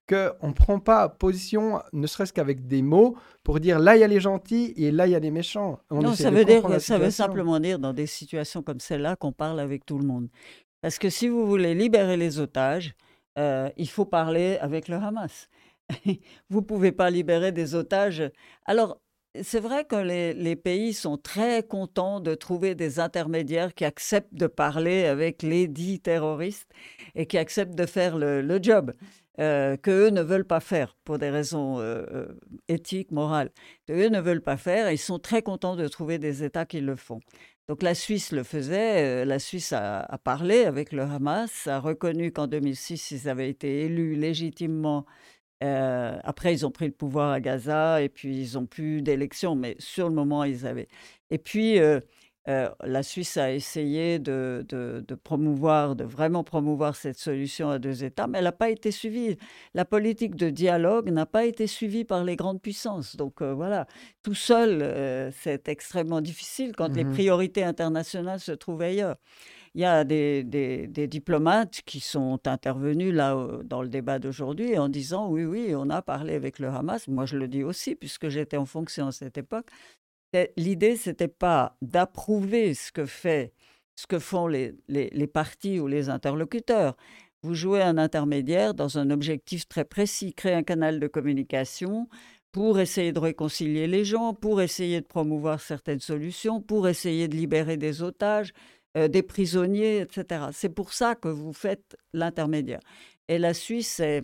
qu'on 0.08 0.48
ne 0.48 0.52
prend 0.52 0.80
pas 0.80 1.08
position, 1.08 1.80
ne 1.92 2.06
serait-ce 2.06 2.32
qu'avec 2.32 2.66
des 2.66 2.82
mots, 2.82 3.16
pour 3.44 3.60
dire 3.60 3.78
là 3.78 3.96
il 3.96 4.00
y 4.00 4.04
a 4.04 4.08
les 4.08 4.20
gentils 4.20 4.72
et 4.76 4.90
là 4.90 5.06
il 5.06 5.10
y 5.10 5.14
a 5.14 5.18
les 5.18 5.30
méchants. 5.30 5.78
non, 5.90 6.14
ça 6.14 6.30
veut, 6.30 6.44
dire, 6.44 6.80
ça 6.80 6.98
veut 6.98 7.10
simplement 7.10 7.60
dire 7.60 7.78
dans 7.78 7.92
des 7.92 8.06
situations 8.06 8.62
comme 8.62 8.80
celle-là 8.80 9.16
qu'on 9.16 9.32
parle 9.32 9.60
avec 9.60 9.84
tout 9.84 9.98
le 9.98 10.06
monde. 10.06 10.28
Parce 10.80 10.98
que 10.98 11.10
si 11.10 11.28
vous 11.28 11.46
voulez 11.46 11.74
libérer 11.74 12.16
les 12.16 12.38
otages, 12.38 12.94
euh, 13.38 13.68
il 13.76 13.88
faut 13.88 14.04
parler 14.04 14.58
avec 14.60 14.88
le 14.88 14.96
Hamas. 14.96 15.48
vous 16.50 16.60
ne 16.60 16.64
pouvez 16.64 16.92
pas 16.92 17.10
libérer 17.10 17.52
des 17.52 17.74
otages. 17.74 18.30
Alors, 18.66 19.00
c'est 19.42 19.60
vrai 19.60 19.84
que 19.84 19.96
les, 19.96 20.56
pays 20.56 20.92
sont 20.92 21.16
très 21.16 21.62
contents 21.62 22.20
de 22.20 22.34
trouver 22.34 22.74
des 22.74 22.98
intermédiaires 22.98 23.74
qui 23.74 23.84
acceptent 23.84 24.34
de 24.34 24.46
parler 24.46 25.04
avec 25.04 25.42
les 25.42 25.68
dits 25.68 26.00
terroristes 26.00 26.70
et 27.14 27.26
qui 27.26 27.38
acceptent 27.38 27.74
de 27.74 27.86
faire 27.86 28.16
le, 28.16 28.58
job. 28.62 28.92
Euh, 29.40 29.76
qu'eux 29.76 30.10
ne 30.10 30.20
veulent 30.20 30.46
pas 30.46 30.58
faire 30.58 30.96
pour 31.04 31.18
des 31.18 31.30
raisons 31.30 31.78
euh, 31.78 32.04
euh, 32.12 32.26
éthiques, 32.66 33.12
morales. 33.12 33.50
Eux 33.88 34.08
ne 34.08 34.20
veulent 34.20 34.42
pas 34.42 34.56
faire 34.56 34.88
et 34.88 34.94
ils 34.94 34.98
sont 34.98 35.20
très 35.20 35.42
contents 35.42 35.76
de 35.76 35.86
trouver 35.86 36.18
des 36.18 36.42
États 36.42 36.66
qui 36.66 36.80
le 36.80 36.96
font. 36.96 37.20
Donc 37.68 37.82
la 37.82 37.94
Suisse 37.94 38.32
le 38.32 38.42
faisait, 38.42 39.24
la 39.24 39.38
Suisse 39.38 39.72
a, 39.72 40.18
parlé 40.24 40.64
avec 40.64 40.90
le 40.90 41.02
Hamas, 41.02 41.66
a 41.66 41.78
reconnu 41.78 42.32
qu'en 42.32 42.46
2006, 42.46 43.10
ils 43.10 43.28
avaient 43.28 43.50
été 43.50 43.84
élus 43.84 44.16
légitimement. 44.16 45.04
après, 45.60 46.54
ils 46.54 46.64
ont 46.64 46.70
pris 46.70 46.86
le 46.86 46.92
pouvoir 46.92 47.30
à 47.30 47.40
Gaza 47.40 48.00
et 48.02 48.08
puis 48.08 48.40
ils 48.40 48.54
n'ont 48.54 48.66
plus 48.66 49.02
d'élection, 49.02 49.54
mais 49.54 49.76
sur 49.78 50.08
le 50.08 50.14
moment, 50.14 50.44
ils 50.44 50.66
avaient. 50.66 50.88
Et 51.30 51.36
puis, 51.36 51.78
la 52.48 53.02
Suisse 53.02 53.36
a 53.36 53.52
essayé 53.52 54.18
de, 54.18 54.64
promouvoir, 55.22 55.96
de 55.96 56.04
vraiment 56.04 56.44
promouvoir 56.44 56.96
cette 56.96 57.18
solution 57.18 57.68
à 57.68 57.78
deux 57.78 58.04
États, 58.04 58.26
mais 58.26 58.38
elle 58.38 58.44
n'a 58.44 58.52
pas 58.52 58.70
été 58.70 58.90
suivie. 58.90 59.36
La 59.74 59.84
politique 59.84 60.34
de 60.34 60.48
dialogue 60.48 61.10
n'a 61.10 61.26
pas 61.26 61.44
été 61.44 61.66
suivie 61.66 62.04
par 62.04 62.24
les 62.24 62.36
grandes 62.36 62.62
puissances. 62.62 63.16
Donc 63.16 63.42
euh, 63.42 63.52
voilà, 63.52 63.86
tout 64.22 64.34
seul, 64.34 64.80
euh, 64.80 65.30
c'est 65.32 65.68
extrêmement 65.68 66.22
difficile 66.22 66.72
quand 66.74 66.94
les 66.94 67.04
mmh 67.04 67.12
priorités 67.12 67.64
internationales 67.64 68.40
se 68.40 68.52
trouvent 68.52 68.82
ailleurs. 68.82 69.16
Il 69.74 69.82
y 69.82 69.84
a 69.84 70.04
des, 70.04 70.42
diplomates 71.06 71.82
qui 71.84 72.00
sont 72.00 72.40
intervenus 72.46 73.12
là 73.12 73.36
dans 73.64 73.82
le 73.82 73.88
débat 73.88 74.18
d'aujourd'hui 74.18 74.78
en 74.78 74.88
disant 74.88 75.28
oui, 75.28 75.44
oui, 75.44 75.74
on 75.74 75.90
a 75.90 76.00
parlé 76.02 76.34
avec 76.34 76.58
le 76.58 76.68
Hamas. 76.68 77.08
Moi, 77.08 77.26
je 77.26 77.36
le 77.36 77.46
dis 77.46 77.62
aussi, 77.62 77.94
puisque 77.94 78.28
j'étais 78.28 78.56
en 78.56 78.66
fonction 78.66 79.08
à 79.08 79.12
cette 79.12 79.36
époque. 79.38 79.66
L'idée, 80.56 80.96
c'était 80.96 81.28
pas 81.28 81.76
d'approuver 81.80 82.74
ce 82.74 82.92
que 82.92 83.06
fait, 83.06 83.52
ce 83.96 84.06
que 84.06 84.18
font 84.18 84.46
les, 84.46 84.74
les, 84.88 85.26
partis 85.26 85.80
ou 85.80 85.86
les 85.86 86.10
interlocuteurs. 86.10 86.96
Vous 87.42 87.54
jouez 87.54 87.82
un 87.82 87.98
intermédiaire 87.98 88.74
dans 88.74 88.98
un 88.98 89.10
objectif 89.10 89.66
très 89.68 89.84
précis, 89.84 90.34
créer 90.34 90.54
un 90.54 90.62
canal 90.62 91.00
de 91.00 91.06
communication 91.06 92.08
pour 92.52 92.80
essayer 92.80 93.12
de 93.12 93.18
réconcilier 93.18 93.86
les 93.86 94.04
gens, 94.04 94.34
pour 94.34 94.60
essayer 94.60 95.00
de 95.00 95.06
promouvoir 95.06 95.60
certaines 95.60 96.00
solutions, 96.00 96.60
pour 96.60 96.88
essayer 96.88 97.28
de 97.28 97.36
libérer 97.36 97.76
des 97.76 98.02
otages, 98.02 98.52
euh, 98.96 99.08
des 99.08 99.22
prisonniers, 99.22 100.00
etc. 100.00 100.46
C'est 100.52 100.74
pour 100.74 100.92
ça 100.92 101.14
que 101.14 101.28
vous 101.28 101.52
faites 101.52 101.96
l'intermédiaire. 102.12 102.80
Et 103.28 103.38
la 103.38 103.54
Suisse 103.54 104.00
est 104.00 104.22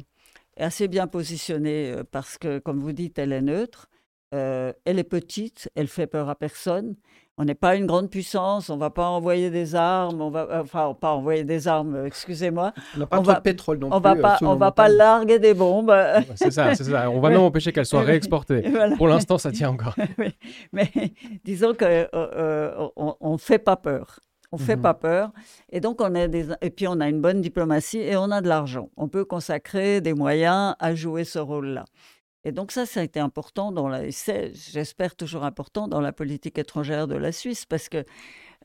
assez 0.57 0.89
bien 0.89 1.07
positionnée 1.07 1.93
euh, 1.93 2.05
parce 2.11 2.39
que, 2.39 2.59
comme 2.59 2.81
vous 2.81 2.93
dites, 2.93 3.19
elle 3.19 3.33
est 3.33 3.43
neutre. 3.43 3.89
Euh, 4.35 4.73
elle 4.85 4.99
est 4.99 5.05
petite, 5.05 5.71
elle 5.77 5.87
fait 5.87 6.07
peur 6.07 6.29
à 6.29 6.35
personne. 6.35 6.97
On 7.37 7.45
n'est 7.45 7.57
pas 7.57 7.75
une 7.75 7.87
grande 7.87 8.11
puissance, 8.11 8.71
on 8.71 8.77
ne 8.77 8.81
va 8.81 8.91
pas 8.91 9.09
envoyer 9.09 9.51
des 9.51 9.75
armes, 9.75 10.21
on 10.21 10.31
va, 10.31 10.47
enfin, 10.61 10.97
pas 11.01 11.13
envoyer 11.13 11.43
des 11.43 11.67
armes, 11.67 12.07
excusez-moi. 12.07 12.73
On 12.95 13.01
n'a 13.01 13.07
pas 13.07 13.21
de 13.21 13.41
pétrole 13.41 13.79
non 13.79 13.89
on 13.91 14.01
plus. 14.01 14.03
Va 14.03 14.17
pas, 14.17 14.39
on 14.43 14.55
ne 14.55 14.59
va 14.59 14.71
pas 14.71 14.89
larguer 14.89 15.41
des 15.41 15.53
bombes. 15.53 15.93
c'est 16.37 16.53
ça, 16.53 16.75
c'est 16.77 16.85
ça. 16.85 17.11
On 17.11 17.21
va 17.21 17.29
même 17.31 17.41
empêcher 17.41 17.73
qu'elles 17.73 17.87
soient 17.87 18.03
réexportées. 18.03 18.63
Pour 18.97 19.09
l'instant, 19.09 19.37
ça 19.39 19.51
tient 19.51 19.71
encore. 19.71 19.97
Mais 20.73 20.91
disons 21.45 21.75
qu'on 21.75 21.87
euh, 21.87 22.07
euh, 22.15 22.89
ne 23.21 23.37
fait 23.37 23.59
pas 23.59 23.77
peur. 23.77 24.21
On 24.53 24.57
ne 24.57 24.63
fait 24.63 24.77
mhm. 24.77 24.83
pas 24.83 24.95
peur. 24.95 25.33
Et 25.73 25.81
donc, 25.81 26.01
on 26.01 26.15
a 26.15 26.29
des... 26.29 26.47
Et 26.63 26.71
puis, 26.71 26.87
on 26.87 27.01
a 27.01 27.09
une 27.09 27.21
bonne 27.21 27.41
diplomatie 27.41 27.99
et 27.99 28.17
on 28.17 28.31
a 28.31 28.41
de 28.41 28.49
l'argent. 28.49 28.89
On 28.97 29.09
peut 29.09 29.25
consacrer 29.25 30.01
des 30.01 30.15
moyens 30.15 30.77
à 30.79 30.95
jouer 30.95 31.25
ce 31.25 31.41
rôle-là. 31.41 31.85
Et 32.45 32.53
donc 32.53 32.73
ça, 32.73 32.85
ça 32.87 33.01
a 33.01 33.03
été 33.03 33.21
important 33.21 33.73
dans 33.73 33.89
la, 33.89 34.09
j'espère 34.11 35.17
toujours 35.17 35.45
important 35.45 35.89
dans 35.89 36.01
la 36.01 36.13
politique 36.13 36.59
étrangère 36.59 37.09
de 37.09 37.17
la 37.17 37.33
Suisse 37.33 37.65
parce 37.65 37.89
que 37.89 38.05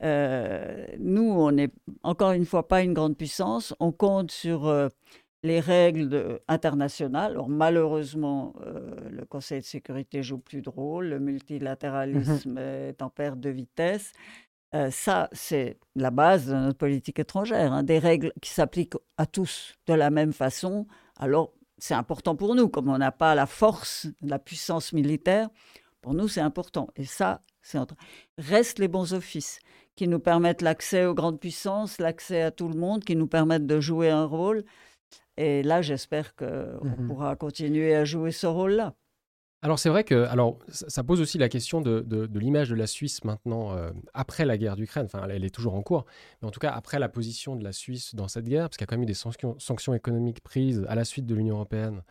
euh, 0.02 0.86
nous, 0.98 1.30
on 1.30 1.52
n'est 1.52 1.70
encore 2.02 2.32
une 2.32 2.46
fois 2.46 2.68
pas 2.68 2.82
une 2.82 2.94
grande 2.94 3.16
puissance. 3.16 3.74
On 3.80 3.92
compte 3.92 4.30
sur 4.30 4.66
euh, 4.66 4.88
les 5.42 5.60
règles 5.60 6.40
internationales. 6.48 7.32
Alors, 7.32 7.48
malheureusement, 7.48 8.54
euh, 8.66 9.08
le 9.10 9.24
Conseil 9.24 9.60
de 9.60 9.66
sécurité 9.66 10.22
joue 10.22 10.38
plus 10.38 10.62
de 10.62 10.68
rôle. 10.68 11.06
Le 11.06 11.20
multilatéralisme 11.20 12.52
mmh 12.52 12.58
est 12.58 13.02
en 13.02 13.10
perte 13.10 13.40
de 13.40 13.50
vitesse. 13.50 14.12
ça, 14.90 15.28
c'est 15.32 15.78
la 15.96 16.10
base 16.10 16.46
de 16.46 16.54
notre 16.54 16.78
politique 16.78 17.18
étrangère. 17.18 17.72
Hein. 17.72 17.82
des 17.82 17.98
règles 17.98 18.32
qui 18.40 18.50
s'appliquent 18.50 18.96
à 19.16 19.26
tous 19.26 19.74
de 19.86 19.94
la 19.94 20.10
même 20.10 20.32
façon. 20.32 20.86
Alors, 21.16 21.52
c'est 21.80 21.94
important 21.94 22.36
pour 22.36 22.54
nous. 22.54 22.68
Comme 22.68 22.88
on 22.88 22.98
n'a 22.98 23.12
pas 23.12 23.34
la 23.34 23.46
force, 23.46 24.06
la 24.22 24.38
puissance 24.38 24.92
militaire, 24.92 25.48
pour 26.00 26.14
nous, 26.14 26.28
c'est 26.28 26.40
important. 26.40 26.88
Et 26.96 27.04
ça, 27.04 27.40
c'est 27.62 27.78
entre... 27.78 27.94
Restent 28.38 28.78
les 28.78 28.88
bons 28.88 29.12
offices 29.12 29.58
qui 29.96 30.08
nous 30.08 30.20
permettent 30.20 30.62
l'accès 30.62 31.04
aux 31.04 31.14
grandes 31.14 31.40
puissances, 31.40 31.98
l'accès 31.98 32.42
à 32.42 32.50
tout 32.50 32.68
le 32.68 32.78
monde, 32.78 33.04
qui 33.04 33.16
nous 33.16 33.26
permettent 33.26 33.66
de 33.66 33.80
jouer 33.80 34.10
un 34.10 34.24
rôle. 34.24 34.64
Et 35.36 35.62
là, 35.62 35.82
j'espère 35.82 36.34
qu'on 36.36 36.46
mmh 36.46 37.06
pourra 37.06 37.36
continuer 37.36 37.94
à 37.94 38.04
jouer 38.04 38.30
ce 38.30 38.46
rôle-là. 38.46 38.94
Alors 39.62 39.78
c'est 39.78 39.90
vrai 39.90 40.04
que 40.04 40.24
alors 40.24 40.58
ça 40.68 41.04
pose 41.04 41.20
aussi 41.20 41.36
la 41.36 41.50
question 41.50 41.82
de, 41.82 42.28
l'image 42.38 42.70
de 42.70 42.74
la 42.74 42.86
Suisse 42.86 43.24
maintenant 43.24 43.76
euh, 43.76 43.90
après 44.14 44.46
la 44.46 44.56
guerre 44.56 44.74
d'Ukraine. 44.74 45.04
Enfin, 45.04 45.26
elle, 45.28 45.44
est 45.44 45.54
toujours 45.54 45.74
en 45.74 45.82
cours, 45.82 46.06
mais 46.40 46.48
en 46.48 46.50
tout 46.50 46.60
cas 46.60 46.70
après 46.70 46.98
la 46.98 47.10
position 47.10 47.56
de 47.56 47.64
la 47.64 47.72
Suisse 47.72 48.14
dans 48.14 48.26
cette 48.26 48.46
guerre, 48.46 48.70
parce 48.70 48.78
qu'il 48.78 48.84
y 48.84 48.88
a 48.88 48.88
quand 48.88 48.96
même 48.96 49.02
eu 49.02 49.06
des 49.06 49.14
sanctions, 49.14 49.94
économiques 49.94 50.40
prises 50.40 50.86
à 50.88 50.94
la 50.94 51.04
suite 51.04 51.26
de 51.26 51.34
l'Union 51.34 51.56
européenne 51.56 52.02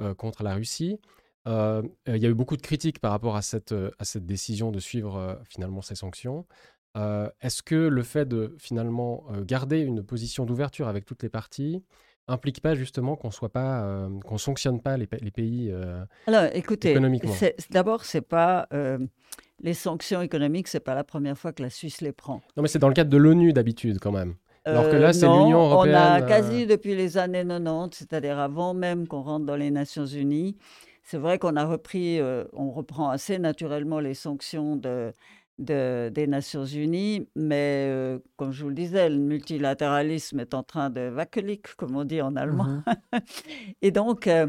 euh, 0.00 0.14
contre 0.14 0.42
la 0.42 0.54
Russie. 0.54 1.00
Euh, 1.48 1.82
il 2.06 2.18
y 2.18 2.26
a 2.26 2.28
eu 2.28 2.34
beaucoup 2.34 2.58
de 2.58 2.62
critiques 2.62 2.98
par 3.00 3.10
rapport 3.12 3.36
à 3.36 3.42
cette, 3.42 3.74
à 3.98 4.04
cette 4.04 4.26
décision 4.26 4.70
de 4.70 4.78
suivre 4.78 5.40
finalement 5.48 5.80
ces 5.80 5.94
sanctions. 5.94 6.46
Est-ce 6.94 7.62
que 7.62 7.74
le 7.74 8.02
fait 8.02 8.26
de 8.26 8.54
finalement 8.58 9.24
garder 9.40 9.80
une 9.80 10.02
position 10.04 10.44
d'ouverture 10.44 10.88
avec 10.88 11.06
toutes 11.06 11.22
les 11.22 11.30
parties 11.30 11.82
implique 12.28 12.60
pas 12.60 12.74
justement 12.74 13.16
qu'on 13.16 13.30
soit 13.30 13.48
pas, 13.48 13.82
euh, 13.82 14.08
qu'on 14.24 14.38
sanctionne 14.38 14.80
pas 14.80 14.96
les, 14.96 15.06
pays 15.06 15.70
euh, 15.70 16.04
Alors, 16.26 16.44
écoutez, 16.52 16.96
D'abord, 17.70 18.04
c'est 18.04 18.20
pas 18.20 18.66
euh, 18.72 18.98
les 19.60 19.74
sanctions 19.74 20.20
économiques, 20.22 20.68
c'est 20.68 20.80
pas 20.80 20.94
la 20.94 21.04
première 21.04 21.36
fois 21.36 21.52
que 21.52 21.62
la 21.62 21.70
Suisse 21.70 22.00
les 22.00 22.12
prend. 22.12 22.40
Non, 22.56 22.62
mais 22.62 22.68
c'est 22.68 22.78
dans 22.78 22.88
le 22.88 22.94
cadre 22.94 23.10
de 23.10 23.16
l'ONU 23.16 23.52
d'habitude 23.52 23.98
quand 24.00 24.12
même. 24.12 24.34
Alors 24.64 24.88
que 24.88 24.96
là, 24.96 25.12
c'est 25.12 25.26
l'Union 25.26 25.64
européenne. 25.64 25.96
On 25.96 25.98
a 25.98 26.22
quasi 26.22 26.66
depuis 26.66 26.94
les 26.94 27.18
années 27.18 27.44
90, 27.44 27.96
c'est-à-dire 27.98 28.38
avant 28.38 28.74
même 28.74 29.08
qu'on 29.08 29.22
rentre 29.22 29.44
dans 29.44 29.56
les 29.56 29.72
Nations 29.72 30.06
Unies. 30.06 30.56
C'est 31.02 31.18
vrai 31.18 31.40
qu'on 31.40 31.56
a 31.56 31.64
repris, 31.64 32.20
on 32.52 32.70
reprend 32.70 33.10
assez 33.10 33.40
naturellement 33.40 33.98
les 33.98 34.14
sanctions 34.14 34.76
de 34.76 35.12
des 35.58 36.26
Nations 36.26 36.64
Unies, 36.64 37.28
mais 37.36 37.86
euh, 37.88 38.18
comme 38.36 38.52
je 38.52 38.62
vous 38.62 38.68
le 38.70 38.74
disais, 38.74 39.08
le 39.08 39.18
multilatéralisme 39.18 40.40
est 40.40 40.54
en 40.54 40.62
train 40.62 40.90
de 40.90 41.10
wackelig, 41.10 41.62
comme 41.76 41.96
on 41.96 42.04
dit 42.04 42.20
en 42.22 42.36
allemand. 42.36 42.64
Mmh 42.64 42.82
Et 43.82 43.90
donc, 43.90 44.26
euh, 44.26 44.48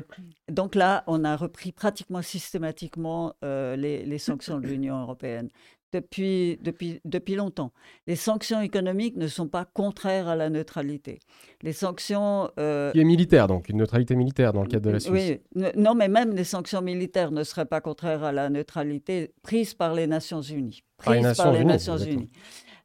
donc 0.50 0.76
là, 0.76 1.04
on 1.08 1.24
a 1.24 1.36
repris 1.36 1.72
pratiquement 1.72 2.22
systématiquement 2.22 3.34
euh, 3.44 3.76
les, 3.76 4.06
les, 4.06 4.18
sanctions 4.18 4.60
de 4.60 4.68
l'Union 4.68 5.02
européenne 5.02 5.50
depuis, 5.94 6.58
depuis, 6.62 7.00
depuis 7.06 7.36
longtemps. 7.36 7.72
Les 8.08 8.16
sanctions 8.16 8.62
économiques 8.62 9.16
ne 9.16 9.28
sont 9.28 9.48
pas 9.48 9.66
contraires 9.66 10.28
à 10.28 10.36
la 10.36 10.50
neutralité. 10.50 11.20
Les 11.62 11.74
sanctions... 11.74 12.50
Euh, 12.60 12.92
Qui 12.92 13.00
est 13.00 13.06
militaire, 13.06 13.48
donc, 13.48 13.70
une 13.70 13.78
neutralité 13.78 14.16
militaire 14.16 14.52
dans 14.54 14.64
le 14.64 14.68
cadre 14.68 14.86
de 14.86 14.92
la 14.92 15.00
Suisse. 15.00 15.40
Oui, 15.56 15.66
non, 15.78 15.96
mais 15.96 16.10
même 16.10 16.36
les 16.36 16.44
sanctions 16.44 16.82
militaires 16.82 17.32
ne 17.32 17.44
seraient 17.44 17.66
pas 17.66 17.82
contraires 17.82 18.24
à 18.24 18.32
la 18.32 18.50
neutralité 18.50 19.32
prise 19.44 19.74
par 19.74 19.94
les 19.94 20.08
Nations 20.08 20.42
Unies. 20.42 20.84
Prises 20.98 21.38
par 21.38 21.52
les 21.52 21.64
Nations, 21.64 21.98
Unies. 21.98 22.30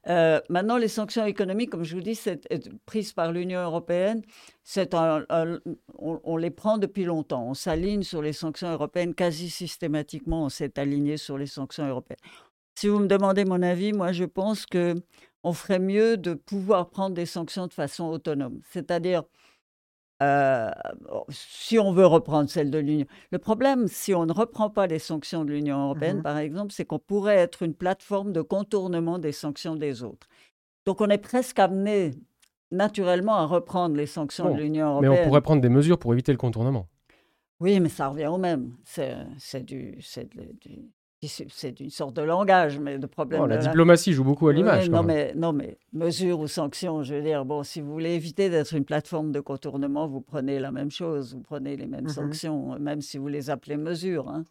Euh, 0.08 0.40
maintenant, 0.48 0.78
les 0.78 0.88
sanctions 0.88 1.26
économiques, 1.26 1.70
comme 1.70 1.84
je 1.84 1.94
vous 1.94 2.02
dis, 2.02 2.14
c'est 2.14 2.48
prises 2.86 3.12
par 3.12 3.32
l'Union 3.32 3.60
européenne. 3.60 4.22
C'est 4.64 4.94
on, 4.94 5.66
on, 5.98 6.36
les 6.36 6.50
prend 6.50 6.78
depuis 6.78 7.04
longtemps. 7.04 7.46
On 7.46 7.54
s'aligne 7.54 8.02
sur 8.02 8.22
les 8.22 8.32
sanctions 8.32 8.70
européennes 8.70 9.14
quasi 9.14 9.50
systématiquement. 9.50 10.44
On 10.44 10.48
s'est 10.48 10.78
aligné 10.78 11.16
sur 11.16 11.36
les 11.36 11.46
sanctions 11.46 11.86
européennes. 11.86 12.18
Si 12.78 12.86
vous 12.86 13.00
me 13.00 13.08
demandez 13.08 13.44
mon 13.44 13.60
avis, 13.62 13.92
moi 13.92 14.12
je 14.12 14.22
pense 14.22 14.64
que 14.64 14.94
on 15.42 15.52
ferait 15.52 15.80
mieux 15.80 16.16
de 16.16 16.34
pouvoir 16.34 16.90
prendre 16.90 17.12
des 17.12 17.26
sanctions 17.26 17.66
de 17.66 17.72
façon 17.72 18.04
autonome. 18.04 18.60
C'est-à-dire, 18.70 19.24
euh, 20.22 20.70
si 21.28 21.80
on 21.80 21.90
veut 21.90 22.06
reprendre 22.06 22.48
celle 22.48 22.70
de 22.70 22.78
l'Union. 22.78 23.06
Le 23.32 23.38
problème, 23.40 23.88
si 23.88 24.14
on 24.14 24.26
ne 24.26 24.32
reprend 24.32 24.70
pas 24.70 24.86
les 24.86 25.00
sanctions 25.00 25.44
de 25.44 25.50
l'Union 25.50 25.86
européenne, 25.86 26.18
mmh 26.18 26.22
par 26.22 26.38
exemple, 26.38 26.72
c'est 26.72 26.84
qu'on 26.84 27.00
pourrait 27.00 27.38
être 27.38 27.64
une 27.64 27.74
plateforme 27.74 28.32
de 28.32 28.42
contournement 28.42 29.18
des 29.18 29.32
sanctions 29.32 29.74
des 29.74 30.04
autres. 30.04 30.28
Donc 30.86 31.00
on 31.00 31.08
est 31.08 31.18
presque 31.18 31.58
amené 31.58 32.12
naturellement 32.70 33.34
à 33.34 33.46
reprendre 33.46 33.96
les 33.96 34.06
sanctions 34.06 34.54
de 34.54 34.60
l'Union 34.60 34.90
européenne. 34.90 35.10
Mais 35.14 35.20
on 35.22 35.24
pourrait 35.24 35.40
prendre 35.40 35.62
des 35.62 35.68
mesures 35.68 35.98
pour 35.98 36.12
éviter 36.12 36.30
le 36.30 36.38
contournement. 36.38 36.86
Oui, 37.58 37.80
mais 37.80 37.88
ça 37.88 38.06
revient 38.06 38.28
au 38.28 38.38
même. 38.38 38.76
C'est 38.84 39.64
du, 39.64 39.98
du, 40.60 40.92
c'est 41.26 41.80
une 41.80 41.90
sorte 41.90 42.14
de 42.14 42.22
langage, 42.22 42.78
mais 42.78 42.98
de 42.98 43.06
problème. 43.06 43.40
Oh, 43.42 43.46
la 43.46 43.56
diplomatie 43.56 44.12
joue 44.12 44.22
beaucoup 44.22 44.46
à 44.46 44.52
l'image. 44.52 44.88
non, 44.88 45.02
mais, 45.02 45.32
non, 45.34 45.52
mais 45.52 45.76
mesures 45.92 46.38
ou 46.38 46.46
sanctions, 46.46 47.02
je 47.02 47.16
veux 47.16 47.22
dire, 47.22 47.44
bon, 47.44 47.64
si 47.64 47.80
vous 47.80 47.92
voulez 47.92 48.12
éviter 48.14 48.50
d'être 48.50 48.74
une 48.74 48.84
plateforme 48.84 49.32
de 49.32 49.40
contournement, 49.40 50.06
vous 50.06 50.20
prenez 50.20 50.60
la 50.60 50.70
même 50.70 50.92
chose, 50.92 51.34
vous 51.34 51.40
prenez 51.40 51.76
les 51.76 51.86
mêmes 51.86 52.04
mmh 52.04 52.08
sanctions, 52.10 52.78
même 52.78 53.00
si 53.00 53.18
vous 53.18 53.28
les 53.28 53.50
appelez 53.50 53.76
mesures. 53.76 54.28
Hein. 54.28 54.44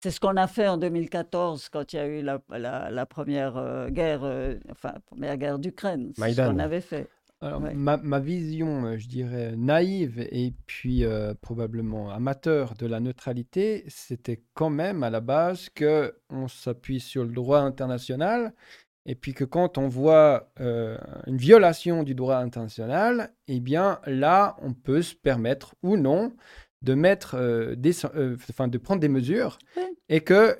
C'est 0.00 0.12
ce 0.12 0.20
qu'on 0.20 0.36
a 0.36 0.46
fait 0.46 0.68
en 0.68 0.76
2014 0.76 1.68
quand 1.70 1.92
il 1.92 1.96
y 1.96 1.98
a 1.98 2.06
eu 2.06 2.22
la, 2.22 2.40
la, 2.48 3.06
première 3.06 3.56
euh, 3.56 3.88
guerre, 3.88 4.20
euh, 4.22 4.54
enfin, 4.70 4.94
première 5.06 5.36
guerre 5.36 5.58
d'Ukraine. 5.58 6.12
C'est 6.14 6.32
ce 6.32 6.48
qu'on 6.48 6.60
avait 6.60 6.80
fait. 6.80 7.08
Ma, 7.42 8.18
vision, 8.20 8.86
euh, 8.86 8.98
je 8.98 9.08
dirais, 9.08 9.54
naïve 9.56 10.26
et 10.30 10.54
puis 10.66 11.04
euh, 11.04 11.34
probablement 11.34 12.10
amateur 12.10 12.74
de 12.74 12.86
la 12.86 13.00
neutralité, 13.00 13.84
c'était 13.88 14.42
quand 14.54 14.70
même 14.70 15.02
à 15.02 15.10
la 15.10 15.20
base 15.20 15.68
que 15.70 16.14
on 16.30 16.48
s'appuie 16.48 17.00
sur 17.00 17.24
le 17.24 17.32
droit 17.32 17.60
international 17.60 18.54
et 19.04 19.14
puis 19.14 19.34
que 19.34 19.44
quand 19.44 19.78
on 19.78 19.88
voit 19.88 20.50
euh, 20.60 20.98
une 21.26 21.36
violation 21.36 22.02
du 22.02 22.14
droit 22.14 22.36
international, 22.36 23.32
eh 23.48 23.60
bien 23.60 24.00
là, 24.06 24.56
on 24.62 24.72
peut 24.72 25.02
se 25.02 25.14
permettre 25.14 25.74
ou 25.82 25.96
non 25.96 26.32
de 26.82 26.94
mettre 26.94 27.74
des, 27.74 28.04
enfin, 28.04 28.68
de 28.68 28.78
prendre 28.78 29.00
des 29.00 29.08
mesures 29.08 29.58
et 30.08 30.20
que 30.20 30.56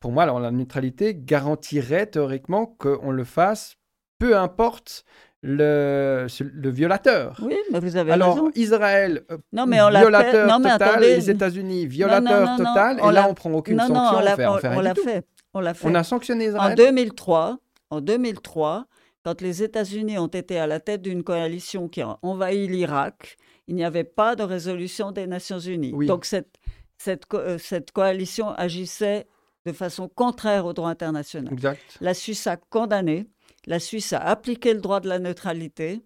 pour 0.00 0.12
moi, 0.12 0.22
alors, 0.22 0.40
la 0.40 0.50
neutralité 0.50 1.14
garantirait 1.14 2.06
théoriquement 2.06 2.66
qu'on 2.66 3.10
le 3.10 3.24
fasse, 3.24 3.76
peu 4.18 4.36
importe 4.36 5.04
le, 5.42 6.26
le 6.40 6.70
violateur. 6.70 7.38
Oui, 7.42 7.56
mais 7.70 7.80
vous 7.80 7.96
avez 7.96 8.12
Alors, 8.12 8.34
raison. 8.34 8.50
Israël, 8.54 9.22
euh, 9.30 9.38
non, 9.52 9.66
mais 9.66 9.80
on 9.80 9.88
violateur 9.88 10.60
fait... 10.60 10.70
total, 10.70 11.00
les 11.00 11.30
États-unis, 11.30 11.86
violateur 11.86 12.56
total, 12.56 12.98
et 12.98 13.12
là, 13.12 13.26
on 13.28 13.34
prend 13.34 13.52
aucune 13.52 13.78
sanction, 13.78 13.96
on, 13.96 14.18
on, 14.18 14.36
fait, 14.36 14.46
on, 14.46 14.58
fait, 14.58 14.76
on 14.76 14.80
l'a 14.80 14.94
fait. 14.94 15.24
On 15.54 15.60
l'a 15.60 15.74
fait. 15.74 15.88
On 15.88 15.94
a 15.94 16.02
sanctionné 16.04 16.46
Israël? 16.46 16.72
En 16.72 16.74
2003, 16.74 17.58
en 17.90 18.00
2003 18.00 18.86
quand 19.28 19.42
les 19.42 19.62
États-Unis 19.62 20.16
ont 20.18 20.28
été 20.28 20.58
à 20.58 20.66
la 20.66 20.80
tête 20.80 21.02
d'une 21.02 21.22
coalition 21.22 21.88
qui 21.88 22.00
a 22.00 22.18
envahi 22.22 22.66
l'Irak, 22.66 23.36
il 23.66 23.74
n'y 23.74 23.84
avait 23.84 24.04
pas 24.04 24.36
de 24.36 24.42
résolution 24.42 25.12
des 25.12 25.26
Nations 25.26 25.58
Unies. 25.58 25.92
Donc 26.06 26.24
cette, 26.24 26.56
cette, 26.96 27.24
euh, 27.34 27.58
cette 27.58 27.92
coalition 27.92 28.50
agissait 28.52 29.26
de 29.66 29.72
façon 29.72 30.08
contraire 30.08 30.64
au 30.64 30.72
droit 30.72 30.88
international. 30.88 31.52
Exact. 31.52 31.78
La 32.00 32.14
Suisse 32.14 32.46
a 32.46 32.56
condamné 32.56 33.26
la 33.66 33.78
Suisse 33.78 34.12
a 34.12 34.20
appliqué 34.20 34.74
le 34.74 34.80
droit 34.80 35.00
de 35.00 35.08
la 35.08 35.18
neutralité 35.18 36.02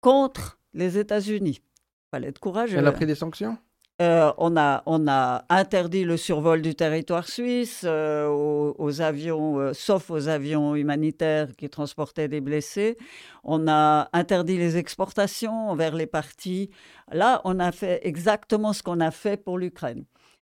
contre 0.00 0.58
les 0.72 0.98
États-Unis. 0.98 1.60
Il 1.60 2.10
fallait 2.10 2.28
être 2.28 2.40
courageux. 2.40 2.78
Elle 2.78 2.86
a 2.86 2.92
pris 2.92 3.06
des 3.06 3.14
sanctions? 3.14 3.56
Euh, 4.02 4.32
on, 4.38 4.56
a, 4.56 4.82
on 4.86 5.06
a 5.06 5.44
interdit 5.48 6.02
le 6.02 6.16
survol 6.16 6.62
du 6.62 6.74
territoire 6.74 7.28
suisse 7.28 7.84
euh, 7.84 8.26
aux, 8.28 9.00
avions, 9.00 9.60
euh, 9.60 9.72
sauf 9.72 10.10
aux 10.10 10.26
avions 10.26 10.74
humanitaires 10.74 11.54
qui 11.56 11.70
transportaient 11.70 12.26
des 12.26 12.40
blessés. 12.40 12.96
On 13.44 13.68
a 13.68 14.08
interdit 14.12 14.56
les 14.56 14.76
exportations 14.76 15.76
vers 15.76 15.94
les 15.94 16.06
parties. 16.06 16.70
Là, 17.12 17.40
on 17.44 17.60
a 17.60 17.70
fait 17.70 18.00
exactement 18.02 18.72
ce 18.72 18.82
qu'on 18.82 18.98
a 18.98 19.12
fait 19.12 19.36
pour 19.36 19.58
l'Ukraine. 19.58 20.04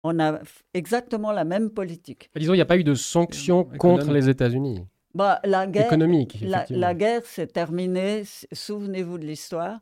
On 0.03 0.18
a 0.18 0.40
exactement 0.74 1.30
la 1.30 1.44
même 1.44 1.70
politique. 1.70 2.30
Disons, 2.34 2.55
il 2.55 2.57
n'y 2.57 2.62
a 2.62 2.66
pas 2.66 2.76
eu 2.76 2.84
de 2.84 2.94
sanctions 2.94 3.62
contre 3.78 4.11
les 4.11 4.28
États-Unis. 4.28 4.84
Bah, 5.19 5.41
la 5.43 5.66
guerre, 5.66 5.87
économique. 5.87 6.39
La, 6.71 6.95
guerre 6.95 7.27
s'est 7.27 7.49
terminée, 7.49 8.23
souvenez-vous 8.53 9.19
de 9.19 9.25
l'histoire, 9.25 9.81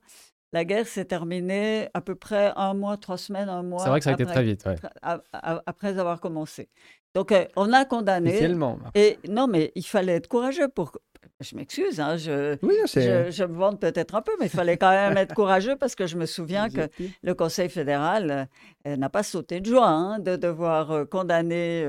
la 0.54 0.64
guerre 0.64 0.86
s'est 0.86 1.04
terminée 1.04 1.90
à 1.92 2.00
peu 2.00 2.14
près 2.14 2.54
un 2.56 2.72
mois, 2.72 2.96
trois 2.96 3.18
semaines, 3.18 3.50
un 3.50 3.62
mois. 3.62 3.80
C'est 3.80 3.90
vrai 3.90 4.00
que 4.00 4.04
ça 4.04 4.10
a 4.12 4.14
été 4.14 4.24
très 4.24 4.42
vite. 4.42 4.64
Après 5.02 5.98
avoir 5.98 6.20
commencé. 6.20 6.70
Donc, 7.14 7.32
euh, 7.32 7.44
on 7.54 7.74
a 7.74 7.84
condamné. 7.84 8.48
Et 8.94 9.18
non, 9.28 9.46
mais 9.46 9.72
il 9.74 9.84
fallait 9.84 10.14
être 10.14 10.26
courageux 10.26 10.68
pour. 10.68 10.92
Je 11.40 11.54
m'excuse, 11.54 12.00
hein, 12.00 12.16
je, 12.16 12.56
je, 12.62 13.44
me 13.44 13.58
vante 13.58 13.78
peut-être 13.78 14.14
un 14.14 14.22
peu, 14.22 14.32
mais 14.40 14.46
il 14.46 14.50
fallait 14.50 14.78
quand 14.78 14.90
même 14.90 15.18
être 15.18 15.34
courageux 15.34 15.76
parce 15.76 15.94
que 15.94 16.06
je 16.06 16.16
me 16.16 16.24
souviens 16.24 16.70
que 16.70 16.88
le 17.22 17.34
Conseil 17.34 17.68
fédéral 17.68 18.48
euh, 18.86 18.96
n'a 18.96 19.10
pas 19.10 19.22
sauté 19.22 19.60
de 19.60 19.66
joie 19.66 19.88
hein, 19.88 20.18
de 20.18 20.36
devoir 20.36 20.92
euh, 20.92 21.04
condamner 21.04 21.84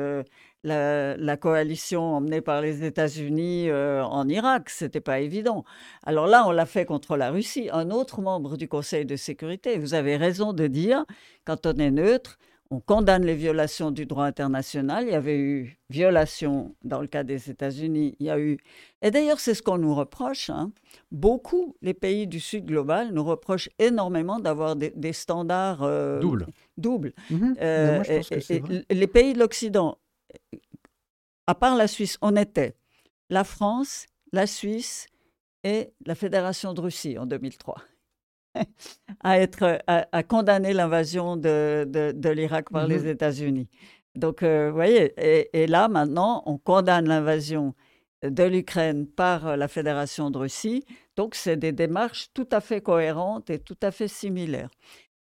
la, 0.68 1.38
coalition 1.38 2.16
emmenée 2.16 2.42
par 2.42 2.62
les 2.62 2.84
États-Unis 2.84 3.70
euh, 3.70 4.04
en 4.04 4.28
Irak. 4.28 4.70
Ce 4.70 4.86
n'était 4.86 5.02
pas 5.02 5.20
évident. 5.20 5.64
Alors 6.06 6.28
là, 6.28 6.46
on 6.48 6.52
l'a 6.52 6.66
fait 6.66 6.86
contre 6.86 7.18
la 7.18 7.32
Russie, 7.32 7.70
un 7.72 7.92
autre 7.92 8.22
membre 8.22 8.58
du 8.58 8.68
Conseil 8.68 9.06
de 9.06 9.16
sécurité. 9.16 9.78
Vous 9.78 9.94
avez 9.94 10.18
raison 10.18 10.54
de 10.54 10.68
dire, 10.68 11.06
quand 11.46 11.66
on 11.66 11.74
est 11.74 11.92
neutre, 11.92 12.38
on 12.70 12.80
condamne 12.80 13.26
les 13.26 13.36
violations 13.36 13.92
du 13.92 14.06
droit 14.06 14.26
international. 14.26 15.06
Il 15.08 15.12
y 15.12 15.16
avait 15.16 15.38
eu 15.38 15.80
violation 15.90 16.76
dans 16.84 17.00
le 17.00 17.08
cas 17.08 17.24
des 17.24 17.50
États-Unis. 17.50 18.16
Il 18.20 18.26
y 18.26 18.30
a 18.30 18.40
eu. 18.40 18.58
Et 19.02 19.12
d'ailleurs, 19.12 19.40
c'est 19.40 19.54
ce 19.54 19.64
qu'on 19.64 19.78
nous 19.78 19.96
reproche. 19.96 20.50
Hein. 20.50 20.72
Beaucoup, 21.12 21.76
les 21.82 21.94
pays 21.94 22.28
du 22.28 22.40
Sud 22.40 22.66
global 22.66 23.12
nous 23.14 23.24
reprochent 23.24 23.70
énormément 23.80 24.40
d'avoir 24.40 24.76
des, 24.76 25.14
standards 25.14 25.84
euh, 25.84 26.20
doubles. 26.20 26.48
doubles. 26.78 27.14
Mhm. 27.30 27.56
Euh, 27.62 28.04
les 28.90 29.08
pays 29.08 29.34
de 29.34 29.40
l'Occident 29.40 29.98
à 31.48 31.56
part 31.56 31.76
la 31.76 31.88
Suisse, 31.88 32.18
on 32.22 32.36
était 32.36 32.76
la 33.30 33.44
France, 33.44 34.06
la 34.32 34.48
Suisse 34.48 35.08
et 35.64 35.94
la 36.06 36.16
Fédération 36.16 36.74
de 36.74 36.82
Russie 36.82 37.18
en 37.18 37.26
2003 37.26 37.76
à, 39.24 39.40
être, 39.40 39.80
à, 39.88 40.24
condamner 40.24 40.74
l'invasion 40.74 41.38
de, 41.38 41.86
de, 41.88 42.30
l'Irak 42.30 42.70
par 42.72 42.88
les 42.88 43.00
mhm. 43.00 43.08
États-Unis. 43.08 43.70
Donc, 44.16 44.42
euh, 44.42 44.70
vous 44.70 44.76
voyez, 44.76 45.14
et, 45.54 45.68
là, 45.68 45.88
maintenant, 45.88 46.42
on 46.48 46.58
condamne 46.58 47.08
l'invasion 47.08 47.76
de 48.24 48.44
l'Ukraine 48.44 49.06
par 49.06 49.56
la 49.58 49.68
Fédération 49.68 50.32
de 50.32 50.40
Russie. 50.40 50.84
Donc, 51.16 51.36
c'est 51.36 51.58
des 51.58 51.72
démarches 51.72 52.30
tout 52.34 52.48
à 52.52 52.62
fait 52.62 52.82
cohérentes 52.82 53.52
et 53.52 53.60
tout 53.60 53.78
à 53.84 53.92
fait 53.92 54.08
similaires. 54.08 54.72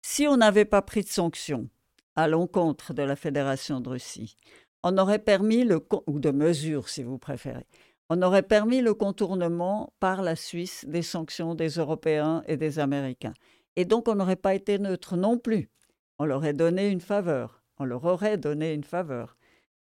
Si 0.02 0.26
on 0.26 0.36
n'avait 0.36 0.66
pas 0.66 0.82
pris 0.82 1.02
de 1.02 1.08
sanctions 1.08 1.68
à 2.16 2.28
l'encontre 2.28 2.92
de 2.92 3.02
la 3.02 3.16
Fédération 3.16 3.80
de 3.80 3.88
Russie, 3.88 4.36
on 4.82 4.98
aurait 4.98 5.18
permis 5.18 5.64
le 5.64 5.80
ou 6.06 6.18
de 6.18 6.30
mesures 6.30 6.88
si 6.88 7.02
vous 7.02 7.18
préférez. 7.18 7.66
On 8.08 8.20
aurait 8.22 8.42
permis 8.42 8.82
le 8.82 8.94
contournement 8.94 9.92
par 10.00 10.22
la 10.22 10.36
Suisse 10.36 10.84
des 10.86 11.02
sanctions 11.02 11.54
des 11.54 11.70
Européens 11.70 12.42
et 12.46 12.56
des 12.56 12.78
Américains. 12.78 13.34
Et 13.76 13.84
donc 13.84 14.08
on 14.08 14.14
n'aurait 14.14 14.36
pas 14.36 14.54
été 14.54 14.78
neutre 14.78 15.16
non 15.16 15.38
plus. 15.38 15.70
On 16.18 16.24
leur 16.24 16.38
aurait 16.38 16.52
donné 16.52 16.88
une 16.88 17.00
faveur. 17.00 17.62
On 17.78 17.84
leur 17.84 18.04
aurait 18.04 18.36
donné 18.36 18.74
une 18.74 18.84
faveur, 18.84 19.36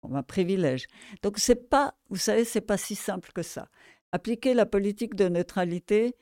un 0.04 0.24
privilège. 0.24 0.88
Donc 1.22 1.40
c'est 1.40 1.70
pas, 1.70 1.96
vous 2.10 2.18
savez, 2.18 2.46
c'est 2.46 2.62
pas 2.62 2.78
si 2.78 2.96
simple 2.96 3.32
que 3.34 3.42
ça. 3.42 3.68
Appliquer 4.12 4.54
la 4.54 4.66
politique 4.66 5.16
de 5.16 5.28
neutralité, 5.28 6.16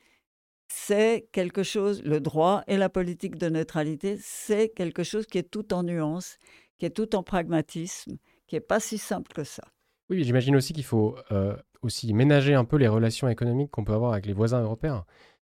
c'est 0.68 1.28
quelque 1.32 1.62
chose, 1.62 2.02
le 2.02 2.20
droit 2.20 2.62
et 2.66 2.76
la 2.76 2.88
politique 2.88 3.36
de 3.36 3.48
neutralité, 3.48 4.18
c'est 4.20 4.70
quelque 4.70 5.02
chose 5.02 5.26
qui 5.26 5.38
est 5.38 5.50
tout 5.50 5.72
en 5.72 5.82
nuances, 5.82 6.38
qui 6.78 6.86
est 6.86 6.90
tout 6.90 7.14
en 7.14 7.22
pragmatisme, 7.22 8.18
qui 8.48 8.56
n'est 8.56 8.60
pas 8.60 8.80
si 8.80 8.98
simple 8.98 9.32
que 9.32 9.44
ça. 9.44 9.62
Oui, 10.10 10.24
j'imagine 10.24 10.56
aussi 10.56 10.72
qu'il 10.72 10.84
faut 10.84 11.16
euh, 11.30 11.56
aussi 11.82 12.12
ménager 12.14 12.54
un 12.54 12.64
peu 12.64 12.76
les 12.76 12.88
relations 12.88 13.28
économiques 13.28 13.70
qu'on 13.70 13.84
peut 13.84 13.92
avoir 13.92 14.12
avec 14.12 14.26
les 14.26 14.32
voisins 14.32 14.62
européens. 14.62 15.04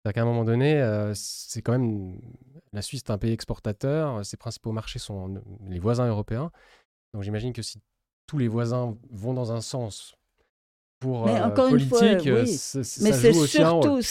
C'est-à-dire 0.03 0.15
qu'à 0.15 0.21
un 0.23 0.25
moment 0.25 0.43
donné, 0.43 0.81
euh, 0.81 1.13
c'est 1.15 1.61
quand 1.61 1.73
même 1.73 2.19
la 2.73 2.81
Suisse 2.81 3.03
est 3.07 3.11
un 3.11 3.17
pays 3.17 3.31
exportateur, 3.31 4.25
ses 4.25 4.37
principaux 4.37 4.71
marchés 4.71 4.99
sont 4.99 5.41
les 5.67 5.79
voisins 5.79 6.07
européens. 6.07 6.51
Donc 7.13 7.23
j'imagine 7.23 7.53
que 7.53 7.61
si 7.61 7.79
tous 8.25 8.37
les 8.37 8.47
voisins 8.47 8.97
vont 9.09 9.33
dans 9.33 9.51
un 9.51 9.61
sens 9.61 10.15
pour 10.99 11.25
Mais 11.27 11.39
euh, 11.39 11.45
encore 11.45 11.69
politique, 11.69 11.91
une 11.93 12.19
fois, 12.19 12.41
oui. 12.41 12.59
Mais 13.01 13.13
c'est 13.13 13.33
surtout, 13.33 14.01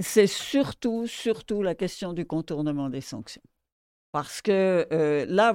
c'est 0.00 0.26
surtout, 0.26 1.06
surtout 1.06 1.62
la 1.62 1.74
question 1.74 2.12
du 2.12 2.26
contournement 2.26 2.88
des 2.88 3.00
sanctions. 3.00 3.42
Parce 4.12 4.42
que 4.42 4.86
euh, 4.92 5.24
là, 5.26 5.54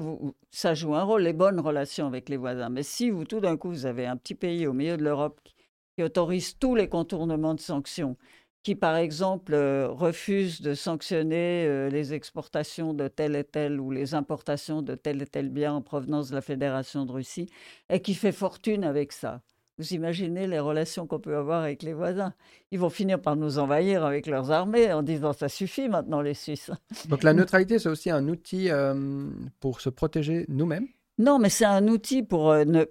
ça 0.49 0.73
joue 0.73 0.95
un 0.95 1.03
rôle, 1.03 1.21
les 1.21 1.33
bonnes 1.33 1.59
relations 1.59 2.07
avec 2.07 2.27
les 2.27 2.37
voisins. 2.37 2.69
Mais 2.69 2.81
si 2.83 3.11
vous, 3.11 3.23
tout 3.23 3.39
d'un 3.39 3.55
coup, 3.55 3.69
vous 3.69 3.85
avez 3.85 4.07
un 4.07 4.17
petit 4.17 4.33
pays 4.35 4.65
au 4.65 4.73
milieu 4.73 4.97
de 4.97 5.03
l'Europe 5.03 5.39
qui, 5.43 6.03
autorise 6.03 6.57
tous 6.59 6.75
les 6.75 6.89
contournements 6.89 7.55
de 7.55 7.59
sanctions, 7.59 8.17
qui, 8.63 8.75
par 8.75 8.95
exemple, 8.97 9.53
euh, 9.53 9.87
refuse 9.89 10.61
de 10.61 10.73
sanctionner 10.73 11.65
euh, 11.67 11.89
les 11.89 12.13
exportations 12.13 12.93
de 12.93 13.07
tel 13.07 13.35
et 13.35 13.43
tel 13.43 13.79
ou 13.79 13.91
les 13.91 14.13
importations 14.15 14.81
de 14.81 14.95
tel 14.95 15.21
et 15.21 15.27
tel 15.27 15.49
bien 15.49 15.73
en 15.73 15.81
provenance 15.81 16.29
de 16.29 16.35
la 16.35 16.41
Fédération 16.41 17.05
de 17.05 17.11
Russie, 17.11 17.49
et 17.89 18.01
qui 18.01 18.13
fait 18.15 18.31
fortune 18.31 18.83
avec 18.83 19.11
ça. 19.11 19.41
Vous 19.77 19.93
imaginez 19.93 20.47
les 20.47 20.59
relations 20.59 21.05
qu'on 21.05 21.19
peut 21.19 21.37
avoir 21.37 21.61
avec 21.63 21.83
les 21.83 21.93
voisins. 21.93 22.33
Ils 22.71 22.79
vont 22.79 22.89
finir 22.89 23.21
par 23.21 23.35
nous 23.35 23.59
envahir 23.59 24.03
avec 24.03 24.25
leurs 24.25 24.49
armées 24.49 24.91
en 24.91 25.03
disant 25.03 25.33
ça 25.33 25.49
suffit 25.49 25.87
maintenant 25.87 26.21
les 26.21 26.33
Suisses. 26.33 26.71
Donc 27.09 27.21
la 27.21 27.33
neutralité, 27.35 27.77
c'est 27.77 27.89
aussi 27.89 28.09
un 28.09 28.27
outil 28.27 28.71
euh, 28.71 29.29
pour 29.59 29.81
se 29.81 29.89
protéger 29.89 30.45
nous-mêmes? 30.49 30.87
Non, 31.19 31.37
mais 31.37 31.49
c'est 31.49 31.65
un 31.65 31.87
outil 31.87 32.23
pour... 32.23 32.49
Euh, 32.49 32.65
ne... 32.65 32.85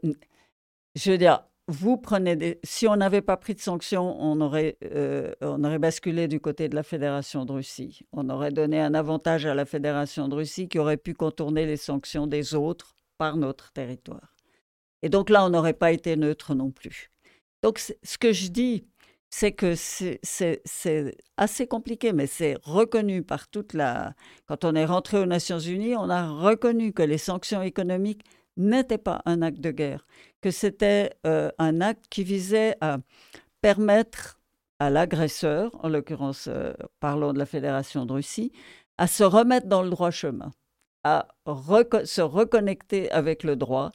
Je 0.95 1.11
veux 1.11 1.19
dire, 1.19 1.43
vous 1.67 1.97
prenez 1.97 2.37
des... 2.37 2.61
Si 2.63 2.87
on 2.87 2.95
n'avait 2.95 3.21
pas 3.21 3.37
pris 3.37 3.55
de 3.55 3.61
sanctions, 3.61 4.17
on 4.21 4.41
aurait, 4.41 4.77
euh, 4.85 5.33
on 5.41 5.65
aurait 5.65 5.81
basculé 5.81 6.29
du 6.29 6.39
côté 6.39 6.69
de 6.69 6.77
la 6.77 6.85
Fédération 6.85 7.45
de 7.45 7.53
Russie. 7.53 8.03
On 8.13 8.31
aurait 8.31 8.53
donné 8.53 8.81
un 8.81 8.95
avantage 8.95 9.45
à 9.47 9.55
la 9.55 9.65
Fédération 9.65 10.29
de 10.29 10.37
Russie 10.37 10.69
qui 10.69 10.79
aurait 10.79 10.97
pu 10.97 11.15
contourner 11.15 11.67
les 11.67 11.77
sanctions 11.77 12.29
des 12.29 12.55
autres 12.55 12.95
par 13.19 13.37
notre 13.37 13.73
territoire. 13.73 14.36
Et 15.03 15.09
donc 15.09 15.31
là, 15.31 15.45
on 15.45 15.51
n'aurait 15.51 15.73
pas 15.75 15.93
été 15.93 16.17
neutre 16.17 16.55
non 16.55 16.71
plus. 16.71 17.11
Donc 17.63 17.79
ce 17.79 18.19
que 18.19 18.33
je 18.33 18.49
dis, 18.49 18.87
c'est 19.31 19.53
que 19.53 19.75
c'est 19.75 21.17
assez 21.37 21.67
compliqué, 21.67 22.13
mais 22.13 22.27
c'est 22.27 22.57
reconnu 22.63 23.23
par 23.23 23.49
toute 23.49 23.75
la... 23.75 24.15
Quand 24.47 24.65
on 24.65 24.75
est 24.75 24.85
rentré 24.85 25.19
aux 25.19 25.27
Nations 25.27 25.59
Unies, 25.59 25.97
on 25.97 26.09
a 26.09 26.29
reconnu 26.29 26.93
que 26.93 27.03
les 27.03 27.19
sanctions 27.19 27.63
économiques 27.63 28.23
n'étaient 28.57 28.99
pas 28.99 29.23
un 29.27 29.43
acte 29.43 29.61
de 29.61 29.71
guerre, 29.71 30.07
que 30.41 30.51
c'était 30.51 31.13
euh, 31.27 31.51
un 31.59 31.81
acte 31.81 32.07
qui 32.09 32.25
visait 32.25 32.77
à 32.81 32.99
permettre 33.61 34.41
à 34.79 34.91
l'agresseur, 34.91 35.71
en 35.85 35.89
l'occurrence 35.89 36.49
euh, 36.49 36.73
parlons 37.01 37.33
de 37.33 37.39
la 37.39 37.47
Fédération 37.47 38.07
de 38.07 38.13
Russie, 38.13 38.53
à 38.99 39.07
se 39.07 39.25
remettre 39.25 39.67
dans 39.67 39.83
le 39.83 39.91
droit 39.91 40.11
chemin, 40.11 40.53
à 41.05 41.29
se 41.47 42.21
reconnecter 42.23 43.11
avec 43.11 43.43
le 43.43 43.57
droit 43.57 43.93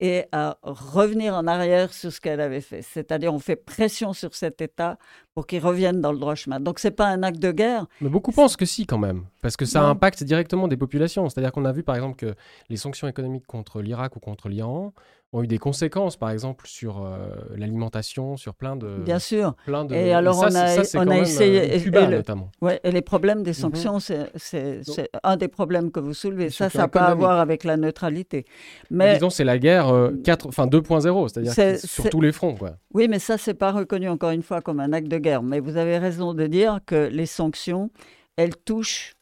et 0.00 0.24
à 0.32 0.56
revenir 0.62 1.34
en 1.34 1.46
arrière 1.46 1.92
sur 1.92 2.12
ce 2.12 2.20
qu'elle 2.20 2.40
avait 2.40 2.60
fait. 2.60 2.82
C'est-à-dire, 2.82 3.32
on 3.34 3.38
fait 3.38 3.56
pression 3.56 4.12
sur 4.12 4.34
cet 4.34 4.60
État 4.60 4.98
pour 5.34 5.46
qu'il 5.46 5.62
revienne 5.62 6.00
dans 6.00 6.12
le 6.12 6.18
droit 6.18 6.34
chemin. 6.34 6.58
Donc, 6.58 6.78
ce 6.78 6.88
n'est 6.88 6.94
pas 6.94 7.06
un 7.06 7.22
acte 7.22 7.38
de 7.38 7.52
guerre. 7.52 7.86
Mais 8.00 8.08
beaucoup 8.08 8.32
pensent 8.32 8.56
que 8.56 8.64
si, 8.64 8.86
quand 8.86 8.98
même, 8.98 9.24
parce 9.42 9.56
que 9.56 9.66
ça 9.66 9.82
impacte 9.82 10.24
directement 10.24 10.68
des 10.68 10.76
populations. 10.76 11.28
C'est-à-dire 11.28 11.52
qu'on 11.52 11.64
a 11.64 11.72
vu, 11.72 11.82
par 11.82 11.94
exemple, 11.94 12.16
que 12.16 12.34
les 12.68 12.76
sanctions 12.76 13.08
économiques 13.08 13.46
contre 13.46 13.82
l'Irak 13.82 14.16
ou 14.16 14.20
contre 14.20 14.48
l'Iran 14.48 14.92
ont 15.32 15.44
eu 15.44 15.46
des 15.46 15.58
conséquences, 15.58 16.16
par 16.16 16.30
exemple, 16.30 16.66
sur 16.66 17.04
euh, 17.04 17.28
l'alimentation, 17.56 18.36
sur 18.36 18.54
plein 18.54 18.74
de... 18.74 18.96
Bien 18.98 19.20
sûr. 19.20 19.54
Plein 19.64 19.84
de... 19.84 19.94
Et 19.94 20.12
alors, 20.12 20.38
on, 20.40 20.54
a, 20.54 20.82
on 20.94 21.08
a 21.08 21.18
essayé... 21.18 21.74
Euh, 21.74 21.78
Cuba, 21.78 22.08
notamment. 22.08 22.50
Ouais, 22.60 22.80
et 22.82 22.90
les 22.90 23.02
problèmes 23.02 23.44
des 23.44 23.50
mhm. 23.50 23.54
sanctions, 23.54 24.00
c'est 24.00 25.10
un 25.22 25.36
des 25.36 25.48
problèmes 25.48 25.92
que 25.92 26.00
vous 26.00 26.14
soulevez. 26.14 26.50
Ça, 26.50 26.68
ça 26.68 26.78
n'a 26.78 26.88
pas 26.88 27.04
à 27.04 27.14
voir 27.14 27.38
avec 27.38 27.62
la 27.62 27.76
neutralité. 27.76 28.44
Mais... 28.90 29.14
Disons, 29.14 29.30
c'est 29.30 29.44
la 29.44 29.58
guerre 29.58 29.88
euh, 29.88 30.10
4... 30.24 30.48
enfin, 30.48 30.66
2.0, 30.66 31.28
c'est-à-dire 31.28 31.78
sur 31.78 32.10
tous 32.10 32.20
les 32.20 32.32
fronts. 32.32 32.56
Quoi. 32.56 32.72
Oui, 32.92 33.06
mais 33.06 33.20
ça, 33.20 33.38
c'est 33.38 33.54
pas 33.54 33.70
reconnu, 33.70 34.08
encore 34.08 34.30
une 34.30 34.42
fois, 34.42 34.60
comme 34.60 34.80
un 34.80 34.92
acte 34.92 35.08
de 35.08 35.18
guerre. 35.18 35.44
Mais 35.44 35.60
vous 35.60 35.76
avez 35.76 35.98
raison 35.98 36.34
de 36.34 36.46
dire 36.48 36.80
que 36.84 37.08
les 37.12 37.26
sanctions, 37.26 37.90
elles 38.36 38.56
touchent 38.56 39.14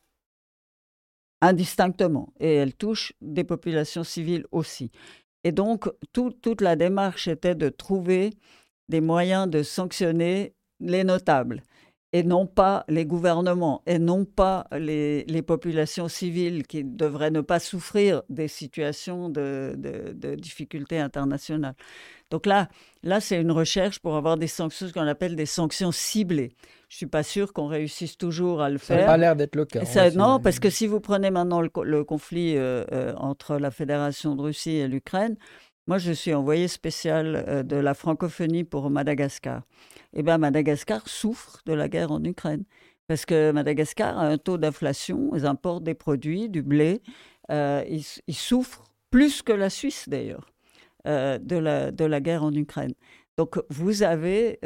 indistinctement 1.41 2.33
et 2.41 2.55
elles 2.55 2.75
touchent 2.75 3.13
des 3.21 3.45
populations 3.45 4.05
civiles 4.05 4.47
aussi. 4.51 4.91
Et 5.49 5.53
donc, 5.53 5.89
toute 6.13 6.61
la 6.61 6.77
démarche 6.77 7.27
était 7.27 7.55
de 7.55 7.71
trouver 7.71 8.35
des 8.91 9.01
moyens 9.01 9.49
de 9.49 9.63
sanctionner 9.63 10.53
les 10.79 11.05
notables 11.05 11.63
et 12.13 12.23
non 12.23 12.47
pas 12.47 12.85
les 12.89 13.07
gouvernements, 13.07 13.83
et 13.87 13.99
non 13.99 14.27
pas 14.27 14.67
les, 14.73 15.25
populations 15.47 16.09
civiles 16.09 16.67
qui 16.67 16.85
devraient 16.85 17.31
ne 17.31 17.41
pas 17.41 17.61
souffrir 17.61 18.25
des 18.29 18.47
situations 18.47 19.31
de, 19.31 19.75
de, 19.79 20.35
difficultés 20.35 20.99
internationales. 20.99 21.77
Donc 22.31 22.47
là, 22.47 22.69
là 23.03 23.21
c'est 23.21 23.41
une 23.41 23.53
recherche 23.53 24.01
pour 24.01 24.17
avoir 24.17 24.37
des 24.37 24.47
sanctions, 24.47 24.89
ce 24.89 24.93
qu'on 24.93 25.07
appelle 25.07 25.37
des 25.37 25.47
sanctions 25.47 25.93
ciblées. 25.93 26.53
Je 26.89 26.95
ne 26.95 26.99
suis 26.99 27.07
pas 27.07 27.23
sûr 27.23 27.53
qu'on 27.53 27.67
réussisse 27.67 28.17
toujours 28.17 28.63
à 28.63 28.71
le 28.71 28.79
faire. 28.79 28.97
Ça 28.97 29.03
n'a 29.03 29.07
pas 29.07 29.17
l'air 29.17 29.37
d'être 29.37 29.57
le 29.57 29.65
cas. 29.65 30.11
non, 30.13 30.41
parce 30.41 30.59
que 30.59 30.71
si 30.71 30.87
vous 30.87 31.01
prenez 31.01 31.31
maintenant 31.31 31.61
le, 31.61 32.05
conflit 32.05 32.57
euh, 32.57 32.85
euh, 32.93 33.15
entre 33.17 33.59
la 33.59 33.71
Fédération 33.71 34.35
de 34.35 34.43
Russie 34.43 34.77
et 34.77 34.89
l'Ukraine, 34.89 35.37
moi 35.87 35.99
je 35.99 36.13
suis 36.13 36.33
envoyé 36.33 36.67
spécial 36.67 37.45
euh, 37.47 37.63
de 37.63 37.77
la 37.77 37.95
francophonie 37.95 38.65
pour 38.65 38.89
Madagascar. 38.91 39.63
Eh 40.15 40.23
bien 40.23 40.39
Madagascar 40.39 41.09
souffre 41.09 41.61
de 41.67 41.75
la 41.75 41.89
guerre 41.89 42.11
en 42.11 42.23
Ukraine. 42.25 42.65
Parce 43.07 43.25
que 43.25 43.53
Madagascar 43.53 44.19
a 44.19 44.27
un 44.27 44.37
taux 44.37 44.59
d'inflation, 44.59 45.31
ils 45.35 45.47
importent 45.47 45.85
des 45.85 45.95
produits, 45.95 46.51
du 46.51 46.63
blé, 46.63 47.01
ils, 47.51 48.05
souffrent 48.31 48.85
plus 49.11 49.41
que 49.41 49.53
la 49.53 49.71
Suisse 49.71 50.11
d'ailleurs 50.11 50.47
de, 51.09 51.57
la, 51.57 51.91
de 51.91 52.05
la 52.05 52.21
guerre 52.21 52.45
en 52.45 52.53
Ukraine. 52.53 52.93
Donc 53.37 53.59
vous 53.71 54.03
avez 54.03 54.59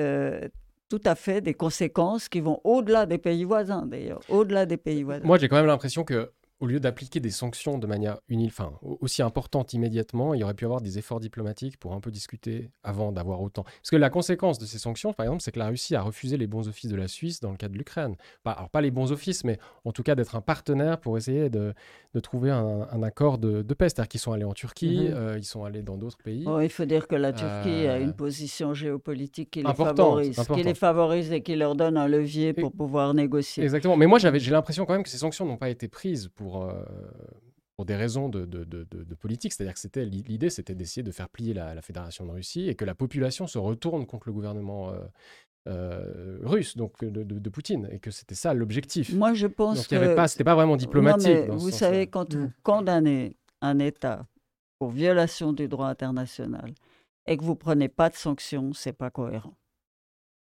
tout 0.89 1.01
à 1.05 1.15
fait 1.15 1.41
des 1.41 1.55
conséquences 1.55 2.29
qui 2.29 2.41
vont 2.41 2.61
au-delà 2.65 3.07
des 3.07 3.17
pays 3.17 3.45
voisins, 3.45 3.87
d'ailleurs, 3.87 4.21
au-delà 4.29 4.67
des 4.67 4.77
pays 4.77 5.03
voisins. 5.03 5.25
Moi, 5.25 5.39
j'ai 5.39 5.49
quand 5.49 5.57
même 5.57 5.67
l'impression 5.67 6.05
que 6.05 6.31
au 6.63 6.67
lieu 6.67 6.79
d'appliquer 6.79 7.19
des 7.19 7.33
sanctions 7.33 7.77
de 7.77 7.89
manière 7.89 8.19
enfin, 8.47 8.73
aussi 9.01 9.21
importante 9.21 9.73
immédiatement, 9.73 10.33
il 10.33 10.41
y 10.41 10.45
aurait 10.45 10.55
pu 10.55 10.65
avoir 10.65 10.81
des 10.81 10.97
efforts 10.97 11.19
diplomatiques 11.19 11.77
pour 11.77 11.93
un 11.93 11.99
peu 11.99 12.13
discuter 12.13 12.71
avant 12.85 13.11
d'avoir 13.11 13.43
autant. 13.43 13.65
Parce 13.65 13.91
que 13.91 13.97
la 13.97 14.11
conséquence 14.11 14.61
de 14.61 14.65
ces 14.65 14.79
sanctions, 14.79 15.13
par 15.13 15.27
exemple, 15.27 15.43
c'est 15.43 15.51
que 15.51 15.59
la 15.59 15.67
Russie 15.67 15.97
a 15.97 16.03
refusé 16.03 16.37
les 16.37 16.47
bons 16.47 16.69
offices 16.69 16.89
de 16.89 16.95
la 16.95 17.09
Suisse 17.09 17.41
dans 17.41 17.51
le 17.51 17.57
cas 17.57 17.69
de 17.69 17.77
l'Ukraine. 17.77 18.15
alors 18.45 18.71
pas 18.71 18.81
les 18.81 18.93
bons 18.93 19.11
offices, 19.11 19.43
mais 19.43 19.59
en 19.85 19.91
tout 19.91 20.05
cas 20.05 20.15
d'être 20.15 20.37
un 20.37 20.41
partenaire 20.41 21.01
pour 21.01 21.19
essayer 21.19 21.51
de, 21.51 21.75
de 22.15 22.21
trouver 22.21 22.53
un, 22.53 23.03
accord 23.03 23.39
de, 23.39 23.63
paix. 23.75 23.89
C'est-à-dire 23.89 24.09
qu'ils 24.09 24.21
sont 24.21 24.31
allés 24.31 24.45
en 24.45 24.55
Turquie, 24.55 25.09
mhm. 25.09 25.15
euh, 25.17 25.39
ils 25.39 25.45
sont 25.45 25.65
allés 25.65 25.83
dans 25.83 25.97
d'autres 25.97 26.19
pays. 26.19 26.47
il 26.63 26.71
faut 26.71 26.85
dire 26.85 27.09
que 27.09 27.17
la 27.17 27.33
Turquie 27.33 27.89
a 27.89 27.99
une 27.99 28.11
euh, 28.11 28.13
position 28.13 28.73
géopolitique 28.73 29.51
qui 29.51 29.65
les 29.65 29.75
favorise, 29.75 30.39
qui 30.55 30.63
les 30.63 30.75
favorise 30.75 31.33
et 31.33 31.41
qui 31.41 31.57
leur 31.57 31.75
donne 31.75 31.97
un 31.97 32.07
levier 32.07 32.53
pour 32.53 32.71
pouvoir 32.71 33.15
négocier. 33.15 33.65
Exactement. 33.65 33.97
Mais 33.97 34.07
moi, 34.07 34.21
j'ai 34.21 34.51
l'impression 34.53 34.87
quand 34.87 34.93
même 34.93 35.03
que 35.03 35.09
ces 35.09 35.19
sanctions 35.19 35.45
n'ont 35.45 35.57
pas 35.57 35.69
été 35.69 35.89
prises 35.89 36.29
pour 36.37 36.52
pour, 36.53 36.65
euh, 36.65 36.83
pour 37.77 37.87
des 37.87 37.97
raisons 37.97 38.29
de, 38.29 38.45
de, 38.45 38.65
de, 38.65 39.15
politique. 39.15 39.53
C'est-à-dire 39.53 39.75
que 39.75 39.81
c'était, 39.81 40.05
l'idée, 40.05 40.51
c'était 40.51 40.75
d'essayer 40.75 41.03
de 41.03 41.11
faire 41.11 41.29
plier 41.29 41.55
la, 41.55 41.81
Fédération 41.81 42.27
de 42.27 42.31
Russie 42.31 42.69
et 42.69 42.75
que 42.75 42.85
la 42.85 42.95
population 42.95 43.47
se 43.47 43.59
retourne 43.59 44.07
contre 44.07 44.29
le 44.29 44.33
gouvernement 44.33 44.91
euh, 44.91 44.99
euh, 45.69 46.39
russe, 46.43 46.77
donc 46.77 47.03
de, 47.05 47.49
Poutine, 47.49 47.89
et 47.91 47.99
que 47.99 48.11
c'était 48.11 48.35
ça 48.35 48.53
l'objectif. 48.53 49.15
Moi, 49.15 49.33
je 49.33 49.47
pense 49.47 49.89
donc, 49.89 50.01
que... 50.01 50.15
pas, 50.15 50.29
c'était 50.29 50.45
pas 50.45 50.55
vraiment 50.55 50.77
diplomatique. 50.77 51.49
vous 51.49 51.71
savez, 51.71 52.07
quand 52.07 52.35
vous 52.35 52.47
mm. 52.47 52.53
condamnez 52.63 53.37
un 53.63 53.79
État 53.79 54.27
pour 54.79 54.91
violation 54.91 55.53
du 55.53 55.69
droit 55.69 55.87
international 55.87 56.75
et 57.27 57.37
que 57.37 57.45
vous 57.45 57.57
prenez 57.57 57.89
pas 57.89 58.11
de 58.11 58.17
sanctions, 58.17 58.73
c'est 58.75 58.93
pas 58.93 59.11
cohérent. 59.11 59.57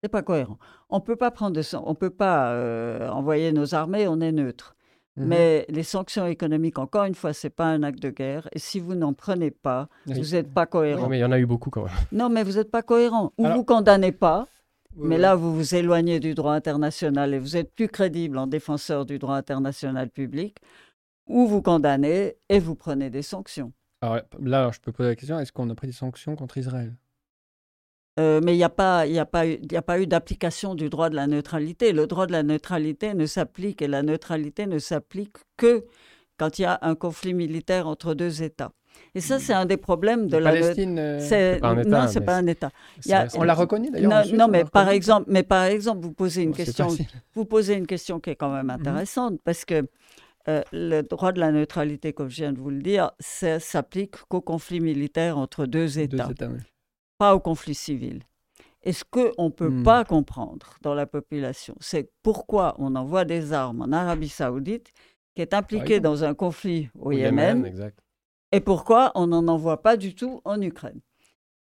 C'est 0.01 0.09
pas 0.09 0.23
cohérent. 0.23 0.57
On 0.89 0.99
peut 0.99 1.15
pas 1.15 1.31
prendre 1.31 1.55
de, 1.55 1.75
on 1.77 1.95
peut 1.95 2.09
pas 2.09 3.09
envoyer 3.11 3.51
nos 3.51 3.75
armées, 3.75 4.07
on 4.07 4.19
est 4.19 4.31
neutre. 4.31 4.75
Mmh 5.15 5.25
mais 5.25 5.65
les 5.69 5.83
sanctions 5.83 6.25
économiques, 6.25 6.79
encore 6.79 7.03
une 7.03 7.13
fois, 7.13 7.33
ce 7.33 7.45
n'est 7.45 7.51
pas 7.51 7.65
un 7.67 7.83
acte 7.83 8.01
de 8.01 8.09
guerre. 8.09 8.49
Et 8.51 8.57
si 8.59 8.79
vous 8.79 8.95
n'en 8.95 9.13
prenez 9.13 9.51
pas, 9.51 9.87
vous 10.07 10.31
n'êtes 10.31 10.51
pas 10.51 10.65
cohérent. 10.65 11.07
mais 11.07 11.19
il 11.19 11.21
y 11.21 11.25
en 11.25 11.31
a 11.31 11.37
eu 11.37 11.45
beaucoup 11.45 11.69
quand 11.69 11.83
même. 11.83 11.93
Non, 12.11 12.29
mais 12.29 12.43
vous 12.43 12.53
n'êtes 12.53 12.71
pas 12.71 12.81
cohérent. 12.81 13.31
Ou 13.37 13.45
vous 13.47 13.63
condamnez 13.63 14.11
pas, 14.11 14.47
mais 14.95 15.19
là, 15.19 15.35
vous 15.35 15.55
vous 15.55 15.75
éloignez 15.75 16.19
du 16.19 16.33
droit 16.33 16.53
international 16.53 17.33
et 17.33 17.39
vous 17.39 17.57
êtes 17.57 17.71
plus 17.73 17.87
crédible 17.87 18.37
en 18.39 18.47
défenseur 18.47 19.05
du 19.05 19.19
droit 19.19 19.35
international 19.35 20.09
public, 20.09 20.57
ou 21.27 21.45
vous 21.47 21.61
condamnez 21.61 22.35
et 22.49 22.59
vous 22.59 22.75
prenez 22.75 23.09
des 23.09 23.21
sanctions. 23.21 23.71
Alors 24.01 24.19
là, 24.39 24.71
je 24.73 24.79
peux 24.79 24.91
poser 24.91 25.09
la 25.09 25.15
question, 25.15 25.39
est-ce 25.39 25.51
qu'on 25.51 25.69
a 25.69 25.75
pris 25.75 25.87
des 25.87 25.93
sanctions 25.93 26.35
contre 26.35 26.57
Israël? 26.57 26.93
Euh, 28.19 28.41
mais 28.43 28.53
il 28.53 28.57
n'y 28.57 28.63
a 28.63 28.69
pas, 28.69 29.07
y 29.07 29.17
a 29.17 29.25
pas 29.25 29.47
eu, 29.47 29.59
a 29.75 29.81
pas 29.81 29.99
eu 29.99 30.05
d'application 30.05 30.75
du 30.75 30.89
droit 30.89 31.09
de 31.09 31.15
la 31.15 31.25
neutralité. 31.25 31.93
Le 31.93 32.05
droit 32.05 32.27
de 32.27 32.31
la 32.31 32.43
neutralité 32.43 33.13
ne 33.13 33.25
s'applique 33.25 33.81
et 33.81 33.87
la 33.87 34.03
neutralité 34.03 34.67
ne 34.67 34.77
s'applique 34.77 35.37
que 35.57 35.85
quand 36.37 36.59
il 36.59 36.63
y 36.63 36.65
a 36.65 36.77
un 36.81 36.95
conflit 36.95 37.33
militaire 37.33 37.87
entre 37.87 38.13
deux 38.13 38.43
États. 38.43 38.71
Et 39.15 39.21
ça, 39.21 39.39
c'est 39.39 39.53
un 39.53 39.65
des 39.65 39.77
problèmes 39.77 40.27
de 40.27 40.37
la 40.37 40.51
Palestine. 40.51 40.99
Euh, 40.99 41.19
c'est 41.19 41.59
pas 41.59 41.69
un 41.69 41.79
État, 41.79 41.89
non, 41.89 42.07
c'est 42.07 42.21
pas 42.21 42.35
un 42.35 42.45
État. 42.45 42.69
On 43.35 43.43
l'a 43.43 43.55
reconnu 43.55 43.89
d'ailleurs. 43.89 44.25
Non, 44.33 44.47
mais 44.47 44.63
par 44.65 44.89
exemple, 44.89 45.25
mais 45.31 45.43
par 45.43 45.63
exemple, 45.63 46.01
vous 46.01 46.13
posez 46.13 46.43
une 46.43 46.53
question. 46.53 46.87
Vous 47.33 47.45
posez 47.45 47.73
une 47.73 47.87
question 47.87 48.19
qui 48.19 48.29
est 48.29 48.35
quand 48.35 48.53
même 48.53 48.69
intéressante 48.69 49.39
parce 49.43 49.65
que 49.65 49.87
euh, 50.47 50.61
le 50.71 51.01
droit 51.01 51.31
de 51.31 51.39
la 51.39 51.51
neutralité, 51.51 52.13
comme 52.13 52.29
je 52.29 52.35
viens 52.35 52.53
de 52.53 52.59
vous 52.59 52.69
le 52.69 52.81
dire, 52.81 53.11
ça 53.19 53.59
s'applique 53.59 54.15
qu'au 54.27 54.41
conflit 54.41 54.81
militaire 54.81 55.37
entre 55.37 55.65
deux 55.65 55.99
États. 55.99 56.25
Deux 56.25 56.31
États 56.31 56.47
oui 56.49 56.59
pas 57.23 57.35
au 57.35 57.39
conflit 57.39 57.73
civil. 57.73 58.19
Et 58.83 58.91
ce 58.91 59.05
qu'on 59.09 59.45
ne 59.45 59.49
peut 59.49 59.69
hmm. 59.69 59.83
pas 59.83 60.03
comprendre 60.03 60.75
dans 60.81 60.93
la 60.93 61.05
population, 61.05 61.73
c'est 61.79 62.11
pourquoi 62.21 62.75
on 62.79 62.97
envoie 62.97 63.23
des 63.23 63.53
armes 63.53 63.81
en 63.81 63.93
Arabie 63.93 64.27
saoudite, 64.27 64.91
qui 65.33 65.41
est 65.41 65.53
impliquée 65.53 66.01
dans 66.01 66.25
un 66.25 66.33
conflit 66.33 66.89
au, 66.99 67.13
Yémen, 67.13 67.91
et 68.51 68.59
pourquoi 68.59 69.13
on 69.15 69.27
n'en 69.27 69.47
envoie 69.47 69.81
pas 69.81 69.95
du 69.95 70.15
tout 70.15 70.41
en 70.43 70.61
Ukraine. 70.61 70.99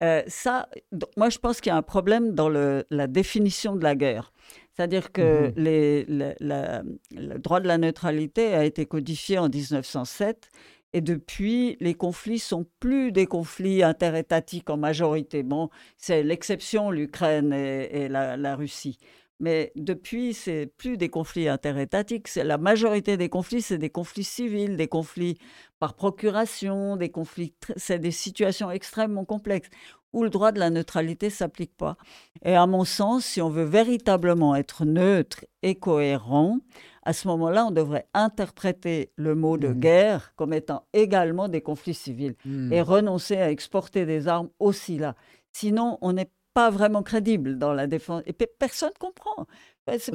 Euh, 0.02 0.22
ça, 0.28 0.70
moi, 1.18 1.28
je 1.28 1.38
pense 1.38 1.60
qu'il 1.60 1.68
y 1.68 1.74
a 1.74 1.76
un 1.76 1.82
problème 1.82 2.32
dans 2.34 2.48
le, 2.48 2.86
la 2.88 3.06
définition 3.06 3.76
de 3.76 3.82
la 3.82 3.94
guerre. 3.94 4.32
C'est-à-dire 4.72 5.12
que 5.12 5.50
hmm. 5.50 5.52
les, 5.56 6.04
le 6.08 7.38
droit 7.38 7.60
de 7.60 7.68
la 7.68 7.76
neutralité 7.76 8.54
a 8.54 8.64
été 8.64 8.86
codifié 8.86 9.36
en 9.36 9.50
1907 9.50 10.48
et 10.92 11.00
depuis, 11.00 11.76
les 11.80 11.94
conflits 11.94 12.40
sont 12.40 12.66
plus 12.80 13.12
des 13.12 13.26
conflits 13.26 13.82
interétatiques 13.82 14.70
en 14.70 14.76
majorité. 14.76 15.42
Bon, 15.44 15.70
c'est 15.96 16.22
l'exception, 16.24 16.90
l'Ukraine 16.90 17.52
et, 17.52 18.08
la, 18.08 18.56
Russie. 18.56 18.98
Mais 19.38 19.72
depuis, 19.76 20.34
c'est 20.34 20.66
plus 20.66 20.96
des 20.96 21.08
conflits 21.08 21.48
interétatiques. 21.48 22.28
La 22.34 22.58
majorité 22.58 23.16
des 23.16 23.28
conflits, 23.28 23.62
c'est 23.62 23.78
des 23.78 23.88
conflits 23.88 24.24
civils, 24.24 24.76
des 24.76 24.88
conflits 24.88 25.38
par 25.78 25.94
procuration, 25.94 26.96
des 26.96 27.08
conflits. 27.10 27.54
C'est 27.76 28.00
des 28.00 28.10
situations 28.10 28.70
extrêmement 28.70 29.24
complexes 29.24 29.70
où 30.12 30.24
le 30.24 30.30
droit 30.30 30.52
de 30.52 30.58
la 30.58 30.70
neutralité 30.70 31.30
s'applique 31.30 31.76
pas. 31.76 31.96
Et 32.42 32.54
à 32.54 32.66
mon 32.66 32.84
sens, 32.84 33.24
si 33.24 33.40
on 33.40 33.48
veut 33.48 33.64
véritablement 33.64 34.56
être 34.56 34.84
neutre 34.84 35.44
et 35.62 35.74
cohérent, 35.74 36.58
à 37.02 37.12
ce 37.12 37.28
moment-là, 37.28 37.66
on 37.66 37.70
devrait 37.70 38.06
interpréter 38.12 39.12
le 39.16 39.34
mot 39.34 39.56
de 39.56 39.68
mmh. 39.68 39.80
guerre 39.80 40.32
comme 40.36 40.52
étant 40.52 40.84
également 40.92 41.48
des 41.48 41.60
conflits 41.60 41.94
civils 41.94 42.36
mmh. 42.44 42.72
et 42.72 42.82
renoncer 42.82 43.36
à 43.36 43.50
exporter 43.50 44.04
des 44.04 44.28
armes 44.28 44.50
aussi 44.58 44.98
là. 44.98 45.14
Sinon, 45.52 45.98
on 46.02 46.12
n'est 46.12 46.30
pas 46.54 46.70
vraiment 46.70 47.02
crédible 47.02 47.58
dans 47.58 47.72
la 47.72 47.86
défense. 47.86 48.22
Et 48.26 48.32
personne 48.32 48.90
ne 48.90 48.98
comprend. 48.98 49.46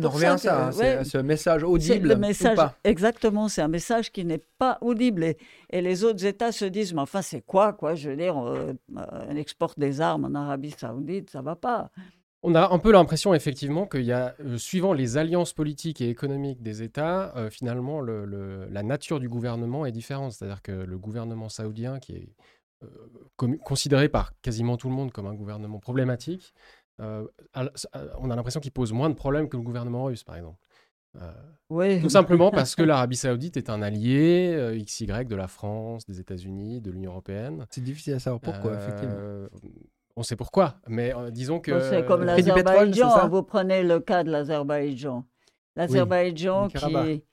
On 0.02 0.10
revient 0.10 0.26
à 0.26 0.38
ça, 0.38 0.68
hein, 0.68 1.04
c'est 1.04 1.18
un 1.18 1.24
message 1.24 1.64
audible. 1.64 2.10
Le 2.10 2.16
message, 2.16 2.58
Exactement, 2.84 3.48
c'est 3.48 3.62
un 3.62 3.68
message 3.68 4.12
qui 4.12 4.26
n'est 4.26 4.44
pas 4.58 4.78
audible. 4.82 5.24
Et, 5.24 5.38
et, 5.70 5.82
les 5.82 6.04
autres 6.04 6.26
États 6.26 6.52
se 6.52 6.66
disent, 6.66 6.94
mais 6.94 7.02
enfin, 7.02 7.22
c'est 7.22 7.42
quoi, 7.42 7.74
quoi? 7.74 7.96
Je 7.96 8.10
veux 8.10 8.16
dire, 8.16 8.36
on, 8.36 8.56
euh, 8.56 8.74
on 9.30 9.36
exporte 9.36 9.80
des 9.80 10.02
armes 10.02 10.26
en 10.26 10.36
Arabie 10.36 10.72
Saoudite, 10.72 11.30
ça 11.30 11.42
va 11.42 11.56
pas. 11.56 11.90
On 12.48 12.54
a 12.54 12.72
un 12.72 12.78
peu 12.78 12.92
l'impression 12.92 13.34
effectivement 13.34 13.88
qu'il 13.88 14.04
y 14.04 14.12
a, 14.12 14.36
euh, 14.40 14.60
suivant 14.60 14.94
les 14.94 15.18
alliances 15.18 15.52
politiques 15.52 16.00
et 16.00 16.10
économiques 16.10 16.62
des 16.62 16.84
États, 16.84 17.36
euh, 17.36 17.50
finalement 17.50 18.02
la 18.02 18.84
nature 18.84 19.20
du 19.20 19.28
gouvernement 19.28 19.84
est 19.88 19.92
différente. 19.92 20.34
C'est-à-dire 20.34 20.62
que 20.62 20.72
le 20.72 20.98
gouvernement 21.00 21.50
saoudien, 21.50 21.98
qui 21.98 22.14
est 22.14 22.30
euh, 22.84 23.58
considéré 23.64 24.10
par 24.10 24.40
quasiment 24.42 24.78
tout 24.78 24.90
le 24.90 24.94
monde 24.94 25.12
comme 25.12 25.26
un 25.26 25.34
gouvernement 25.34 25.80
problématique, 25.80 26.54
on 27.00 28.30
a 28.30 28.36
l'impression 28.36 28.60
qu'il 28.60 28.72
pose 28.72 28.94
moins 28.94 29.10
de 29.10 29.16
problèmes 29.16 29.50
que 29.50 29.58
le 29.58 29.64
gouvernement 29.64 30.06
russe, 30.06 30.24
par 30.24 30.36
exemple. 30.36 30.60
Oui. 31.70 32.02
Tout 32.02 32.10
simplement 32.10 32.52
parce 32.52 32.76
que 32.76 32.84
l'Arabie 32.84 33.16
Saoudite 33.16 33.58
est 33.58 33.70
un 33.70 33.82
allié 33.82 34.78
XY 34.86 35.26
de 35.26 35.36
la 35.36 35.48
France, 35.48 36.06
des 36.06 36.20
États-Unis, 36.20 36.82
de 36.82 36.92
l'Union 36.92 37.12
européenne. 37.12 37.66
C'est 37.70 37.84
difficile 37.84 38.14
à 38.14 38.20
savoir 38.20 38.42
pourquoi, 38.42 38.74
effectivement. 38.74 39.16
On 40.18 40.24
sait 40.24 40.38
pourquoi, 40.38 40.76
mais 40.88 41.14
euh, 41.14 41.30
disons 41.30 41.60
que... 41.60 41.78
c'est 41.82 42.06
comme 42.06 42.24
l'Azerbaïdjan, 42.24 43.28
vous 43.28 43.44
prenez 43.44 43.84
le 43.84 44.00
cas 44.00 44.24
de 44.24 44.32
l'Azerbaïdjan. 44.32 45.26
L'Azerbaïdjan 45.76 46.70
qui 46.70 47.24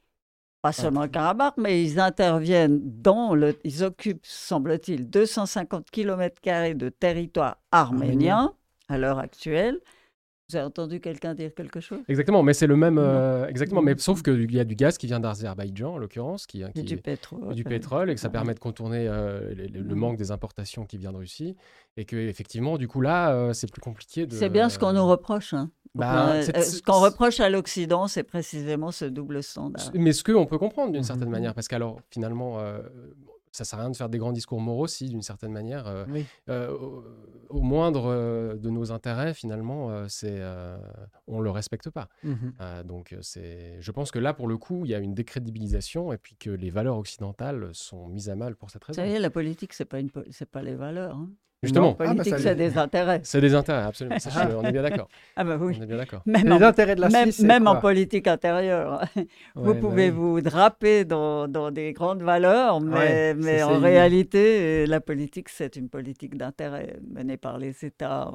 pas 0.62 0.72
seulement 0.72 1.02
le 1.02 1.08
Karabakh, 1.08 1.56
mais 1.56 1.82
ils 1.82 1.98
interviennent 1.98 2.80
dans 2.84 3.34
le... 3.34 3.58
Ils 3.64 3.82
occupent, 3.82 4.24
semble-t-il, 4.24 5.10
250 5.10 5.90
km 5.90 6.40
de 6.74 6.88
territoire 6.88 7.56
arménien 7.72 8.54
à 8.92 8.98
l'heure 8.98 9.18
actuelle. 9.18 9.80
Vous 10.52 10.56
avez 10.56 10.66
entendu 10.66 11.00
quelqu'un 11.00 11.34
dire 11.34 11.54
quelque 11.54 11.80
chose? 11.80 12.00
Exactement, 12.08 12.42
mais 12.42 12.52
c'est 12.52 12.66
le 12.66 12.76
même. 12.76 12.98
Euh, 12.98 13.46
exactement, 13.46 13.80
mais 13.80 13.96
sauf 13.96 14.22
qu'il 14.22 14.52
y 14.52 14.60
a 14.60 14.64
du 14.64 14.74
gaz 14.74 14.98
qui 14.98 15.06
vient 15.06 15.20
d'Azerbaïdjan, 15.20 15.94
en 15.94 15.98
l'occurrence, 15.98 16.46
qui, 16.46 16.62
qui 16.74 16.82
du 16.82 16.98
pétrole, 16.98 17.54
du 17.54 17.64
pétrole, 17.64 18.10
et 18.10 18.14
que 18.14 18.20
ça 18.20 18.28
permet 18.28 18.52
de 18.52 18.58
contourner 18.58 19.06
euh, 19.08 19.54
le, 19.54 19.94
manque 19.94 20.18
des 20.18 20.30
importations 20.30 20.84
qui 20.84 20.98
vient 20.98 21.12
de 21.12 21.16
Russie, 21.16 21.56
et 21.96 22.04
que 22.04 22.16
effectivement, 22.16 22.76
du 22.76 22.86
coup 22.86 23.00
là, 23.00 23.32
euh, 23.32 23.52
c'est 23.54 23.70
plus 23.70 23.80
compliqué. 23.80 24.26
De... 24.26 24.34
C'est 24.34 24.50
bien 24.50 24.68
ce 24.68 24.78
qu'on 24.78 24.92
nous 24.92 25.06
reproche. 25.06 25.54
Hein. 25.54 25.70
Bah, 25.94 26.42
ce 26.42 26.82
qu'on 26.82 27.00
reproche 27.00 27.40
à 27.40 27.48
l'Occident, 27.48 28.06
c'est 28.06 28.22
précisément 28.22 28.90
ce 28.90 29.06
double 29.06 29.42
standard. 29.42 29.90
Mais 29.94 30.12
ce 30.12 30.22
qu'on 30.22 30.44
peut 30.44 30.58
comprendre 30.58 30.92
d'une 30.92 31.02
certaine 31.02 31.30
manière, 31.30 31.54
parce 31.54 31.68
qu'alors 31.68 32.00
finalement, 32.10 32.58
ça 33.52 33.64
sert 33.64 33.78
à 33.78 33.82
rien 33.82 33.90
de 33.90 33.96
faire 33.96 34.08
des 34.08 34.18
grands 34.18 34.32
discours 34.32 34.60
moraux 34.60 34.86
si, 34.86 35.08
d'une 35.08 35.22
certaine 35.22 35.52
manière, 35.52 35.86
euh, 35.86 36.04
euh, 36.48 36.76
au, 37.50 37.60
moindre 37.60 38.06
euh, 38.06 38.56
de 38.56 38.70
nos 38.70 38.92
intérêts, 38.92 39.34
finalement, 39.34 40.08
c'est, 40.08 40.42
on 41.26 41.38
ne 41.38 41.44
le 41.44 41.50
respecte 41.50 41.90
pas. 41.90 42.08
Mmh 42.24 42.34
donc, 42.84 43.14
c'est, 43.20 43.80
je 43.80 43.92
pense 43.92 44.10
que 44.10 44.18
là, 44.18 44.34
pour 44.34 44.48
le 44.48 44.56
coup, 44.56 44.84
il 44.84 44.90
y 44.90 44.94
a 44.94 44.98
une 44.98 45.14
décrédibilisation 45.14 46.12
et 46.12 46.18
puis 46.18 46.36
que 46.36 46.50
les 46.50 46.70
valeurs 46.70 46.96
occidentales 46.96 47.70
sont 47.72 48.08
mises 48.08 48.30
à 48.30 48.36
mal 48.36 48.56
pour 48.56 48.70
cette 48.70 48.82
raison. 48.84 49.02
Vous 49.02 49.08
savez, 49.08 49.18
la 49.18 49.30
politique, 49.30 49.72
ce 49.72 49.82
n'est 49.82 49.86
pas, 49.86 50.00
une, 50.00 50.10
c'est 50.30 50.50
pas 50.50 50.62
les 50.62 50.74
valeurs. 50.74 51.16
Hein. 51.16 51.30
Justement. 51.62 51.96
La 52.00 52.06
politique, 52.06 52.32
ah, 52.34 52.36
bah, 52.36 52.42
c'est 52.42 52.54
des 52.56 52.76
intérêts. 52.76 53.20
C'est 53.22 53.40
des 53.40 53.54
intérêts, 53.54 53.84
absolument. 53.84 54.16
on 54.58 54.64
est 54.64 54.72
bien 54.72 54.82
d'accord. 54.82 55.08
Ah 55.36 55.44
bah 55.44 55.56
oui. 55.58 55.76
On 55.78 55.82
est 55.82 55.86
bien 55.86 55.96
d'accord. 55.96 56.22
Même 56.26 56.48
les 56.48 56.62
intérêts 56.62 56.94
de 56.94 57.00
la 57.00 57.08
même, 57.08 57.30
Suisse, 57.32 57.46
Même 57.46 57.66
en 57.66 57.76
politique 57.76 58.26
intérieure. 58.26 59.04
vous 59.54 59.72
bah 59.72 59.80
pouvez 59.80 60.10
vous 60.10 60.40
draper 60.40 61.04
dans, 61.04 61.48
dans, 61.48 61.70
des 61.70 61.92
grandes 61.92 62.22
valeurs, 62.22 62.80
mais, 62.80 63.34
mais 63.34 63.62
en 63.62 63.78
réalité, 63.78 64.86
la 64.86 65.00
politique, 65.00 65.48
c'est 65.48 65.76
une 65.76 65.88
politique 65.88 66.36
d'intérêt 66.36 66.96
menée 67.08 67.36
par 67.36 67.58
les 67.58 67.84
États 67.84 68.30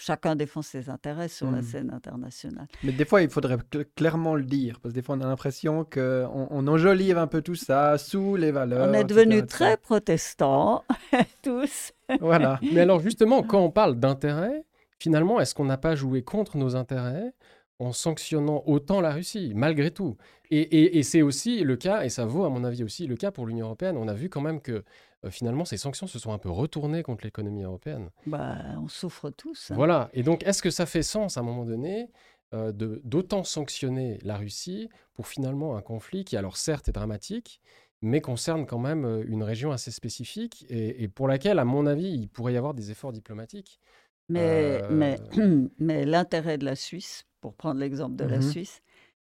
chacun 0.00 0.34
défend 0.36 0.62
ses 0.62 0.90
intérêts 0.90 1.28
sur 1.28 1.50
la 1.50 1.60
mmh. 1.60 1.62
scène 1.62 1.90
internationale. 1.92 2.66
Mais 2.82 2.92
des 2.92 3.04
fois, 3.04 3.22
il 3.22 3.30
faudrait 3.30 3.58
clairement 3.94 4.34
le 4.34 4.44
dire, 4.44 4.80
parce 4.80 4.92
que 4.92 4.98
des 4.98 5.02
fois, 5.02 5.16
on 5.16 5.20
a 5.20 5.26
l'impression 5.26 5.84
qu'on 5.84 6.48
on 6.50 6.66
enjolive 6.66 7.18
un 7.18 7.26
peu 7.26 7.40
tout 7.40 7.54
ça 7.54 7.96
sous 7.98 8.36
les 8.36 8.50
valeurs. 8.50 8.88
On 8.88 8.92
est 8.92 9.04
devenus 9.04 9.46
très 9.46 9.76
protestants, 9.76 10.84
tous. 11.42 11.92
Voilà. 12.20 12.58
Mais 12.72 12.80
alors, 12.80 13.00
justement, 13.00 13.42
quand 13.42 13.60
on 13.60 13.70
parle 13.70 13.96
d'intérêt, 13.96 14.64
finalement, 14.98 15.40
est-ce 15.40 15.54
qu'on 15.54 15.64
n'a 15.64 15.78
pas 15.78 15.94
joué 15.94 16.22
contre 16.22 16.56
nos 16.56 16.76
intérêts? 16.76 17.32
En 17.78 17.92
sanctionnant 17.92 18.62
autant 18.66 19.00
la 19.00 19.12
Russie, 19.12 19.52
malgré 19.54 19.90
tout. 19.90 20.16
Et, 20.50 20.98
et 20.98 21.02
c'est 21.02 21.22
aussi 21.22 21.64
le 21.64 21.76
cas, 21.76 22.04
et 22.04 22.08
ça 22.08 22.24
vaut 22.24 22.44
à 22.44 22.48
mon 22.48 22.62
avis 22.64 22.84
aussi 22.84 23.06
le 23.06 23.16
cas 23.16 23.30
pour 23.30 23.46
l'Union 23.46 23.66
européenne. 23.66 23.96
On 23.96 24.06
a 24.06 24.14
vu 24.14 24.28
quand 24.28 24.40
même 24.40 24.60
que 24.60 24.84
euh, 25.24 25.30
finalement, 25.30 25.64
ces 25.64 25.76
sanctions 25.76 26.06
se 26.06 26.18
sont 26.18 26.32
un 26.32 26.38
peu 26.38 26.50
retournées 26.50 27.02
contre 27.02 27.24
l'économie 27.24 27.62
européenne. 27.62 28.10
Bah, 28.26 28.58
on 28.82 28.88
souffre 28.88 29.30
tous. 29.30 29.70
Hein. 29.70 29.74
Voilà. 29.74 30.10
Et 30.12 30.22
donc, 30.22 30.44
est-ce 30.44 30.62
que 30.62 30.70
ça 30.70 30.86
fait 30.86 31.02
sens 31.02 31.36
à 31.36 31.40
un 31.40 31.42
moment 31.42 31.64
donné 31.64 32.10
euh, 32.52 32.72
d'autant 32.72 33.42
sanctionner 33.42 34.18
la 34.22 34.36
Russie 34.36 34.88
pour 35.14 35.26
finalement 35.26 35.76
un 35.76 35.82
conflit 35.82 36.24
qui, 36.24 36.36
alors 36.36 36.56
certes, 36.56 36.88
est 36.88 36.92
dramatique, 36.92 37.60
mais 38.02 38.20
concerne 38.20 38.66
quand 38.66 38.78
même 38.78 39.04
euh, 39.04 39.24
une 39.26 39.42
région 39.42 39.72
assez 39.72 39.90
spécifique 39.90 40.66
et, 40.68 41.08
pour 41.08 41.26
laquelle, 41.26 41.58
à 41.58 41.64
mon 41.64 41.86
avis, 41.86 42.12
il 42.12 42.28
pourrait 42.28 42.52
y 42.52 42.56
avoir 42.56 42.74
des 42.74 42.90
efforts 42.90 43.12
diplomatiques. 43.12 43.80
Mais, 44.28 44.82
mais, 44.90 45.18
mais 45.78 46.04
l'intérêt 46.04 46.58
de 46.58 46.64
la 46.64 46.76
Suisse, 46.76 47.26
pour 47.44 47.52
prendre 47.52 47.78
l'exemple 47.78 48.16
de 48.16 48.24
la 48.24 48.38
mmh 48.38 48.42
Suisse, 48.52 48.80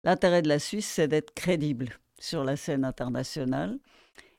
l'intérêt 0.03 0.41
de 0.41 0.49
la 0.49 0.59
Suisse, 0.59 0.87
c'est 0.87 1.07
d'être 1.07 1.35
crédible 1.35 1.91
sur 2.19 2.45
la 2.45 2.57
scène 2.57 2.83
internationale 2.83 3.79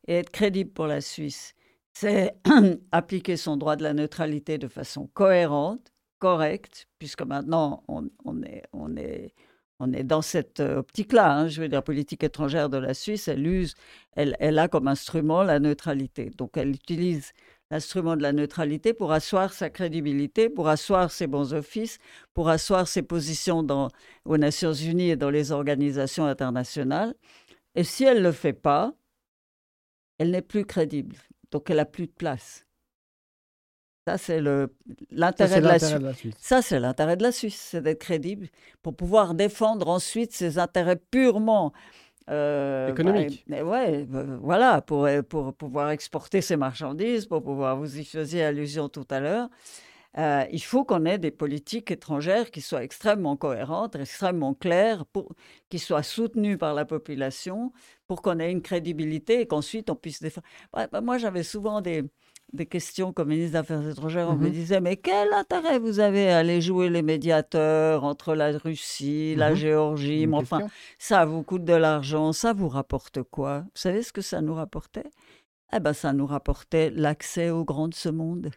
et 0.07 0.15
être 0.15 0.31
crédible 0.31 0.71
pour 0.71 0.87
la 0.87 0.99
Suisse, 0.99 1.53
c'est 1.93 2.33
appliquer 2.91 3.37
son 3.37 3.55
droit 3.55 3.75
de 3.75 3.83
la 3.83 3.93
neutralité 3.93 4.57
de 4.57 4.67
façon 4.67 5.05
cohérente, 5.13 5.93
correcte, 6.17 6.87
puisque 6.97 7.21
maintenant 7.21 7.83
on, 7.87 8.07
est, 8.41 8.63
on, 8.73 8.97
est, 8.97 9.35
on 9.79 9.93
est 9.93 10.03
dans 10.03 10.23
cette 10.23 10.59
optique-là. 10.59 11.31
Hein. 11.31 11.47
je 11.47 11.61
veux 11.61 11.67
dire, 11.67 11.77
la 11.77 11.83
politique 11.83 12.23
étrangère 12.23 12.69
de 12.69 12.77
la 12.77 12.95
Suisse, 12.95 13.27
elle 13.27 13.45
use, 13.45 13.75
elle, 14.13 14.35
elle 14.39 14.57
a 14.57 14.67
comme 14.67 14.87
instrument 14.87 15.43
la 15.43 15.59
neutralité. 15.59 16.31
Donc 16.35 16.57
elle 16.57 16.69
utilise 16.69 17.31
l'instrument 17.71 18.15
de 18.15 18.21
la 18.21 18.33
neutralité 18.33 18.93
pour 18.93 19.11
asseoir 19.11 19.53
sa 19.53 19.69
crédibilité, 19.69 20.49
pour 20.49 20.69
asseoir 20.69 21.11
ses 21.11 21.27
bons 21.27 21.53
offices, 21.53 21.97
pour 22.33 22.49
asseoir 22.49 22.87
ses 22.87 23.01
positions 23.01 23.63
dans, 23.63 23.89
aux 24.25 24.37
Nations 24.37 24.73
Unies 24.73 25.09
et 25.11 25.15
dans 25.15 25.29
les 25.29 25.51
organisations 25.51 26.25
internationales. 26.25 27.13
Et 27.75 27.83
si 27.83 28.03
elle 28.05 28.19
ne 28.19 28.23
le 28.23 28.31
fait 28.31 28.53
pas, 28.53 28.93
elle 30.17 30.31
n'est 30.31 30.41
plus 30.41 30.65
crédible. 30.65 31.15
Donc 31.51 31.69
elle 31.69 31.77
n'a 31.77 31.85
plus 31.85 32.07
de 32.07 32.11
place. 32.11 32.65
Ça, 34.07 34.17
c'est 34.17 34.41
l'intérêt 35.11 35.59
de, 35.59 35.67
la 35.67 36.13
Suisse. 36.13 36.35
Ça, 36.39 36.61
c'est 36.61 36.79
l'intérêt 36.79 37.17
de 37.17 37.23
la 37.23 37.33
Suisse, 37.33 37.59
c'est 37.59 37.81
d'être 37.81 37.99
crédible 37.99 38.47
pour 38.81 38.95
pouvoir 38.95 39.33
défendre 39.33 39.89
ensuite 39.89 40.31
ses 40.31 40.59
intérêts 40.59 40.95
purement 40.95 41.73
euh, 42.29 42.89
économiques. 42.89 43.45
Bah, 43.47 43.63
ouais, 43.63 44.05
bah, 44.05 44.23
voilà, 44.41 44.81
pour, 44.81 45.07
pour 45.29 45.53
pouvoir 45.53 45.91
exporter 45.91 46.41
ses 46.41 46.57
marchandises, 46.57 47.25
pour 47.25 47.43
pouvoir, 47.43 47.77
vous 47.77 47.99
y 47.99 48.05
faisiez 48.05 48.43
allusion 48.43 48.89
tout 48.89 49.07
à 49.09 49.19
l'heure. 49.19 49.49
Euh, 50.17 50.45
il 50.51 50.63
faut 50.63 50.83
qu'on 50.83 51.05
ait 51.05 51.19
des 51.19 51.31
politiques 51.31 51.91
étrangères 51.91 52.49
qui 52.49 52.61
soient 52.61 52.83
extrêmement 52.83 53.35
cohérentes, 53.35 53.95
extrêmement 53.95 54.55
claires, 54.55 55.05
pour, 55.05 55.33
qui 55.69 55.77
soient 55.77 56.01
soutenues 56.01 56.57
par 56.57 56.73
la 56.73 56.85
population, 56.85 57.71
pour 58.07 58.21
qu'on 58.23 58.39
ait 58.39 58.51
une 58.51 58.63
crédibilité 58.63 59.41
et 59.41 59.47
qu'ensuite 59.47 59.89
on 59.91 59.95
puisse 59.95 60.21
défendre. 60.21 60.47
Bah, 60.73 61.01
moi, 61.01 61.19
j'avais 61.19 61.43
souvent 61.43 61.81
des, 61.81 62.03
des 62.53 62.65
questions 62.65 63.13
comme 63.13 63.29
ministre 63.29 63.51
des 63.51 63.57
Affaires 63.57 63.87
étrangères. 63.87 64.29
On 64.29 64.35
me 64.35 64.47
mmh 64.47 64.51
disait 64.51 64.81
Mais 64.81 64.97
quel 64.97 65.33
intérêt 65.33 65.79
vous 65.79 65.99
avez 65.99 66.29
à 66.29 66.39
aller 66.39 66.61
jouer 66.61 66.89
les 66.89 67.01
médiateurs 67.01 68.03
entre 68.03 68.35
la 68.35 68.57
Russie, 68.57 69.35
la 69.35 69.51
mmh 69.51 69.55
Géorgie? 69.55 70.27
Mais 70.27 70.37
enfin, 70.37 70.67
ça 70.97 71.25
vous 71.25 71.43
coûte 71.43 71.65
de 71.65 71.73
l'argent, 71.73 72.33
ça 72.33 72.53
vous 72.53 72.69
rapporte 72.69 73.23
quoi? 73.23 73.59
Vous 73.59 73.69
savez 73.75 74.03
ce 74.03 74.13
que 74.13 74.21
ça 74.21 74.41
nous 74.41 74.53
rapportait? 74.53 75.09
Eh 75.73 75.79
bien, 75.79 75.93
ça 75.93 76.13
nous 76.13 76.25
rapportait 76.25 76.91
l'accès 76.91 77.49
au 77.49 77.65
grand 77.65 77.89
de 77.89 77.93
ce 77.93 78.09
monde. 78.09 78.51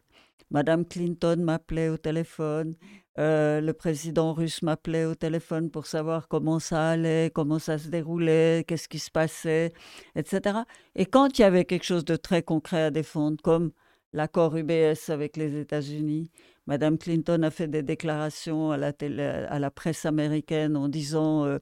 Madame 0.51 0.85
Clinton 0.85 1.37
m'appelait 1.39 1.89
au 1.89 1.97
téléphone, 1.97 2.75
euh, 3.19 3.61
le 3.61 3.73
président 3.73 4.33
russe 4.33 4.63
m'appelait 4.63 5.05
au 5.05 5.15
téléphone 5.15 5.71
pour 5.71 5.87
savoir 5.87 6.29
comment 6.29 6.59
ça 6.59 6.91
allait, 6.91 7.31
comment 7.35 7.59
ça 7.59 7.77
se 7.77 7.89
déroulait, 7.89 8.65
qu'est-ce 8.67 8.89
qui 8.89 8.99
se 8.99 9.11
passait, 9.11 9.73
etc. 10.17 10.61
Et 10.95 11.07
quand 11.07 11.39
il 11.39 11.43
y 11.43 11.45
avait 11.45 11.65
quelque 11.65 11.85
chose 11.85 12.05
de 12.05 12.17
très 12.17 12.43
concret 12.43 12.83
à 12.83 12.91
défendre, 12.91 13.37
comme 13.43 13.73
l'accord 14.13 14.57
UBS 14.57 15.11
avec 15.11 15.37
les 15.37 15.59
États-Unis, 15.59 16.31
Madame 16.67 16.99
Clinton 16.99 17.43
a 17.43 17.51
fait 17.51 17.69
des 17.69 17.83
déclarations 17.83 18.71
à 18.71 18.79
la, 18.79 19.71
presse 19.71 20.07
américaine 20.07 20.77
en 20.77 20.89
disant 20.89 21.45
euh, 21.45 21.59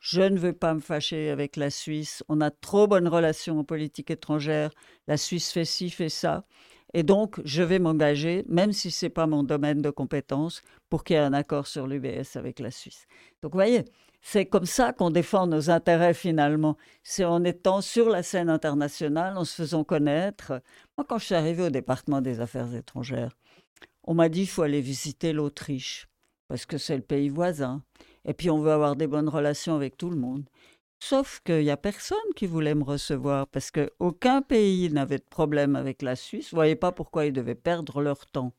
je 0.00 0.22
ne 0.22 0.38
veux 0.38 0.52
pas 0.52 0.74
me 0.74 0.80
fâcher 0.80 1.30
avec 1.30 1.56
la 1.56 1.70
Suisse, 1.70 2.22
on 2.28 2.40
a 2.40 2.50
trop 2.50 2.86
bonnes 2.86 3.08
relations 3.08 3.58
en 3.60 3.64
politique 3.64 4.10
étrangère, 4.10 4.70
la 5.06 5.16
Suisse 5.16 5.52
fait 5.52 5.64
ci, 5.64 5.90
fait 5.90 6.08
ça. 6.08 6.44
Et 6.94 7.02
donc, 7.02 7.40
je 7.44 7.62
vais 7.62 7.78
m'engager, 7.78 8.44
même 8.48 8.72
si 8.72 8.90
ce 8.90 9.06
n'est 9.06 9.10
pas 9.10 9.26
mon 9.26 9.42
domaine 9.42 9.82
de 9.82 9.90
compétence, 9.90 10.62
pour 10.88 11.04
qu'il 11.04 11.14
y 11.14 11.18
ait 11.18 11.22
un 11.22 11.34
accord 11.34 11.66
sur 11.66 11.86
l'UBS 11.86 12.36
avec 12.36 12.60
la 12.60 12.70
Suisse. 12.70 13.06
Donc, 13.42 13.52
vous 13.52 13.58
voyez, 13.58 13.84
c'est 14.20 14.46
comme 14.46 14.66
ça 14.66 14.92
qu'on 14.92 15.10
défend 15.10 15.46
nos 15.46 15.70
intérêts 15.70 16.14
finalement. 16.14 16.76
C'est 17.02 17.24
en 17.24 17.44
étant 17.44 17.80
sur 17.80 18.08
la 18.08 18.22
scène 18.22 18.48
internationale, 18.48 19.36
en 19.36 19.44
se 19.44 19.54
faisant 19.54 19.84
connaître. 19.84 20.62
Moi, 20.96 21.04
quand 21.08 21.18
je 21.18 21.26
suis 21.26 21.34
arrivée 21.34 21.64
au 21.64 21.70
département 21.70 22.20
des 22.20 22.40
affaires 22.40 22.74
étrangères, 22.74 23.36
on 24.04 24.14
m'a 24.14 24.28
dit 24.28 24.40
qu'il 24.40 24.48
faut 24.48 24.62
aller 24.62 24.80
visiter 24.80 25.32
l'Autriche, 25.32 26.08
parce 26.48 26.64
que 26.64 26.78
c'est 26.78 26.96
le 26.96 27.02
pays 27.02 27.28
voisin. 27.28 27.82
Et 28.24 28.32
puis, 28.32 28.50
on 28.50 28.60
veut 28.60 28.72
avoir 28.72 28.96
des 28.96 29.06
bonnes 29.06 29.28
relations 29.28 29.74
avec 29.74 29.96
tout 29.96 30.10
le 30.10 30.16
monde. 30.16 30.48
Sauf 31.00 31.40
qu'il 31.44 31.62
n'y 31.62 31.70
a 31.70 31.76
personne 31.76 32.18
qui 32.34 32.46
voulait 32.46 32.74
me 32.74 32.82
recevoir 32.82 33.46
parce 33.46 33.70
qu'aucun 33.70 34.42
pays 34.42 34.90
n'avait 34.90 35.18
de 35.18 35.24
problème 35.28 35.76
avec 35.76 36.02
la 36.02 36.16
Suisse. 36.16 36.50
Vous 36.50 36.56
voyez 36.56 36.76
pas 36.76 36.92
pourquoi 36.92 37.26
ils 37.26 37.32
devaient 37.32 37.54
perdre 37.54 38.02
leur 38.02 38.26
temps 38.26 38.52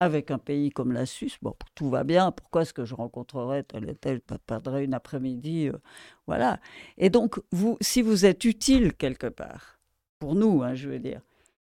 avec 0.00 0.30
un 0.30 0.38
pays 0.38 0.70
comme 0.70 0.92
la 0.92 1.06
Suisse, 1.06 1.38
bon, 1.40 1.54
tout 1.74 1.88
va 1.88 2.04
bien, 2.04 2.30
pourquoi 2.30 2.62
est-ce 2.62 2.74
que 2.74 2.84
je 2.84 2.94
rencontrerais 2.94 3.62
tel 3.62 3.88
et 3.88 3.94
tel, 3.94 4.20
perdrais 4.46 4.84
une 4.84 4.94
après-midi, 4.94 5.68
euh, 5.68 5.78
voilà. 6.26 6.60
Et 6.98 7.08
donc, 7.08 7.40
vous, 7.50 7.78
si 7.80 8.02
vous 8.02 8.26
êtes 8.26 8.44
utile 8.44 8.92
quelque 8.92 9.26
part, 9.26 9.78
pour 10.18 10.34
nous, 10.34 10.62
hein, 10.62 10.74
je 10.74 10.88
veux 10.88 10.98
dire, 10.98 11.20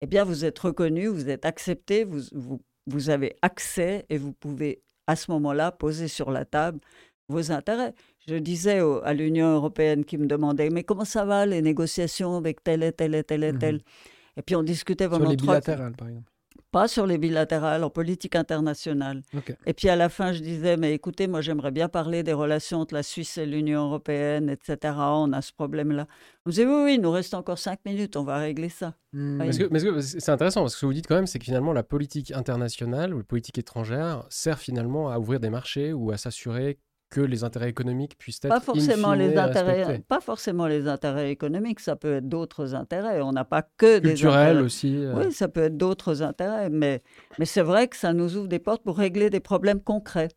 eh 0.02 0.06
bien, 0.06 0.24
vous 0.24 0.44
êtes 0.44 0.58
reconnu, 0.58 1.06
vous 1.06 1.28
êtes 1.30 1.46
accepté, 1.46 2.04
vous, 2.04 2.60
vous 2.86 3.10
avez 3.10 3.36
accès 3.42 4.06
et 4.08 4.18
vous 4.18 4.32
pouvez 4.32 4.82
à 5.06 5.16
ce 5.16 5.30
moment-là 5.30 5.72
poser 5.72 6.08
sur 6.08 6.30
la 6.30 6.44
table 6.44 6.80
vos 7.28 7.52
intérêts. 7.52 7.94
Je 8.28 8.36
disais 8.36 8.80
à 9.04 9.14
l'Union 9.14 9.54
européenne 9.54 10.04
qui 10.04 10.18
me 10.18 10.26
demandait, 10.26 10.70
mais 10.70 10.84
comment 10.84 11.04
ça 11.04 11.24
va 11.24 11.46
les 11.46 11.62
négociations 11.62 12.36
avec 12.36 12.62
tel 12.62 12.82
et 12.82 12.92
tel 12.92 13.14
et 13.14 13.24
tel 13.24 13.44
et 13.44 13.56
tel? 13.56 13.76
Mmh 13.76 14.38
Et 14.38 14.42
puis 14.42 14.56
on 14.56 14.62
discutait 14.62 15.08
pendant 15.08 15.24
Sur 15.24 15.30
les 15.30 15.36
bilatérales, 15.36 15.96
par 15.96 16.08
exemple 16.08 16.30
pas 16.70 16.88
sur 16.88 17.06
les 17.06 17.18
bilatérales, 17.18 17.82
en 17.84 17.90
politique 17.90 18.36
internationale. 18.36 19.22
Et 19.66 19.74
puis 19.74 19.88
à 19.88 19.96
la 19.96 20.08
fin, 20.08 20.32
je 20.32 20.40
disais, 20.40 20.76
mais 20.76 20.94
écoutez, 20.94 21.26
moi 21.26 21.40
j'aimerais 21.40 21.70
bien 21.70 21.88
parler 21.88 22.22
des 22.22 22.32
relations 22.32 22.80
entre 22.80 22.94
la 22.94 23.02
Suisse 23.02 23.38
et 23.38 23.46
l'Union 23.46 23.86
européenne, 23.86 24.48
etc. 24.48 24.94
On 24.96 25.32
a 25.32 25.42
ce 25.42 25.52
problème-là. 25.52 26.06
Vous 26.44 26.52
disait, 26.52 26.66
oui, 26.66 26.82
oui, 26.84 26.94
il 26.94 27.00
nous 27.00 27.10
reste 27.10 27.34
encore 27.34 27.58
cinq 27.58 27.80
minutes, 27.84 28.16
on 28.16 28.24
va 28.24 28.38
régler 28.38 28.68
ça. 28.68 28.94
Hmm. 29.12 29.40
que 29.50 30.00
c'est 30.00 30.30
intéressant, 30.30 30.60
parce 30.62 30.74
que 30.74 30.78
ce 30.78 30.80
que 30.82 30.86
vous 30.86 30.94
dites 30.94 31.06
quand 31.06 31.16
même, 31.16 31.26
c'est 31.26 31.38
que 31.38 31.44
finalement 31.44 31.72
la 31.72 31.82
politique 31.82 32.30
internationale 32.32 33.14
ou 33.14 33.18
la 33.18 33.24
politique 33.24 33.58
étrangère 33.58 34.24
sert 34.30 34.58
finalement 34.58 35.10
à 35.10 35.18
ouvrir 35.18 35.40
des 35.40 35.50
marchés 35.50 35.92
ou 35.92 36.12
à 36.12 36.16
s'assurer 36.16 36.78
que 37.10 37.20
les 37.20 37.44
intérêts 37.44 37.68
économiques 37.68 38.16
puissent 38.16 38.38
être 38.42 38.48
pas 38.48 38.60
forcément 38.60 39.14
les 39.14 39.36
intérêts 39.36 39.98
pas 40.08 40.20
forcément 40.20 40.66
les 40.66 40.86
intérêts 40.86 41.30
économiques 41.30 41.80
ça 41.80 41.96
peut 41.96 42.14
être 42.16 42.28
d'autres 42.28 42.74
intérêts. 42.74 43.20
On 43.20 43.32
n'a 43.32 43.44
pas 43.44 43.62
que 43.62 43.98
des 43.98 44.10
culturels 44.10 44.62
aussi 44.62 44.96
euh. 44.96 45.14
oui 45.16 45.32
ça 45.32 45.48
peut 45.48 45.64
être 45.64 45.76
d'autres 45.76 46.22
intérêts 46.22 46.70
mais 46.70 47.02
mais 47.38 47.44
c'est 47.44 47.62
vrai 47.62 47.88
que 47.88 47.96
ça 47.96 48.12
nous 48.12 48.36
ouvre 48.36 48.48
des 48.48 48.60
portes 48.60 48.82
pour 48.82 48.96
régler 48.96 49.28
des 49.28 49.40
problèmes 49.40 49.80
concrets. 49.80 50.28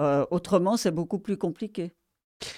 Euh, 0.00 0.24
autrement 0.30 0.76
c'est 0.76 0.92
beaucoup 0.92 1.18
plus 1.18 1.36
compliqué 1.36 1.92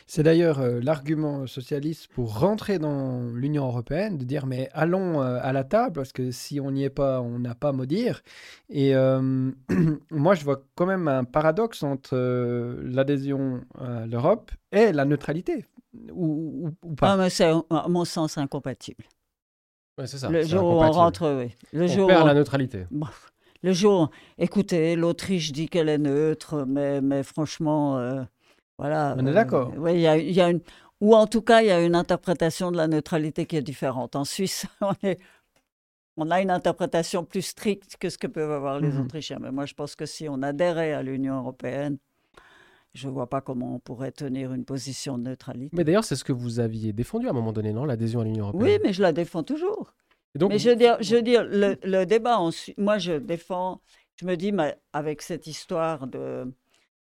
c'est 0.06 0.22
d'ailleurs 0.22 0.60
euh, 0.60 0.80
l'argument 0.82 1.46
socialiste 1.46 2.08
pour 2.08 2.38
rentrer 2.38 2.78
dans 2.78 3.30
l'Union 3.32 3.66
européenne, 3.66 4.18
de 4.18 4.24
dire 4.24 4.46
mais 4.46 4.68
allons 4.72 5.22
euh, 5.22 5.38
à 5.42 5.52
la 5.52 5.64
table, 5.64 5.94
parce 5.94 6.12
que 6.12 6.30
si 6.30 6.60
on 6.60 6.70
n'y 6.70 6.84
est 6.84 6.90
pas, 6.90 7.20
on 7.20 7.38
n'a 7.38 7.54
pas 7.54 7.70
à 7.70 7.72
maudire. 7.72 8.22
Et 8.68 8.94
euh, 8.94 9.50
moi, 10.10 10.34
je 10.34 10.44
vois 10.44 10.62
quand 10.74 10.86
même 10.86 11.08
un 11.08 11.24
paradoxe 11.24 11.82
entre 11.82 12.16
l'adhésion 12.82 13.62
à 13.78 14.06
l'Europe 14.06 14.50
et 14.72 14.92
la 14.92 15.04
neutralité, 15.04 15.66
ou, 16.12 16.70
pas? 16.96 17.12
Ah, 17.12 17.16
mais 17.16 17.30
c'est 17.30 17.44
à 17.44 17.88
mon 17.88 18.04
sens 18.04 18.38
incompatible. 18.38 19.04
Ouais, 19.98 20.06
c'est 20.06 20.18
ça. 20.18 20.28
Le 20.28 20.42
jour 20.42 20.62
où 20.62 20.82
on 20.82 20.90
rentre, 20.90 21.42
oui. 21.42 21.54
Le 21.72 21.84
on 21.84 21.88
jour 21.88 22.06
perd 22.06 22.26
la 22.26 22.34
neutralité. 22.34 22.84
le 23.62 23.72
jour, 23.72 24.10
écoutez, 24.36 24.94
l'Autriche 24.94 25.52
dit 25.52 25.68
qu'elle 25.68 25.88
est 25.88 25.98
neutre, 25.98 26.66
mais, 26.66 27.00
mais 27.00 27.22
franchement 27.22 28.26
voilà. 28.78 29.14
On 29.18 29.26
est 29.26 29.32
d'accord. 29.32 29.72
Euh, 29.78 29.92
il 29.92 30.00
y 30.00 30.40
a, 30.40 30.50
une, 30.50 30.60
ou 31.00 31.14
en 31.14 31.26
tout 31.26 31.42
cas, 31.42 31.62
il 31.62 31.68
y 31.68 31.70
a 31.70 31.82
une 31.82 31.94
interprétation 31.94 32.70
de 32.70 32.76
la 32.76 32.88
neutralité 32.88 33.46
qui 33.46 33.56
est 33.56 33.62
différente. 33.62 34.16
En 34.16 34.24
Suisse, 34.24 34.66
on, 34.80 34.92
est, 35.02 35.18
on 36.16 36.30
a 36.30 36.40
une 36.40 36.50
interprétation 36.50 37.24
plus 37.24 37.42
stricte 37.42 37.96
que 37.98 38.08
ce 38.10 38.18
que 38.18 38.26
peuvent 38.26 38.50
avoir 38.50 38.80
les 38.80 38.90
mhm. 38.90 39.02
Autrichiens. 39.02 39.38
Mais 39.40 39.50
moi, 39.50 39.66
je 39.66 39.74
pense 39.74 39.94
que 39.94 40.06
si 40.06 40.28
on 40.28 40.42
adhérait 40.42 40.92
à 40.92 41.02
l'Union 41.02 41.38
européenne, 41.38 41.98
je 42.94 43.08
ne 43.08 43.12
vois 43.12 43.28
pas 43.28 43.42
comment 43.42 43.74
on 43.74 43.78
pourrait 43.78 44.12
tenir 44.12 44.54
une 44.54 44.64
position 44.64 45.18
de 45.18 45.24
neutralité. 45.24 45.76
Mais 45.76 45.84
d'ailleurs, 45.84 46.04
c'est 46.04 46.16
ce 46.16 46.24
que 46.24 46.32
vous 46.32 46.60
aviez 46.60 46.92
défendu 46.94 47.26
à 47.26 47.30
un 47.30 47.34
moment 47.34 47.52
donné, 47.52 47.72
non 47.72 47.84
L'adhésion 47.84 48.20
à 48.20 48.24
l'Union 48.24 48.46
européenne? 48.46 48.64
Oui, 48.64 48.78
mais 48.82 48.92
je 48.94 49.02
la 49.02 49.12
défends 49.12 49.42
toujours. 49.42 49.92
donc, 50.34 50.50
mais 50.50 50.58
je 50.58 50.70
veux 50.70 50.76
dire, 50.76 50.96
je 51.00 51.16
veux 51.16 51.22
dire 51.22 51.44
le, 51.44 51.76
le 51.84 52.04
débat, 52.04 52.38
en, 52.38 52.50
moi, 52.78 52.96
je 52.96 53.12
défends, 53.12 53.82
je 54.16 54.24
me 54.24 54.34
dis, 54.34 54.50
mais 54.50 54.78
avec 54.94 55.20
cette 55.20 55.46
histoire 55.46 56.06
de 56.06 56.50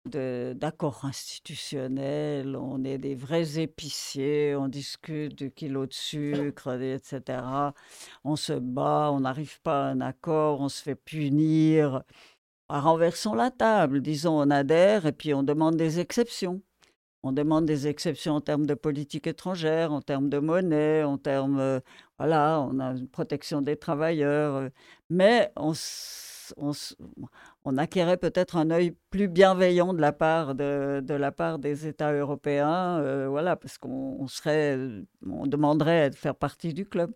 d'accords 0.06 1.04
institutionnels, 1.04 2.56
on 2.56 2.84
est 2.84 2.98
des 2.98 3.14
vrais 3.14 3.58
épiciers, 3.58 4.54
on 4.56 4.68
discute 4.68 5.36
du 5.36 5.50
kilo 5.50 5.86
de 5.86 5.92
sucre, 5.92 6.72
etc. 6.80 7.72
On 8.24 8.36
se 8.36 8.52
bat, 8.52 9.10
on 9.12 9.20
n'arrive 9.20 9.60
pas 9.62 9.86
à 9.88 9.90
un 9.90 10.00
accord, 10.00 10.60
on 10.60 10.68
se 10.68 10.82
fait 10.82 10.94
punir. 10.96 12.02
Renversons 12.68 13.34
la 13.34 13.50
table, 13.50 14.00
disons, 14.02 14.40
on 14.40 14.50
adhère 14.50 15.06
et 15.06 15.12
puis 15.12 15.34
on 15.34 15.42
demande 15.42 15.76
des 15.76 16.00
exceptions. 16.00 16.62
On 17.24 17.32
demande 17.32 17.66
des 17.66 17.86
exceptions 17.86 18.34
en 18.34 18.40
termes 18.40 18.66
de 18.66 18.74
politique 18.74 19.26
étrangère, 19.28 19.92
en 19.92 20.00
termes 20.02 20.28
de 20.28 20.38
monnaie, 20.38 21.04
en 21.04 21.18
termes, 21.18 21.60
euh, 21.60 21.80
voilà, 22.18 22.60
on 22.60 22.80
a 22.80 22.92
une 22.96 23.08
protection 23.08 23.62
des 23.62 23.76
travailleurs, 23.76 24.70
mais 25.08 25.52
on, 25.56 25.72
on, 26.56 26.72
on 27.64 27.78
acquérait 27.78 28.16
peut-être 28.16 28.56
un 28.56 28.70
œil 28.70 28.94
plus 29.10 29.28
bienveillant 29.28 29.94
de 29.94 30.00
la 30.00 30.12
part, 30.12 30.54
de, 30.54 31.02
la 31.08 31.32
part 31.32 31.58
des 31.58 31.86
États 31.86 32.12
européens, 32.12 32.98
euh, 33.00 33.28
voilà, 33.28 33.56
parce 33.56 33.78
qu'on 33.78 34.26
serait, 34.28 34.78
on 35.26 35.46
demanderait 35.46 36.10
de 36.10 36.14
faire 36.14 36.34
partie 36.34 36.74
du 36.74 36.86
club. 36.86 37.12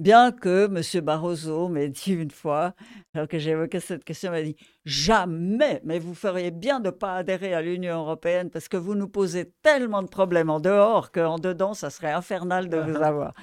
Bien 0.00 0.32
que 0.32 0.64
M. 0.64 1.04
Barroso 1.04 1.68
m'ait 1.68 1.90
dit 1.90 2.14
une 2.14 2.30
fois, 2.30 2.72
alors 3.12 3.28
que 3.28 3.38
j'évoquais 3.38 3.80
cette 3.80 4.02
question, 4.02 4.30
il 4.30 4.32
m'a 4.32 4.42
dit 4.42 4.56
Jamais, 4.86 5.82
mais 5.84 5.98
vous 5.98 6.14
feriez 6.14 6.50
bien 6.50 6.80
de 6.80 6.86
ne 6.86 6.90
pas 6.90 7.16
adhérer 7.16 7.52
à 7.52 7.60
l'Union 7.60 7.98
européenne 7.98 8.48
parce 8.48 8.68
que 8.68 8.78
vous 8.78 8.94
nous 8.94 9.08
posez 9.08 9.52
tellement 9.62 10.02
de 10.02 10.08
problèmes 10.08 10.48
en 10.48 10.58
dehors 10.58 11.12
qu'en 11.12 11.38
dedans, 11.38 11.74
ça 11.74 11.90
serait 11.90 12.12
infernal 12.12 12.70
de 12.70 12.78
vous 12.78 12.96
avoir. 13.02 13.34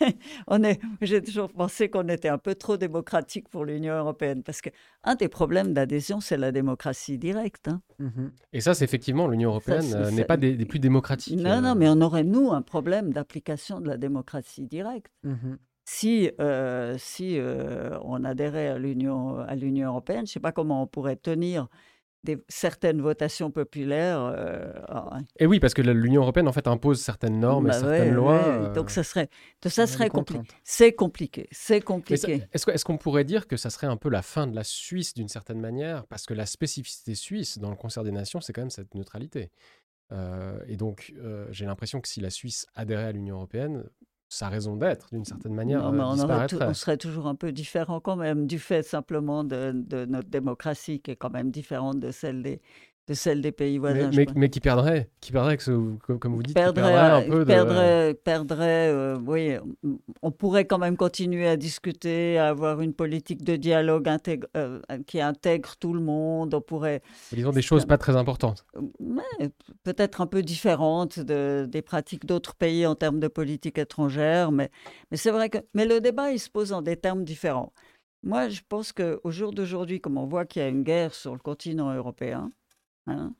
on 0.48 0.62
est, 0.62 0.80
J'ai 1.00 1.22
toujours 1.22 1.50
pensé 1.50 1.88
qu'on 1.88 2.06
était 2.08 2.28
un 2.28 2.36
peu 2.36 2.56
trop 2.56 2.76
démocratique 2.76 3.48
pour 3.48 3.64
l'Union 3.64 3.94
européenne 3.94 4.42
parce 4.42 4.60
qu'un 4.60 5.14
des 5.18 5.28
problèmes 5.28 5.72
d'adhésion, 5.72 6.20
c'est 6.20 6.36
la 6.36 6.52
démocratie 6.52 7.16
directe. 7.16 7.68
Hein. 7.68 7.80
Mmh 8.00 8.28
Et 8.52 8.60
ça, 8.60 8.74
c'est 8.74 8.84
effectivement, 8.84 9.28
l'Union 9.28 9.48
européenne 9.48 9.94
euh, 9.94 10.10
n'est 10.10 10.26
pas 10.26 10.36
des, 10.36 10.62
plus 10.66 10.78
démocratiques. 10.78 11.40
Non, 11.40 11.62
non, 11.62 11.70
euh. 11.70 11.74
mais 11.74 11.88
on 11.88 12.02
aurait, 12.02 12.22
nous, 12.22 12.52
un 12.52 12.60
problème 12.60 13.14
d'application 13.14 13.80
de 13.80 13.88
la 13.88 13.96
démocratie 13.96 14.66
directe. 14.66 15.10
Mmh 15.24 15.54
si, 15.84 16.30
euh, 16.40 16.96
si 16.98 17.38
euh, 17.38 17.98
on 18.02 18.24
adhérait 18.24 18.68
à 18.68 18.78
l'Union, 18.78 19.38
à 19.38 19.56
l'Union 19.56 19.88
européenne, 19.88 20.18
je 20.18 20.22
ne 20.22 20.34
sais 20.34 20.40
pas 20.40 20.52
comment 20.52 20.82
on 20.82 20.86
pourrait 20.86 21.16
tenir 21.16 21.66
des, 22.22 22.38
certaines 22.48 23.00
votations 23.00 23.50
populaires. 23.50 24.20
Euh, 24.20 24.72
et 25.40 25.46
oui, 25.46 25.58
parce 25.58 25.74
que 25.74 25.82
l'Union 25.82 26.22
européenne, 26.22 26.46
en 26.46 26.52
fait, 26.52 26.68
impose 26.68 27.00
certaines 27.00 27.40
normes 27.40 27.66
et 27.66 27.70
bah 27.70 27.80
certaines 27.80 28.14
lois. 28.14 28.68
Donc, 28.68 28.90
ça 28.90 29.02
serait, 29.02 29.28
ça 29.66 29.88
serait 29.88 30.08
compliqué. 30.08 30.46
C'est 30.62 30.92
compliqué. 30.92 31.48
C'est 31.50 31.80
compliqué. 31.80 32.46
Est-ce 32.52 32.84
qu'on 32.84 32.98
pourrait 32.98 33.24
dire 33.24 33.48
que 33.48 33.56
ça 33.56 33.68
serait 33.68 33.88
un 33.88 33.96
peu 33.96 34.08
la 34.08 34.22
fin 34.22 34.46
de 34.46 34.54
la 34.54 34.62
Suisse 34.62 35.14
d'une 35.14 35.28
certaine 35.28 35.60
manière? 35.60 36.06
Parce 36.06 36.26
que 36.26 36.34
la 36.34 36.46
spécificité 36.46 37.16
suisse 37.16 37.58
dans 37.58 37.70
le 37.70 37.76
concert 37.76 38.04
des 38.04 38.12
nations, 38.12 38.40
c'est 38.40 38.52
quand 38.52 38.62
même 38.62 38.70
cette 38.70 38.94
neutralité. 38.94 39.50
et 40.68 40.76
donc, 40.76 41.12
j'ai 41.50 41.66
l'impression 41.66 42.00
que 42.00 42.06
si 42.06 42.20
la 42.20 42.30
Suisse 42.30 42.66
adhérait 42.76 43.06
à 43.06 43.12
l'Union 43.12 43.34
européenne, 43.34 43.82
sa 44.32 44.48
raison 44.48 44.76
d'être, 44.76 45.08
d'une 45.12 45.26
certaine 45.26 45.52
manière, 45.52 45.92
non, 45.92 46.16
on, 46.18 46.60
on, 46.62 46.72
serait 46.72 46.96
toujours 46.96 47.26
un 47.26 47.34
peu 47.34 47.52
différent 47.52 48.00
quand 48.00 48.16
même, 48.16 48.46
du 48.46 48.58
fait 48.58 48.82
simplement 48.82 49.44
de, 49.44 49.72
de, 49.74 50.06
notre 50.06 50.30
démocratie 50.30 51.00
qui 51.00 51.10
est 51.10 51.16
quand 51.16 51.28
même 51.28 51.50
différente 51.50 52.00
de 52.00 52.10
celle 52.10 52.42
des, 52.42 52.62
de 53.08 53.14
celle 53.14 53.42
des 53.42 53.50
pays 53.50 53.78
voisins. 53.78 54.10
Mais, 54.36 54.48
qui 54.48 54.60
perdrait, 54.60 55.10
qui 55.20 55.32
perdrait, 55.32 55.56
comme 55.56 56.34
vous 56.34 56.42
dites, 56.42 56.54
perdrait, 56.54 56.94
un 56.94 57.22
peu 57.22 57.44
perdrait, 57.44 58.14
perdrait 58.14 58.88
euh, 58.88 59.18
oui, 59.26 59.56
on 60.22 60.30
pourrait 60.30 60.66
quand 60.66 60.78
même 60.78 60.96
continuer 60.96 61.48
à 61.48 61.56
discuter, 61.56 62.38
à 62.38 62.48
avoir 62.48 62.80
une 62.80 62.94
politique 62.94 63.44
de 63.44 63.56
dialogue 63.56 64.08
euh, 64.56 64.80
qui 65.06 65.20
intègre 65.20 65.76
tout 65.76 65.94
le 65.94 66.00
monde. 66.00 66.54
On 66.54 66.60
pourrait. 66.60 67.02
Disons 67.32 67.50
des 67.50 67.62
choses 67.62 67.86
pas 67.86 67.98
très 67.98 68.14
importantes. 68.14 68.64
Peut-être 69.82 70.20
un 70.20 70.26
peu 70.26 70.42
différentes 70.42 71.18
de, 71.18 71.66
des 71.68 71.82
pratiques 71.82 72.24
d'autres 72.24 72.54
pays 72.54 72.86
en 72.86 72.94
termes 72.94 73.18
de 73.18 73.28
politique 73.28 73.78
étrangère, 73.78 74.52
mais, 74.52 74.70
mais 75.10 75.16
c'est 75.16 75.30
vrai 75.32 75.50
que. 75.50 75.58
Mais 75.74 75.86
le 75.86 76.00
débat, 76.00 76.30
il 76.30 76.38
se 76.38 76.50
pose 76.50 76.72
en 76.72 76.82
des 76.82 76.96
termes 76.96 77.24
différents. 77.24 77.72
Moi, 78.22 78.48
je 78.48 78.60
pense 78.68 78.92
qu'au 78.92 79.30
jour 79.32 79.52
d'aujourd'hui, 79.52 80.00
comme 80.00 80.16
on 80.16 80.26
voit 80.26 80.44
qu'il 80.44 80.62
y 80.62 80.64
a 80.64 80.68
une 80.68 80.84
guerre 80.84 81.12
sur 81.12 81.32
le 81.32 81.40
continent 81.40 81.92
européen, 81.92 82.52
Hein, 83.06 83.34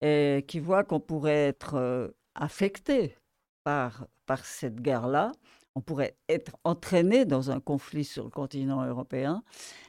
et 0.00 0.44
qui 0.46 0.60
voit 0.60 0.84
qu'on 0.84 1.00
pourrait 1.00 1.48
être 1.48 2.14
affecté 2.34 3.16
par, 3.64 4.06
par 4.26 4.44
cette 4.44 4.80
guerre-là, 4.80 5.32
on 5.74 5.80
pourrait 5.80 6.16
être 6.28 6.56
entraîné 6.64 7.24
dans 7.24 7.50
un 7.50 7.60
conflit 7.60 8.04
sur 8.04 8.24
le 8.24 8.30
continent 8.30 8.84
européen. 8.84 9.42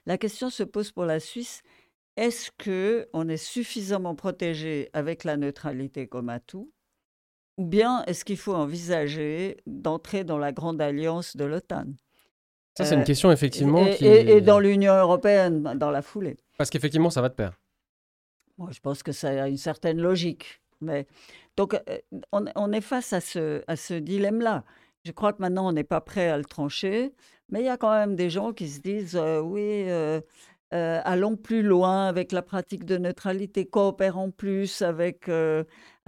La 0.06 0.18
question 0.18 0.50
se 0.50 0.64
pose 0.64 0.92
pour 0.92 1.06
la 1.06 1.20
Suisse 1.20 1.62
est-ce 2.20 2.52
que 2.58 3.08
on 3.14 3.30
est 3.30 3.38
suffisamment 3.38 4.14
protégé 4.14 4.90
avec 4.92 5.24
la 5.24 5.38
neutralité 5.38 6.06
comme 6.08 6.28
atout, 6.28 6.70
ou 7.58 7.66
bien 7.66 8.04
est-ce 8.08 8.26
qu'il 8.26 8.36
faut 8.36 8.54
envisager 8.54 9.56
d'entrer 9.66 10.26
dans 10.26 10.38
la 10.38 10.52
grande 10.52 10.82
alliance 10.82 11.38
de 11.38 11.46
l'OTAN? 11.46 11.86
Ça, 12.78 12.84
c'est 12.84 12.96
une 12.96 13.06
question 13.06 13.32
effectivement. 13.32 13.86
Et, 13.86 14.36
et 14.36 14.42
dans 14.42 14.60
l'Union 14.60 14.94
européenne, 14.94 15.64
dans 15.78 15.92
la 15.92 16.02
foulée. 16.02 16.36
Parce 16.58 16.70
qu'effectivement, 16.70 17.10
ça 17.10 17.22
va 17.22 17.30
de 17.30 17.36
pair. 17.36 17.58
Moi, 18.60 18.70
je 18.72 18.82
pense 18.82 19.04
que 19.04 19.14
ça 19.14 19.30
a 19.44 19.48
une 19.48 19.58
certaine 19.58 20.02
logique. 20.02 20.62
Mais... 20.82 21.08
Donc, 21.56 21.74
euh, 21.74 21.98
on, 22.34 22.72
est 22.74 22.82
face 22.82 23.14
à 23.14 23.22
ce, 23.22 24.00
dilemme-là. 24.00 24.66
Je 25.06 25.12
crois 25.14 25.32
que 25.32 25.42
maintenant, 25.42 25.70
on 25.70 25.72
n'est 25.72 25.86
pas 25.86 26.02
prêt 26.02 26.28
à 26.28 26.38
le 26.38 26.44
trancher, 26.44 27.14
mais 27.50 27.62
il 27.62 27.66
y 27.66 27.70
a 27.70 27.78
quand 27.78 27.92
même 27.92 28.18
des 28.18 28.30
gens 28.30 28.52
qui 28.52 28.68
se 28.68 28.82
disent 28.82 29.16
euh, 29.16 29.40
oui, 29.40 29.86
euh, 29.88 30.22
allons 30.72 31.38
plus 31.38 31.64
loin 31.64 32.08
avec 32.08 32.34
la 32.34 32.42
pratique 32.42 32.84
de 32.84 32.98
neutralité, 32.98 33.66
coopérons 33.66 34.32
plus 34.32 34.82
avec, 34.82 35.30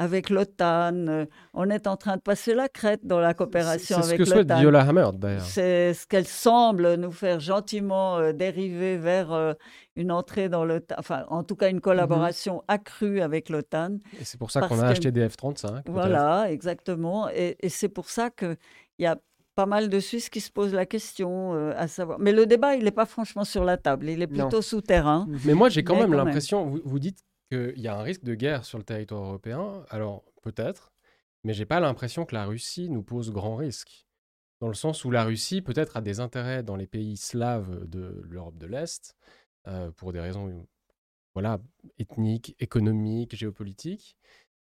avec 0.02 0.30
l'OTAN. 0.30 1.08
Euh, 1.08 1.26
on 1.54 1.70
est 1.70 1.88
en 1.88 1.98
train 1.98 2.18
de 2.18 2.22
passer 2.22 2.54
la 2.54 2.70
crête 2.70 3.06
dans 3.06 3.20
la 3.20 3.34
coopération 3.34 3.98
avec 3.98 4.20
l'OTAN. 4.20 4.26
C'est 4.26 4.26
ce 4.26 4.32
que 4.32 4.46
souhaite 4.48 4.60
Viola 4.60 4.82
Hammer, 4.82 5.10
d'ailleurs. 5.14 5.42
C'est 5.42 5.94
ce 5.94 6.08
qu'elle 6.08 6.28
semble 6.28 6.96
nous 6.96 7.12
faire 7.12 7.40
gentiment 7.40 8.34
dériver 8.34 8.98
vers 8.98 9.56
une 9.96 10.12
entrée 10.12 10.50
dans 10.50 10.66
l'OTAN, 10.66 10.96
enfin, 10.98 11.26
en 11.30 11.44
tout 11.44 11.56
cas, 11.56 11.70
une 11.70 11.82
collaboration 11.82 12.58
mm-hmm. 12.58 12.74
accrue 12.74 13.22
avec 13.22 13.50
l'OTAN. 13.50 13.98
Et 14.20 14.24
c'est 14.24 14.38
pour 14.38 14.52
ça 14.52 14.62
qu'on 14.62 14.80
a 14.80 14.88
acheté 14.88 15.12
des 15.12 15.28
F-35. 15.28 15.84
Voilà, 15.88 16.52
exactement. 16.52 17.30
Et, 17.30 17.58
et 17.60 17.70
c'est 17.70 17.90
pour 17.90 18.10
ça 18.10 18.30
qu'il 18.30 18.58
y 19.00 19.06
a 19.06 19.18
pas 19.56 19.66
mal 19.66 19.90
de 19.90 20.00
Suisses 20.00 20.30
qui 20.30 20.42
se 20.42 20.52
posent 20.52 20.74
la 20.74 20.86
question 20.86 21.54
euh, 21.54 21.74
à 21.78 21.88
savoir. 21.88 22.20
Mais 22.20 22.32
le 22.32 22.46
débat, 22.46 22.76
il 22.76 22.84
n'est 22.84 22.92
pas 22.92 23.06
franchement 23.06 23.44
sur 23.44 23.64
la 23.64 23.78
table, 23.78 24.10
il 24.10 24.22
est 24.22 24.28
plutôt 24.28 24.62
souterrain. 24.62 25.26
Mhm. 25.28 25.40
Mais 25.46 25.54
moi, 25.54 25.70
j'ai 25.70 25.84
quand 25.84 25.96
même 25.96 26.14
l'impression, 26.14 26.66
vous, 26.66 26.80
vous, 26.84 27.00
dites 27.00 27.20
qu'il 27.52 27.80
y 27.80 27.88
a 27.88 27.98
un 27.98 28.02
risque 28.02 28.24
de 28.24 28.36
guerre 28.36 28.66
sur 28.66 28.78
le 28.78 28.84
territoire 28.84 29.24
européen, 29.24 29.84
alors 29.90 30.24
peut-être, 30.42 30.92
mais 31.44 31.54
j'ai 31.54 31.66
pas 31.66 31.80
l'impression 31.80 32.26
que 32.26 32.36
la 32.36 32.46
Russie 32.46 32.90
nous 32.90 33.04
pose 33.04 33.32
grand 33.32 33.56
risque. 33.56 34.06
Dans 34.60 34.68
le 34.68 34.74
sens 34.74 35.06
où 35.06 35.12
la 35.12 35.24
Russie 35.24 35.62
peut-être 35.62 35.98
a 35.98 36.02
des 36.02 36.20
intérêts 36.20 36.64
dans 36.64 36.76
les 36.76 36.88
pays 36.88 37.18
slaves 37.18 37.88
de 37.88 38.22
l'Europe 38.30 38.58
de 38.58 38.68
l'Est, 38.68 39.16
euh, 39.68 39.92
pour 39.92 40.12
des 40.14 40.20
raisons 40.20 40.66
voilà, 41.34 41.60
ethniques, 42.00 42.56
économiques, 42.60 43.36
géopolitiques. 43.36 44.18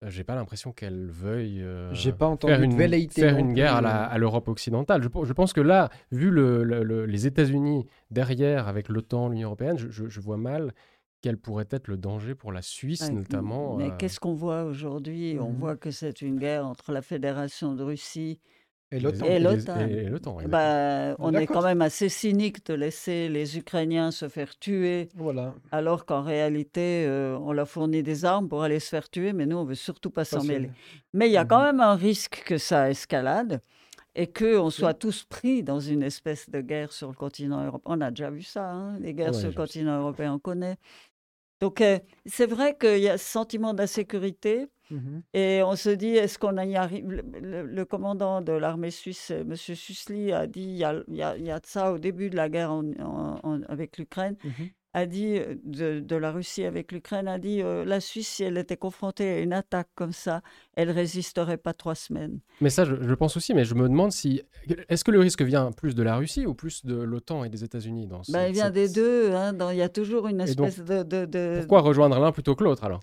Euh, 0.03 0.11
j'ai 0.11 0.25
pas 0.25 0.35
l'impression 0.35 0.73
qu'elle 0.73 1.11
veuille 1.11 1.63
euh, 1.63 1.93
pas 2.19 2.37
faire, 2.37 2.63
une, 2.63 3.11
faire 3.11 3.37
une 3.37 3.55
guerre 3.55 3.77
à 3.77 4.19
l'Europe 4.19 4.49
occidentale. 4.49 5.03
Je, 5.03 5.33
pense 5.33 5.53
que 5.53 5.61
là, 5.61 5.91
vu 6.11 6.31
le, 6.31 7.05
les 7.05 7.27
États-Unis 7.27 7.87
derrière 8.11 8.69
avec 8.69 8.89
l'OTAN, 8.89 9.29
l'Union 9.29 9.49
européenne, 9.49 9.77
je, 9.79 10.21
vois 10.21 10.37
mal 10.37 10.75
quel 11.21 11.37
pourrait 11.37 11.69
être 11.71 11.89
le 11.89 11.97
danger 11.97 12.35
pour 12.35 12.53
la 12.53 12.63
Suisse 12.63 13.11
notamment. 13.11 13.77
Mais 13.77 13.91
euh. 13.91 13.97
qu'est-ce 13.99 14.21
qu'on 14.21 14.35
voit 14.35 14.65
aujourd'hui? 14.65 15.37
On 15.41 15.51
mmh 15.51 15.57
voit 15.59 15.77
que 15.77 15.91
c'est 15.91 16.23
une 16.23 16.39
guerre 16.39 16.67
entre 16.67 16.93
la 16.93 17.03
Fédération 17.03 17.75
de 17.75 17.83
Russie 17.83 18.41
et 18.93 18.99
l'OTAN. 18.99 19.25
Et 19.25 19.39
l'OTAN. 20.09 20.39
Bah, 20.49 21.15
on 21.21 21.33
est 21.33 21.47
quand 21.47 21.63
même 21.63 21.81
assez 21.81 22.09
cynique 22.09 22.67
de 22.67 22.75
laisser 22.75 23.29
les 23.29 23.57
Ukrainiens 23.57 24.11
se 24.11 24.29
faire 24.29 24.59
tuer, 24.59 25.09
voilà. 25.15 25.55
alors 25.71 26.07
qu'en 26.07 26.23
réalité, 26.23 27.05
euh, 27.07 27.39
on 27.39 27.53
leur 27.53 27.69
fournit 27.69 28.03
des 28.03 28.25
armes 28.25 28.49
pour 28.49 28.65
aller 28.65 28.81
se 28.81 28.89
faire 28.89 29.09
tuer, 29.09 29.33
mais 29.33 29.47
nous, 29.47 29.59
on 29.59 29.65
veut 29.65 29.77
surtout 29.77 30.11
pas 30.11 30.25
s'en 30.25 30.43
mêler. 30.43 30.71
Mais 31.13 31.29
il 31.29 31.33
y 31.33 31.37
a 31.37 31.45
quand 31.45 31.61
mhm. 31.61 31.67
même 31.67 31.81
un 31.81 31.95
risque 31.95 32.43
que 32.45 32.59
ça 32.59 32.91
escalade 32.91 33.61
et 34.17 34.27
qu'on 34.27 34.71
soit 34.71 34.95
tous 34.95 35.23
pris 35.23 35.63
dans 35.63 35.79
une 35.79 36.03
espèce 36.03 36.51
de 36.51 36.61
guerre 36.61 36.93
sur 36.93 37.09
le 37.09 37.15
continent 37.15 37.65
européen. 37.65 37.81
On 37.85 38.01
a 38.01 38.11
déjà 38.11 38.31
vu 38.31 38.43
ça, 38.43 38.69
hein, 38.69 38.99
les 38.99 39.15
guerres 39.15 39.37
sur 39.37 39.49
le 39.49 39.55
continent 39.55 40.01
européen, 40.01 40.35
on 40.35 40.41
connaît. 40.41 40.77
Donc, 41.61 41.81
euh, 41.81 41.99
c'est 42.27 42.47
vrai 42.47 42.77
qu'il 42.79 43.01
y 43.01 43.09
a 43.09 43.19
ce 43.19 43.25
sentiment 43.25 43.75
d'insécurité. 43.75 44.67
Mmh 44.91 45.21
et 45.35 45.63
on 45.63 45.77
se 45.77 45.91
dit, 45.91 46.17
est-ce 46.17 46.37
qu'on 46.37 46.57
y 46.57 46.75
arrive 46.75 47.09
le, 47.09 47.85
commandant 47.85 48.41
de 48.41 48.51
l'armée 48.51 48.91
suisse, 48.91 49.31
M. 49.31 49.55
Susli, 49.55 50.33
a 50.33 50.49
dit, 50.49 50.63
il 50.63 50.77
y 50.79 50.85
a, 50.85 51.05
y 51.07 51.51
a, 51.51 51.61
de 51.61 51.67
ça 51.67 51.93
au 51.93 51.99
début 51.99 52.29
de 52.29 52.35
la 52.35 52.49
guerre 52.49 52.73
avec 53.69 53.99
l'Ukraine, 53.99 54.37
mmh 54.43 54.65
a 54.93 55.07
dit, 55.07 55.39
euh, 55.39 56.01
de, 56.01 56.17
la 56.17 56.33
Russie 56.33 56.65
avec 56.65 56.93
l'Ukraine, 56.93 57.29
a 57.29 57.39
dit, 57.39 57.63
euh, 57.63 57.85
la 57.85 58.01
Suisse, 58.01 58.29
si 58.29 58.43
elle 58.43 58.59
était 58.59 58.77
confrontée 58.77 59.29
à 59.29 59.39
une 59.41 59.53
attaque 59.53 59.89
comme 59.95 60.13
ça, 60.13 60.43
elle 60.75 60.91
résisterait 60.91 61.57
pas 61.57 61.73
trois 61.73 61.95
semaines. 61.95 62.41
Mais 62.61 62.71
ça, 62.71 62.85
je, 62.85 63.15
pense 63.15 63.37
aussi, 63.37 63.55
mais 63.55 63.65
je 63.65 63.75
me 63.75 63.89
demande 63.89 64.13
si, 64.13 64.43
est-ce 64.89 65.05
que 65.05 65.11
le 65.11 65.21
risque 65.21 65.43
vient 65.43 65.71
plus 65.73 65.95
de 65.95 66.03
la 66.03 66.17
Russie 66.17 66.47
ou 66.47 66.55
plus 66.55 66.85
de 66.85 66.97
l'OTAN 66.97 67.45
et 67.45 67.49
des 67.49 67.65
États-Unis 67.65 68.07
dans 68.07 68.23
ben, 68.29 68.47
Il 68.49 68.53
vient 68.53 68.71
des 68.71 68.89
deux, 68.89 69.33
hein, 69.33 69.57
il 69.71 69.77
y 69.77 69.83
a 69.83 69.89
toujours 69.89 70.27
une 70.27 70.41
espèce 70.41 70.81
de, 70.81 71.03
de... 71.03 71.59
Pourquoi 71.59 71.81
rejoindre 71.81 72.19
l'un 72.19 72.33
plutôt 72.33 72.55
que 72.55 72.65
l'autre 72.65 72.85
alors? 72.85 73.01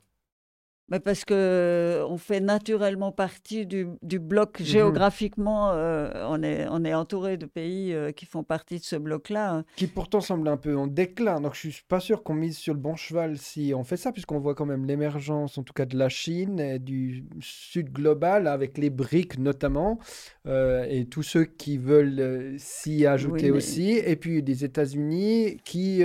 Mais 0.90 1.00
parce 1.00 1.26
que 1.26 2.04
on 2.08 2.18
fait 2.18 2.40
naturellement 2.40 3.12
partie 3.12 3.66
du, 3.66 3.88
du 4.02 4.20
bloc 4.20 4.60
mmh 4.60 4.64
géographiquement. 4.64 5.72
Euh, 5.72 6.26
on, 6.28 6.42
est, 6.44 6.66
on 6.70 6.86
est 6.86 6.94
entouré 6.94 7.38
de 7.38 7.46
pays 7.46 7.94
euh, 7.94 8.12
qui 8.12 8.26
font 8.26 8.44
partie 8.44 8.80
de 8.80 8.84
ce 8.84 8.96
bloc-là. 8.96 9.54
Hein. 9.54 9.66
Qui 9.76 9.88
pourtant 9.88 10.22
semble 10.22 10.48
un 10.48 10.58
peu 10.58 10.78
en 10.78 10.88
déclin. 10.88 11.42
Donc 11.42 11.56
je 11.56 11.70
suis 11.70 11.84
pas 11.88 12.00
sûr 12.00 12.24
qu'on 12.24 12.36
mise 12.36 12.58
sur 12.58 12.74
le 12.74 12.80
bon 12.80 12.96
cheval 12.96 13.38
si 13.38 13.74
on 13.76 13.84
fait 13.84 13.98
ça, 13.98 14.12
puisqu'on 14.12 14.40
voit 14.40 14.56
quand 14.56 14.66
même 14.66 14.86
l'émergence, 14.86 15.58
en 15.58 15.64
tout 15.64 15.74
cas 15.74 15.86
de 15.86 15.98
la 15.98 16.10
Chine, 16.10 16.60
et 16.60 16.80
du 16.80 17.26
Sud 17.42 17.92
global, 17.92 18.48
avec 18.48 18.78
les 18.78 18.90
briques 18.90 19.38
notamment, 19.38 20.00
euh, 20.46 20.86
et 20.90 21.06
tous 21.06 21.24
ceux 21.24 21.46
qui 21.46 21.78
veulent 21.78 22.56
s'y 22.58 23.06
ajouter 23.06 23.52
aussi. 23.52 23.92
Et 23.92 24.16
puis 24.16 24.42
des 24.42 24.64
États-Unis 24.64 25.58
qui 25.64 26.04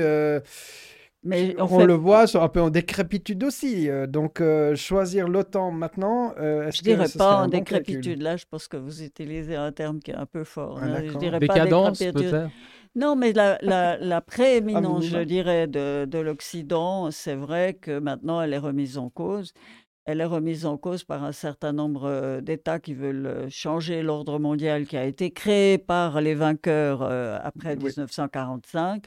mais 1.24 1.54
on 1.60 1.84
le 1.84 1.94
voit 1.94 2.24
un 2.34 2.48
peu 2.48 2.60
en 2.60 2.70
décrépitude 2.70 3.44
aussi. 3.44 3.88
Euh, 3.88 4.06
donc, 4.06 4.40
euh, 4.40 4.74
choisir 4.74 5.28
l'OTAN 5.28 5.70
maintenant, 5.70 6.34
euh, 6.38 6.70
je 6.72 6.80
ne 6.80 6.96
dirais 6.96 7.08
pas 7.16 7.44
en 7.44 7.48
décrépitude. 7.48 8.20
Là, 8.20 8.36
je 8.36 8.44
pense 8.50 8.66
que 8.66 8.76
vous 8.76 9.02
utilisez 9.02 9.54
un 9.54 9.70
terme 9.70 10.00
qui 10.00 10.10
est 10.10 10.16
un 10.16 10.26
peu 10.26 10.42
fort. 10.42 10.80
Ah, 10.82 10.86
hein. 10.86 11.02
Je 11.06 11.16
dirais 11.18 11.38
Décadence, 11.38 11.98
peut-être? 11.98 12.48
Non, 12.96 13.14
mais 13.14 13.32
la, 13.32 13.58
la, 13.62 14.20
prééminence, 14.26 15.04
je 15.04 15.20
dirais, 15.20 15.66
de, 15.66 16.06
de 16.06 16.18
l'Occident, 16.18 17.10
c'est 17.10 17.36
vrai 17.36 17.74
que 17.74 18.00
maintenant, 18.00 18.42
elle 18.42 18.52
est 18.52 18.58
remise 18.58 18.98
en 18.98 19.08
cause. 19.08 19.52
Elle 20.04 20.20
est 20.20 20.24
remise 20.24 20.66
en 20.66 20.76
cause 20.76 21.04
par 21.04 21.22
un 21.22 21.30
certain 21.30 21.72
nombre 21.72 22.40
d'États 22.40 22.80
qui 22.80 22.92
veulent 22.92 23.46
changer 23.48 24.02
l'ordre 24.02 24.40
mondial 24.40 24.86
qui 24.86 24.96
a 24.96 25.04
été 25.04 25.30
créé 25.30 25.78
par 25.78 26.20
les 26.20 26.34
vainqueurs 26.34 27.02
après 27.02 27.76
1945 27.76 29.04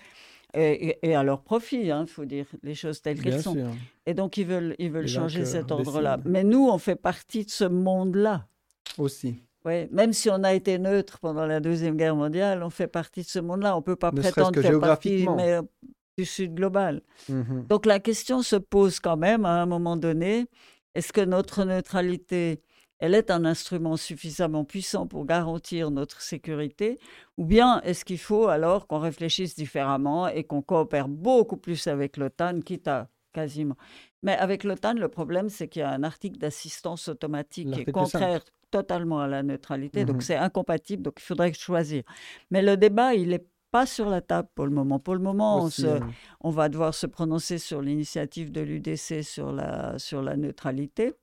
et, 0.55 1.15
à 1.15 1.23
leur 1.23 1.41
profit, 1.41 1.81
il 1.83 1.91
hein, 1.91 2.05
faut 2.07 2.25
dire 2.25 2.45
les 2.63 2.75
choses 2.75 3.01
telles 3.01 3.21
qu'elles 3.21 3.41
sont. 3.41 3.57
Et 4.05 4.13
donc, 4.13 4.37
ils 4.37 4.45
veulent, 4.45 4.75
ils 4.79 4.91
veulent 4.91 5.07
changer 5.07 5.45
cet 5.45 5.71
ordre-là. 5.71 6.17
Mais 6.25 6.43
nous, 6.43 6.67
on 6.67 6.77
fait 6.77 6.95
partie 6.95 7.45
de 7.45 7.49
ce 7.49 7.65
monde-là. 7.65 8.47
Aussi. 8.97 9.35
Oui, 9.65 9.87
même 9.91 10.13
si 10.13 10.29
on 10.29 10.43
a 10.43 10.53
été 10.53 10.77
neutre 10.77 11.19
pendant 11.19 11.45
la 11.45 11.59
Deuxième 11.59 11.97
Guerre 11.97 12.15
mondiale, 12.15 12.61
on 12.61 12.69
fait 12.69 12.87
partie 12.87 13.23
de 13.23 13.27
ce 13.27 13.39
monde-là. 13.39 13.75
On 13.75 13.79
ne 13.79 13.83
peut 13.83 13.95
pas 13.95 14.11
prétendre 14.11 14.61
faire 14.61 14.79
partie 14.79 15.25
mais, 15.35 15.59
du 16.17 16.25
Sud 16.25 16.53
global. 16.53 17.01
Mmh 17.27 17.63
donc 17.67 17.85
la 17.87 17.99
question 17.99 18.43
se 18.43 18.55
pose 18.55 18.99
quand 18.99 19.17
même 19.17 19.43
à 19.43 19.61
un 19.61 19.65
moment 19.65 19.97
donné, 19.97 20.45
est-ce 20.93 21.11
que 21.11 21.21
notre 21.21 21.65
neutralité 21.65 22.61
elle 22.99 23.13
est 23.13 23.29
un 23.31 23.45
instrument 23.45 23.97
suffisamment 23.97 24.63
puissant 24.63 25.07
pour 25.07 25.25
garantir 25.25 25.91
notre 25.91 26.21
sécurité 26.21 26.99
Ou 27.37 27.45
bien 27.45 27.81
est-ce 27.81 28.05
qu'il 28.05 28.19
faut 28.19 28.47
alors 28.47 28.87
qu'on 28.87 28.99
réfléchisse 28.99 29.55
différemment 29.55 30.27
et 30.27 30.43
qu'on 30.43 30.61
coopère 30.61 31.07
beaucoup 31.07 31.57
plus 31.57 31.87
avec 31.87 32.17
l'OTAN, 32.17 32.61
quitte 32.61 32.87
à 32.87 33.09
quasiment. 33.33 33.75
Mais 34.23 34.37
avec 34.37 34.63
l'OTAN, 34.63 34.93
le 34.93 35.09
problème, 35.09 35.49
c'est 35.49 35.67
qu'il 35.67 35.81
y 35.81 35.83
a 35.83 35.91
un 35.91 36.03
article 36.03 36.39
d'assistance 36.39 37.09
automatique 37.09 37.69
qui 37.71 37.81
est 37.81 37.91
contraire 37.91 38.41
totalement 38.71 39.19
à 39.19 39.27
la 39.27 39.43
neutralité, 39.43 40.05
donc 40.05 40.17
mmh 40.17 40.21
c'est 40.21 40.35
incompatible, 40.35 41.03
donc 41.03 41.15
il 41.17 41.23
faudrait 41.23 41.53
choisir. 41.53 42.03
Mais 42.49 42.61
le 42.61 42.77
débat, 42.77 43.13
il 43.13 43.29
n'est 43.29 43.45
pas 43.71 43.85
sur 43.85 44.09
la 44.09 44.21
table 44.21 44.47
pour 44.55 44.65
le 44.65 44.71
moment. 44.71 44.99
Pour 44.99 45.15
le 45.15 45.21
moment, 45.21 45.65
on, 45.65 45.69
on, 46.41 46.49
va 46.49 46.69
devoir 46.69 46.93
se 46.93 47.05
prononcer 47.05 47.57
sur 47.57 47.81
l'initiative 47.81 48.51
de 48.51 48.61
l'UDC 48.61 49.21
sur 49.21 49.51
la, 49.51 49.99
sur 49.99 50.21
la 50.21 50.37
neutralité 50.37 51.13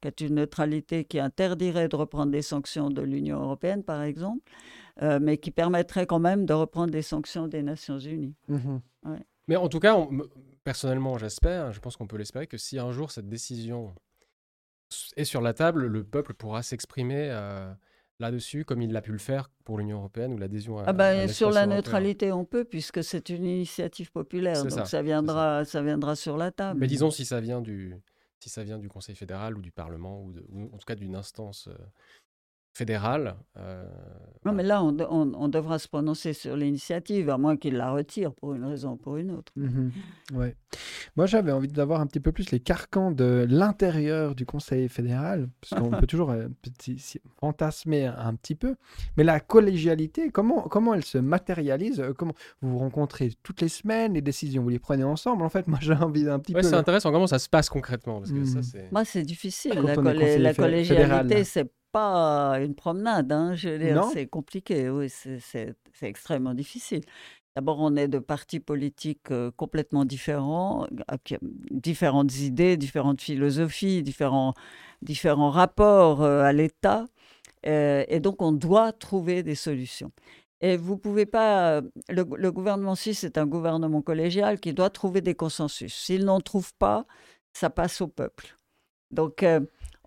qui 0.00 0.08
est 0.08 0.20
une 0.20 0.34
neutralité 0.36 1.04
qui 1.04 1.18
interdirait 1.18 1.88
de 1.88 1.96
reprendre 1.96 2.32
des 2.32 2.42
sanctions 2.42 2.90
de 2.90 3.02
l'Union 3.02 3.40
européenne, 3.40 3.82
par 3.82 4.02
exemple, 4.02 4.50
euh, 5.02 5.18
mais 5.20 5.38
qui 5.38 5.50
permettrait 5.50 6.06
quand 6.06 6.18
même 6.18 6.46
de 6.46 6.52
reprendre 6.52 6.90
des 6.90 7.02
sanctions 7.02 7.48
des 7.48 7.62
Nations 7.62 7.98
unies. 7.98 8.34
Mmh 8.48 8.78
mais 9.48 9.56
en 9.56 9.68
tout 9.68 9.80
cas, 9.80 9.96
personnellement, 10.62 11.18
j'espère, 11.18 11.72
je 11.72 11.80
pense 11.80 11.96
qu'on 11.96 12.06
peut 12.06 12.18
l'espérer, 12.18 12.46
que 12.46 12.56
si 12.56 12.78
un 12.78 12.92
jour 12.92 13.10
cette 13.10 13.28
décision 13.28 13.92
est 15.16 15.24
sur 15.24 15.40
la 15.40 15.54
table, 15.54 15.86
le 15.86 16.04
peuple 16.04 16.34
pourra 16.34 16.62
s'exprimer. 16.62 17.28
Euh, 17.30 17.72
là-dessus, 18.20 18.64
comme 18.64 18.82
il 18.82 18.92
l'a 18.92 19.00
pu 19.00 19.12
le 19.12 19.18
faire 19.18 19.50
pour 19.64 19.78
l'Union 19.78 19.98
européenne 19.98 20.32
ou 20.34 20.38
l'adhésion 20.38 20.78
à, 20.78 20.84
ah 20.86 20.92
bah, 20.92 21.26
Sur 21.26 21.50
la 21.50 21.66
neutralité, 21.66 22.30
on 22.30 22.44
peut, 22.44 22.64
puisque 22.64 23.02
c'est 23.02 23.30
une 23.30 23.44
initiative 23.44 24.12
populaire, 24.12 24.62
donc 24.62 24.86
ça, 24.86 25.02
viendra, 25.02 25.64
ça. 25.64 25.82
viendra 25.82 26.14
sur 26.14 26.36
la 26.36 26.52
table. 26.52 26.78
Mais 26.78 26.86
disons 26.86 27.10
si 27.10 27.24
ça 27.24 27.40
vient 27.40 27.60
du, 27.60 27.96
si 28.40 28.48
ça 28.48 28.64
vient 28.64 28.78
du 28.78 28.88
Conseil 28.88 29.14
fédéral 29.14 29.56
ou 29.56 29.62
du 29.62 29.70
Parlement, 29.70 30.22
ou, 30.22 30.70
en 30.72 30.78
tout 30.78 30.86
cas 30.86 30.94
d'une 30.96 31.14
instance 31.14 31.68
euh, 31.68 31.76
fédérale. 32.72 33.36
Euh, 33.58 33.84
non, 34.46 34.52
mais 34.52 34.62
là, 34.62 34.82
on, 34.82 35.48
devra 35.48 35.78
se 35.78 35.86
prononcer 35.86 36.32
sur 36.32 36.56
l'initiative, 36.56 37.28
à 37.28 37.36
moins 37.36 37.58
qu'il 37.58 37.74
la 37.74 37.90
retire 37.90 38.32
pour 38.32 38.54
une 38.54 38.64
raison 38.64 38.92
ou 38.92 38.96
pour 38.96 39.18
une 39.18 39.32
autre. 39.32 39.52
Mmh 39.56 39.90
ouais. 40.34 40.56
Moi, 41.16 41.26
j'avais 41.26 41.52
envie 41.52 41.68
d'avoir 41.68 42.00
un 42.00 42.06
petit 42.06 42.20
peu 42.20 42.32
plus 42.32 42.50
les 42.50 42.60
carcans 42.60 43.10
de 43.10 43.46
l'intérieur 43.50 44.34
du 44.34 44.46
Conseil 44.46 44.88
fédéral, 44.88 45.48
parce 45.60 45.80
qu'on 45.80 45.90
peut 45.90 46.06
toujours 46.08 46.30
euh, 46.30 46.48
fantasmer 47.38 48.06
un 48.06 48.34
petit 48.34 48.54
peu. 48.54 48.76
Mais 49.18 49.24
la 49.24 49.40
collégialité, 49.40 50.30
comment, 50.30 50.62
comment 50.62 50.94
elle 50.94 51.04
se 51.04 51.18
matérialise 51.18 52.02
comment 52.16 52.34
Vous 52.62 52.70
vous 52.70 52.78
rencontrez 52.78 53.32
toutes 53.42 53.60
les 53.60 53.68
semaines, 53.68 54.14
les 54.14 54.22
décisions, 54.22 54.62
vous 54.62 54.70
les 54.70 54.78
prenez 54.78 55.04
ensemble? 55.04 55.42
En 55.42 55.50
fait, 55.50 55.66
moi, 55.66 55.78
j'ai 55.82 55.92
envie 55.92 56.24
d'un 56.24 56.38
petit 56.38 56.54
ouais, 56.54 56.62
peu... 56.62 56.68
C'est 56.68 56.76
intéressant, 56.76 57.12
comment 57.12 57.26
ça 57.26 57.38
se 57.38 57.48
passe 57.48 57.68
concrètement 57.68 58.20
parce 58.20 58.32
que 58.32 58.44
ça, 58.46 58.60
mmh. 58.60 58.82
Moi, 58.92 59.04
c'est 59.04 59.22
difficile. 59.22 59.74
La, 59.74 59.96
la 59.96 60.54
collégialité, 60.54 61.44
c'est 61.44 61.70
pas 61.92 62.60
une 62.60 62.74
promenade. 62.74 63.32
Hein, 63.32 63.54
c'est 64.12 64.26
compliqué. 64.26 64.88
Oui, 64.90 65.08
c'est 65.08 65.74
extrêmement 66.02 66.54
difficile. 66.54 67.02
D'abord, 67.56 67.78
on 67.80 67.96
est 67.96 68.08
de 68.08 68.20
partis 68.20 68.60
politiques 68.60 69.32
euh, 69.32 69.50
complètement 69.56 70.04
différents, 70.04 70.86
différentes 71.70 72.38
idées, 72.38 72.76
différentes 72.76 73.20
philosophies, 73.20 74.04
différents, 74.04 74.54
différents 75.02 75.50
rapports 75.50 76.22
à 76.22 76.52
l'État. 76.52 77.06
et 77.64 78.20
donc, 78.20 78.40
on 78.40 78.52
doit 78.52 78.92
trouver 78.92 79.42
des 79.42 79.56
solutions. 79.56 80.12
Et 80.60 80.76
vous 80.76 80.96
pouvez 80.98 81.26
pas. 81.26 81.80
Le, 82.08 82.24
le, 82.36 82.52
gouvernement 82.52 82.94
suisse 82.94 83.24
est 83.24 83.38
un 83.38 83.46
gouvernement 83.46 84.02
collégial 84.02 84.60
qui 84.60 84.74
doit 84.74 84.90
trouver 84.90 85.22
des 85.22 85.34
consensus. 85.34 85.94
S'il 85.94 86.24
n'en 86.24 86.40
trouve 86.40 86.72
pas, 86.74 87.06
ça 87.52 87.70
passe 87.70 88.00
au 88.00 88.08
peuple. 88.08 88.56
Donc, 89.10 89.42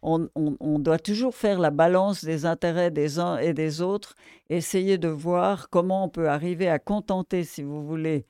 on, 0.03 0.79
doit 0.79 0.99
toujours 0.99 1.35
faire 1.35 1.59
la 1.59 1.71
balance 1.71 2.23
des 2.23 2.45
intérêts 2.45 2.91
des 2.91 3.19
uns 3.19 3.37
et 3.37 3.53
des 3.53 3.81
autres, 3.81 4.15
essayer 4.49 4.97
de 4.97 5.07
voir 5.07 5.69
comment 5.69 6.05
on 6.05 6.09
peut 6.09 6.29
arriver 6.29 6.69
à 6.69 6.79
contenter, 6.79 7.43
si 7.43 7.63
vous 7.63 7.85
voulez, 7.85 8.25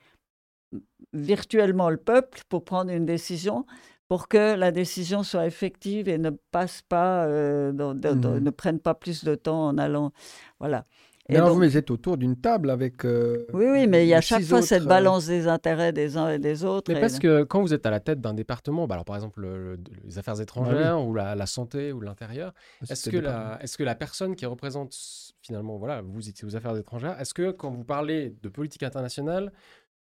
virtuellement 1.14 1.90
le 1.90 1.98
peuple 1.98 2.42
pour 2.50 2.64
prendre 2.64 2.92
une 2.92 3.06
décision, 3.06 3.66
pour 4.08 4.28
que 4.28 4.56
la 4.56 4.72
décision 4.72 5.24
soit 5.24 5.48
effective 5.48 6.08
et 6.08 6.18
ne 6.18 6.30
passe 6.52 6.82
pas, 6.84 7.26
euh, 7.26 7.72
mmh 7.72 8.40
ne 8.40 8.50
prenne 8.50 8.80
pas 8.80 8.94
plus 8.94 9.24
de 9.24 9.36
temps 9.36 9.68
en 9.68 9.78
allant. 9.78 10.12
Voilà. 10.60 10.86
Mais 11.30 11.40
vous 11.40 11.78
êtes 11.78 11.90
autour 11.90 12.18
d'une 12.18 12.36
table 12.36 12.70
avec. 12.70 13.06
Euh, 13.06 13.46
oui, 13.54 13.66
oui, 13.72 13.88
mais 13.88 14.06
il 14.06 14.10
y 14.10 14.14
a 14.14 14.20
chaque 14.20 14.44
fois 14.44 14.62
cette 14.62 14.84
euh, 14.84 14.88
balance 14.88 15.28
des 15.28 15.48
intérêts 15.48 15.94
des 15.94 16.18
uns 16.18 16.30
et 16.30 16.40
des 16.40 16.66
autres. 16.66 16.92
Mais 16.92 17.00
parce 17.00 17.18
que 17.18 17.44
quand 17.44 17.62
vous 17.62 17.74
êtes 17.74 17.86
à 17.86 17.92
la 17.92 18.02
tête 18.02 18.20
d'un 18.20 18.34
département, 18.34 18.88
bah 18.88 18.96
alors 18.96 19.06
par 19.06 19.16
exemple 19.16 19.48
les 20.04 20.18
affaires 20.18 20.40
étrangères 20.42 21.02
ou 21.02 21.14
la, 21.14 21.46
santé 21.46 21.94
ou 21.94 22.02
l'intérieur, 22.02 22.54
est-ce 22.90 23.10
que, 23.10 23.18
la, 23.18 23.58
est 23.62 23.78
que 23.78 23.84
la 23.84 23.96
personne 23.96 24.36
qui 24.36 24.46
représente 24.46 24.96
finalement, 25.42 25.78
voilà, 25.78 26.02
vous 26.02 26.28
étiez 26.28 26.46
aux 26.46 26.56
affaires 26.56 26.76
étrangères, 26.76 27.20
est-ce 27.20 27.34
que 27.34 27.52
quand 27.52 27.72
vous 27.72 27.86
parlez 27.86 28.36
de 28.42 28.50
politique 28.50 28.84
internationale, 28.84 29.54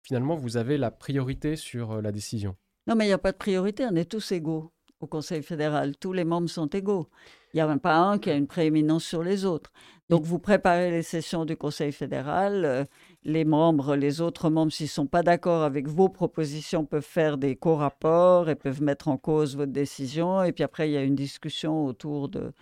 finalement 0.02 0.36
vous 0.36 0.56
avez 0.56 0.78
la 0.78 0.90
priorité 0.90 1.56
sur 1.56 1.92
euh, 1.92 2.00
la 2.00 2.12
décision? 2.12 2.56
Non, 2.86 2.94
mais 2.94 3.04
il 3.04 3.08
n'y 3.08 3.14
a 3.14 3.18
pas 3.18 3.32
de 3.32 3.36
priorité, 3.36 3.84
on 3.90 3.96
est 3.96 4.10
tous 4.10 4.32
égaux 4.32 4.72
au 5.00 5.06
Conseil 5.06 5.42
fédéral. 5.42 5.96
Tous 5.96 6.12
les 6.12 6.24
membres 6.24 6.48
sont 6.48 6.66
égaux. 6.68 7.08
Il 7.52 7.56
n'y 7.56 7.60
a 7.60 7.66
même 7.66 7.80
pas 7.80 7.96
un 7.96 8.18
qui 8.18 8.30
a 8.30 8.34
une 8.34 8.46
prééminence 8.46 9.04
sur 9.04 9.22
les 9.22 9.44
autres. 9.44 9.72
Donc, 10.08 10.24
vous 10.24 10.38
préparez 10.38 10.90
les 10.90 11.02
sessions 11.02 11.44
du 11.44 11.56
Conseil 11.56 11.92
fédéral. 11.92 12.64
Euh, 12.64 12.84
les 13.24 13.44
membres, 13.44 13.94
les 13.96 14.20
autres 14.20 14.48
membres, 14.50 14.72
s'ils 14.72 14.86
ne 14.86 14.90
sont 14.90 15.06
pas 15.06 15.22
d'accord 15.22 15.62
avec 15.62 15.86
vos 15.88 16.08
propositions, 16.08 16.86
peuvent 16.86 17.02
faire 17.02 17.36
des 17.38 17.56
co-rapports 17.56 18.48
et 18.48 18.54
peuvent 18.54 18.82
mettre 18.82 19.08
en 19.08 19.18
cause 19.18 19.56
votre 19.56 19.72
décision. 19.72 20.42
Et 20.44 20.52
puis 20.52 20.64
après, 20.64 20.88
il 20.88 20.92
y 20.92 20.96
a 20.96 21.02
une 21.02 21.14
discussion 21.16 21.84
autour 21.86 22.28
de. 22.28 22.52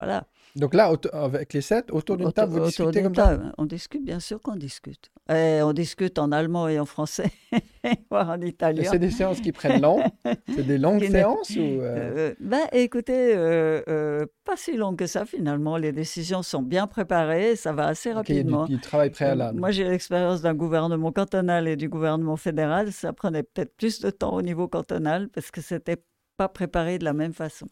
Voilà. 0.00 0.26
Donc 0.56 0.74
là, 0.74 0.92
avec 1.12 1.52
les 1.52 1.60
sept, 1.60 1.90
autour 1.90 2.16
d'une 2.16 2.32
table, 2.32 2.52
vous 2.52 2.66
discutez 2.66 3.02
comme 3.02 3.14
ça? 3.14 3.38
On 3.58 3.66
discute, 3.66 4.04
bien 4.04 4.20
sûr 4.20 4.40
qu'on 4.40 4.56
discute. 4.56 5.10
Et 5.30 5.60
on 5.62 5.72
discute 5.72 6.18
en 6.18 6.32
allemand 6.32 6.68
et 6.68 6.78
en 6.78 6.86
français, 6.86 7.30
voire 8.10 8.30
en 8.30 8.40
italien. 8.40 8.90
C'est 8.90 8.98
des 8.98 9.10
séances 9.10 9.40
qui 9.40 9.52
prennent 9.52 9.82
long 9.82 10.02
C'est 10.54 10.66
des 10.66 10.78
longues 10.78 11.04
séances 11.10 11.50
ou 11.50 11.60
euh? 11.60 12.30
Euh, 12.30 12.34
ben, 12.40 12.66
Écoutez, 12.72 13.34
euh, 13.36 14.24
pas 14.44 14.56
si 14.56 14.76
longues 14.76 14.96
que 14.96 15.06
ça 15.06 15.26
finalement. 15.26 15.76
Les 15.76 15.92
décisions 15.92 16.42
sont 16.42 16.62
bien 16.62 16.86
préparées, 16.86 17.56
ça 17.56 17.72
va 17.72 17.86
assez 17.86 18.12
rapidement. 18.12 18.64
Il 18.66 18.72
y 18.72 18.74
a 18.74 18.76
du, 18.78 18.82
travail 18.82 19.10
préalable. 19.10 19.58
moi, 19.58 19.70
j'ai 19.70 19.84
l'expérience 19.84 20.40
d'un 20.40 20.54
gouvernement 20.54 21.12
cantonal 21.12 21.68
et 21.68 21.76
du 21.76 21.88
gouvernement 21.88 22.36
fédéral. 22.36 22.92
Ça 22.92 23.12
prenait 23.12 23.42
peut-être 23.42 23.76
plus 23.76 24.00
de 24.00 24.10
temps 24.10 24.34
au 24.34 24.42
niveau 24.42 24.66
cantonal 24.66 25.28
parce 25.28 25.50
que 25.50 25.60
c'était 25.60 26.02
pas 26.38 26.48
préparé 26.48 26.98
de 26.98 27.04
la 27.04 27.12
même 27.12 27.34
façon. 27.34 27.66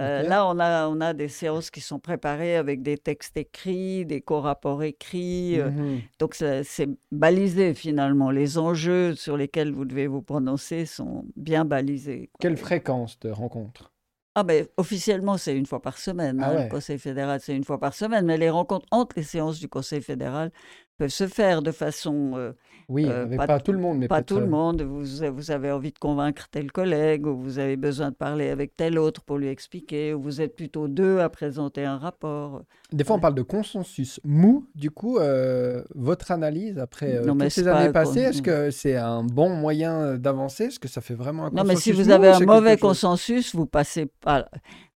Euh, 0.00 0.22
là, 0.22 0.46
on 0.46 0.58
a, 0.58 0.88
on 0.88 1.00
a 1.00 1.12
des 1.12 1.28
séances 1.28 1.70
qui 1.70 1.80
sont 1.80 2.00
préparées 2.00 2.56
avec 2.56 2.82
des 2.82 2.98
textes 2.98 3.36
écrits, 3.36 4.04
des 4.04 4.20
co-rapports 4.20 4.82
écrits. 4.82 5.60
Euh, 5.60 5.70
mmh 5.70 6.00
donc, 6.18 6.34
c'est 6.34 6.88
balisé 7.12 7.74
finalement. 7.74 8.30
Les 8.30 8.58
enjeux 8.58 9.14
sur 9.14 9.36
lesquels 9.36 9.72
vous 9.72 9.84
devez 9.84 10.06
vous 10.06 10.22
prononcer 10.22 10.86
sont 10.86 11.24
bien 11.36 11.64
balisés. 11.64 12.30
Quelle 12.40 12.56
fréquence 12.56 13.18
de 13.20 13.30
rencontres 13.30 13.90
ah 14.36 14.42
ben, 14.42 14.66
officiellement, 14.76 15.38
c'est 15.38 15.56
une 15.56 15.66
fois 15.66 15.80
par 15.80 15.96
semaine. 15.96 16.40
Ah 16.42 16.50
hein, 16.50 16.64
le 16.64 16.68
Conseil 16.68 16.98
fédéral, 16.98 17.38
c'est 17.40 17.54
une 17.54 17.62
fois 17.62 17.78
par 17.78 17.94
semaine. 17.94 18.26
Mais 18.26 18.36
les 18.36 18.50
rencontres 18.50 18.86
entre 18.90 19.14
les 19.16 19.22
séances 19.22 19.60
du 19.60 19.68
Conseil 19.68 20.02
fédéral 20.02 20.50
peuvent 20.98 21.08
se 21.10 21.26
faire 21.26 21.62
de 21.62 21.72
façon 21.72 22.32
euh, 22.36 22.52
oui, 22.88 23.06
euh, 23.08 23.36
pas, 23.36 23.60
tout 23.60 23.72
le 23.72 23.78
monde. 23.78 23.98
Mais 23.98 24.08
pas 24.08 24.22
tout 24.22 24.38
le 24.38 24.46
monde. 24.46 24.82
Vous, 24.82 25.04
vous 25.32 25.50
avez 25.50 25.70
envie 25.70 25.92
de 25.92 25.98
convaincre 25.98 26.48
tel 26.50 26.70
collègue, 26.70 27.26
ou 27.26 27.36
vous 27.36 27.58
avez 27.58 27.76
besoin 27.76 28.10
de 28.10 28.14
parler 28.14 28.50
avec 28.50 28.76
tel 28.76 28.98
autre 28.98 29.22
pour 29.22 29.38
lui 29.38 29.48
expliquer, 29.48 30.14
ou 30.14 30.20
vous 30.20 30.40
êtes 30.40 30.54
plutôt 30.54 30.88
deux 30.88 31.18
à 31.18 31.28
présenter 31.28 31.84
un 31.84 31.98
rapport. 31.98 32.62
Des 32.92 33.04
fois, 33.04 33.16
on 33.16 33.20
parle 33.20 33.34
de 33.34 33.42
consensus 33.42 34.20
mou. 34.24 34.66
Du 34.74 34.90
coup, 34.90 35.18
euh, 35.18 35.82
votre 35.94 36.30
analyse 36.30 36.78
après 36.78 37.16
euh, 37.16 37.24
toutes 37.24 37.48
ces 37.50 37.68
années 37.68 37.92
passées, 37.92 38.20
est-ce 38.20 38.42
que 38.42 38.70
c'est 38.70 38.96
un 38.96 39.24
bon 39.24 39.50
moyen 39.50 40.16
d'avancer? 40.16 40.64
Est-ce 40.64 40.78
que 40.78 40.88
ça 40.88 41.00
fait 41.00 41.14
vraiment 41.14 41.46
un 41.46 41.50
consensus 41.50 41.66
Non, 41.66 41.74
mais 41.74 41.80
si 41.80 41.92
vous 41.92 42.10
avez 42.10 42.28
un 42.28 42.40
mauvais 42.40 42.76
consensus, 42.76 43.54
vous 43.54 43.66
passez 43.66 44.06
pas. 44.20 44.46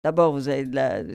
D'abord, 0.06 0.30
vous 0.30 0.48
avez 0.48 0.64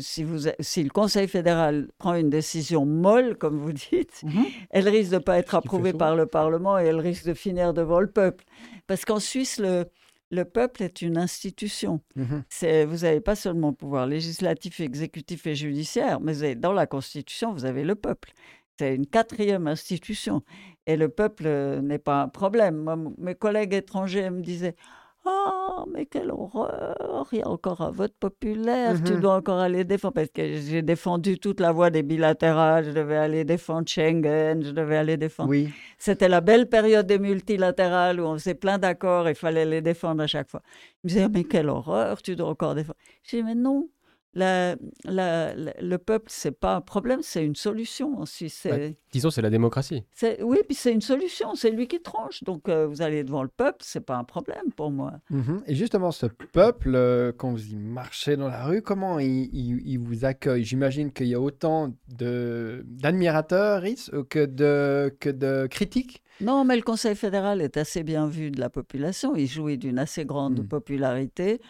si, 0.02 0.22
vous, 0.26 0.50
si 0.60 0.84
le 0.84 0.90
Conseil 0.90 1.30
fédéral 1.30 1.88
prend 1.98 2.14
une 2.14 2.30
décision 2.30 2.86
molle, 2.86 3.38
comme 3.38 3.58
vous 3.58 3.72
dites, 3.72 4.22
mhm. 4.24 4.44
elle 4.70 4.90
risque 4.90 5.12
de 5.12 5.16
ne 5.16 5.22
pas 5.22 5.38
être 5.38 5.56
approuvée 5.56 5.94
par 5.94 6.18
le 6.18 6.26
Parlement 6.26 6.78
et 6.78 6.84
elle 6.84 7.00
risque 7.00 7.26
de 7.26 7.34
finir 7.34 7.74
devant 7.74 8.02
le 8.02 8.12
peuple. 8.12 8.44
Parce 8.88 9.06
qu'en 9.06 9.22
Suisse, 9.22 9.60
le, 9.60 9.86
le 10.30 10.44
peuple 10.44 10.84
est 10.84 11.02
une 11.02 11.18
institution. 11.18 12.02
Mhm. 12.18 12.44
Vous 12.86 12.98
n'avez 12.98 13.22
pas 13.22 13.36
seulement 13.36 13.70
le 13.70 13.76
pouvoir 13.76 14.08
législatif, 14.08 14.82
exécutif 14.82 15.48
et 15.48 15.56
judiciaire, 15.56 16.20
mais 16.20 16.56
dans 16.56 16.74
la 16.74 16.86
Constitution, 16.86 17.54
vous 17.54 17.64
avez 17.64 17.86
le 17.86 17.96
peuple. 17.96 18.34
C'est 18.78 18.94
une 18.94 19.08
quatrième 19.08 19.68
institution. 19.68 20.44
Et 20.86 20.98
le 20.98 21.08
peuple 21.08 21.44
euh, 21.46 21.80
n'est 21.80 21.98
pas 21.98 22.24
un 22.24 22.28
problème. 22.28 23.14
mes 23.18 23.36
collègues 23.36 23.74
étrangers 23.74 24.30
me 24.30 24.42
disaient 24.42 24.76
Oh, 25.24 25.86
mais 25.94 26.08
quelle 26.08 26.32
horreur! 26.32 27.28
Il 27.32 27.40
y 27.40 27.42
a 27.44 27.48
encore 27.48 27.82
un 27.82 27.92
vote 27.92 28.14
populaire, 28.20 29.02
tu 29.04 29.14
mmh 29.14 29.20
dois 29.20 29.36
encore 29.36 29.60
aller 29.60 29.84
défendre. 29.84 30.16
Parce 30.16 30.30
que 30.30 30.56
j'ai 30.56 30.82
défendu 30.82 31.38
toute 31.38 31.60
la 31.60 31.72
voie 31.72 31.92
des 31.92 32.02
bilatérales, 32.02 32.86
je 32.86 32.92
devais 32.92 33.18
aller 33.18 33.44
défendre 33.44 33.88
Schengen, 33.88 34.64
je 34.64 34.72
devais 34.72 34.98
aller 34.98 35.18
défendre. 35.18 35.50
Oui. 35.50 35.70
C'était 36.00 36.28
la 36.28 36.42
belle 36.42 36.68
période 36.68 37.06
des 37.06 37.20
multilatérales 37.20 38.20
où 38.20 38.26
on 38.26 38.34
faisait 38.34 38.56
plein 38.56 38.80
d'accords, 38.80 39.30
il 39.30 39.36
fallait 39.36 39.66
les 39.66 39.82
défendre 39.82 40.24
à 40.24 40.28
chaque 40.28 40.50
fois. 40.50 40.64
Il 41.04 41.08
me 41.08 41.10
disait, 41.10 41.30
mais 41.30 41.44
quelle 41.44 41.70
horreur, 41.70 42.22
tu 42.22 42.36
dois 42.36 42.50
encore 42.50 42.74
défendre. 42.74 42.98
Je 43.24 43.38
dis, 43.38 43.44
mais 43.44 43.56
non, 43.56 43.90
la, 44.34 44.76
le 45.06 45.98
peuple, 45.98 46.28
c'est 46.30 46.58
pas 46.58 46.76
un 46.76 46.82
problème, 46.82 47.20
c'est 47.22 47.46
une 47.46 47.56
solution. 47.56 48.26
Si 48.26 48.52
bah, 48.66 48.78
disons, 49.12 49.30
c'est 49.30 49.42
la 49.42 49.50
démocratie. 49.50 50.04
Oui, 50.42 50.60
puis 50.66 50.76
c'est 50.76 50.94
une 50.94 51.02
solution, 51.02 51.56
c'est 51.56 51.72
lui 51.72 51.88
qui 51.88 52.02
tranche. 52.02 52.44
Donc, 52.44 52.70
euh, 52.70 52.88
vous 52.88 53.02
allez 53.02 53.24
devant 53.24 53.44
le 53.44 53.50
peuple, 53.50 53.80
c'est 53.82 54.06
pas 54.06 54.16
un 54.16 54.24
problème 54.24 54.72
pour 54.76 54.92
moi. 54.92 55.14
Mhm. 55.30 55.64
Et 55.68 55.76
justement, 55.76 56.12
ce 56.12 56.28
peuple, 56.28 56.94
euh, 56.96 57.32
quand 57.36 57.52
vous 57.52 57.72
y 57.72 57.76
marchez 57.76 58.38
dans 58.38 58.48
la 58.48 58.66
rue, 58.66 58.82
comment 58.82 59.20
il, 59.20 59.50
il, 59.54 59.98
vous 60.00 60.24
accueille? 60.26 60.64
J'imagine 60.64 61.12
qu'il 61.12 61.28
y 61.28 61.36
a 61.36 61.42
autant 61.42 61.94
d'admirateurs 62.08 63.84
que 64.30 64.46
de, 64.46 65.16
que 65.20 65.30
de 65.30 65.68
critiques? 65.68 66.24
Non, 66.40 66.64
mais 66.64 66.76
le 66.76 66.82
Conseil 66.82 67.16
fédéral 67.16 67.62
est 67.62 67.78
assez 67.78 68.04
bien 68.04 68.28
vu 68.28 68.52
de 68.52 68.60
la 68.60 68.70
population. 68.70 69.36
Il 69.36 69.48
jouit 69.48 69.78
d'une 69.78 70.00
assez 70.00 70.26
grande 70.26 70.62
mmh. 70.62 70.68
popularité. 70.68 71.62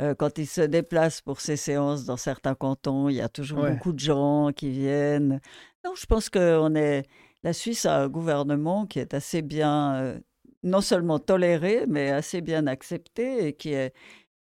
Euh, 0.00 0.14
quand 0.14 0.38
il 0.38 0.46
se 0.46 0.60
déplace 0.60 1.20
pour 1.20 1.40
ses 1.40 1.56
séances 1.56 2.04
dans 2.04 2.16
certains 2.16 2.54
cantons, 2.54 3.08
il 3.08 3.16
y 3.16 3.20
a 3.20 3.28
toujours 3.28 3.64
beaucoup 3.64 3.92
de 3.92 3.98
gens 3.98 4.50
qui 4.54 4.70
viennent. 4.70 5.40
Non, 5.84 5.94
je 5.94 6.06
pense 6.06 6.28
que 6.28 6.76
est... 6.76 7.04
la 7.42 7.52
Suisse 7.52 7.86
a 7.86 8.02
un 8.02 8.08
gouvernement 8.08 8.86
qui 8.86 8.98
est 8.98 9.14
assez 9.14 9.42
bien, 9.42 9.94
euh, 9.94 10.18
non 10.62 10.80
seulement 10.80 11.18
toléré, 11.18 11.84
mais 11.88 12.10
assez 12.10 12.40
bien 12.40 12.66
accepté 12.66 13.46
et 13.46 13.52
qui 13.54 13.72
est 13.72 13.92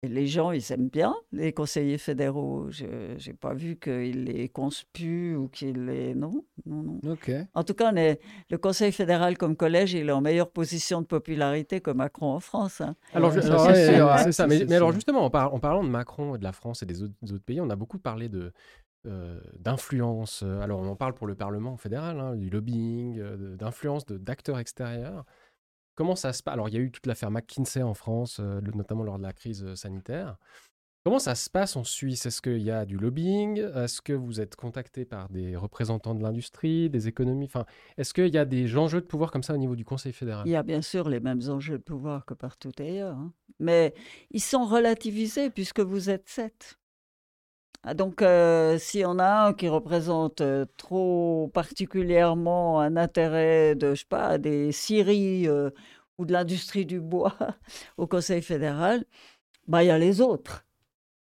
les 0.04 0.28
gens, 0.28 0.52
ils 0.52 0.72
aiment 0.72 0.90
bien 0.90 1.16
les 1.32 1.54
conseillers 1.54 1.98
fédéraux. 1.98 2.68
Je 2.70 2.86
n'ai 2.86 3.34
pas 3.34 3.54
vu 3.54 3.78
qu'ils 3.78 4.26
les 4.26 4.48
conspuent 4.50 5.36
ou 5.36 5.48
qu'ils 5.48 5.86
les... 5.86 6.14
Non, 6.14 6.46
non, 6.66 6.84
non. 6.84 7.18
En 7.54 7.64
tout 7.64 7.74
cas, 7.74 7.92
le 7.92 8.58
Conseil 8.58 8.92
fédéral 8.92 9.38
comme 9.38 9.56
collège, 9.56 9.94
il 9.94 10.10
est 10.10 10.12
en 10.12 10.22
meilleure 10.22 10.52
position 10.52 11.02
de 11.02 11.08
popularité 11.08 11.82
que 11.82 11.92
Macron 11.92 12.28
en 12.28 12.40
France. 12.40 12.82
Hein. 12.82 12.96
Alors, 13.14 13.34
c'est 13.34 13.42
ça. 14.32 14.48
Mais, 14.48 14.72
alors 14.74 14.92
justement, 14.92 15.26
en, 15.26 15.30
parlant 15.30 15.84
de 15.84 15.90
Macron 15.90 16.36
et 16.36 16.38
de 16.38 16.44
la 16.44 16.52
France 16.52 16.84
et 16.84 16.86
des 16.86 17.02
autres, 17.02 17.14
pays, 17.46 17.60
on 17.60 17.70
a 17.70 17.76
beaucoup 17.76 18.00
parlé 18.00 18.30
de, 18.30 18.52
euh, 19.08 19.40
d'influence. 19.60 20.44
Alors, 20.44 20.80
on 20.80 20.88
en 20.88 20.96
parle 20.96 21.16
pour 21.16 21.28
le 21.28 21.36
Parlement 21.36 21.76
fédéral, 21.78 22.20
hein, 22.20 22.36
du 22.36 22.50
lobbying, 22.50 23.20
euh, 23.20 23.56
d'influence 23.56 24.06
d'acteurs 24.06 24.60
extérieurs. 24.60 25.26
Comment 25.98 26.16
ça 26.16 26.32
se 26.32 26.44
passe 26.44 26.54
Alors, 26.54 26.70
il 26.70 26.76
y 26.76 26.78
a 26.78 26.80
eu 26.80 26.92
toute 26.92 27.08
l'affaire 27.08 27.32
McKinsey 27.32 27.82
en 27.82 27.96
France, 27.96 28.38
euh, 28.40 28.62
notamment 28.76 29.04
lors 29.04 29.18
de 29.18 29.24
la 29.24 29.34
crise 29.34 29.64
euh, 29.66 29.76
sanitaire. 29.76 30.38
Comment 31.04 31.18
ça 31.18 31.34
se 31.34 31.50
passe 31.50 31.76
en 31.76 31.84
Suisse? 31.84 32.28
Est-ce 32.28 32.40
qu'il 32.40 32.62
y 32.62 32.70
a 32.70 32.86
du 32.86 32.98
lobbying? 32.98 33.64
Est-ce 33.76 34.02
que 34.02 34.14
vous 34.14 34.40
êtes 34.40 34.56
contacté 34.56 35.06
par 35.06 35.30
des 35.30 35.56
représentants 35.56 36.14
de 36.14 36.22
l'industrie, 36.22 36.92
des 36.92 37.08
économies? 37.08 37.46
Enfin, 37.46 37.66
Est-ce 37.98 38.14
qu'il 38.14 38.28
y 38.28 38.38
a 38.38 38.46
des 38.46 38.78
enjeux 38.78 39.02
de 39.02 39.08
pouvoir 39.08 39.32
comme 39.32 39.42
ça 39.42 39.56
au 39.56 39.58
niveau 39.58 39.76
du 39.76 39.86
Conseil 39.86 40.14
fédéral? 40.14 40.46
Il 40.46 40.52
y 40.52 40.56
a 40.56 40.64
bien 40.64 40.84
sûr 40.84 41.10
les 41.10 41.20
mêmes 41.20 41.42
enjeux 41.50 41.80
de 41.80 41.84
pouvoir 41.84 42.26
que 42.26 42.36
partout 42.36 42.72
ailleurs. 42.78 43.16
Hein. 43.16 43.34
Mais 43.60 43.96
ils 44.30 44.42
sont 44.42 44.66
relativisés 44.66 45.50
puisque 45.50 45.80
vous 45.80 46.12
êtes 46.12 46.30
sept. 46.30 46.78
Ah, 47.84 47.94
donc, 47.94 48.22
euh, 48.22 48.78
si 48.80 49.04
on 49.06 49.20
a 49.20 49.48
un 49.48 49.54
qui 49.54 49.70
représente 49.70 50.42
euh, 50.42 50.66
trop 50.78 51.50
particulièrement 51.54 52.80
un 52.82 52.98
intérêt 52.98 53.76
de, 53.76 53.96
je 53.96 54.02
sais 54.02 54.06
pas, 54.10 54.38
des 54.38 54.72
scieries 54.72 55.48
euh, 55.48 55.70
ou 56.18 56.26
de 56.26 56.34
l'industrie 56.34 56.86
du 56.86 57.00
bois 57.00 57.34
au 57.98 58.08
Conseil 58.08 58.42
fédéral, 58.42 59.06
bah, 59.68 59.84
il 59.84 59.88
y 59.88 59.92
a 59.92 59.98
les 59.98 60.22
autres. 60.22 60.66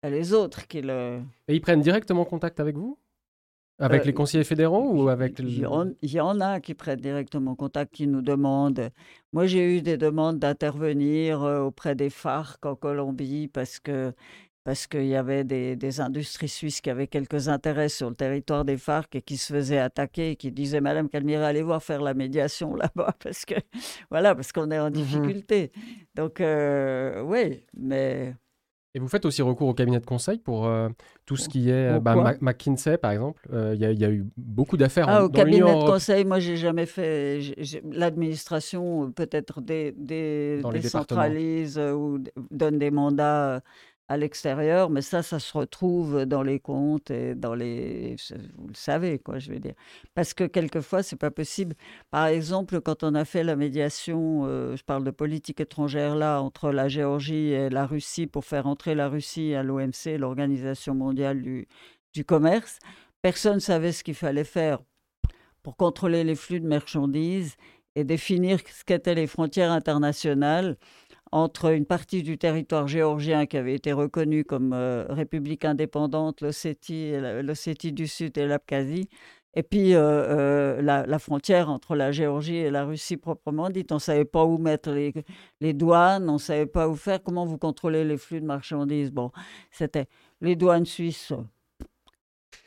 Il 0.01 0.09
y 0.09 0.13
a 0.13 0.15
les 0.15 0.33
autres 0.33 0.67
qui 0.67 0.81
le... 0.81 1.21
Et 1.47 1.55
ils 1.55 1.61
prennent 1.61 1.81
directement 1.81 2.25
contact 2.25 2.59
avec 2.59 2.77
vous? 2.77 2.97
Avec 3.77 4.05
les 4.05 4.13
conseillers 4.13 4.45
fédéraux 4.45 4.89
ou 4.89 5.09
avec... 5.09 5.37
Il 5.39 5.59
y, 5.59 5.65
en, 5.65 5.91
y, 6.01 6.19
en 6.21 6.39
a 6.39 6.61
qui 6.61 6.73
prennent 6.73 7.01
directement 7.01 7.55
contact, 7.55 7.93
qui 7.93 8.07
nous 8.07 8.21
demandent... 8.21 8.89
Moi, 9.33 9.47
j'ai 9.47 9.77
eu 9.77 9.81
des 9.81 9.97
demandes 9.97 10.39
d'intervenir 10.39 11.41
auprès 11.41 11.93
des 11.93 12.09
FARC 12.09 12.65
en 12.65 12.75
Colombie 12.75 13.49
parce 13.49 13.79
que 13.79 14.13
parce 14.65 14.87
qu'il 14.87 15.05
y 15.05 15.15
avait 15.15 15.43
des, 15.43 16.01
industries 16.01 16.49
suisses 16.49 16.81
qui 16.81 16.89
avaient 16.89 17.07
quelques 17.07 17.47
intérêts 17.47 17.87
sur 17.87 18.09
le 18.09 18.15
territoire 18.15 18.65
des 18.65 18.77
FARC 18.77 19.15
et 19.15 19.21
qui 19.21 19.37
se 19.37 19.53
faisaient 19.53 19.77
attaquer 19.77 20.31
et 20.31 20.35
qui 20.35 20.51
disaient 20.51 20.81
Madame 20.81 21.07
Calmira, 21.07 21.45
allez 21.45 21.61
voir 21.61 21.81
faire 21.83 22.01
la 22.01 22.15
médiation 22.15 22.75
là-bas 22.75 23.13
parce 23.23 23.45
que 23.45 23.53
voilà 24.09 24.33
parce 24.33 24.51
qu'on 24.51 24.71
est 24.71 24.79
en 24.79 24.89
mmh 24.89 24.93
difficulté. 24.93 25.71
Donc 26.15 26.41
euh, 26.41 27.21
oui, 27.21 27.63
mais 27.77 28.33
et 28.95 28.99
vous 28.99 29.09
faites 29.09 29.25
aussi 29.25 29.41
recours 29.41 29.67
au 29.67 29.73
cabinet 29.73 29.99
de 29.99 30.05
conseil 30.05 30.39
pour 30.39 30.65
euh, 30.65 30.87
tout 31.25 31.35
ce 31.35 31.49
qui 31.49 31.69
est 31.69 31.99
bah, 31.99 32.15
McKinsey, 32.39 32.97
par 32.97 33.11
exemple. 33.11 33.45
Euh, 33.51 33.73
il 33.75 33.81
y, 33.81 34.05
a 34.05 34.09
eu 34.09 34.25
beaucoup 34.37 34.77
d'affaires. 34.77 35.09
Ah, 35.09 35.25
au 35.25 35.27
cabinet 35.27 35.59
de 35.59 35.85
conseil, 35.85 36.23
moi, 36.23 36.39
j'ai 36.39 36.55
jamais 36.55 36.85
fait. 36.85 37.41
L'administration 37.91 39.11
peut-être 39.11 39.59
des, 39.59 39.91
des, 39.97 40.61
décentralise 40.71 41.77
ou 41.77 42.23
donne 42.51 42.79
des 42.79 42.89
mandats 42.89 43.61
à 44.07 44.17
l'extérieur, 44.17 44.89
mais 44.89 45.01
ça, 45.01 45.23
ça 45.23 45.39
se 45.39 45.57
retrouve 45.57 46.25
dans 46.25 46.43
les 46.43 46.59
comptes 46.59 47.09
et 47.09 47.33
dans 47.33 47.55
les... 47.55 48.15
Vous 48.55 48.67
le 48.67 48.75
savez, 48.75 49.17
quoi, 49.19 49.39
je 49.39 49.51
veux 49.51 49.59
dire. 49.59 49.73
Parce 50.13 50.33
que 50.33 50.43
quelquefois, 50.43 51.01
c'est 51.01 51.15
pas 51.15 51.31
possible. 51.31 51.75
Par 52.11 52.27
exemple, 52.27 52.81
quand 52.81 53.03
on 53.03 53.15
a 53.15 53.25
fait 53.25 53.43
la 53.43 53.55
médiation, 53.55 54.45
je 54.75 54.83
parle 54.83 55.03
de 55.03 55.11
politique 55.11 55.59
étrangère 55.59 56.15
là, 56.15 56.39
entre 56.41 56.71
la 56.71 56.87
Géorgie 56.87 57.49
et 57.51 57.69
la 57.69 57.87
Russie 57.87 58.27
pour 58.27 58.45
faire 58.45 58.67
entrer 58.67 58.93
la 58.93 59.09
Russie 59.09 59.55
à 59.55 59.63
l'OMC, 59.63 60.17
l'Organisation 60.19 60.93
mondiale 60.93 61.41
du, 61.41 61.67
du 62.13 62.23
commerce, 62.23 62.79
personne 63.21 63.55
ne 63.55 63.59
savait 63.59 63.91
ce 63.91 64.03
qu'il 64.03 64.15
fallait 64.15 64.43
faire 64.43 64.79
pour 65.63 65.77
contrôler 65.77 66.23
les 66.23 66.35
flux 66.35 66.59
de 66.59 66.67
marchandises 66.67 67.55
et 67.95 68.03
définir 68.03 68.59
ce 68.59 68.83
qu'étaient 68.83 69.15
les 69.15 69.25
frontières 69.25 69.71
internationales 69.71 70.77
entre 71.31 71.73
une 71.73 71.85
partie 71.85 72.23
du 72.23 72.37
territoire 72.37 72.87
géorgien 72.87 73.45
qui 73.45 73.57
avait 73.57 73.75
été 73.75 73.91
reconnue 73.93 74.43
comme 74.45 74.73
euh, 74.73 75.05
république 75.09 75.65
indépendante, 75.65 76.41
l'Ossétie 76.41 77.91
du 77.93 78.07
Sud 78.07 78.37
et 78.37 78.47
l'Abkhazie, 78.47 79.09
et 79.55 79.63
puis 79.63 79.95
euh, 79.95 80.01
euh, 80.01 80.81
la, 80.81 81.19
frontière 81.19 81.69
entre 81.69 81.95
la 81.95 82.11
Géorgie 82.11 82.57
et 82.57 82.69
la 82.69 82.85
Russie 82.85 83.17
proprement 83.17 83.69
dite. 83.69 83.91
On 83.91 83.95
ne 83.95 83.99
savait 83.99 84.25
pas 84.25 84.43
où 84.43 84.57
mettre 84.57 84.91
les, 84.91 85.13
les 85.61 85.73
douanes, 85.73 86.29
on 86.29 86.33
ne 86.33 86.37
savait 86.37 86.65
pas 86.65 86.89
où 86.89 86.95
faire, 86.95 87.23
comment 87.23 87.45
vous 87.45 87.57
contrôlez 87.57 88.03
les 88.03 88.17
flux 88.17 88.41
de 88.41 88.45
marchandises? 88.45 89.11
Bon, 89.11 89.31
c'était 89.71 90.07
les 90.41 90.55
douanes 90.55 90.85
suisses, 90.85 91.33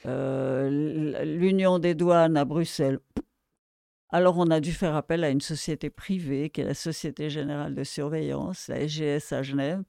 l'Union 0.04 1.78
des 1.78 1.94
douanes 1.94 2.36
à 2.36 2.44
Bruxelles, 2.44 2.98
alors 4.10 4.38
on 4.38 4.50
a 4.50 4.60
dû 4.60 4.72
faire 4.72 4.96
appel 4.96 5.24
à 5.24 5.30
une 5.30 5.40
société 5.40 5.90
privée, 5.90 6.50
qui 6.50 6.60
est 6.62 6.64
la 6.64 6.74
Société 6.74 7.30
Générale 7.30 7.74
de 7.74 7.84
Surveillance, 7.84 8.68
la 8.68 8.86
SGS 8.88 9.32
à 9.32 9.42
Genève, 9.42 9.82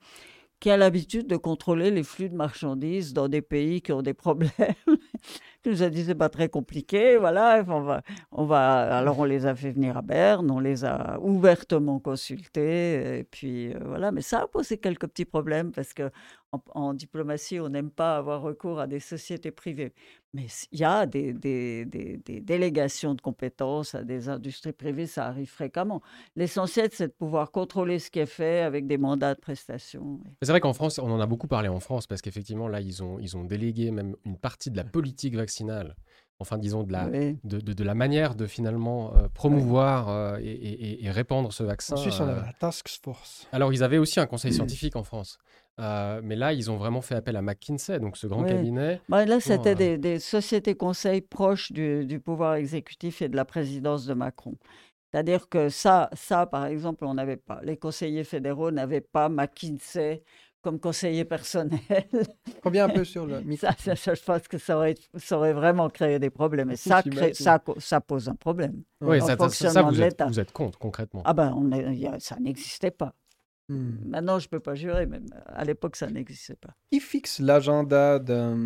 qui 0.60 0.70
a 0.70 0.78
l'habitude 0.78 1.28
de 1.28 1.38
contrôler 1.38 1.90
les 1.90 2.04
flux 2.04 2.30
de 2.30 2.36
marchandises 2.36 3.14
dans 3.14 3.30
des 3.30 3.42
pays 3.42 3.82
qui 3.82 3.94
ont 3.94 4.02
des 4.02 4.14
problèmes. 4.14 4.52
qui 5.64 5.70
nous 5.70 5.84
a 5.84 5.90
dit 5.90 6.04
c'est 6.06 6.16
pas 6.16 6.30
très 6.30 6.50
compliqué, 6.50 7.18
voilà, 7.18 7.64
on 7.68 7.82
va, 7.82 8.02
on 8.32 8.46
va, 8.46 8.98
alors 8.98 9.20
on 9.20 9.26
les 9.26 9.46
a 9.46 9.56
fait 9.56 9.72
venir 9.72 9.98
à 9.98 10.02
Berne, 10.02 10.50
on 10.52 10.60
les 10.60 10.86
a 10.86 11.20
ouvertement 11.20 12.00
consultés, 12.00 13.20
et 13.20 13.24
puis 13.26 13.74
euh, 13.74 13.80
voilà, 13.86 14.12
mais 14.12 14.22
ça 14.22 14.42
a 14.42 14.48
posé 14.48 14.78
quelques 14.78 15.08
petits 15.08 15.26
problèmes 15.26 15.72
parce 15.72 15.94
que 15.94 16.12
en, 16.52 16.94
diplomatie, 16.94 17.60
on 17.60 17.70
n'aime 17.70 17.92
pas 17.92 18.18
avoir 18.18 18.42
recours 18.42 18.80
à 18.80 18.88
des 18.88 19.00
sociétés 19.00 19.52
privées. 19.52 19.94
Mais 20.34 20.46
il 20.72 20.80
y 20.80 20.84
a 20.84 21.06
des, 21.08 21.34
des, 21.34 21.86
délégations 22.42 23.16
de 23.16 23.22
compétences 23.22 23.96
à 23.96 24.04
des 24.04 24.30
industries 24.30 24.74
privées, 24.74 25.08
ça 25.08 25.26
arrive 25.26 25.50
fréquemment. 25.50 26.02
L'essentiel, 26.36 26.90
c'est 26.92 27.08
de 27.08 27.14
pouvoir 27.14 27.52
contrôler 27.52 27.98
ce 27.98 28.12
qui 28.12 28.20
est 28.20 28.28
fait 28.28 28.62
avec 28.62 28.86
des 28.86 28.98
mandats 28.98 29.34
de 29.34 29.40
prestation. 29.40 30.20
C'est 30.42 30.52
vrai 30.52 30.60
qu'en 30.60 30.74
France, 30.74 31.00
on 31.00 31.10
en 31.10 31.20
a 31.20 31.26
beaucoup 31.26 31.48
parlé 31.48 31.68
en 31.68 31.80
France, 31.80 32.06
parce 32.06 32.22
qu'effectivement, 32.22 32.68
là, 32.68 32.80
ils 32.80 33.02
ont, 33.02 33.18
ils 33.20 33.38
ont 33.38 33.44
délégué 33.44 33.90
même 33.90 34.16
une 34.24 34.38
partie 34.38 34.70
de 34.70 34.78
la 34.78 34.84
politique 34.84 35.36
vaccinale 35.36 35.96
enfin 36.40 36.58
disons 36.58 36.84
de 36.84 36.92
la, 36.92 37.08
de, 37.08 37.60
de, 37.60 37.84
la 37.84 37.94
manière 37.94 38.36
de 38.36 38.48
finalement 38.48 39.14
euh, 39.16 39.28
promouvoir 39.28 40.10
euh, 40.10 40.38
et, 40.42 41.06
et, 41.06 41.12
répandre 41.12 41.52
ce 41.52 41.64
vaccin. 41.64 41.96
En 41.96 41.98
Suisse, 41.98 42.20
on 42.20 42.28
avait 42.28 42.42
la 42.42 42.54
task 42.54 42.88
force. 43.04 43.48
Alors 43.52 43.74
ils 43.74 43.84
avaient 43.84 43.98
aussi 43.98 44.20
un 44.20 44.26
conseil 44.26 44.54
scientifique 44.54 44.96
en 44.96 45.04
France. 45.04 45.38
Euh, 45.80 46.20
mais 46.24 46.36
là, 46.36 46.54
ils 46.54 46.70
ont 46.70 46.78
vraiment 46.78 47.02
fait 47.02 47.16
appel 47.16 47.36
à 47.36 47.42
McKinsey, 47.42 48.00
donc 48.00 48.18
ce 48.18 48.28
grand 48.28 48.44
cabinet. 48.44 49.00
Bah, 49.08 49.26
là, 49.26 49.40
c'était 49.40 49.76
des, 49.76 49.98
des, 49.98 50.20
sociétés 50.20 50.76
conseils 50.76 51.22
proches 51.22 51.72
du, 51.72 52.06
du, 52.06 52.20
pouvoir 52.20 52.56
exécutif 52.56 53.22
et 53.22 53.30
de 53.30 53.36
la 53.36 53.46
présidence 53.46 54.06
de 54.06 54.14
Macron. 54.14 54.56
C'est-à-dire 55.12 55.48
que 55.50 55.70
ça, 55.70 56.10
ça, 56.14 56.46
par 56.46 56.66
exemple, 56.66 57.06
on 57.06 57.14
n'avait 57.14 57.38
pas. 57.38 57.62
Les 57.64 57.78
conseillers 57.78 58.26
fédéraux 58.26 58.72
n'avaient 58.72 59.02
pas 59.02 59.30
McKinsey 59.30 60.22
comme 60.62 60.80
conseiller 60.80 61.24
personnel. 61.24 61.80
Combien 62.64 62.86
un 62.86 62.90
peu 62.90 63.06
sur 63.06 63.26
le 63.26 63.42
ça, 63.56 63.72
ça, 63.96 64.14
Je 64.14 64.22
pense 64.22 64.48
que 64.48 64.58
ça 64.58 64.76
aurait, 64.76 64.96
ça 65.16 65.38
aurait 65.38 65.54
vraiment 65.54 65.90
créé 65.90 66.20
des 66.20 66.30
problèmes. 66.30 66.72
Et 66.72 66.76
ça, 66.76 67.02
ça, 67.34 67.62
ça, 67.78 68.02
pose 68.02 68.28
un 68.28 68.36
problème. 68.36 68.84
Oui, 69.02 69.20
ça, 69.22 69.38
ça 69.38 69.82
vous, 69.84 70.02
êtes, 70.02 70.22
vous, 70.28 70.40
êtes, 70.40 70.52
contre, 70.52 70.78
concrètement. 70.78 71.22
Ah 71.26 71.34
ben, 71.34 71.54
on 71.56 71.72
est, 71.72 72.20
ça 72.20 72.38
n'existait 72.40 72.92
pas. 72.92 73.14
Hmm. 73.70 73.92
Maintenant, 74.04 74.40
je 74.40 74.48
ne 74.48 74.50
peux 74.50 74.60
pas 74.60 74.74
jurer, 74.74 75.06
mais 75.06 75.20
à 75.46 75.64
l'époque, 75.64 75.96
ça 75.96 76.08
n'existait 76.08 76.56
pas. 76.56 76.76
Qui 76.92 77.00
fixe 77.00 77.40
l'agenda 77.40 78.18
d'un 78.18 78.58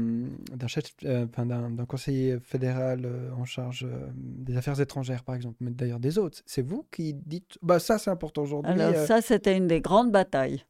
euh, 1.03 1.25
d'un 1.25 1.85
conseiller 1.85 2.39
fédéral 2.39 3.01
euh, 3.03 3.31
en 3.34 3.43
charge 3.43 3.84
euh, 3.84 4.07
des 4.15 4.55
affaires 4.55 4.80
étrangères, 4.80 5.23
par 5.23 5.35
exemple, 5.35 5.57
mais 5.59 5.71
d'ailleurs 5.71 5.99
des 5.99 6.17
autres? 6.17 6.41
C'est 6.45 6.65
vous 6.65 6.88
qui 6.89 7.13
dites 7.13 7.57
bah, 7.61 7.80
ça, 7.80 7.97
c'est 7.97 8.11
important 8.11 8.43
aujourd'hui 8.43 8.71
Alors, 8.71 8.95
ça, 9.05 9.21
c'était 9.21 9.57
une 9.57 9.67
des 9.67 9.81
grandes 9.81 10.11
batailles. 10.11 10.65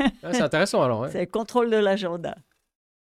Ah, 0.00 0.32
c'est 0.32 0.40
intéressant 0.42 0.82
alors. 0.82 1.08
C'est 1.10 1.20
le 1.20 1.26
contrôle 1.26 1.70
de 1.70 1.76
l'agenda. 1.76 2.36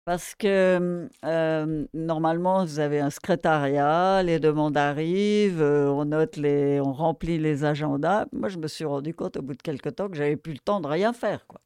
Parce 0.05 0.35
que 0.35 1.07
euh, 1.23 1.85
normalement, 1.93 2.65
vous 2.65 2.79
avez 2.79 2.99
un 2.99 3.09
secrétariat, 3.09 4.21
les 4.21 4.39
demandes 4.39 4.75
arrivent, 4.75 5.61
euh, 5.61 5.89
on 5.89 6.05
note 6.05 6.35
les, 6.35 6.81
on 6.81 6.91
remplit 6.91 7.37
les 7.37 7.63
agendas. 7.63 8.25
Moi, 8.33 8.49
je 8.49 8.57
me 8.57 8.67
suis 8.67 8.83
rendu 8.83 9.13
compte 9.13 9.37
au 9.37 9.41
bout 9.41 9.53
de 9.53 9.61
quelques 9.61 9.95
temps 9.95 10.09
que 10.09 10.17
j'avais 10.17 10.35
plus 10.35 10.53
le 10.53 10.59
temps 10.59 10.81
de 10.81 10.87
rien 10.87 11.13
faire, 11.13 11.47
quoi. 11.47 11.61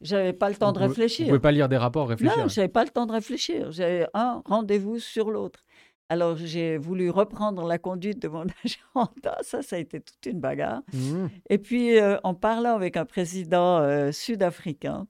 J'avais 0.00 0.32
pas 0.32 0.48
le 0.48 0.54
temps 0.54 0.70
de 0.70 0.78
réfléchir. 0.78 1.24
Vous 1.24 1.30
pouvez 1.30 1.40
pas 1.40 1.50
lire 1.50 1.68
des 1.68 1.76
rapports, 1.76 2.08
réfléchir. 2.08 2.38
Non, 2.38 2.46
j'avais 2.46 2.68
pas 2.68 2.84
le 2.84 2.90
temps 2.90 3.06
de 3.06 3.10
réfléchir. 3.10 3.72
J'avais 3.72 4.06
un 4.14 4.42
rendez-vous 4.44 5.00
sur 5.00 5.32
l'autre. 5.32 5.64
Alors, 6.08 6.36
j'ai 6.36 6.78
voulu 6.78 7.10
reprendre 7.10 7.66
la 7.66 7.78
conduite 7.78 8.22
de 8.22 8.28
mon 8.28 8.46
agenda. 8.64 9.38
Ça, 9.42 9.62
ça 9.62 9.74
a 9.74 9.78
été 9.80 10.00
toute 10.00 10.24
une 10.24 10.38
bagarre. 10.38 10.82
Mmh. 10.92 11.26
Et 11.50 11.58
puis, 11.58 11.98
euh, 11.98 12.16
en 12.22 12.34
parlant 12.34 12.76
avec 12.76 12.96
un 12.96 13.04
président 13.04 14.12
sud-africain, 14.12 15.08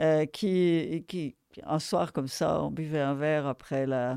euh, 0.00 0.24
qui, 0.24 1.36
un 1.64 1.78
soir 1.78 2.12
comme 2.12 2.28
ça, 2.28 2.62
on 2.62 2.70
buvait 2.70 3.00
un 3.00 3.14
verre 3.14 3.46
après 3.46 3.86
la, 3.86 4.16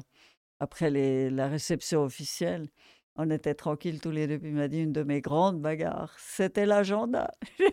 après 0.59 0.89
les, 0.89 1.29
la 1.29 1.47
réception 1.47 2.03
officielle. 2.03 2.69
On 3.17 3.29
était 3.29 3.53
tranquilles 3.53 4.01
tous 4.01 4.11
les 4.11 4.27
deux. 4.27 4.37
Puis 4.37 4.49
il 4.49 4.55
m'a 4.55 4.67
dit 4.67 4.79
une 4.79 4.91
de 4.91 5.03
mes 5.03 5.21
grandes 5.21 5.61
bagarres, 5.61 6.15
c'était 6.19 6.65
l'agenda. 6.65 7.31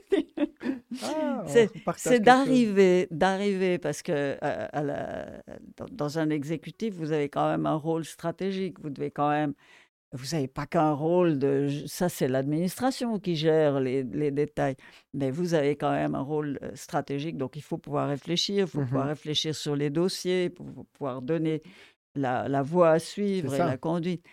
Ah, 1.02 1.44
c'est 1.96 2.20
d'arriver, 2.20 3.08
d'arriver, 3.10 3.78
parce 3.78 4.02
que 4.02 4.36
dans, 5.90 6.18
un 6.18 6.30
exécutif, 6.30 6.94
vous 6.94 7.12
avez 7.12 7.28
quand 7.28 7.48
même 7.48 7.66
un 7.66 7.76
rôle 7.76 8.04
stratégique. 8.04 8.78
Vous 8.80 8.90
devez 8.90 9.10
quand 9.10 9.30
même, 9.30 9.54
vous 10.12 10.34
n'avez 10.34 10.48
pas 10.48 10.66
qu'un 10.66 10.92
rôle 10.92 11.38
de, 11.38 11.68
ça 11.86 12.08
c'est 12.08 12.28
l'administration 12.28 13.18
qui 13.18 13.34
gère 13.36 13.80
les, 13.80 14.04
détails, 14.30 14.76
mais 15.14 15.30
vous 15.30 15.54
avez 15.54 15.76
quand 15.76 15.90
même 15.90 16.14
un 16.14 16.20
rôle 16.20 16.58
euh, 16.62 16.70
stratégique. 16.74 17.36
Donc 17.36 17.56
il 17.56 17.62
faut 17.62 17.78
pouvoir 17.78 18.08
réfléchir, 18.08 18.66
il 18.66 18.70
faut 18.70 18.80
mmh 18.80 18.86
pouvoir 18.86 19.06
réfléchir 19.06 19.54
sur 19.54 19.74
les 19.74 19.90
dossiers, 19.90 20.50
pour 20.50 20.66
pouvoir 20.92 21.22
donner 21.22 21.62
la, 22.14 22.48
la 22.48 22.62
voie 22.62 22.90
à 22.90 22.98
suivre 22.98 23.54
et 23.54 23.58
la 23.58 23.78
conduite. 23.78 24.24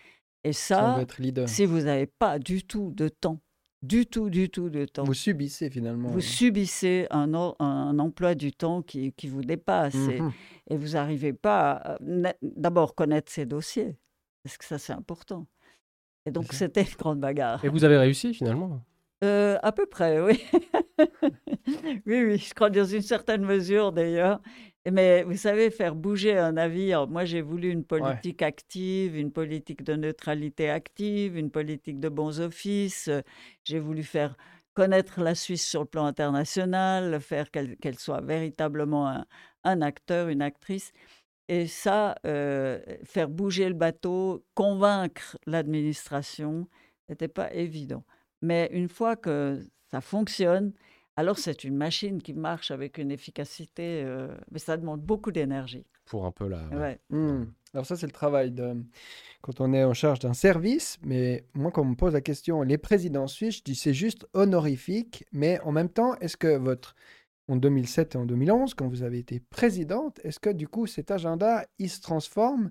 Et 0.44 0.52
ça, 0.52 0.98
si 1.46 1.66
vous 1.66 1.80
n'avez 1.80 2.06
pas 2.06 2.38
du 2.38 2.64
tout 2.64 2.92
de 2.94 3.08
temps 3.08 3.40
du 3.82 4.06
tout, 4.06 4.28
du 4.28 4.50
tout 4.50 4.68
de 4.68 4.84
temps. 4.84 5.04
Vous 5.04 5.14
subissez 5.14 5.70
finalement. 5.70 6.08
Vous 6.10 6.20
subissez 6.20 7.06
un, 7.10 7.32
un 7.58 7.98
emploi 7.98 8.34
du 8.34 8.52
temps 8.52 8.82
qui, 8.82 9.12
qui 9.12 9.28
vous 9.28 9.42
dépasse 9.42 9.94
mmh 9.94 10.30
et, 10.68 10.76
vous 10.76 10.88
n'arrivez 10.90 11.32
pas 11.32 11.72
à 11.72 11.98
d'abord 12.42 12.94
connaître 12.94 13.32
ces 13.32 13.46
dossiers, 13.46 13.96
parce 14.44 14.56
que 14.56 14.64
ça 14.64 14.78
c'est 14.78 14.92
important. 14.92 15.46
Et 16.30 16.32
donc 16.32 16.52
c'était 16.52 16.82
une 16.82 16.96
grande 16.96 17.20
bagarre. 17.20 17.64
Et 17.64 17.68
vous 17.68 17.82
avez 17.84 17.98
réussi 17.98 18.32
finalement 18.32 18.80
euh, 19.24 19.58
À 19.62 19.72
peu 19.72 19.86
près, 19.86 20.20
oui. 20.20 20.40
oui, 22.06 22.24
oui, 22.24 22.38
je 22.38 22.54
crois 22.54 22.70
dans 22.70 22.84
une 22.84 23.02
certaine 23.02 23.44
mesure 23.44 23.90
d'ailleurs. 23.90 24.40
Mais 24.90 25.24
vous 25.24 25.36
savez, 25.36 25.70
faire 25.70 25.94
bouger 25.94 26.38
un 26.38 26.52
navire, 26.52 27.08
moi 27.08 27.24
j'ai 27.24 27.42
voulu 27.42 27.70
une 27.70 27.84
politique 27.84 28.42
active, 28.42 29.16
une 29.16 29.32
politique 29.32 29.82
de 29.82 29.94
neutralité 29.94 30.70
active, 30.70 31.36
une 31.36 31.50
politique 31.50 31.98
de 31.98 32.08
bons 32.08 32.40
offices. 32.40 33.10
J'ai 33.64 33.80
voulu 33.80 34.04
faire 34.04 34.36
connaître 34.74 35.20
la 35.20 35.34
Suisse 35.34 35.66
sur 35.68 35.80
le 35.80 35.86
plan 35.86 36.06
international, 36.06 37.20
faire 37.20 37.50
qu'elle 37.50 37.98
soit 37.98 38.20
véritablement 38.20 39.24
un, 39.64 39.82
acteur, 39.82 40.28
une 40.28 40.42
actrice. 40.42 40.92
Et 41.50 41.66
ça, 41.66 42.14
euh, 42.26 42.78
faire 43.02 43.28
bouger 43.28 43.66
le 43.66 43.74
bateau, 43.74 44.44
convaincre 44.54 45.36
l'administration, 45.46 46.68
n'était 47.08 47.26
pas 47.26 47.52
évident. 47.52 48.04
Mais 48.40 48.70
une 48.72 48.88
fois 48.88 49.16
que 49.16 49.60
ça 49.90 50.00
fonctionne, 50.00 50.72
alors 51.16 51.40
c'est 51.40 51.64
une 51.64 51.74
machine 51.74 52.22
qui 52.22 52.34
marche 52.34 52.70
avec 52.70 52.98
une 52.98 53.10
efficacité, 53.10 54.04
euh, 54.04 54.28
mais 54.52 54.60
ça 54.60 54.76
demande 54.76 55.00
beaucoup 55.00 55.32
d'énergie. 55.32 55.84
Pour 56.06 56.24
un 56.24 56.30
peu 56.30 56.46
là. 56.46 56.68
Mmh. 57.10 57.46
Alors 57.74 57.84
ça, 57.84 57.96
c'est 57.96 58.06
le 58.06 58.12
travail 58.12 58.52
de 58.52 58.76
quand 59.40 59.60
on 59.60 59.72
est 59.72 59.82
en 59.82 59.92
charge 59.92 60.20
d'un 60.20 60.34
service. 60.34 60.98
Mais 61.02 61.44
moi, 61.54 61.72
quand 61.72 61.82
on 61.82 61.86
me 61.86 61.96
pose 61.96 62.12
la 62.12 62.20
question, 62.20 62.62
les 62.62 62.78
présidents 62.78 63.26
suisses, 63.26 63.56
je 63.56 63.62
dis 63.64 63.74
c'est 63.74 63.94
juste 63.94 64.24
honorifique. 64.34 65.24
Mais 65.32 65.58
en 65.62 65.72
même 65.72 65.88
temps, 65.88 66.14
est-ce 66.20 66.36
que 66.36 66.56
votre 66.56 66.94
en 67.50 67.56
2007 67.56 68.14
et 68.14 68.18
en 68.18 68.26
2011, 68.26 68.74
quand 68.74 68.88
vous 68.88 69.02
avez 69.02 69.18
été 69.18 69.40
présidente, 69.50 70.20
est-ce 70.24 70.38
que 70.38 70.50
du 70.50 70.68
coup 70.68 70.86
cet 70.86 71.10
agenda, 71.10 71.64
il 71.78 71.90
se 71.90 72.00
transforme? 72.00 72.70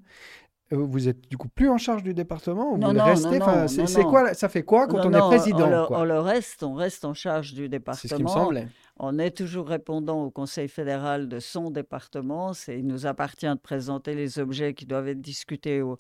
Euh, 0.71 0.77
vous 0.77 1.07
êtes 1.07 1.27
du 1.29 1.37
coup 1.37 1.49
plus 1.49 1.67
en 1.67 1.77
charge 1.77 2.03
du 2.03 2.13
département 2.13 2.73
ou 2.73 2.77
non, 2.77 2.89
vous 2.89 2.93
non, 2.93 3.05
restez? 3.05 3.39
non, 3.39 3.67
c'est 3.67 4.03
quoi 4.03 4.33
ça 4.35 4.49
fait 4.49 4.61
quoi 4.61 4.87
quand 4.87 5.03
on 5.03 5.13
est 5.13 5.35
président 5.35 5.65
on 5.65 5.69
le, 5.69 5.87
quoi? 5.87 5.99
on 5.99 6.03
le, 6.03 6.19
reste 6.19 6.61
on 6.61 6.75
reste 6.75 7.05
en 7.05 7.15
charge 7.15 7.55
du 7.55 7.69
département 7.69 7.99
c'est 8.01 8.07
ce 8.07 8.15
qui 8.15 8.23
me 8.23 8.27
semblait. 8.27 8.67
On 9.01 9.17
est 9.17 9.31
toujours 9.31 9.67
répondant 9.67 10.23
au 10.25 10.29
conseil 10.29 10.67
fédéral 10.67 11.27
de 11.29 11.39
son 11.39 11.71
département. 11.71 12.53
C'est 12.53 12.77
il 12.77 12.85
nous 12.85 13.05
appartient 13.05 13.47
de 13.47 13.55
présenter 13.55 14.13
les 14.13 14.39
objets 14.39 14.73
qui 14.73 14.85
doivent 14.85 15.07
être 15.07 15.21
discutés 15.21 15.81
au, 15.81 15.97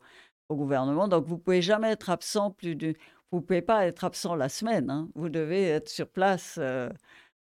au 0.49 0.55
gouvernement. 0.55 1.07
Donc 1.07 1.25
vous 1.25 1.37
pouvez 1.37 1.61
jamais 1.61 1.89
être 1.91 2.09
absent 2.09 2.51
plus 2.51 2.75
du 2.75 2.95
vous 3.31 3.41
pouvez 3.41 3.61
pas 3.61 3.85
être 3.85 4.03
absent 4.03 4.35
la 4.35 4.49
semaine 4.49 4.89
hein. 4.89 5.07
vous 5.15 5.29
devez 5.29 5.63
être 5.63 5.87
sur 5.87 6.07
place 6.07 6.57
euh, 6.59 6.89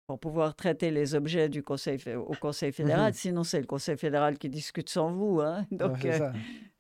pour 0.07 0.19
pouvoir 0.19 0.55
traiter 0.55 0.89
les 0.89 1.15
objets 1.15 1.49
du 1.49 1.61
conseil, 1.61 1.99
au 2.15 2.33
Conseil 2.39 2.71
fédéral. 2.71 3.11
Mmh 3.11 3.15
Sinon, 3.15 3.43
c'est 3.43 3.59
le 3.59 3.65
Conseil 3.65 3.97
fédéral 3.97 4.37
qui 4.37 4.47
discute 4.47 4.89
sans 4.89 5.11
vous. 5.11 5.41
Hein. 5.41 5.65
Donc, 5.69 5.97
ouais, 6.03 6.21
euh, 6.21 6.31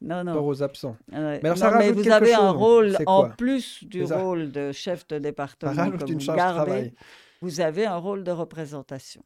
non, 0.01 0.23
non. 0.23 0.39
aux 0.45 0.63
absents. 0.63 0.95
mais, 1.11 1.39
alors, 1.43 1.57
ça 1.57 1.77
mais 1.77 1.91
vous 1.91 2.09
avez 2.09 2.33
un 2.33 2.51
rôle, 2.51 2.95
en 3.05 3.29
plus 3.29 3.83
du 3.83 4.05
rôle 4.05 4.51
de 4.51 4.71
chef 4.71 5.05
de 5.09 5.19
département 5.19 5.91
que 5.91 6.05
vous 6.05 6.35
gardez, 6.35 6.93
vous 7.41 7.59
avez 7.59 7.85
un 7.85 7.97
rôle 7.97 8.23
de 8.23 8.31
représentation. 8.31 9.23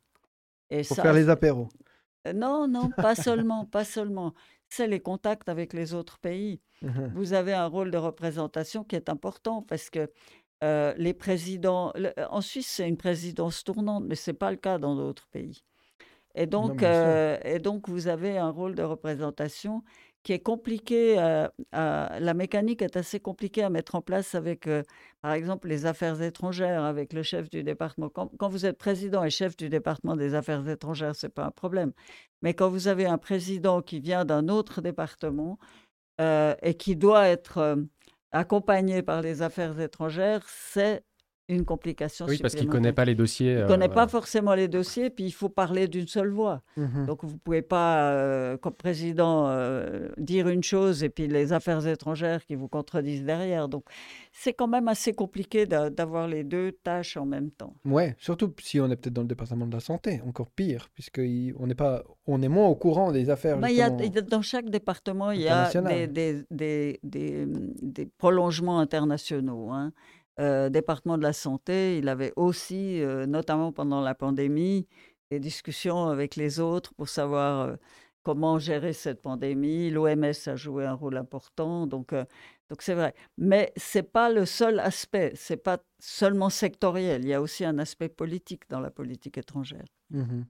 Et 0.72 0.82
pour 0.82 0.96
ça, 0.96 1.04
faire 1.04 1.14
les 1.14 1.30
apéros. 1.30 1.70
Euh, 2.28 2.34
non, 2.34 2.68
non, 2.68 2.90
pas 2.90 3.14
seulement, 3.16 3.66
pas 3.66 3.84
seulement. 3.86 4.34
C'est 4.68 4.88
les 4.88 5.00
contacts 5.00 5.50
avec 5.50 5.74
les 5.74 5.94
autres 5.94 6.18
pays. 6.18 6.60
Mmh 6.82 7.12
vous 7.14 7.34
avez 7.34 7.54
un 7.54 7.68
rôle 7.68 7.92
de 7.92 7.98
représentation 7.98 8.84
qui 8.84 8.96
est 8.96 9.10
important 9.10 9.62
parce 9.62 9.92
que 9.92 10.10
euh, 10.64 10.94
les 10.98 11.14
présidents. 11.14 11.92
en 12.30 12.42
Suisse, 12.42 12.68
c'est 12.68 12.88
une 12.88 12.98
présidence 12.98 13.64
tournante, 13.64 14.04
mais 14.08 14.16
ce 14.16 14.30
n'est 14.32 14.38
pas 14.38 14.52
le 14.52 14.58
cas 14.58 14.78
dans 14.78 14.96
d'autres 14.96 15.28
pays. 15.30 15.64
Et 16.36 16.46
donc, 16.46 16.84
euh, 16.84 17.38
et 17.44 17.60
donc, 17.60 17.90
vous 17.90 18.08
avez 18.08 18.38
un 18.38 18.50
rôle 18.50 18.76
de 18.76 18.84
représentation 18.84 19.84
qui 20.24 20.34
est 20.34 20.40
compliqué. 20.40 21.16
la 21.72 22.34
mécanique 22.36 22.84
est 22.84 22.96
assez 22.96 23.20
compliquée 23.20 23.64
à 23.64 23.72
mettre 23.72 23.96
en 23.96 24.02
place 24.02 24.36
avec, 24.36 24.68
euh, 24.68 24.84
par 25.22 25.34
exemple, 25.34 25.68
les 25.68 25.88
affaires 25.88 26.22
étrangères, 26.22 26.84
avec 26.84 27.12
le 27.14 27.24
chef 27.24 27.50
du 27.50 27.64
département. 27.64 28.10
Quand, 28.10 28.32
quand 28.38 28.48
vous 28.48 28.68
êtes 28.68 28.78
président 28.78 29.24
et 29.24 29.32
chef 29.32 29.58
du 29.58 29.68
département 29.68 30.16
des 30.16 30.36
affaires 30.36 30.68
étrangères, 30.70 31.16
ce 31.16 31.26
n'est 31.26 31.32
pas 31.32 31.46
un 31.46 31.52
problème. 31.52 31.92
Mais 32.44 32.54
quand 32.54 32.70
vous 32.70 32.88
avez 32.88 33.08
un 33.08 33.18
président 33.18 33.82
qui 33.82 34.00
vient 34.00 34.26
d'un 34.26 34.48
autre 34.48 34.82
département 34.82 35.58
et 36.20 36.76
qui 36.76 36.96
doit 36.96 37.28
être 37.28 37.88
accompagné 38.32 39.02
par 39.04 39.22
les 39.22 39.42
affaires 39.42 39.80
étrangères, 39.80 40.46
c'est 40.48 41.04
une 41.52 41.66
complication 41.66 42.26
Oui, 42.28 42.38
parce 42.40 42.56
qu'il 42.56 42.68
ne 42.68 42.72
connaît 42.72 42.94
pas 42.94 43.06
les 43.06 43.16
dossiers. 43.16 43.54
Il 43.54 43.60
ne 43.60 43.68
connaît 43.68 43.90
pas 43.90 44.08
forcément 44.08 44.56
les 44.56 44.68
dossiers, 44.68 45.10
puis 45.10 45.26
il 45.26 45.32
faut 45.32 45.50
parler 45.50 45.88
d'une 45.88 46.08
seule 46.08 46.30
voix. 46.30 46.62
Mmh 46.78 47.06
Donc 47.06 47.24
vous 47.24 47.34
ne 47.34 47.38
pouvez 47.38 47.62
pas, 47.62 48.12
euh, 48.12 48.58
comme 48.58 48.74
président, 48.74 49.48
euh, 49.50 50.10
dire 50.18 50.48
une 50.48 50.64
chose 50.64 51.04
et 51.04 51.10
puis 51.10 51.28
les 51.28 51.54
affaires 51.54 51.86
étrangères 51.86 52.46
qui 52.46 52.56
vous 52.56 52.68
contredisent 52.68 53.26
derrière. 53.26 53.68
Donc 53.68 53.84
c'est 54.32 54.54
quand 54.54 54.68
même 54.68 54.88
assez 54.88 55.14
compliqué 55.14 55.66
d'avoir 55.66 56.28
les 56.28 56.44
deux 56.44 56.72
tâches 56.72 57.18
en 57.18 57.26
même 57.26 57.52
temps. 57.52 57.76
Ouais, 57.86 58.16
surtout 58.18 58.54
si 58.60 58.80
on 58.80 58.90
est 58.90 58.96
peut-être 58.96 59.14
dans 59.14 59.22
le 59.22 59.28
département 59.28 59.68
de 59.68 59.74
la 59.74 59.80
santé, 59.80 60.22
encore 60.26 60.50
pire, 60.50 60.90
puisqu'on 60.94 61.70
est, 61.70 61.76
pas, 61.76 62.04
on 62.26 62.42
est 62.42 62.48
moins 62.48 62.68
au 62.68 62.76
courant 62.76 63.12
des 63.12 63.30
affaires. 63.30 63.58
Bah, 63.58 63.72
y 63.72 63.82
a, 63.82 63.90
dans 63.90 64.42
chaque 64.42 64.70
département, 64.70 65.32
il 65.32 65.42
y 65.42 65.50
a 65.50 65.70
des, 65.70 66.08
des, 66.08 67.00
des, 67.04 67.48
des, 67.82 68.06
prolongements 68.18 68.80
internationaux. 68.80 69.72
Hein. 69.72 69.92
Euh, 70.40 70.70
département 70.70 71.18
de 71.18 71.24
la 71.24 71.34
santé, 71.34 71.98
il 71.98 72.08
avait 72.08 72.34
aussi, 72.36 73.02
euh, 73.02 73.26
notamment 73.26 73.72
pendant 73.72 74.02
la 74.02 74.16
pandémie, 74.16 74.88
des 75.30 75.40
discussions 75.40 76.08
avec 76.08 76.36
les 76.36 76.60
autres 76.60 76.94
pour 76.96 77.10
savoir 77.10 77.62
euh, 77.62 77.76
comment 78.24 78.58
gérer 78.58 78.94
cette 78.94 79.22
pandémie. 79.22 79.90
L'OMS 79.90 80.34
a 80.46 80.56
joué 80.56 80.86
un 80.86 80.94
rôle 80.94 81.18
important, 81.18 81.86
donc 81.86 82.14
donc 82.72 82.84
c'est 82.84 82.94
vrai. 82.94 83.14
Mais 83.38 83.74
c'est 83.76 84.14
pas 84.14 84.32
le 84.32 84.46
seul 84.46 84.80
aspect. 84.80 85.34
C'est 85.36 85.58
pas 85.58 85.80
seulement 86.00 86.50
sectoriel. 86.50 87.22
Il 87.26 87.28
y 87.28 87.34
a 87.34 87.42
aussi 87.42 87.66
un 87.66 87.78
aspect 87.80 88.08
politique 88.08 88.64
dans 88.70 88.80
la 88.80 88.90
politique 88.90 89.38
étrangère. 89.38 89.84
Mmh 90.10 90.44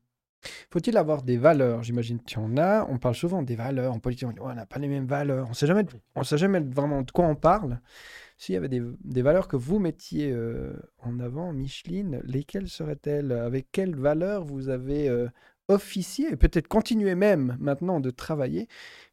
Faut-il 0.70 0.98
avoir 0.98 1.24
des 1.24 1.38
valeurs? 1.38 1.82
J'imagine 1.82 2.20
qu'il 2.22 2.38
y 2.38 2.42
en 2.42 2.58
a. 2.58 2.86
On 2.88 3.00
parle 3.00 3.16
souvent 3.16 3.42
des 3.42 3.56
valeurs 3.56 3.92
en 3.92 4.00
politique. 4.00 4.28
On 4.40 4.54
n'a 4.54 4.68
pas 4.68 4.78
les 4.78 4.88
mêmes 4.88 5.08
valeurs. 5.08 5.48
On 5.48 6.20
ne 6.20 6.24
sait 6.26 6.38
jamais 6.38 6.60
vraiment 6.60 7.02
de 7.02 7.10
quoi 7.10 7.26
on 7.26 7.36
parle. 7.36 7.80
S'il 8.42 8.56
y 8.56 8.58
avait 8.58 8.70
des, 8.70 9.22
valeurs 9.22 9.48
que 9.48 9.56
vous 9.56 9.78
mettiez 9.78 10.32
euh, 10.32 10.74
en 10.98 11.20
avant, 11.20 11.54
Micheline, 11.54 12.22
lesquelles 12.24 12.70
seraient-elles? 12.70 13.32
Avec 13.34 13.68
quelles 13.72 13.96
valeurs 13.96 14.44
vous 14.44 14.70
avez 14.70 15.08
euh, 15.10 15.28
officier, 15.68 16.36
peut-être 16.36 16.68
continuer 16.68 17.14
même 17.14 17.56
maintenant 17.60 18.00
de 18.00 18.10
travailler, 18.10 18.68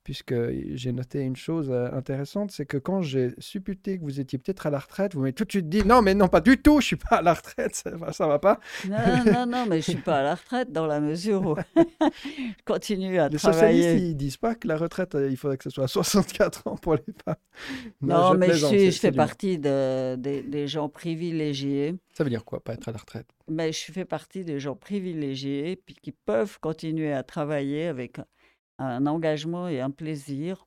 puisque 0.08 0.34
j'ai 0.74 0.92
noté 0.92 1.20
une 1.20 1.36
chose 1.36 1.68
euh, 1.70 1.92
intéressante, 1.92 2.50
c'est 2.50 2.64
que 2.64 2.78
quand 2.78 3.02
j'ai 3.02 3.34
supputé 3.36 3.98
que 3.98 4.04
vous 4.04 4.20
étiez 4.20 4.38
peut-être 4.38 4.66
à 4.66 4.70
la 4.70 4.78
retraite, 4.78 5.12
vous 5.12 5.20
m'avez 5.20 5.34
tout 5.34 5.44
de 5.44 5.50
suite 5.50 5.68
dit 5.68 5.84
non, 5.84 6.00
mais 6.00 6.14
non, 6.14 6.28
pas 6.28 6.40
du 6.40 6.56
tout, 6.56 6.80
je 6.80 6.86
suis 6.86 6.96
pas 6.96 7.16
à 7.16 7.20
la 7.20 7.34
retraite, 7.34 7.74
ça, 7.74 7.90
ça 8.12 8.26
va 8.26 8.38
pas. 8.38 8.58
Non, 8.88 8.96
non, 9.30 9.46
non, 9.46 9.66
mais 9.68 9.82
je 9.82 9.90
suis 9.90 10.00
pas 10.00 10.20
à 10.20 10.22
la 10.22 10.34
retraite 10.34 10.72
dans 10.72 10.86
la 10.86 11.00
mesure 11.00 11.42
où 11.46 11.56
je 11.76 12.64
continue 12.64 13.18
à 13.18 13.28
les 13.28 13.36
travailler. 13.36 13.76
Les 13.76 13.82
socialistes, 13.82 14.06
ils 14.08 14.16
disent 14.16 14.38
pas 14.38 14.54
que 14.54 14.66
la 14.66 14.78
retraite, 14.78 15.14
euh, 15.14 15.28
il 15.28 15.36
faudrait 15.36 15.58
que 15.58 15.64
ce 15.64 15.70
soit 15.70 15.84
à 15.84 15.88
64 15.88 16.66
ans 16.68 16.76
pour 16.76 16.94
les 16.94 17.02
femmes. 17.22 17.34
Non, 18.00 18.32
mais 18.32 18.54
je, 18.54 18.90
je 18.90 18.98
fais 18.98 19.12
partie 19.12 19.58
de, 19.58 20.16
des 20.16 20.68
gens 20.68 20.88
privilégiés. 20.88 21.96
Ça 22.14 22.24
veut 22.24 22.30
dire 22.30 22.46
quoi, 22.46 22.64
pas 22.64 22.72
être 22.72 22.88
à 22.88 22.92
la 22.92 22.98
retraite? 22.98 23.26
Mais 23.46 23.72
je 23.72 23.92
fais 23.92 24.06
partie 24.06 24.42
des 24.42 24.58
gens 24.58 24.74
privilégiés 24.74 25.76
puis 25.76 25.96
qui 26.00 26.12
peuvent 26.12 26.58
continuer 26.60 27.12
à 27.12 27.22
travailler 27.22 27.88
avec 27.88 28.18
un 28.78 29.06
engagement 29.06 29.68
et 29.68 29.80
un 29.80 29.90
plaisir. 29.90 30.66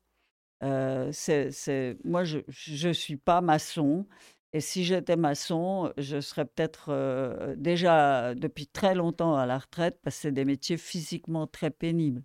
Euh, 0.64 1.10
c'est, 1.12 1.98
moi, 2.04 2.24
je 2.24 2.40
ne 2.88 2.94
suis 2.94 3.18
pas 3.18 3.42
maçon. 3.42 4.06
Et 4.54 4.60
si 4.60 4.84
j'étais 4.84 5.16
maçon, 5.16 5.94
je 5.98 6.20
serais 6.20 6.46
peut-être 6.46 6.88
euh, 6.90 7.56
déjà 7.58 8.36
depuis 8.36 8.68
très 8.68 8.96
longtemps 8.96 9.38
à 9.38 9.46
la 9.46 9.58
retraite 9.58 10.00
parce 10.04 10.18
que 10.18 10.22
c'est 10.24 10.32
des 10.34 10.44
métiers 10.44 10.78
physiquement 10.78 11.48
très 11.48 11.72
pénibles. 11.72 12.22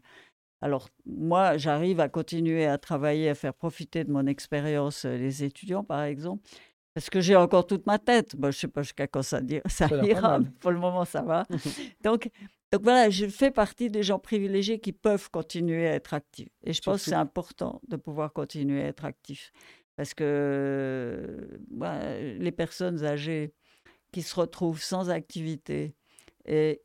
Alors 0.60 0.88
moi, 1.04 1.56
j'arrive 1.56 2.00
à 2.00 2.08
continuer 2.08 2.66
à 2.66 2.78
travailler, 2.78 3.28
à 3.28 3.34
faire 3.34 3.54
profiter 3.54 4.02
de 4.02 4.10
mon 4.10 4.26
expérience 4.26 5.04
euh, 5.04 5.16
les 5.16 5.44
étudiants, 5.44 5.84
par 5.84 6.02
exemple. 6.02 6.42
Parce 6.94 7.10
que 7.10 7.20
j'ai 7.20 7.36
encore 7.36 7.66
toute 7.66 7.86
ma 7.86 7.98
tête. 7.98 8.34
Bon, 8.36 8.50
je 8.50 8.56
ne 8.56 8.60
sais 8.60 8.68
pas 8.68 8.82
jusqu'à 8.82 9.06
quand 9.06 9.22
ça, 9.22 9.40
ça 9.66 9.86
ira, 10.04 10.40
mais 10.40 10.48
pour 10.60 10.72
le 10.72 10.78
moment, 10.78 11.04
ça 11.04 11.22
va. 11.22 11.46
donc, 12.02 12.30
donc 12.72 12.82
voilà, 12.82 13.10
je 13.10 13.26
fais 13.26 13.50
partie 13.50 13.90
des 13.90 14.02
gens 14.02 14.18
privilégiés 14.18 14.80
qui 14.80 14.92
peuvent 14.92 15.30
continuer 15.30 15.86
à 15.86 15.94
être 15.94 16.14
actifs. 16.14 16.48
Et 16.64 16.72
je 16.72 16.80
pense 16.82 17.04
que 17.04 17.10
c'est 17.10 17.14
important 17.14 17.80
de 17.88 17.96
pouvoir 17.96 18.32
continuer 18.32 18.82
à 18.82 18.86
être 18.86 19.04
actif. 19.04 19.52
Parce 19.96 20.12
que 20.14 21.58
les 22.38 22.52
personnes 22.52 23.04
âgées 23.04 23.54
qui 24.12 24.22
se 24.22 24.34
retrouvent 24.34 24.82
sans 24.82 25.10
activité 25.10 25.94
et 26.44 26.82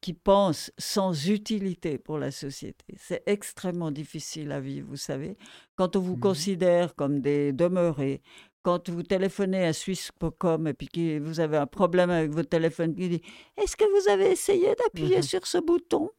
qui 0.00 0.14
pensent 0.14 0.72
sans 0.78 1.28
utilité 1.28 1.98
pour 1.98 2.18
la 2.18 2.30
société, 2.30 2.84
c'est 2.96 3.22
extrêmement 3.26 3.90
difficile 3.90 4.52
à 4.52 4.60
vivre, 4.60 4.88
vous 4.88 4.96
savez. 4.96 5.36
Quand 5.76 5.96
on 5.96 6.00
vous 6.00 6.16
mmh 6.16 6.20
considère 6.20 6.94
comme 6.94 7.20
des 7.20 7.52
demeurés, 7.52 8.22
quand 8.62 8.88
vous 8.90 9.02
téléphonez 9.02 9.64
à 9.64 9.72
Suisse.com 9.72 10.66
et 10.66 10.74
puis 10.74 10.88
que 10.88 11.18
vous 11.18 11.40
avez 11.40 11.56
un 11.56 11.66
problème 11.66 12.10
avec 12.10 12.30
votre 12.30 12.48
téléphone, 12.48 12.94
qui 12.94 13.08
dit 13.08 13.22
Est-ce 13.56 13.76
que 13.76 13.84
vous 13.84 14.10
avez 14.10 14.30
essayé 14.30 14.74
d'appuyer 14.74 15.18
mmh 15.18 15.22
sur 15.22 15.46
ce 15.46 15.58
bouton? 15.58 16.10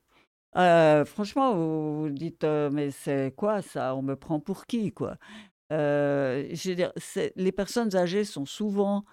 Euh, 0.58 1.06
Franchement, 1.06 1.54
vous 1.54 2.02
vous 2.02 2.10
dites 2.10 2.44
euh, 2.44 2.70
Mais 2.72 2.92
c'est 2.92 3.34
quoi 3.36 3.62
ça? 3.62 3.96
On 3.96 4.02
me 4.02 4.16
prend 4.16 4.40
pour 4.40 4.66
qui 4.66 4.92
quoi? 4.92 5.18
Euh, 5.72 6.48
je 6.52 6.70
veux 6.70 6.76
dire, 6.76 6.92
Les 7.36 7.52
personnes 7.52 7.96
âgées 7.96 8.24
sont 8.24 8.46
souvent 8.46 9.04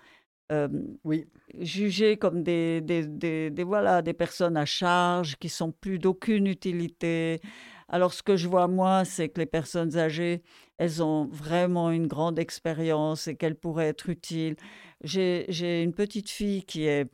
oui. 1.04 1.26
jugés 1.58 2.16
comme 2.16 2.42
des, 2.44 2.80
des, 2.80 3.04
des, 3.50 3.64
voilà, 3.64 4.00
des 4.00 4.12
personnes 4.14 4.56
à 4.56 4.64
charge 4.64 5.36
qui 5.36 5.48
sont 5.48 5.72
plus 5.72 5.98
d'aucune 5.98 6.46
utilité. 6.46 7.40
Alors 7.88 8.12
ce 8.12 8.22
que 8.22 8.36
je 8.36 8.48
vois 8.48 8.66
moi, 8.68 9.04
c'est 9.04 9.28
que 9.28 9.40
les 9.40 9.46
personnes 9.46 9.96
âgées, 9.96 10.42
elles 10.78 11.02
ont 11.02 11.26
vraiment 11.26 11.90
une 11.90 12.06
grande 12.08 12.38
expérience 12.38 13.28
et 13.28 13.36
qu'elles 13.36 13.54
pourraient 13.56 13.88
être 13.88 14.08
utiles. 14.08 14.56
J'ai 15.02 15.82
une 15.82 15.94
petite 15.94 16.28
fille 16.28 16.64
qui, 16.64 16.84
est, 16.86 17.08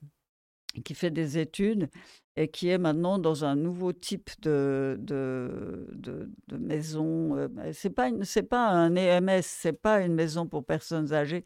qui 0.84 0.94
fait 0.94 1.10
des 1.10 1.38
études 1.38 1.90
et 2.36 2.48
qui 2.48 2.68
est 2.68 2.78
maintenant 2.78 3.18
dans 3.18 3.44
un 3.44 3.56
nouveau 3.56 3.92
type 3.92 4.30
de, 4.40 4.96
de, 5.00 5.88
de, 5.92 6.56
maison. 6.56 7.36
Euh, 7.36 7.48
c'est 7.72 7.90
pas 7.90 8.08
c'est 8.22 8.42
pas 8.42 8.68
un 8.68 8.96
EMS, 8.96 9.42
c'est 9.42 9.74
pas 9.74 10.00
une 10.00 10.14
maison 10.14 10.46
pour 10.46 10.64
personnes 10.64 11.12
âgées. 11.12 11.44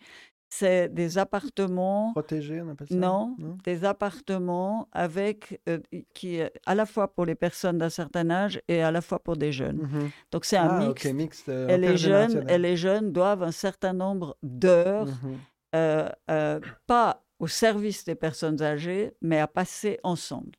C'est 0.48 0.89
des 0.89 1.18
appartements 1.18 2.12
protégés, 2.12 2.62
on 2.62 2.70
appelle 2.70 2.89
ça? 2.89 2.94
Non, 2.94 3.36
des 3.64 3.85
appartements 3.85 4.89
avec 4.93 5.60
euh, 5.68 5.78
qui 6.14 6.40
à 6.64 6.74
la 6.74 6.86
fois 6.86 7.12
pour 7.12 7.27
les 7.27 7.35
personnes 7.35 7.78
d'un 7.78 7.90
certain 7.90 8.31
âge 8.31 8.60
et 8.68 8.82
à 8.82 8.90
la 8.90 9.01
fois 9.01 9.18
pour 9.18 9.36
des 9.36 9.52
jeunes. 9.52 9.78
Mmh 9.78 10.10
Donc 10.31 10.44
c'est 10.44 10.56
un 10.56 10.68
ah, 10.68 10.86
mix. 10.86 11.05
mixte, 11.06 11.48
euh, 11.48 11.68
et 11.68 11.77
les 11.77 11.97
jeunes 11.97 12.48
et 12.48 12.59
les 12.59 12.77
jeunes 12.77 13.12
doivent 13.12 13.43
un 13.43 13.52
certain 13.52 13.93
nombre 13.93 14.36
d'heures, 14.43 15.06
mmh 15.06 16.60
pas 16.86 17.23
au 17.39 17.47
service 17.48 18.05
des 18.05 18.14
personnes 18.14 18.62
âgées, 18.62 19.12
mais 19.20 19.40
à 19.40 19.47
passer 19.47 19.98
ensemble. 20.02 20.52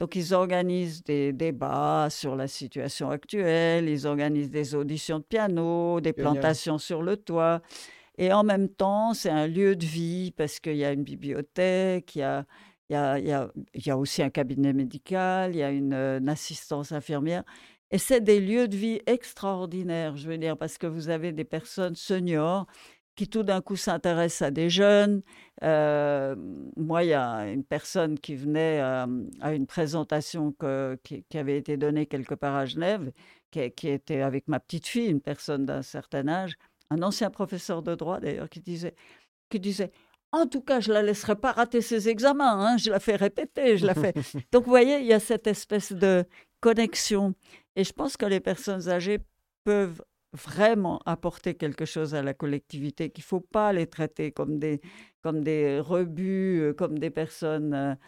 Donc, 0.00 0.16
ils 0.16 0.34
organisent 0.34 1.04
des 1.04 1.32
débats 1.32 2.08
sur 2.10 2.34
la 2.34 2.48
situation 2.48 3.10
actuelle, 3.10 3.88
ils 3.88 4.04
organisent 4.06 4.50
des 4.50 4.74
auditions 4.74 5.20
de 5.20 5.24
piano, 5.24 6.00
des 6.00 6.12
plantations 6.12 6.78
sur 6.78 7.02
le 7.02 7.16
toit. 7.16 7.60
Et 8.18 8.32
en 8.32 8.44
même 8.44 8.68
temps, 8.68 9.14
c'est 9.14 9.30
un 9.30 9.46
lieu 9.46 9.76
de 9.76 9.86
vie 9.86 10.32
parce 10.32 10.60
qu'il 10.60 10.76
y 10.76 10.84
a 10.84 10.92
une 10.92 11.04
bibliothèque, 11.04 12.14
il 12.16 12.44
y 12.90 12.94
a, 12.94 13.96
aussi 13.96 14.22
un 14.22 14.30
cabinet 14.30 14.72
médical, 14.72 15.54
il 15.54 15.58
y 15.58 15.62
a 15.62 15.70
une, 15.70 16.28
assistance 16.28 16.92
infirmière. 16.92 17.44
Et 17.90 17.98
c'est 17.98 18.20
des 18.22 18.40
lieux 18.40 18.68
de 18.68 18.76
vie 18.76 19.00
extraordinaires, 19.06 20.16
je 20.16 20.28
veux 20.28 20.38
dire, 20.38 20.56
parce 20.56 20.78
que 20.78 20.86
vous 20.86 21.08
avez 21.10 21.32
des 21.32 21.44
personnes 21.44 21.94
seniors 21.94 22.66
qui 23.14 23.28
tout 23.28 23.42
d'un 23.42 23.60
coup 23.60 23.76
s'intéresse 23.76 24.40
à 24.40 24.50
des 24.50 24.70
jeunes. 24.70 25.22
Euh, 25.62 26.34
moi, 26.76 27.04
il 27.04 27.10
y 27.10 27.14
a 27.14 27.46
une 27.50 27.64
personne 27.64 28.18
qui 28.18 28.34
venait 28.34 28.80
euh, 28.80 29.06
à 29.40 29.52
une 29.52 29.66
présentation 29.66 30.54
qui, 31.02 31.24
avait 31.34 31.58
été 31.58 31.76
donnée 31.76 32.06
quelque 32.06 32.34
part 32.34 32.56
à 32.56 32.64
Genève, 32.66 33.12
qui 33.50 33.88
était 33.88 34.22
avec 34.22 34.48
ma 34.48 34.60
petite 34.60 34.86
fille, 34.86 35.08
une 35.08 35.20
personne 35.20 35.66
d'un 35.66 35.82
certain 35.82 36.26
âge, 36.28 36.54
un 36.92 37.02
ancien 37.02 37.30
professeur 37.30 37.82
de 37.82 37.94
droit 37.94 38.20
d'ailleurs, 38.20 38.48
qui 38.48 38.60
disait, 38.60 38.94
qui 39.50 39.60
disait 39.60 39.92
en 40.32 40.46
tout 40.46 40.62
cas, 40.62 40.80
je 40.80 40.88
ne 40.88 40.94
la 40.94 41.02
laisserai 41.02 41.36
pas 41.36 41.52
rater 41.52 41.82
ses 41.82 42.08
examens, 42.08 42.58
hein, 42.58 42.76
je 42.78 42.90
la 42.90 43.00
fais 43.00 43.16
répéter, 43.16 43.76
je 43.76 43.84
la 43.84 43.94
fais. 43.94 44.14
Donc, 44.52 44.64
vous 44.64 44.70
voyez, 44.70 44.98
il 45.00 45.06
y 45.06 45.12
a 45.12 45.20
cette 45.20 45.46
espèce 45.46 45.92
de 45.92 46.24
connexion. 46.60 47.34
Et 47.76 47.84
je 47.84 47.92
pense 47.92 48.16
que 48.16 48.24
les 48.24 48.40
personnes 48.40 48.88
âgées 48.88 49.18
peuvent 49.64 50.02
vraiment 50.32 51.00
apporter 51.04 51.54
quelque 51.54 51.84
chose 51.84 52.14
à 52.14 52.22
la 52.22 52.32
collectivité, 52.32 53.10
qu'il 53.10 53.20
ne 53.22 53.26
faut 53.26 53.40
pas 53.40 53.74
les 53.74 53.86
traiter 53.86 54.32
comme 54.32 54.58
des, 54.58 54.80
comme 55.20 55.44
des 55.44 55.78
rebuts, 55.80 56.60
euh, 56.62 56.72
comme 56.72 56.98
des 56.98 57.10
personnes... 57.10 57.98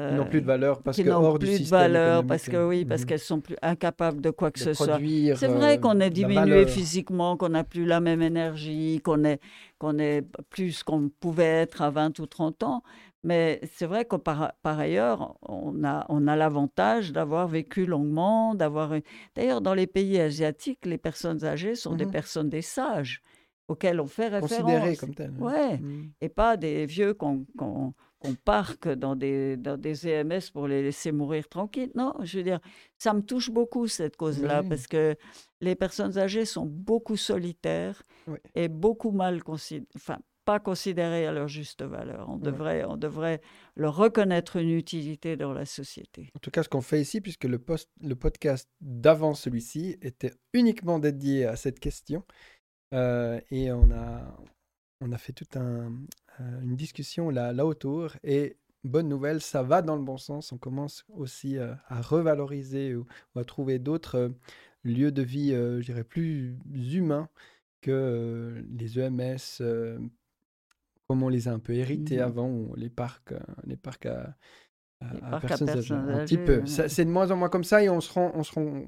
Euh, 0.00 0.16
n'ont 0.16 0.26
plus 0.26 0.40
de 0.40 0.46
valeur 0.46 0.82
parce 0.82 1.00
que 1.00 1.08
hors 1.08 1.38
plus 1.38 1.58
du 1.58 1.64
de 1.64 1.68
valeur 1.68 2.26
parce 2.26 2.48
que 2.48 2.66
oui 2.66 2.84
parce 2.84 3.02
mmh. 3.02 3.06
qu'elles 3.06 3.18
sont 3.20 3.40
plus 3.40 3.54
incapables 3.62 4.20
de 4.20 4.30
quoi 4.30 4.50
que 4.50 4.58
ce 4.58 4.72
soit. 4.72 4.98
C'est 5.36 5.46
vrai 5.46 5.76
euh, 5.76 5.80
qu'on 5.80 6.00
est 6.00 6.10
diminué 6.10 6.66
physiquement, 6.66 7.36
qu'on 7.36 7.50
n'a 7.50 7.62
plus 7.62 7.84
la 7.84 8.00
même 8.00 8.20
énergie, 8.20 9.00
qu'on 9.04 9.22
est 9.22 9.40
qu'on 9.78 10.00
est 10.00 10.26
plus 10.50 10.82
qu'on 10.82 11.10
pouvait 11.20 11.44
être 11.44 11.80
à 11.80 11.90
20 11.90 12.18
ou 12.18 12.26
30 12.26 12.64
ans, 12.64 12.82
mais 13.24 13.58
c'est 13.72 13.86
vrai 13.86 14.04
que 14.04 14.16
par, 14.16 14.52
ailleurs, 14.64 15.36
on 15.42 15.82
a, 15.82 16.04
on 16.10 16.26
a 16.28 16.36
l'avantage 16.36 17.10
d'avoir 17.10 17.48
vécu 17.48 17.86
longuement, 17.86 18.54
d'avoir... 18.54 18.92
D'ailleurs, 19.34 19.62
dans 19.62 19.72
les 19.72 19.86
pays 19.86 20.20
asiatiques, 20.20 20.84
les 20.84 20.98
personnes 20.98 21.42
âgées 21.42 21.74
sont 21.74 21.96
des 21.96 22.04
mmh 22.04 22.10
personnes 22.10 22.48
des 22.50 22.62
sages 22.62 23.22
auxquelles 23.66 23.98
on 23.98 24.06
fait 24.06 24.28
référence. 24.28 24.50
Considérées 24.50 24.96
comme 24.96 25.14
telles. 25.14 25.32
Ouais. 25.38 25.78
Mmh. 25.78 26.10
Et 26.20 26.28
pas 26.28 26.58
des 26.58 26.84
vieux 26.84 27.14
qu'on 27.14 27.46
parque 28.32 28.88
dans 28.88 29.16
des, 29.16 29.56
dans 29.56 29.76
des 29.76 30.08
EMS 30.08 30.40
pour 30.52 30.66
les 30.66 30.82
laisser 30.82 31.12
mourir 31.12 31.48
tranquilles. 31.48 31.90
Non, 31.94 32.14
je 32.22 32.38
veux 32.38 32.44
dire, 32.44 32.60
ça 32.96 33.12
me 33.12 33.20
touche 33.20 33.50
beaucoup 33.50 33.86
cette 33.86 34.16
cause-là 34.16 34.62
parce 34.62 34.86
que 34.86 35.16
les 35.60 35.74
personnes 35.74 36.16
âgées 36.16 36.46
sont 36.46 36.64
beaucoup 36.64 37.16
solitaires 37.16 38.02
et 38.54 38.68
beaucoup 38.68 39.10
mal 39.10 39.42
considérées. 39.42 39.88
Enfin, 39.96 40.18
pas 40.44 40.60
considérés 40.60 41.26
à 41.26 41.32
leur 41.32 41.48
juste 41.48 41.82
valeur. 41.82 42.28
On, 42.28 42.36
devrait, 42.36 42.84
on 42.84 42.96
devrait 42.96 43.40
leur 43.76 43.96
reconnaître 43.96 44.56
une 44.56 44.70
utilité 44.70 45.36
dans 45.36 45.52
la 45.52 45.64
société. 45.64 46.30
En 46.36 46.38
tout 46.38 46.50
cas, 46.50 46.62
ce 46.62 46.68
qu'on 46.68 46.82
fait 46.82 47.00
ici, 47.00 47.20
puisque 47.20 47.44
le, 47.44 47.58
post, 47.58 47.90
le 48.02 48.14
podcast 48.14 48.68
d'avant 48.80 49.34
celui-ci 49.34 49.96
était 50.02 50.32
uniquement 50.52 50.98
dédié 50.98 51.46
à 51.46 51.56
cette 51.56 51.80
question, 51.80 52.24
euh, 52.92 53.40
et 53.50 53.72
on 53.72 53.90
a, 53.90 54.36
on 55.00 55.12
a 55.12 55.18
fait 55.18 55.32
toute 55.32 55.56
un, 55.56 55.92
une 56.38 56.76
discussion 56.76 57.30
là, 57.30 57.52
là 57.52 57.66
autour, 57.66 58.12
et 58.22 58.56
bonne 58.82 59.08
nouvelle, 59.08 59.40
ça 59.40 59.62
va 59.62 59.82
dans 59.82 59.96
le 59.96 60.02
bon 60.02 60.18
sens. 60.18 60.52
On 60.52 60.58
commence 60.58 61.04
aussi 61.08 61.58
euh, 61.58 61.74
à 61.88 62.00
revaloriser 62.00 62.94
ou, 62.94 63.06
à 63.36 63.44
trouver 63.44 63.78
d'autres 63.78 64.32
lieux 64.84 65.12
de 65.12 65.22
vie, 65.22 65.50
je 65.50 65.84
dirais, 65.84 66.04
plus 66.04 66.58
humains 66.72 67.28
que 67.80 68.64
les 68.70 68.98
EMS 68.98 69.38
comme 71.08 71.22
on 71.22 71.28
les 71.28 71.48
a 71.48 71.52
un 71.52 71.58
peu 71.58 71.74
hérités 71.74 72.18
mmh 72.18 72.22
avant, 72.22 72.68
les 72.76 72.88
parcs, 72.88 73.32
euh, 73.32 73.38
les 73.64 73.76
parcs 73.76 74.06
à, 74.06 75.40
personnes, 75.40 75.68
âgées, 75.68 75.94
un 75.94 76.24
petit 76.24 76.38
peu. 76.38 76.64
C'est 76.66 77.04
de 77.04 77.10
moins 77.10 77.30
en 77.30 77.36
moins 77.36 77.48
comme 77.48 77.64
ça 77.64 77.82
et 77.82 77.88
on 77.90 78.00
se 78.00 78.12
rend, 78.12 78.32
on 78.34 78.42
se 78.42 78.52
rend, 78.52 78.82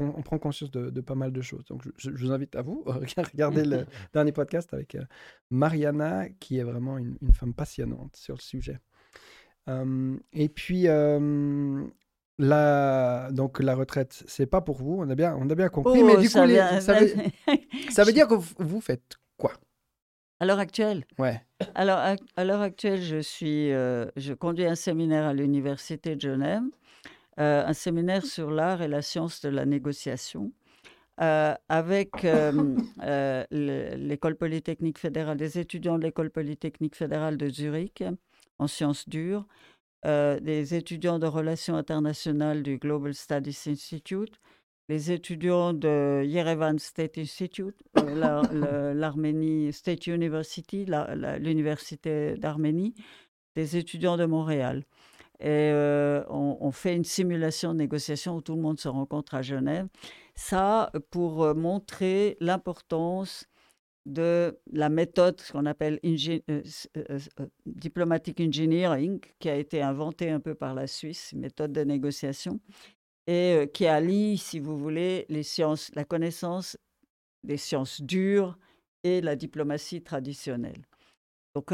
on, 0.00 0.22
prend 0.22 0.38
conscience 0.38 0.70
de, 0.70 1.00
pas 1.00 1.14
mal 1.14 1.32
de 1.32 1.40
choses. 1.40 1.64
Donc 1.66 1.82
je, 1.96 2.10
vous 2.10 2.32
invite 2.32 2.56
à 2.56 2.62
vous 2.62 2.84
regarder 3.32 3.64
le 3.64 3.86
dernier 4.12 4.32
podcast 4.32 4.72
avec 4.74 4.94
euh, 4.94 5.04
Mariana, 5.50 6.28
qui 6.40 6.58
est 6.58 6.64
vraiment 6.64 6.98
une, 6.98 7.16
femme 7.32 7.54
passionnante 7.54 8.16
sur 8.16 8.34
le 8.34 8.40
sujet. 8.40 8.78
et 10.32 10.48
puis 10.48 10.88
la, 12.38 13.28
donc 13.30 13.60
la 13.60 13.74
retraite, 13.74 14.24
c'est 14.26 14.46
pas 14.46 14.60
pour 14.60 14.76
vous, 14.76 14.98
on 15.00 15.08
a 15.08 15.14
bien, 15.14 15.36
on 15.38 15.48
a 15.48 15.54
bien 15.54 15.68
compris. 15.68 16.02
mais 16.02 16.14
oh, 16.16 16.20
du 16.20 16.28
coup, 16.28 16.32
ça, 16.32 16.46
veut, 16.46 17.14
ça 17.90 18.04
veut 18.04 18.12
dire 18.12 18.26
que 18.26 18.34
vous 18.34 18.80
faites 18.80 19.16
quoi? 19.36 19.52
À 20.40 20.44
l'heure 20.44 20.58
actuelle? 20.58 21.04
Ouais. 21.18 21.40
Alors, 21.76 21.98
à, 21.98 22.44
l'heure 22.44 22.62
actuelle, 22.62 23.00
je, 23.00 23.20
suis, 23.20 23.70
euh, 23.70 24.06
je 24.16 24.32
conduis 24.32 24.66
un 24.66 24.74
séminaire 24.74 25.24
à 25.24 25.34
l'Université 25.34 26.16
de 26.16 26.20
Genève, 26.20 26.62
euh, 27.42 27.66
un 27.66 27.72
séminaire 27.72 28.24
sur 28.24 28.50
l'art 28.50 28.82
et 28.82 28.88
la 28.88 29.02
science 29.02 29.40
de 29.40 29.48
la 29.48 29.66
négociation, 29.66 30.52
euh, 31.20 31.54
avec 31.68 32.22
l'école 33.50 34.36
polytechnique 34.36 34.98
fédérale, 34.98 35.36
des 35.36 35.58
étudiants 35.58 35.98
de 35.98 36.04
l'école 36.04 36.30
polytechnique 36.30 36.96
fédérale 36.96 37.36
de 37.36 37.48
Zurich 37.48 38.04
en 38.58 38.66
sciences 38.66 39.08
dures, 39.08 39.46
des 40.04 40.74
étudiants 40.74 41.18
de 41.18 41.26
relations 41.26 41.76
internationales 41.76 42.62
du 42.62 42.78
Global 42.78 43.14
Studies 43.14 43.64
Institute, 43.66 44.40
les 44.88 45.12
étudiants 45.12 45.72
de 45.72 46.22
Yerevan 46.24 46.78
State 46.78 47.18
Institute, 47.18 47.82
euh, 47.98 48.92
l'Arménie 48.94 49.72
State 49.72 50.06
University, 50.06 50.86
l'université 51.40 52.36
d'Arménie, 52.36 52.94
des 53.54 53.76
étudiants 53.76 54.16
de 54.16 54.26
Montréal. 54.26 54.84
Et 55.42 55.70
euh, 55.72 56.22
on, 56.28 56.70
fait 56.70 56.94
une 56.94 57.02
simulation 57.02 57.72
de 57.72 57.78
négociation 57.78 58.36
où 58.36 58.40
tout 58.40 58.54
le 58.54 58.62
monde 58.62 58.78
se 58.78 58.86
rencontre 58.86 59.34
à 59.34 59.42
Genève. 59.42 59.88
Ça, 60.36 60.92
pour 61.10 61.42
euh, 61.42 61.52
montrer 61.52 62.36
l'importance 62.38 63.48
de 64.06 64.56
la 64.70 64.88
méthode, 64.88 65.40
ce 65.40 65.50
qu'on 65.50 65.66
appelle 65.66 65.98
diplomatic 67.66 68.40
engineering, 68.40 69.18
qui 69.40 69.48
a 69.48 69.56
été 69.56 69.82
inventée 69.82 70.30
un 70.30 70.38
peu 70.38 70.54
par 70.54 70.74
la 70.74 70.86
Suisse, 70.86 71.32
méthode 71.32 71.72
de 71.72 71.82
négociation, 71.82 72.60
et 73.26 73.68
qui 73.74 73.86
allie, 73.86 74.38
si 74.38 74.60
vous 74.60 74.78
voulez, 74.78 75.26
les 75.28 75.42
sciences, 75.42 75.90
la 75.96 76.04
connaissance 76.04 76.76
des 77.42 77.56
sciences 77.56 78.00
dures 78.00 78.56
et 79.02 79.20
la 79.20 79.34
diplomatie 79.34 80.02
traditionnelle. 80.02 80.86
Donc 81.54 81.72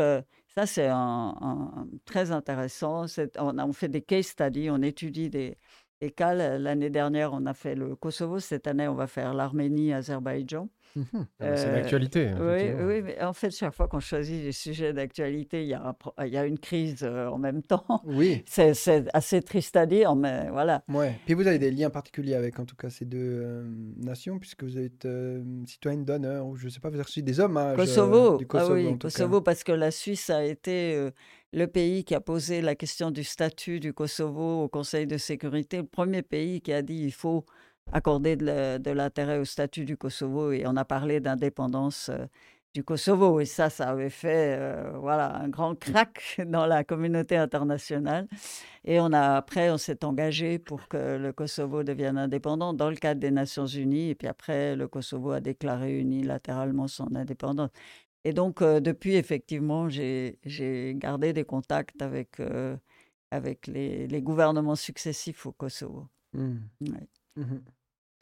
ça, 0.59 0.67
c'est 0.67 0.89
un, 0.89 1.87
très 2.05 2.33
intéressant. 2.33 3.07
On, 3.39 3.59
on, 3.59 3.73
fait 3.73 3.89
des 3.89 4.03
case 4.03 4.27
studies, 4.27 4.71
on 4.71 4.83
étudie 4.83 5.31
des, 5.31 5.57
et 6.01 6.11
cas. 6.11 6.35
L'année 6.35 6.91
dernière, 6.91 7.33
on 7.33 7.47
a 7.47 7.55
fait 7.55 7.75
le 7.75 7.97
Kosovo. 7.97 8.39
Cette 8.39 8.67
année, 8.67 8.89
on 8.89 8.95
va 8.95 9.07
faire 9.07 9.35
l'Arménie, 9.35 9.93
Azerbaïdjan. 9.93 10.69
Mmh 10.97 11.03
ah 11.13 11.19
bah, 11.39 11.57
c'est 11.57 11.71
d'actualité. 11.71 12.31
Oui, 12.41 12.73
oui, 12.83 13.03
mais 13.03 13.23
en 13.23 13.33
fait, 13.33 13.51
chaque 13.51 13.75
fois 13.75 13.89
qu'on 13.89 14.01
choisit 14.01 14.43
des 14.43 14.53
sujets 14.53 14.93
d'actualité, 14.95 15.63
il 15.63 15.69
y, 15.69 15.75
a 15.75 15.95
il 16.25 16.33
y 16.33 16.39
a 16.39 16.47
une 16.47 16.59
crise 16.59 17.05
en 17.05 17.39
même 17.39 17.63
temps. 17.63 17.85
Oui. 18.05 18.43
C'est 18.47 19.05
assez 19.13 19.43
triste 19.43 19.77
à 19.77 19.87
dire, 19.87 20.15
mais 20.17 20.49
voilà. 20.51 20.83
Ouais. 20.89 21.19
Puis 21.27 21.35
vous 21.35 21.47
avez 21.47 21.59
des 21.59 21.71
liens 21.71 21.91
particuliers 21.91 22.35
avec, 22.35 22.59
en 22.59 22.65
tout 22.65 22.77
cas, 22.77 22.89
ces 22.91 23.05
deux 23.05 23.65
nations, 23.99 24.39
puisque 24.39 24.65
vous 24.65 24.79
êtes 24.79 25.07
citoyenne 25.67 26.05
d'honneur, 26.05 26.47
ou 26.47 26.57
je 26.57 26.67
ne 26.67 26.71
sais 26.71 26.81
pas, 26.81 26.89
vous 26.89 26.97
avez 26.97 27.05
reçu 27.05 27.23
des 27.23 27.39
hommages 27.39 27.77
Kosovo. 27.77 28.39
du 28.39 28.47
Kosovo. 28.47 28.73
Ah 28.73 28.75
oui, 28.75 28.99
Kosovo, 28.99 29.41
parce 29.41 29.65
que 29.65 29.73
la 29.73 29.91
Suisse 29.91 30.31
a 30.31 30.43
été 30.45 31.11
le 31.53 31.67
pays 31.67 32.05
qui 32.05 32.15
a 32.15 32.21
posé 32.21 32.61
la 32.61 32.75
question 32.75 33.11
du 33.11 33.25
statut 33.25 33.81
du 33.81 33.93
Kosovo 33.93 34.65
au 34.65 34.69
Conseil 34.69 35.07
de 35.07 35.17
sécurité, 35.17 35.79
le 35.79 35.87
premier 35.87 36.23
pays 36.23 36.61
qui 36.61 36.73
a 36.73 36.83
dit 36.83 37.03
il 37.05 37.13
faut 37.13 37.45
accorder 37.93 38.37
de 38.37 38.91
l'intérêt 38.91 39.39
au 39.39 39.45
statut 39.45 39.85
du 39.85 39.97
Kosovo 39.97 40.53
et 40.53 40.65
on 40.67 40.77
a 40.77 40.85
parlé 40.85 41.21
d'indépendance 41.21 42.11
euh, 42.11 42.27
du 42.75 42.85
Kosovo 42.85 43.41
et 43.41 43.47
ça, 43.47 43.71
ça 43.71 43.89
avait 43.89 44.11
fait 44.11 44.59
euh, 44.59 44.93
voilà 44.99 45.37
un 45.37 45.49
grand 45.49 45.75
crack 45.75 46.39
dans 46.47 46.67
la 46.67 46.85
communauté 46.85 47.37
internationale 47.37 48.29
et 48.85 49.01
on 49.01 49.13
a 49.15 49.37
après 49.37 49.71
on 49.71 49.79
s'est 49.79 50.05
engagé 50.05 50.59
pour 50.59 50.87
que 50.87 51.17
le 51.17 51.33
Kosovo 51.33 51.83
devienne 51.83 52.19
indépendant 52.19 52.75
dans 52.75 52.91
le 52.91 52.97
cadre 52.97 53.21
des 53.21 53.31
Nations 53.31 53.67
Unies 53.67 54.11
et 54.11 54.15
puis 54.15 54.29
après 54.29 54.77
le 54.77 54.87
Kosovo 54.87 55.31
a 55.31 55.41
déclaré 55.41 55.99
unilatéralement 55.99 56.89
son 56.89 57.15
indépendance 57.17 57.71
et 58.29 58.33
donc, 58.35 58.63
depuis, 58.63 59.15
effectivement, 59.15 59.89
j'ai 59.89 60.39
gardé 60.97 61.33
des 61.33 61.45
contacts 61.45 62.03
avec, 62.03 62.43
avec 63.31 63.67
les, 63.67 64.07
les, 64.07 64.21
gouvernements 64.21 64.77
successifs 64.77 65.47
au 65.47 65.53
Kosovo. 65.53 66.09
Mmh. 66.35 66.59
Mmh 67.37 67.45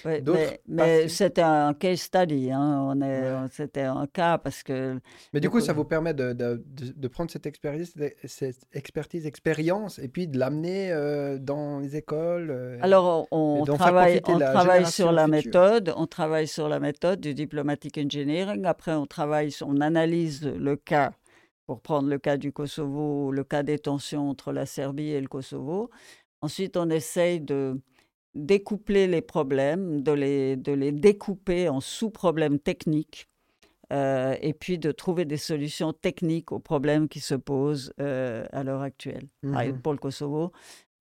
mais, 0.05 1.09
c'était 1.09 1.43
un 1.43 1.73
case 1.75 2.01
study, 2.01 2.51
hein. 2.53 3.47
c'était 3.51 3.83
un 3.83 4.07
cas 4.07 4.39
parce 4.39 4.63
que. 4.63 4.99
Mais 5.33 5.41
du 5.41 5.49
coup, 5.49 5.61
ça 5.61 5.73
vous 5.73 5.85
permet 5.85 6.13
de, 6.13 6.33
de, 6.33 6.63
de, 6.67 7.09
prendre 7.09 7.31
cette 7.31 7.47
expertise, 7.47 7.95
cette 8.25 8.67
expertise, 8.73 9.27
expérience, 9.27 9.99
et 9.99 10.09
puis 10.09 10.29
de 10.29 10.39
l'amener 10.39 10.93
euh, 10.93 11.39
dans 11.39 11.79
les 11.79 11.97
écoles. 11.97 12.51
Euh, 12.51 12.79
Alors, 12.83 13.27
on, 13.31 13.65
travaille, 13.65 14.21
on 14.27 14.39
travaille 14.39 14.87
sur 14.87 15.13
la 15.13 15.27
méthode, 15.27 15.93
on 15.97 16.07
travaille 16.07 16.49
sur 16.49 16.69
la 16.69 16.79
méthode 16.79 17.21
du 17.21 17.35
diplomatic 17.35 17.99
engineering. 17.99 18.67
Après, 18.67 18.93
on 18.93 19.07
travaille, 19.07 19.51
on 19.63 19.81
analyse 19.81 20.45
le 20.45 20.77
cas 20.77 21.13
pour 21.67 21.81
prendre 21.81 22.09
le 22.09 22.19
cas 22.19 22.37
du 22.37 22.53
Kosovo, 22.53 23.33
le 23.33 23.45
cas 23.45 23.63
des 23.63 23.79
tensions 23.79 24.29
entre 24.29 24.53
la 24.53 24.67
Serbie 24.67 25.11
et 25.11 25.21
le 25.21 25.29
Kosovo. 25.29 25.91
Ensuite, 26.43 26.77
on 26.77 26.91
essaye 26.91 27.41
de 27.41 27.81
découpler 28.37 29.07
les 29.07 29.23
problèmes, 29.23 30.03
de 30.03 30.13
les, 30.13 30.57
de 30.57 30.73
les 30.73 30.93
découper 30.93 31.69
en 31.69 31.81
sous-problèmes 31.81 32.59
techniques, 32.59 33.29
euh, 33.93 34.37
et 34.41 34.53
puis 34.53 34.79
de 34.79 34.91
trouver 34.93 35.25
des 35.25 35.37
solutions 35.37 35.93
techniques 35.93 36.53
aux 36.53 36.59
problèmes 36.59 37.09
qui 37.09 37.21
se 37.21 37.35
posent 37.35 37.93
euh, 38.01 38.45
à 38.53 38.65
l'heure 38.65 38.83
actuelle. 38.83 39.29
Mmh 39.43 39.81
pour 39.83 39.93
le 39.93 39.99
Kosovo, 39.99 40.53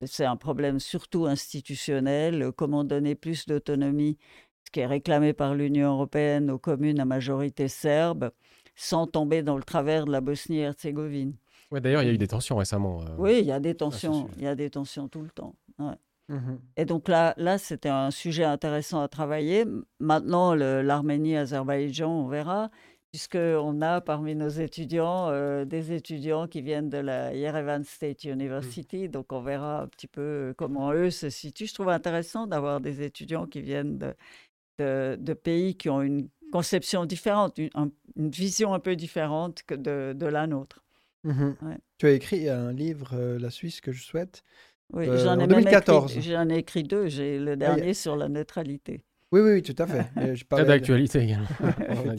c'est 0.04 0.24
un 0.24 0.36
problème 0.36 0.78
surtout 0.78 1.26
institutionnel. 1.26 2.52
Comment 2.56 2.84
donner 2.84 3.14
plus 3.14 3.46
d'autonomie, 3.46 4.18
ce 4.64 4.70
qui 4.70 4.80
est 4.80 4.86
réclamé 4.86 5.32
par 5.32 5.54
l'Union 5.54 5.94
européenne 5.94 6.50
aux 6.50 6.58
communes 6.58 7.00
à 7.00 7.04
majorité 7.04 7.68
serbe, 7.68 8.30
sans 8.76 9.06
tomber 9.06 9.42
dans 9.42 9.56
le 9.56 9.64
travers 9.64 10.04
de 10.04 10.12
la 10.12 10.20
Bosnie-Herzégovine. 10.20 11.34
Ouais, 11.72 11.80
D'ailleurs, 11.80 12.02
il 12.02 12.06
y 12.06 12.10
a 12.10 12.12
eu 12.12 12.18
des 12.18 12.28
tensions 12.28 12.56
récemment. 12.56 13.00
Euh, 13.02 13.16
oui, 13.18 13.38
il 13.40 13.46
y 13.46 13.52
a 13.52 13.58
des 13.58 13.74
tensions. 13.74 14.28
Il 14.36 14.44
y 14.44 14.46
a 14.46 14.54
des 14.54 14.70
tensions 14.70 15.08
tout 15.08 15.22
le 15.22 15.30
temps. 15.30 15.56
Ouais. 15.78 15.94
Mmh 16.28 16.56
et 16.76 16.84
donc 16.84 17.08
là, 17.08 17.34
là 17.36 17.56
c'était 17.56 17.88
un 17.88 18.10
sujet 18.10 18.44
intéressant 18.44 19.00
à 19.00 19.08
travailler. 19.08 19.64
Maintenant, 20.00 20.54
l'Arménie, 20.54 21.36
Azerbaïdjan, 21.36 22.10
on 22.10 22.26
verra, 22.26 22.70
puisqu'on 23.12 23.80
a 23.80 24.00
parmi 24.00 24.34
nos 24.34 24.48
étudiants 24.48 25.30
euh, 25.30 25.64
des 25.64 25.92
étudiants 25.92 26.48
qui 26.48 26.62
viennent 26.62 26.90
de 26.90 26.98
la 26.98 27.32
Yerevan 27.32 27.84
State 27.84 28.24
mmh. 28.24 28.30
University. 28.30 29.08
Donc 29.08 29.32
on 29.32 29.40
verra 29.40 29.82
un 29.82 29.86
petit 29.86 30.08
peu 30.08 30.52
comment 30.58 30.92
eux 30.92 31.10
se 31.10 31.30
situent. 31.30 31.66
Je 31.66 31.74
trouve 31.74 31.88
intéressant 31.88 32.46
d'avoir 32.46 32.80
des 32.80 33.02
étudiants 33.02 33.46
qui 33.46 33.62
viennent 33.62 33.98
de, 33.98 35.16
de, 35.16 35.32
pays 35.32 35.76
qui 35.76 35.88
ont 35.88 36.02
une 36.02 36.28
conception 36.52 37.06
différente, 37.06 37.58
une, 37.58 37.90
vision 38.16 38.74
un 38.74 38.80
peu 38.80 38.96
différente 38.96 39.62
que 39.62 39.74
de, 39.74 40.12
de 40.14 40.26
la 40.26 40.46
nôtre. 40.46 40.82
Mmh 41.24 41.52
tu 41.98 42.06
as 42.06 42.10
écrit 42.10 42.48
un 42.48 42.72
livre, 42.72 43.14
euh, 43.14 43.38
La 43.38 43.50
Suisse 43.50 43.80
que 43.80 43.90
je 43.90 44.04
souhaite. 44.04 44.44
Oui, 44.92 45.08
euh, 45.08 45.18
j'en 45.18 45.38
ai 45.38 45.44
en 45.44 45.46
2014. 45.46 46.20
J'en 46.20 46.48
ai 46.48 46.58
écrit 46.58 46.82
deux. 46.82 47.08
J'ai 47.08 47.38
le 47.38 47.56
dernier 47.56 47.94
sur 47.94 48.16
la 48.16 48.28
neutralité. 48.28 49.02
Oui, 49.32 49.40
oui, 49.40 49.62
tout 49.62 49.74
à 49.78 49.86
fait. 49.86 50.06
Pas 50.48 50.64
d'actualité 50.64 51.20
également. 51.20 51.46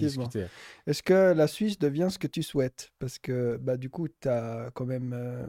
Est-ce 0.88 1.02
que 1.02 1.34
la 1.34 1.48
Suisse 1.48 1.80
devient 1.80 2.10
ce 2.12 2.20
que 2.20 2.28
tu 2.28 2.44
souhaites? 2.44 2.92
Parce 3.00 3.18
que 3.18 3.58
bah, 3.62 3.78
du 3.78 3.90
coup, 3.90 4.08
tu 4.10 4.28
as 4.28 4.70
quand 4.74 4.86
même 4.86 5.14
euh, 5.16 5.46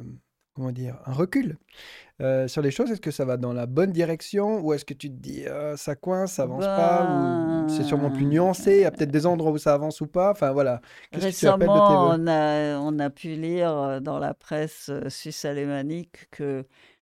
comment 0.54 0.70
dire, 0.70 1.00
un 1.04 1.12
recul 1.12 1.58
euh, 2.22 2.46
sur 2.46 2.62
les 2.62 2.70
choses. 2.70 2.92
Est-ce 2.92 3.00
que 3.00 3.10
ça 3.10 3.24
va 3.24 3.36
dans 3.36 3.52
la 3.52 3.66
bonne 3.66 3.90
direction 3.90 4.60
ou 4.60 4.72
est-ce 4.72 4.84
que 4.84 4.94
tu 4.94 5.10
te 5.10 5.16
dis 5.16 5.44
ça 5.76 5.96
coince, 5.96 6.34
ça 6.34 6.44
avance 6.44 6.64
pas 6.64 7.64
ou 7.66 7.68
c'est 7.68 7.82
sûrement 7.82 8.12
plus 8.12 8.26
nuancé? 8.26 8.76
Il 8.76 8.82
y 8.82 8.84
a 8.84 8.92
peut-être 8.92 9.10
des 9.10 9.26
endroits 9.26 9.50
où 9.50 9.58
ça 9.58 9.74
avance 9.74 10.00
ou 10.00 10.06
pas? 10.06 10.30
Enfin 10.30 10.52
voilà. 10.52 10.80
Récemment, 11.12 12.10
on, 12.10 12.26
a, 12.28 12.78
on 12.78 12.98
a 13.00 13.10
pu 13.10 13.30
lire 13.34 14.00
dans 14.00 14.20
la 14.20 14.32
presse 14.32 14.92
suisse 15.08 15.44
alémanique 15.44 16.28
que 16.30 16.64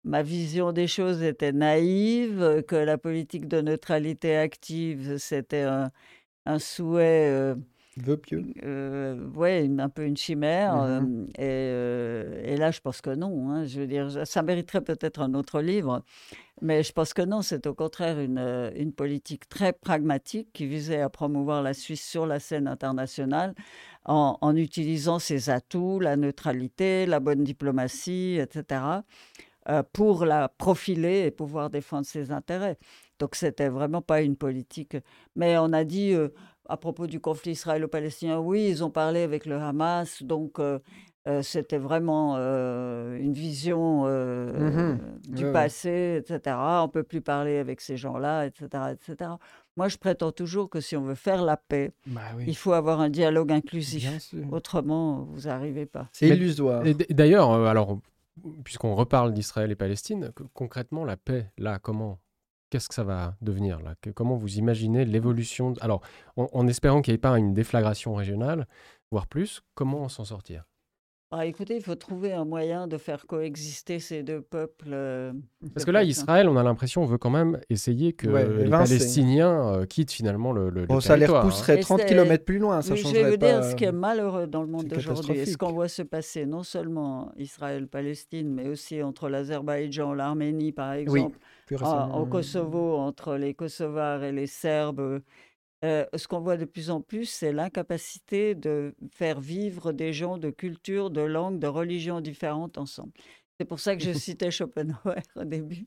ma 0.06 0.22
vision 0.22 0.72
des 0.72 0.86
choses 0.86 1.22
était 1.22 1.52
naïve, 1.52 2.62
que 2.66 2.76
la 2.76 2.96
politique 2.96 3.48
de 3.48 3.60
neutralité 3.60 4.36
active, 4.36 5.18
c'était 5.18 5.66
un, 6.46 6.58
souhait. 6.58 7.28
Euh, 7.28 7.56
Vœu 7.96 8.16
pieux 8.18 8.44
euh, 8.62 9.26
Ouais, 9.34 9.68
un 9.78 9.88
peu 9.88 10.04
une 10.04 10.16
chimère. 10.16 10.76
Mmh 10.76 11.28
euh, 11.40 12.42
et, 12.44 12.56
là, 12.56 12.70
je 12.70 12.80
pense 12.80 13.00
que 13.00 13.10
non. 13.10 13.50
Hein. 13.50 13.64
je 13.64 13.80
veux 13.80 13.86
dire, 13.86 14.26
ça 14.26 14.42
mériterait 14.42 14.82
peut-être 14.82 15.20
un 15.20 15.34
autre 15.34 15.60
livre. 15.60 16.02
Mais 16.62 16.82
je 16.82 16.92
pense 16.92 17.12
que 17.12 17.22
non, 17.22 17.42
c'est 17.42 17.66
au 17.66 17.74
contraire 17.74 18.20
une, 18.20 18.70
une 18.76 18.92
politique 18.92 19.48
très 19.48 19.72
pragmatique 19.72 20.50
qui 20.52 20.66
visait 20.66 21.00
à 21.00 21.08
promouvoir 21.08 21.62
la 21.62 21.74
Suisse 21.74 22.04
sur 22.06 22.26
la 22.26 22.38
scène 22.38 22.68
internationale 22.68 23.54
en, 24.04 24.38
en 24.40 24.56
utilisant 24.56 25.18
ses 25.18 25.50
atouts, 25.50 25.98
la 25.98 26.16
neutralité, 26.16 27.06
la 27.06 27.18
bonne 27.18 27.44
diplomatie, 27.44 28.38
etc. 28.40 29.02
Euh, 29.68 29.82
pour 29.92 30.24
la 30.24 30.48
profiler 30.48 31.24
et 31.26 31.32
pouvoir 31.32 31.70
défendre 31.70 32.06
ses 32.06 32.30
intérêts. 32.30 32.78
Donc 33.18 33.34
c'était 33.34 33.68
vraiment 33.68 34.00
pas 34.00 34.22
une 34.22 34.36
politique. 34.36 34.96
Mais 35.34 35.58
on 35.58 35.72
a 35.72 35.82
dit 35.82 36.12
euh, 36.12 36.28
à 36.68 36.76
propos 36.76 37.08
du 37.08 37.18
conflit 37.18 37.52
israélo-palestinien, 37.52 38.38
oui, 38.38 38.68
ils 38.68 38.84
ont 38.84 38.90
parlé 38.90 39.22
avec 39.22 39.44
le 39.44 39.56
Hamas, 39.56 40.22
donc 40.22 40.60
euh, 40.60 40.78
c'était 41.42 41.78
vraiment 41.78 42.36
une 42.36 43.32
vision 43.32 44.04
mmh 44.04 45.00
du 45.26 45.50
passé, 45.50 46.20
etc. 46.20 46.56
On 46.82 46.88
peut 46.88 47.02
plus 47.02 47.20
parler 47.20 47.58
avec 47.58 47.80
ces 47.80 47.96
gens-là, 47.96 48.46
etc., 48.46 48.68
etc. 48.92 49.30
Moi, 49.76 49.88
je 49.88 49.96
prétends 49.96 50.30
toujours 50.30 50.70
que 50.70 50.80
si 50.80 50.96
on 50.96 51.02
veut 51.02 51.16
faire 51.16 51.42
la 51.42 51.56
paix, 51.56 51.90
bah 52.06 52.20
il 52.46 52.56
faut 52.56 52.74
avoir 52.74 53.00
un 53.00 53.10
dialogue 53.10 53.50
inclusif. 53.50 54.08
Autrement, 54.52 55.26
vous 55.32 55.48
n'arrivez 55.48 55.86
pas. 55.86 56.08
C'est 56.12 56.28
illusoire. 56.28 56.84
D'ailleurs, 57.10 57.50
alors 57.50 57.98
puisqu'on 58.64 58.94
reparle 58.94 59.32
d'Israël 59.32 59.70
et 59.70 59.76
Palestine, 59.76 60.32
concrètement, 60.54 61.04
la 61.04 61.16
paix, 61.16 61.50
là, 61.58 61.78
comment 61.78 62.20
Qu'est-ce 62.68 62.88
que 62.88 62.94
ça 62.94 63.04
va 63.04 63.36
devenir 63.42 63.80
là? 63.80 63.94
Comment 64.14 64.36
vous 64.36 64.58
imaginez 64.58 65.04
l'évolution 65.04 65.74
Alors, 65.80 66.02
en, 66.36 66.66
espérant 66.66 67.00
qu'il 67.00 67.12
n'y 67.12 67.16
ait 67.16 67.18
pas 67.18 67.38
une 67.38 67.54
déflagration 67.54 68.14
régionale, 68.14 68.66
voire 69.12 69.28
plus, 69.28 69.62
comment 69.74 70.08
s'en 70.08 70.24
sortir? 70.24 70.64
Ah, 71.32 71.44
écoutez, 71.44 71.74
il 71.74 71.82
faut 71.82 71.96
trouver 71.96 72.32
un 72.32 72.44
moyen 72.44 72.86
de 72.86 72.98
faire 72.98 73.26
coexister 73.26 73.98
ces 73.98 74.22
deux 74.22 74.40
peuples. 74.40 74.90
Euh, 74.92 75.32
Parce 75.74 75.84
que 75.84 75.90
là, 75.90 76.04
Israël, 76.04 76.48
on 76.48 76.56
a 76.56 76.62
l'impression, 76.62 77.04
veut 77.04 77.18
quand 77.18 77.30
même 77.30 77.58
essayer 77.68 78.12
que 78.12 78.28
les 78.28 78.70
Palestiniens 78.70 79.74
euh, 79.74 79.86
quittent 79.86 80.12
finalement 80.12 80.52
le, 80.52 80.70
le, 80.70 80.86
bon, 80.86 81.00
Ça 81.00 81.16
les 81.16 81.26
repousserait 81.26 81.80
30 81.80 82.00
hein. 82.00 82.04
km 82.04 82.44
plus 82.44 82.60
loin. 82.60 82.80
Ça 82.80 82.94
je 82.94 83.08
vais 83.08 83.28
vous 83.28 83.36
dire 83.36 83.64
ce 83.64 83.74
qui 83.74 83.84
est 83.84 83.92
malheureux 83.92 84.46
dans 84.46 84.62
le 84.62 84.68
monde 84.68 84.86
d'aujourd'hui, 84.86 85.44
ce 85.46 85.56
qu'on 85.56 85.72
voit 85.72 85.88
se 85.88 86.02
passer 86.02 86.46
non 86.46 86.62
seulement 86.62 87.32
Israël-Palestine, 87.36 88.54
mais 88.54 88.68
aussi 88.68 89.02
entre 89.02 89.28
l'Azerbaïdjan, 89.28 90.14
l'Arménie, 90.14 90.70
par 90.70 90.92
exemple, 90.92 91.38
au 92.14 92.26
Kosovo, 92.26 92.98
entre 92.98 93.34
les 93.34 93.52
Kosovars 93.52 94.22
et 94.22 94.30
les 94.30 94.46
Serbes 94.46 95.20
euh, 95.86 96.04
ce 96.16 96.26
qu'on 96.26 96.40
voit 96.40 96.56
de 96.56 96.64
plus 96.64 96.90
en 96.90 97.00
plus, 97.00 97.26
c'est 97.26 97.52
l'incapacité 97.52 98.54
de 98.54 98.94
faire 99.12 99.40
vivre 99.40 99.92
des 99.92 100.12
gens 100.12 100.36
de 100.36 100.50
cultures, 100.50 101.10
de 101.10 101.20
langues, 101.20 101.58
de 101.58 101.66
religions 101.66 102.20
différentes 102.20 102.76
ensemble. 102.78 103.12
C'est 103.58 103.64
pour 103.64 103.80
ça 103.80 103.96
que 103.96 104.02
je 104.02 104.12
citais 104.18 104.50
Schopenhauer 104.50 105.22
au 105.36 105.44
début. 105.44 105.86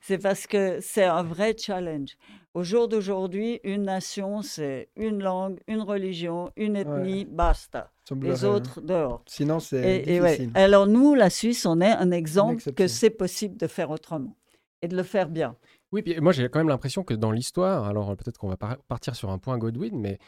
C'est 0.00 0.18
parce 0.18 0.46
que 0.46 0.78
c'est 0.80 1.04
un 1.04 1.22
vrai 1.22 1.54
challenge. 1.58 2.16
Au 2.54 2.62
jour 2.62 2.88
d'aujourd'hui, 2.88 3.60
une 3.64 3.82
nation, 3.82 4.42
c'est 4.42 4.88
une 4.96 5.22
langue, 5.22 5.58
une 5.66 5.82
religion, 5.82 6.50
une 6.56 6.76
ethnie, 6.76 7.24
basta. 7.24 7.90
Les 8.20 8.44
autres 8.44 8.80
dehors. 8.80 9.22
Sinon, 9.26 9.60
c'est 9.60 10.00
difficile. 10.00 10.50
Alors 10.54 10.86
nous, 10.86 11.14
la 11.14 11.30
Suisse, 11.30 11.66
on 11.66 11.80
est 11.80 11.90
un 11.90 12.10
exemple 12.10 12.72
que 12.72 12.86
c'est 12.86 13.10
possible 13.10 13.56
de 13.56 13.66
faire 13.66 13.90
autrement. 13.90 14.36
et 14.82 14.88
de 14.88 14.96
le 14.96 15.04
faire 15.04 15.28
bien. 15.28 15.56
Oui, 15.92 16.02
puis 16.02 16.18
moi 16.20 16.32
j'ai 16.32 16.48
quand 16.48 16.58
même 16.58 16.68
l'impression 16.68 17.04
que 17.04 17.14
dans 17.14 17.30
l'histoire, 17.30 17.84
alors 17.84 18.16
peut-être 18.16 18.38
qu'on 18.38 18.48
va 18.48 18.56
partir 18.56 19.14
sur 19.14 19.30
un 19.30 19.38
point 19.38 19.58
Godwin, 19.58 19.98
mais 19.98 20.18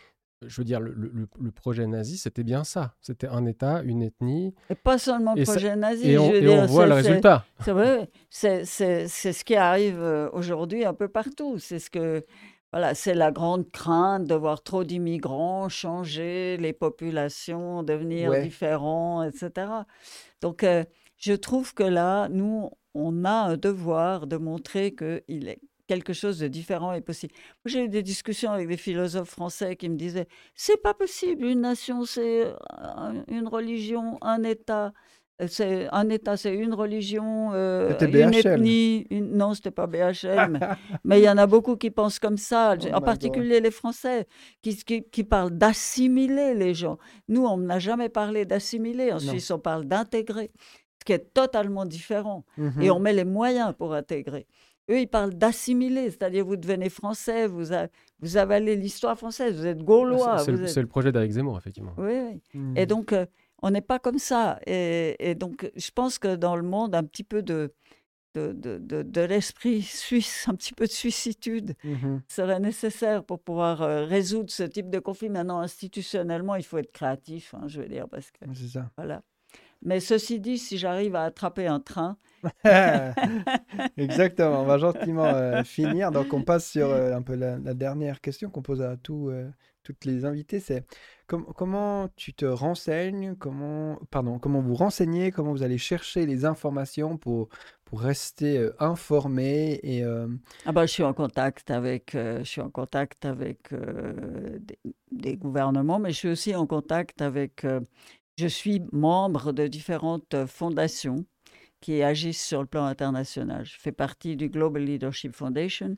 je 0.47 0.61
veux 0.61 0.65
dire, 0.65 0.81
le, 0.81 1.27
projet 1.53 1.86
nazi, 1.86 2.19
c'était 2.19 2.43
bien 2.43 2.65
ça. 2.65 2.95
C'était 3.01 3.28
un 3.28 3.47
État, 3.47 3.82
une 3.82 4.03
ethnie. 4.03 4.55
Et 4.70 4.74
pas 4.74 4.99
seulement 4.99 5.35
le 5.35 5.45
projet 5.45 5.77
nazi. 5.77 6.11
Et 6.11 6.19
on, 6.19 6.66
voit 6.66 6.86
le 6.86 6.95
résultat. 6.95 7.45
C'est 7.61 7.73
vrai. 7.73 8.11
C'est 8.31 8.65
ce 8.65 9.45
qui 9.45 9.57
arrive 9.57 10.01
euh, 10.01 10.28
aujourd'hui 10.32 10.85
un 10.85 10.95
peu 10.95 11.09
partout. 11.09 11.59
C'est 11.59 11.78
ce 11.78 11.91
que. 11.91 12.24
Voilà, 12.73 12.95
c'est 12.97 13.15
la 13.15 13.31
grande 13.31 13.70
crainte 13.70 14.27
de 14.27 14.35
voir 14.35 14.61
trop 14.65 14.82
d'immigrants 14.82 15.69
changer 15.69 16.57
les 16.57 16.73
populations, 16.73 17.85
devenir 17.85 18.32
différents, 18.43 19.23
etc. 19.23 19.69
Donc, 20.41 20.65
euh, 20.65 20.85
je 21.16 21.35
trouve 21.35 21.73
que 21.73 21.85
là, 21.85 22.28
nous, 22.31 22.70
on 22.95 23.25
a 23.25 23.33
un 23.33 23.57
devoir 23.57 24.27
de 24.27 24.37
montrer 24.37 24.95
qu'il 24.95 25.49
est 25.49 25.61
quelque 25.87 26.12
chose 26.12 26.39
de 26.39 26.49
différent 26.49 26.93
est 26.93 27.01
possible. 27.01 27.35
J'ai 27.66 27.85
eu 27.85 27.89
des 27.89 28.03
discussions 28.03 28.51
avec 28.51 28.69
des 28.69 28.77
philosophes 28.77 29.31
français 29.31 29.77
qui 29.77 29.89
me 29.89 29.97
disaient 29.97 30.29
c'est 30.55 30.81
pas 30.81 30.95
possible, 30.95 31.45
une 31.45 31.61
nation 31.61 32.05
c'est 32.05 32.53
une 33.29 33.49
religion, 33.49 34.19
un 34.23 34.43
État. 34.45 34.93
Euh, 35.43 35.47
c'est 35.49 35.89
un 35.91 36.09
État, 36.11 36.37
c'est 36.37 36.55
une 36.55 36.75
religion, 36.75 37.51
euh, 37.55 37.93
une 38.01 38.35
ethnie. 38.35 39.05
Une... 39.11 39.37
Non, 39.37 39.55
c'était 39.55 39.73
pas 39.73 39.89
BHL, 39.89 40.61
mais, 41.05 41.19
il 41.19 41.25
y 41.25 41.29
en 41.29 41.39
a 41.39 41.47
beaucoup 41.49 41.77
qui 41.77 41.91
pensent 41.91 42.21
comme 42.21 42.39
ça, 42.39 42.77
oh 42.81 42.95
en 42.95 43.01
particulier 43.01 43.61
les 43.61 43.73
Français, 43.73 44.29
qui, 44.62 44.77
qui, 44.77 45.25
parlent 45.25 45.51
d'assimiler 45.51 46.55
les 46.55 46.73
gens. 46.73 46.99
Nous, 47.27 47.45
on 47.45 47.57
n'a 47.57 47.81
jamais 47.81 48.09
parlé 48.09 48.45
d'assimiler. 48.45 49.12
En 49.12 49.19
Suisse, 49.19 49.51
on 49.51 49.59
parle 49.59 49.87
d'intégrer, 49.87 50.53
ce 51.05 51.12
qui 51.12 51.12
est 51.12 51.35
totalement 51.35 51.85
différent. 51.85 52.44
Et 52.59 52.89
mmh 52.89 52.90
on 52.90 52.98
met 52.98 53.12
les 53.12 53.24
moyens 53.24 53.74
pour 53.76 53.93
intégrer. 53.93 54.47
Eux, 54.90 55.01
ils 55.01 55.06
parlent 55.06 55.35
d'assimiler, 55.35 56.10
c'est-à-dire 56.10 56.44
vous 56.44 56.56
devenez 56.56 56.89
français, 56.89 57.47
vous, 57.47 57.64
vous 58.20 58.36
avalez 58.36 58.76
l'histoire 58.76 59.16
française, 59.16 59.56
vous 59.56 59.66
êtes 59.66 59.82
gaulois. 59.82 60.39
C'est 60.39 60.81
le, 60.81 60.86
projet 60.86 61.12
d'Alex 61.12 61.35
Zemmour, 61.35 61.59
effectivement. 61.59 61.94
Oui, 61.98 62.12
oui. 62.12 62.40
Mmh. 62.55 62.76
Et 62.76 62.86
donc, 62.86 63.12
euh, 63.12 63.26
on 63.62 63.70
n'est 63.70 63.81
pas 63.82 63.98
comme 63.98 64.18
ça. 64.18 64.59
Et, 64.66 65.35
donc, 65.35 65.70
je 65.74 65.90
pense 65.90 66.18
que 66.18 66.36
dans 66.36 66.56
le 66.56 66.62
monde, 66.62 66.94
un 66.94 67.05
petit 67.05 67.24
peu 67.24 67.43
de, 67.43 67.72
de, 68.35 68.52
de, 68.52 69.02
de, 69.02 69.20
l'esprit 69.22 69.81
suisse, 69.82 70.47
un 70.48 70.55
petit 70.55 70.74
peu 70.74 70.86
de 70.86 70.93
suicitude 70.93 71.74
mmh 71.85 72.18
serait 72.28 72.60
nécessaire 72.60 73.24
pour 73.24 73.40
pouvoir 73.40 73.81
euh, 73.82 74.05
résoudre 74.05 74.51
ce 74.51 74.64
type 74.64 74.90
de 74.90 74.98
conflit. 74.98 75.28
Maintenant, 75.31 75.60
institutionnellement, 75.60 76.56
il 76.56 76.64
faut 76.64 76.78
être 76.78 76.93
créatif, 76.93 77.55
hein, 77.55 77.64
je 77.68 77.81
veux 77.81 77.89
dire, 77.89 78.06
parce 78.09 78.31
que... 78.31 78.44
C'est 78.52 78.68
ça. 78.68 78.90
Voilà. 78.97 79.22
Mais 79.85 80.01
ceci 80.01 80.40
dit, 80.40 80.59
si 80.59 80.78
j'arrive 80.78 81.15
à 81.15 81.24
attraper 81.24 81.66
un 81.66 81.78
train. 81.78 82.16
Exactement, 83.97 84.62
on 84.62 84.65
va 84.65 84.78
gentiment 84.78 85.24
euh, 85.24 85.62
finir. 85.62 86.11
Donc, 86.11 86.32
on 86.32 86.43
passe 86.43 86.70
sur 86.70 86.89
euh, 86.89 87.15
un 87.15 87.23
peu 87.23 87.35
la, 87.35 87.59
dernière 87.74 88.20
question 88.20 88.51
qu'on 88.51 88.62
pose 88.62 88.82
à 88.82 88.97
tous, 88.97 89.28
euh, 89.28 89.48
toutes 89.82 90.05
les 90.05 90.24
invités 90.24 90.61
c'est 90.61 90.85
comment 91.27 92.09
tu 92.16 92.35
te 92.35 92.44
renseignes 92.44 93.35
comment, 93.35 93.98
pardon, 94.11 94.39
comment 94.39 94.61
vous 94.61 94.74
renseignez, 94.74 95.31
comment 95.31 95.52
vous 95.52 95.62
allez 95.62 95.78
chercher 95.78 96.27
les 96.27 96.44
informations 96.44 97.16
pour, 97.16 97.48
pour 97.86 98.02
rester 98.02 98.70
informé 98.78 99.81
et, 99.82 100.05
ah 100.66 100.73
bah, 100.73 100.85
je 100.85 100.93
suis 100.93 101.02
en 101.02 101.15
contact 101.15 101.70
avec, 101.70 102.11
je 102.12 102.44
suis 102.44 102.61
en 102.61 102.69
contact 102.69 103.24
avec 103.24 103.70
des, 103.73 104.78
des, 105.12 105.36
gouvernements, 105.36 105.98
mais 105.98 106.11
je 106.11 106.16
suis 106.16 106.28
aussi 106.28 106.55
en 106.55 106.66
contact 106.66 107.23
avec 107.23 107.65
je 108.36 108.47
suis 108.47 108.82
membre 108.93 109.52
de 109.52 109.66
différentes 109.66 110.47
fondations 110.47 111.24
qui 111.81 112.02
agissent 112.02 112.44
sur 112.44 112.61
le 112.61 112.66
plan 112.66 112.85
international. 112.85 113.65
Je 113.65 113.78
fais 113.78 113.93
partie 113.93 114.36
du 114.36 114.48
Global 114.48 114.82
Leadership 114.82 115.35
Foundation 115.35 115.97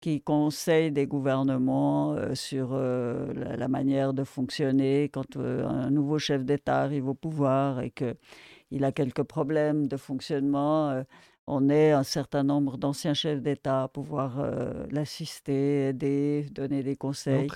qui 0.00 0.20
conseille 0.20 0.92
des 0.92 1.06
gouvernements 1.06 2.16
sur 2.34 2.74
la, 2.76 3.68
manière 3.68 4.12
de 4.12 4.24
fonctionner 4.24 5.08
quand 5.08 5.36
un 5.36 5.90
nouveau 5.90 6.18
chef 6.18 6.44
d'État 6.44 6.82
arrive 6.82 7.08
au 7.08 7.14
pouvoir 7.14 7.80
et 7.80 7.90
qu'il 7.90 8.84
a 8.84 8.92
quelques 8.92 9.22
problèmes 9.22 9.88
de 9.88 9.96
fonctionnement. 9.96 11.02
on 11.46 11.68
est 11.70 11.92
un 11.92 12.02
certain 12.02 12.42
nombre 12.42 12.76
d'anciens 12.76 13.14
chefs 13.14 13.40
d'État 13.40 13.84
à 13.84 13.88
pouvoir 13.88 14.46
l'assister, 14.90 15.88
aider, 15.88 16.46
donner 16.52 16.82
des 16.82 16.96
conseils 16.96 17.48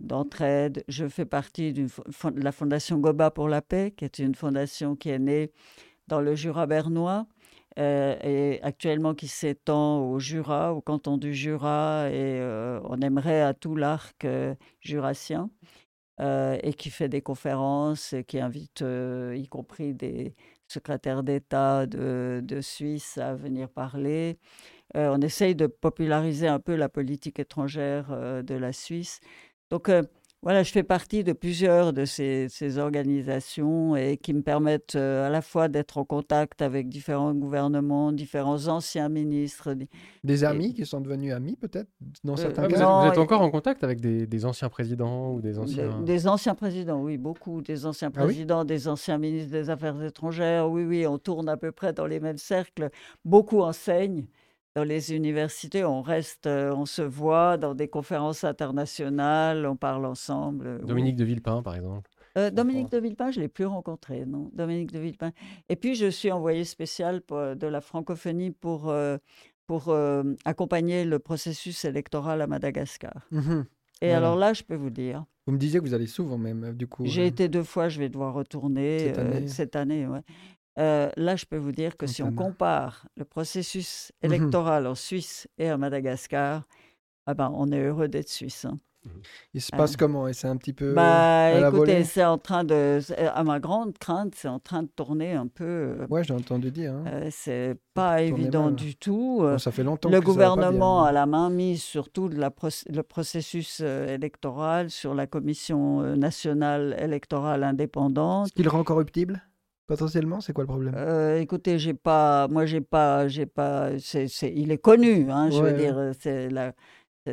d'entraide. 0.00 0.84
Je 0.88 1.08
fais 1.08 1.26
partie 1.26 1.72
de 1.72 1.86
la 2.36 2.52
fondation 2.52 2.98
Goba 2.98 3.30
pour 3.30 3.48
la 3.48 3.62
paix, 3.62 3.92
qui 3.96 4.04
est 4.04 4.18
une 4.18 4.34
fondation 4.34 4.96
qui 4.96 5.10
est 5.10 5.18
née 5.18 5.52
dans 6.08 6.20
le 6.20 6.34
Jura 6.34 6.66
bernois 6.66 7.26
euh, 7.78 8.16
et 8.22 8.60
actuellement 8.62 9.14
qui 9.14 9.28
s'étend 9.28 10.00
au 10.10 10.18
Jura, 10.18 10.74
au 10.74 10.80
canton 10.80 11.16
du 11.16 11.34
Jura, 11.34 12.08
et 12.08 12.40
euh, 12.40 12.80
on 12.84 13.00
aimerait 13.00 13.42
à 13.42 13.54
tout 13.54 13.76
l'arc 13.76 14.24
euh, 14.24 14.54
jurassien. 14.80 15.50
et 16.62 16.74
qui 16.74 16.90
fait 16.90 17.08
des 17.08 17.22
conférences, 17.22 18.12
et 18.12 18.24
qui 18.24 18.38
invite 18.40 18.84
y 19.34 19.48
compris 19.48 19.94
des 19.94 20.34
secrétaires 20.68 21.22
d'État 21.22 21.86
de, 21.86 22.40
de, 22.44 22.60
Suisse 22.60 23.16
à 23.18 23.34
venir 23.34 23.70
parler. 23.70 24.38
on 24.94 25.20
essaye 25.22 25.54
de 25.54 25.66
populariser 25.66 26.46
un 26.48 26.60
peu 26.60 26.76
la 26.76 26.88
politique 26.90 27.38
étrangère 27.38 28.42
de 28.44 28.54
la 28.54 28.72
Suisse. 28.72 29.20
Donc 29.70 29.88
euh, 29.88 30.02
voilà, 30.42 30.62
je 30.62 30.72
fais 30.72 30.82
partie 30.82 31.22
de 31.22 31.34
plusieurs 31.34 31.92
de 31.92 32.06
ces, 32.06 32.78
organisations 32.78 33.94
et 33.94 34.16
qui 34.16 34.32
me 34.32 34.40
permettent 34.40 34.96
euh, 34.96 35.26
à 35.26 35.30
la 35.30 35.42
fois 35.42 35.68
d'être 35.68 35.98
en 35.98 36.06
contact 36.06 36.62
avec 36.62 36.88
différents 36.88 37.34
gouvernements, 37.34 38.10
différents 38.10 38.68
anciens 38.68 39.10
ministres. 39.10 39.76
Des 40.24 40.44
amis 40.44 40.72
qui 40.72 40.86
sont 40.86 41.02
devenus 41.02 41.34
amis 41.34 41.56
peut-être 41.56 41.90
dans 42.24 42.32
euh, 42.32 42.36
certains 42.36 42.68
cas? 42.68 43.02
Vous 43.02 43.08
êtes, 43.12 43.18
encore 43.18 43.42
en 43.42 43.50
contact 43.50 43.84
avec 43.84 44.00
des, 44.00 44.44
anciens 44.46 44.70
présidents 44.70 45.34
ou 45.34 45.42
des 45.42 45.58
anciens... 45.58 46.00
Des, 46.00 46.26
anciens 46.26 46.54
présidents, 46.54 47.02
oui, 47.02 47.18
beaucoup. 47.18 47.60
Des 47.60 47.84
anciens 47.84 48.10
ah 48.16 48.22
présidents, 48.24 48.64
des 48.64 48.88
anciens 48.88 49.18
ministres 49.18 49.52
des 49.52 49.68
Affaires 49.68 50.02
étrangères. 50.02 50.70
Oui, 50.70 50.84
oui, 50.84 51.06
on 51.06 51.18
tourne 51.18 51.50
à 51.50 51.58
peu 51.58 51.70
près 51.70 51.92
dans 51.92 52.06
les 52.06 52.18
mêmes 52.18 52.38
cercles. 52.38 52.88
Beaucoup 53.26 53.60
enseignent 53.60 54.24
dans 54.76 54.84
les 54.84 55.12
universités, 55.12 55.84
on 55.84 56.00
reste, 56.00 56.46
euh, 56.46 56.72
on 56.74 56.86
se 56.86 57.02
voit 57.02 57.56
dans 57.56 57.74
des 57.74 57.88
conférences 57.88 58.44
internationales, 58.44 59.66
on 59.66 59.76
parle 59.76 60.06
ensemble. 60.06 60.66
Euh, 60.66 60.78
Dominique 60.78 61.16
de 61.16 61.24
Villepin, 61.24 61.62
par 61.62 61.74
exemple. 61.74 62.08
Euh, 62.38 62.50
Dominique 62.50 62.92
de 62.92 62.98
Villepin, 62.98 63.32
je 63.32 63.38
ne 63.38 63.42
l'ai 63.42 63.48
plus 63.48 63.66
rencontré, 63.66 64.24
non. 64.24 64.50
Dominique 64.52 64.92
de 64.92 65.00
Villepin. 65.00 65.32
Et 65.68 65.74
puis, 65.74 65.96
je 65.96 66.06
suis 66.06 66.30
envoyée 66.30 66.64
spéciale 66.64 67.22
de 67.28 67.66
la 67.66 67.80
francophonie 67.80 68.52
pour, 68.52 68.94
pour 69.66 69.96
accompagner 70.44 71.04
le 71.04 71.18
processus 71.18 71.84
électoral 71.84 72.40
à 72.40 72.46
Madagascar. 72.46 73.26
Mmh 73.32 73.62
Et 74.00 74.12
alors 74.12 74.36
là, 74.36 74.52
je 74.52 74.62
peux 74.62 74.76
vous 74.76 74.90
dire. 74.90 75.24
Vous 75.48 75.54
me 75.54 75.58
disiez 75.58 75.80
que 75.80 75.84
vous 75.84 75.94
allez 75.94 76.06
souvent 76.06 76.38
même, 76.38 76.72
du 76.74 76.86
coup. 76.86 77.04
J'ai 77.04 77.26
été 77.26 77.48
deux 77.48 77.64
fois, 77.64 77.88
je 77.88 77.98
vais 77.98 78.08
devoir 78.08 78.32
retourner 78.32 79.00
cette 79.00 79.18
année. 79.18 79.48
cette 79.48 79.76
année 79.76 80.06
ouais. 80.06 80.20
Euh, 80.80 81.10
là, 81.16 81.36
je 81.36 81.44
peux 81.44 81.58
vous 81.58 81.72
dire 81.72 81.96
que 81.96 82.06
si 82.06 82.22
on 82.22 82.32
compare 82.32 83.06
le 83.16 83.24
processus 83.24 84.12
mmh 84.22 84.26
électoral 84.26 84.86
en 84.86 84.94
Suisse 84.94 85.48
et 85.58 85.68
à 85.68 85.76
Madagascar, 85.76 86.62
ah 87.26 87.34
ben, 87.34 87.52
on 87.54 87.70
est 87.70 87.80
heureux 87.80 88.08
d'être 88.08 88.30
suisse. 88.30 88.64
Hein. 88.64 88.78
Mmh 89.04 89.08
Il 89.54 89.60
se 89.60 89.70
passe 89.70 89.96
comment 89.96 90.28
Et 90.28 90.32
c'est 90.32 90.46
un 90.46 90.56
petit 90.56 90.72
peu. 90.72 90.94
Bah, 90.94 91.68
écoutez, 91.68 92.04
c'est 92.04 92.24
en 92.24 92.38
train 92.38 92.64
de. 92.64 93.00
À 93.34 93.44
ma 93.44 93.60
grande 93.60 93.98
crainte, 93.98 94.34
c'est 94.34 94.48
en 94.48 94.58
train 94.58 94.82
de 94.82 94.88
tourner 94.88 95.32
un 95.34 95.48
peu. 95.48 95.64
Euh, 95.64 96.06
ouais, 96.08 96.24
j'ai 96.24 96.34
entendu 96.34 96.70
dire. 96.70 96.94
Hein. 96.94 97.04
Euh, 97.08 97.28
c'est 97.30 97.76
pas 97.92 98.22
évident 98.22 98.70
du 98.70 98.96
tout. 98.96 99.46
ça 99.58 99.72
fait 99.72 99.84
longtemps 99.84 100.08
le 100.08 100.20
que 100.20 100.24
gouvernement 100.24 101.04
ça 101.04 101.10
a 101.10 101.12
la 101.12 101.26
main 101.26 101.50
mise 101.50 101.82
sur 101.82 102.10
tout 102.10 102.28
la 102.28 102.50
le 102.88 103.02
processus 103.02 103.80
électoral, 103.80 104.88
sur 104.88 105.14
la 105.14 105.26
commission 105.26 106.16
nationale 106.16 106.96
électorale 106.98 107.64
indépendante. 107.64 108.46
Est-ce 108.46 108.54
qu'il 108.54 108.68
rend 108.68 108.84
corruptible? 108.84 109.42
Potentiellement, 109.90 110.40
c'est 110.40 110.52
quoi 110.52 110.62
le 110.62 110.68
problème? 110.68 110.94
Euh, 110.96 111.40
Écoutez, 111.40 111.80
j'ai 111.80 111.94
pas, 111.94 112.46
moi 112.46 112.64
j'ai 112.64 112.80
pas, 112.80 113.26
j'ai 113.26 113.44
pas, 113.44 113.90
il 114.44 114.70
est 114.70 114.78
connu, 114.78 115.28
hein, 115.32 115.50
je 115.50 115.60
veux 115.60 115.72
dire, 115.72 115.98
euh, 115.98 116.12
c'est, 116.16 116.48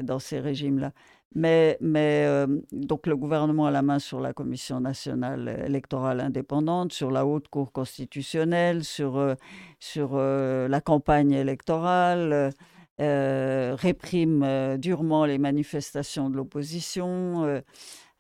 dans 0.04 0.18
ces 0.18 0.40
régimes-là. 0.40 0.92
Mais, 1.36 1.78
mais 1.82 2.26
euh, 2.26 2.48
donc 2.72 3.06
le 3.06 3.16
gouvernement 3.16 3.68
a 3.68 3.72
la 3.72 3.84
main 3.84 4.00
sur 4.00 4.20
la 4.20 4.34
Commission 4.34 4.80
nationale 4.80 5.66
électorale 5.68 6.20
indépendante, 6.20 6.94
sur 6.94 7.12
la 7.12 7.28
haute 7.28 7.48
cour 7.48 7.72
constitutionnelle, 7.72 8.84
sur, 8.84 9.36
sur 9.80 10.18
la 10.18 10.82
campagne 10.82 11.34
électorale, 11.34 12.50
réprime 12.98 14.78
durement 14.80 15.26
les 15.26 15.38
manifestations 15.38 16.32
de 16.32 16.38
l'opposition. 16.38 17.62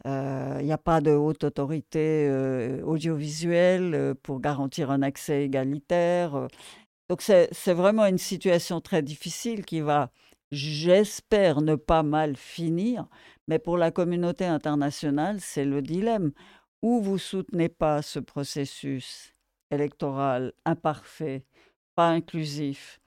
Il 0.06 0.12
euh, 0.12 0.62
n'y 0.62 0.72
a 0.72 0.78
pas 0.78 1.02
de 1.02 1.12
haute 1.12 1.44
autorité 1.44 2.28
euh, 2.30 2.84
audiovisuelle 2.84 3.94
euh, 3.96 4.14
pour 4.14 4.40
garantir 4.40 4.92
un 4.92 5.02
accès 5.02 5.46
égalitaire. 5.46 6.48
Donc 7.10 7.22
c'est 7.22 7.74
vraiment 7.74 8.06
une 8.06 8.18
situation 8.18 8.80
très 8.80 9.02
difficile 9.02 9.66
qui 9.66 9.82
va, 9.82 10.12
j'espère, 10.52 11.62
ne 11.62 11.76
pas 11.76 12.04
mal 12.04 12.36
finir. 12.38 13.08
Mais 13.48 13.60
pour 13.60 13.78
la 13.78 13.92
communauté 13.92 14.46
internationale, 14.46 15.40
c'est 15.40 15.66
le 15.66 15.82
dilemme. 15.82 16.32
Ou 16.84 17.02
vous 17.02 17.18
soutenez 17.18 17.70
pas 17.70 18.02
ce 18.02 18.20
processus 18.20 19.34
électoral 19.72 20.54
imparfait, 20.66 21.44
pas 21.96 22.10
inclusif, 22.10 23.00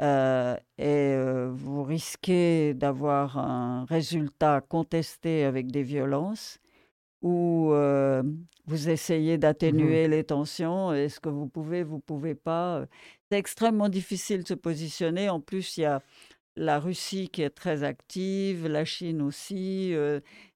euh, 0.00 0.56
et 0.78 1.14
euh, 1.14 1.50
vous 1.52 1.82
risquez 1.82 2.72
d'avoir 2.72 3.36
un 3.36 3.84
résultat 3.84 4.62
contesté 4.62 5.44
avec 5.44 5.70
des 5.70 5.82
violences 5.82 6.58
ou 7.20 7.70
euh, 7.72 8.22
vous 8.66 8.88
essayez 8.88 9.36
d'atténuer 9.36 10.08
mmh 10.08 10.10
les 10.10 10.24
tensions. 10.24 10.92
Est-ce 10.94 11.20
que 11.20 11.28
vous 11.28 11.46
pouvez, 11.46 11.82
vous 11.82 11.98
pouvez 11.98 12.34
pas? 12.34 12.86
C'est 13.30 13.38
extrêmement 13.38 13.90
difficile 13.90 14.42
de 14.42 14.48
se 14.48 14.54
positionner. 14.54 15.28
En 15.28 15.40
plus, 15.40 15.76
il 15.76 15.82
y 15.82 15.84
a 15.84 16.02
la 16.56 16.78
Russie 16.80 17.28
qui 17.28 17.42
est 17.42 17.50
très 17.50 17.82
active, 17.82 18.66
la 18.66 18.86
Chine 18.86 19.20
aussi. 19.20 19.94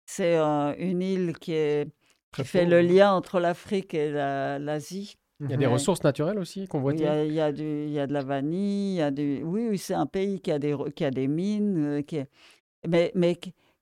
c'est 0.07 0.39
une 0.39 1.03
île 1.03 1.37
qui, 1.39 1.53
est, 1.53 1.91
qui 2.33 2.45
fait 2.45 2.65
le 2.65 2.81
lien 2.81 3.13
entre 3.13 3.41
l'Afrique 3.41 3.93
et 3.93 4.11
l'Asie. 4.11 5.17
Il 5.41 5.51
y 5.51 5.55
a 5.55 5.57
des 5.57 5.67
ressources 5.67 6.03
naturelles 6.05 6.39
aussi 6.39 6.69
convoitées. 6.69 7.03
Il 7.03 7.07
y 7.07 7.09
a, 7.09 7.25
il 7.25 7.33
y 7.33 7.41
a, 7.41 7.53
du, 7.53 7.65
il 7.65 7.91
y 7.91 7.99
a 7.99 8.07
de 8.07 8.13
la 8.13 8.23
vanille, 8.23 8.95
il 8.95 8.99
y 8.99 9.03
a 9.03 9.11
du... 9.11 9.43
oui, 9.43 9.69
oui 9.71 9.79
c'est 9.79 9.95
un 9.95 10.07
pays 10.07 10.41
qui 10.41 10.53
a 10.53 10.59
des, 10.59 10.77
qui 10.95 11.05
a 11.05 11.11
des 11.11 11.27
mines, 11.27 11.99
euh, 11.99 12.03
qui 12.03 12.21
mais, 12.87 13.11
mais 13.15 13.37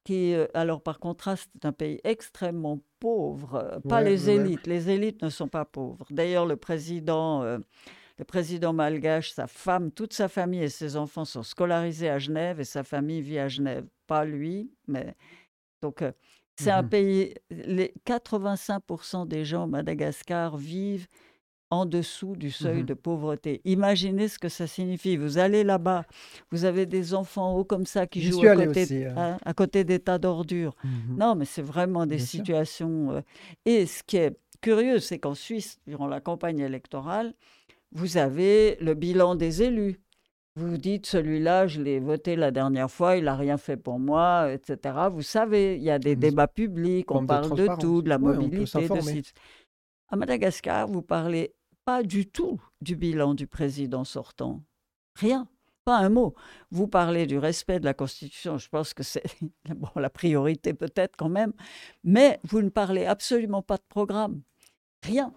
qui, 0.05 0.35
euh, 0.35 0.47
alors 0.55 0.83
par 0.83 0.99
contraste, 0.99 1.51
c'est 1.53 1.67
un 1.67 1.73
pays 1.73 2.01
extrêmement 2.05 2.81
pauvre. 3.01 3.57
Euh, 3.57 3.81
pas 3.81 4.01
les 4.01 4.31
élites, 4.31 4.67
les 4.67 4.89
élites 4.89 5.23
ne 5.23 5.29
sont 5.29 5.49
pas 5.49 5.65
pauvres. 5.65 6.07
D'ailleurs, 6.11 6.47
le 6.47 6.57
président, 6.57 7.43
le 7.43 8.25
président 8.25 8.73
malgache, 8.73 9.33
sa 9.33 9.47
femme, 9.47 9.91
toute 9.91 10.15
sa 10.15 10.29
famille 10.29 10.63
et 10.63 10.69
ses 10.69 10.97
enfants 10.97 11.25
sont 11.25 11.43
scolarisés 11.43 12.09
à 12.09 12.19
Genève 12.19 12.61
et 12.61 12.65
sa 12.65 12.83
famille 12.83 13.21
vit 13.21 13.39
à 13.39 13.49
Genève. 13.49 13.87
Pas 14.07 14.25
lui, 14.25 14.71
mais 14.87 15.15
donc. 15.83 16.03
c'est 16.57 16.71
un 16.71 16.83
mmh 16.83 16.89
pays, 16.89 17.35
les 17.51 17.93
85% 18.07 19.27
des 19.27 19.45
gens 19.45 19.65
au 19.65 19.67
Madagascar 19.67 20.57
vivent 20.57 21.09
en 21.73 21.87
dessous 21.87 22.37
du 22.37 22.51
seuil 22.51 22.83
mmh 22.83 22.87
de 22.87 22.95
pauvreté. 22.95 23.63
Imaginez 23.65 24.29
ce 24.29 24.39
que 24.39 24.51
ça 24.51 24.67
signifie. 24.67 25.17
Vous 25.17 25.39
allez 25.39 25.65
là-bas, 25.65 26.05
vous 26.51 26.67
avez 26.67 26.85
des 26.85 27.15
enfants 27.15 27.57
hauts 27.57 27.65
comme 27.65 27.87
ça 27.87 28.07
qui 28.07 28.21
jouent 28.21 28.47
à 28.47 28.67
côté, 28.67 29.07
hein, 29.07 29.39
à 29.43 29.55
côté 29.55 29.83
des 29.83 29.99
tas 29.99 30.19
d'ordures. 30.19 30.77
Mmh 30.85 31.17
non, 31.17 31.35
mais 31.35 31.47
c'est 31.47 31.63
vraiment 31.63 32.05
des 32.05 32.19
situations. 32.19 33.13
Euh, 33.13 33.21
et 33.65 33.87
ce 33.87 34.03
qui 34.03 34.19
est 34.19 34.37
curieux, 34.61 34.99
c'est 34.99 35.19
qu'en 35.19 35.35
Suisse, 35.35 35.81
durant 35.87 36.07
la 36.07 36.21
campagne 36.21 36.59
électorale, 36.59 37.33
vous 37.91 38.19
avez 38.19 38.77
le 38.83 38.93
bilan 38.93 39.35
des 39.35 39.63
élus. 39.63 39.99
Vous 40.57 40.77
dites, 40.77 41.07
celui-là, 41.07 41.67
je 41.69 41.81
l'ai 41.81 42.01
voté 42.01 42.37
la 42.37 42.51
dernière 42.51 42.91
fois, 42.91 43.17
il 43.17 43.25
n'a 43.25 43.35
rien 43.35 43.57
fait 43.57 43.79
pour 43.79 43.99
moi, 43.99 44.53
etc. 44.53 44.95
Vous 45.11 45.23
savez, 45.23 45.77
il 45.77 45.83
y 45.83 45.91
a 45.91 45.99
des 45.99 46.17
débats 46.17 46.49
publics, 46.49 47.11
on 47.11 47.25
parle 47.25 47.57
de, 47.57 47.67
tout, 47.81 48.03
de 48.03 48.11
la 48.11 48.19
mobilité. 48.19 48.87
De... 48.87 49.23
À 50.09 50.17
Madagascar, 50.17 50.87
vous 50.87 51.01
parlez 51.01 51.55
pas 51.85 52.03
du 52.03 52.29
tout 52.29 52.61
du 52.81 52.97
bilan 52.97 53.35
du 53.35 53.47
président 53.47 54.05
sortant. 54.05 54.63
Rien, 55.15 55.49
pas 55.85 55.99
un 55.99 56.09
mot. 56.09 56.35
Vous 56.71 56.87
parlez 56.87 57.27
du 57.27 57.39
respect 57.39 57.81
de 57.81 57.85
la 57.85 57.95
Constitution, 57.95 58.59
je 58.59 58.69
pense 58.69 58.95
que 58.95 59.03
c'est 59.03 59.25
bon, 59.77 59.89
la 59.97 60.11
priorité 60.11 60.75
peut-être 60.75 61.17
quand 61.17 61.29
même, 61.29 61.53
mais 62.05 62.41
vous 62.45 62.63
ne 62.63 62.69
parlez 62.69 63.07
absolument 63.07 63.63
pas 63.63 63.77
de 63.77 63.85
programme. 63.89 64.43
Rien. 65.03 65.33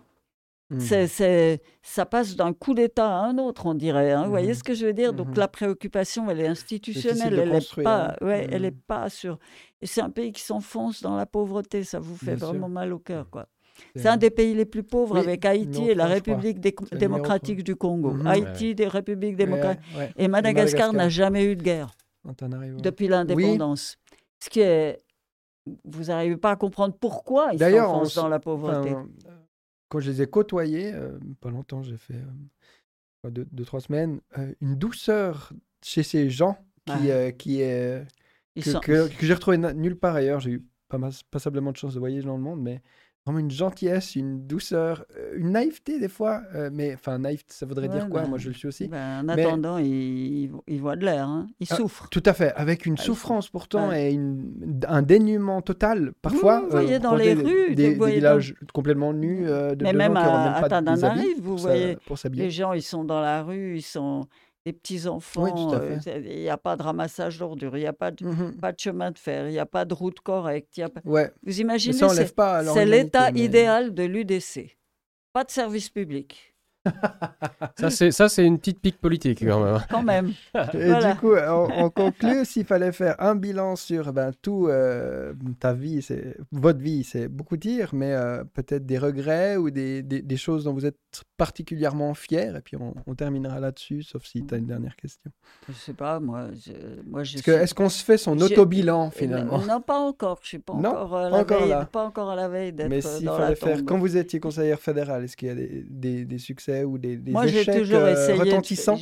Mmh. 0.72 0.80
C'est, 0.80 1.62
ça 1.84 2.08
passe 2.08 2.36
d'un 2.36 2.52
coup 2.52 2.74
d'État 2.74 3.08
à 3.08 3.26
un 3.26 3.38
autre, 3.38 3.68
on 3.68 3.76
dirait. 3.76 4.12
Hein. 4.12 4.24
Vous 4.24 4.32
voyez 4.32 4.52
mmh. 4.52 4.56
ce 4.56 4.64
que 4.64 4.74
je 4.74 4.88
veux 4.88 4.94
dire? 4.94 5.14
Donc 5.14 5.30
mmh. 5.30 5.40
la 5.40 5.48
préoccupation, 5.48 6.30
elle 6.30 6.40
est 6.40 6.48
institutionnelle, 6.48 7.38
elle 7.38 7.52
n'est 7.52 7.84
pas, 7.84 8.10
hein. 8.10 8.26
ouais, 8.26 8.48
elle 8.52 8.66
est 8.66 8.72
pas 8.72 9.10
sur. 9.10 9.38
Et 9.82 9.86
c'est 9.86 10.02
un 10.02 10.10
pays 10.10 10.32
qui 10.32 10.42
s'enfonce 10.42 11.04
dans 11.04 11.16
la 11.16 11.28
pauvreté, 11.28 11.84
ça 11.84 12.00
vous 12.00 12.18
fait 12.18 12.36
vraiment 12.36 12.70
mal 12.70 12.94
au 12.94 13.00
cœur, 13.00 13.30
quoi. 13.30 13.48
C'est 13.96 14.08
un 14.08 14.18
des 14.18 14.30
pays 14.30 14.54
les 14.54 14.66
plus 14.66 14.84
pauvres 14.84 15.18
avec 15.18 15.46
Haïti 15.46 15.90
et 15.90 15.96
la 15.96 16.06
République 16.08 16.60
démocratique 16.92 17.64
du 17.64 17.76
Congo. 17.76 18.12
Mhm. 18.12 18.28
Haïti, 18.28 18.76
des 18.76 18.88
républiques 18.88 19.36
démocratiques. 19.36 19.84
Et 20.18 20.28
Madagascar 20.28 20.94
n'a 20.94 21.10
jamais 21.10 21.46
eu 21.46 21.56
de 21.56 21.64
guerre 21.64 21.92
depuis 22.82 23.08
l'indépendance. 23.08 23.98
Ce 24.40 24.50
qui 24.50 24.62
est. 24.62 25.00
Vous 25.84 26.04
n'arrivez 26.04 26.38
pas 26.38 26.52
à 26.52 26.56
comprendre 26.56 26.96
pourquoi 27.00 27.50
ils 27.54 27.60
s'enfoncent 27.60 28.16
dans 28.16 28.28
la 28.28 28.40
pauvreté. 28.40 28.94
quand 29.90 30.00
je 30.00 30.12
les 30.12 30.22
ai 30.22 30.28
côtoyés, 30.28 30.94
euh, 30.94 31.18
pas 31.42 31.50
longtemps, 31.50 31.82
j'ai 31.82 31.98
fait 31.98 32.22
euh, 33.26 33.30
deux, 33.32 33.66
trois 33.66 33.80
semaines, 33.80 34.22
euh, 34.38 34.54
une 34.62 34.76
douceur 34.76 35.54
chez 35.84 36.04
ces 36.04 36.30
gens 36.30 36.58
qui, 36.86 37.10
qui 37.40 37.62
est. 37.62 38.06
que, 38.56 38.80
que, 38.80 39.08
que 39.08 39.26
j'ai 39.26 39.34
retrouvé 39.34 39.58
nulle 39.58 39.98
part 39.98 40.14
ailleurs. 40.14 40.40
J'ai 40.40 40.52
eu 40.52 40.66
pas 40.88 41.00
passablement 41.32 41.72
de 41.72 41.78
chance 41.78 41.96
de 41.96 42.00
voyager 42.00 42.28
dans 42.28 42.38
le 42.38 42.44
monde, 42.44 42.62
mais 42.62 42.84
vraiment 43.26 43.40
une 43.40 43.52
gentillesse, 43.52 44.16
une 44.16 44.46
douceur, 44.46 45.06
euh, 45.18 45.34
une 45.38 45.52
naïveté 45.52 46.00
des 46.00 46.08
fois. 46.08 46.42
Euh, 46.54 46.70
mais 46.72 46.94
enfin, 46.94 47.18
naïveté, 47.18 47.48
ça 47.50 47.66
voudrait 47.66 47.88
dire 47.88 48.08
quoi? 48.08 48.26
Moi, 48.28 48.38
je 48.38 48.50
le 48.50 48.54
suis 48.54 48.68
aussi. 48.68 48.88
Ben, 48.88 49.24
en 49.24 49.30
attendant, 49.30 49.78
il, 49.80 50.52
il, 50.68 50.82
voit 50.82 50.96
de 50.96 51.06
l'air. 51.06 51.28
Hein. 51.28 51.48
Il 51.60 51.68
ah, 51.72 51.76
souffre. 51.76 52.08
Tout 52.10 52.24
à 52.26 52.34
fait. 52.34 52.54
Avec 52.56 52.86
une 52.86 52.96
ah, 53.00 53.02
souffrance 53.02 53.50
pourtant 53.50 53.92
et 53.92 54.20
un 54.88 55.02
dénuement 55.02 55.62
total. 55.62 56.14
Parfois, 56.22 56.62
vous 56.62 56.70
voyez 56.70 56.96
euh, 56.96 57.00
dans 57.00 57.16
les 57.16 57.34
rues, 57.34 57.74
des, 57.74 57.94
villages 57.94 58.56
complètement 58.74 59.14
nus. 59.14 59.46
de, 59.46 59.84
mais 59.84 59.94
même 59.94 60.18
à, 60.18 60.58
à 60.58 60.70
Tananarive, 60.70 61.42
vous 61.42 61.58
voyez, 61.58 61.98
les 62.32 62.52
gens, 62.52 62.74
ils 62.74 62.84
sont 62.84 63.04
dans 63.04 63.22
la 63.22 63.42
rue, 63.42 63.78
ils 63.78 63.82
sont 63.82 64.28
les 64.66 64.74
petits-enfants, 64.74 65.74
euh, 65.74 65.98
il 66.26 66.40
n'y 66.40 66.50
a 66.50 66.58
pas 66.58 66.76
de 66.76 66.82
ramassage 66.82 67.38
d'ordures, 67.38 67.78
il 67.78 67.82
n'y 67.82 67.86
a 67.86 67.94
pas 67.94 68.10
de, 68.12 68.26
mmh 68.26 68.58
pas 68.60 68.72
de 68.72 68.80
chemin 68.80 69.12
de 69.12 69.18
fer, 69.20 69.48
il 69.48 69.52
n'y 69.52 69.60
a 69.60 69.66
pas 69.68 69.86
de 69.86 69.94
route 69.94 70.20
correcte. 70.22 70.76
Y 70.78 70.82
a 70.84 70.90
pas... 70.90 71.02
Vous 71.44 71.62
imaginez, 71.62 71.94
c'est 72.74 72.86
l'état 72.86 73.30
idéal 73.32 73.94
de 73.94 74.04
l'UDC. 74.04 74.78
Pas 75.34 75.44
de 75.44 75.52
service 75.52 75.90
public. 75.90 76.55
Ça, 77.78 77.90
c'est, 77.90 78.12
ça, 78.12 78.30
c'est 78.30 78.46
une 78.46 78.60
petite 78.60 78.80
pique 78.80 79.00
politique, 79.00 79.44
quand 79.46 79.64
même. 79.64 79.82
Quand 79.90 80.04
même. 80.04 80.34
Et 80.74 80.94
du 80.94 81.20
coup, 81.20 81.34
on, 81.36 81.90
conclut, 81.90 82.46
s'il 82.46 82.66
fallait 82.66 82.92
faire 82.92 83.16
un 83.20 83.36
bilan 83.36 83.76
sur 83.76 84.14
ben, 84.14 84.32
tout, 84.42 84.68
euh, 84.68 85.34
ta 85.60 85.74
vie, 85.74 86.02
c'est, 86.02 86.38
votre 86.52 86.80
vie, 86.80 87.04
c'est 87.04 87.28
beaucoup 87.28 87.58
dire, 87.58 87.90
mais 87.94 88.14
euh, 88.14 88.44
peut-être 88.44 88.86
des 88.86 88.98
regrets 88.98 89.58
ou 89.58 89.70
des, 89.70 90.02
des, 90.02 90.22
des, 90.22 90.38
choses 90.38 90.66
dont 90.66 90.74
vous 90.74 90.86
êtes 90.86 90.98
particulièrement 91.38 92.14
fier, 92.14 92.56
et 92.56 92.62
puis 92.62 92.78
on, 92.78 93.16
terminera 93.16 93.60
là-dessus, 93.60 94.04
sauf 94.04 94.26
si 94.26 94.46
tu 94.46 94.54
as 94.54 94.58
une 94.58 94.66
dernière 94.66 94.96
question. 94.96 95.32
Je 95.70 95.74
sais 95.74 95.94
pas, 95.94 96.20
moi, 96.20 96.48
je, 96.54 96.74
moi 97.08 97.24
je 97.24 97.38
Est-ce 97.38 97.74
qu'on 97.74 97.90
se 97.90 98.04
fait 98.04 98.18
son 98.18 98.40
autobilan, 98.40 99.10
finalement 99.10 99.60
Non, 99.60 99.82
pas 99.82 100.00
encore, 100.00 100.40
je 100.42 100.48
suis 100.50 100.60
pas 100.60 100.74
encore, 100.74 101.16
à 101.16 101.30
la 101.30 101.38
encore 101.38 101.60
veille, 101.60 101.70
là. 101.70 101.86
pas 101.86 102.06
encore 102.06 102.30
à 102.30 102.36
la 102.36 102.50
veille 102.50 102.74
d'être 102.74 102.90
Mais 102.90 103.02
s'il 103.02 103.28
fallait 103.28 103.56
faire, 103.56 103.86
quand 103.86 103.98
vous 103.98 104.18
étiez 104.18 104.40
conseillère 104.40 104.80
fédérale, 104.80 105.24
est-ce 105.24 105.38
qu'il 105.38 105.48
y 105.48 105.52
a 105.52 105.56
des, 105.56 105.86
des, 105.90 106.26
des 106.26 106.38
succès 106.38 106.75
ou 106.84 106.98
des, 106.98 107.18
des 107.18 107.32
Moi, 107.32 107.48
échecs 107.48 107.78
toujours 107.78 108.00
euh, 108.00 108.14
essayé 108.14 108.40
retentissants 108.40 109.00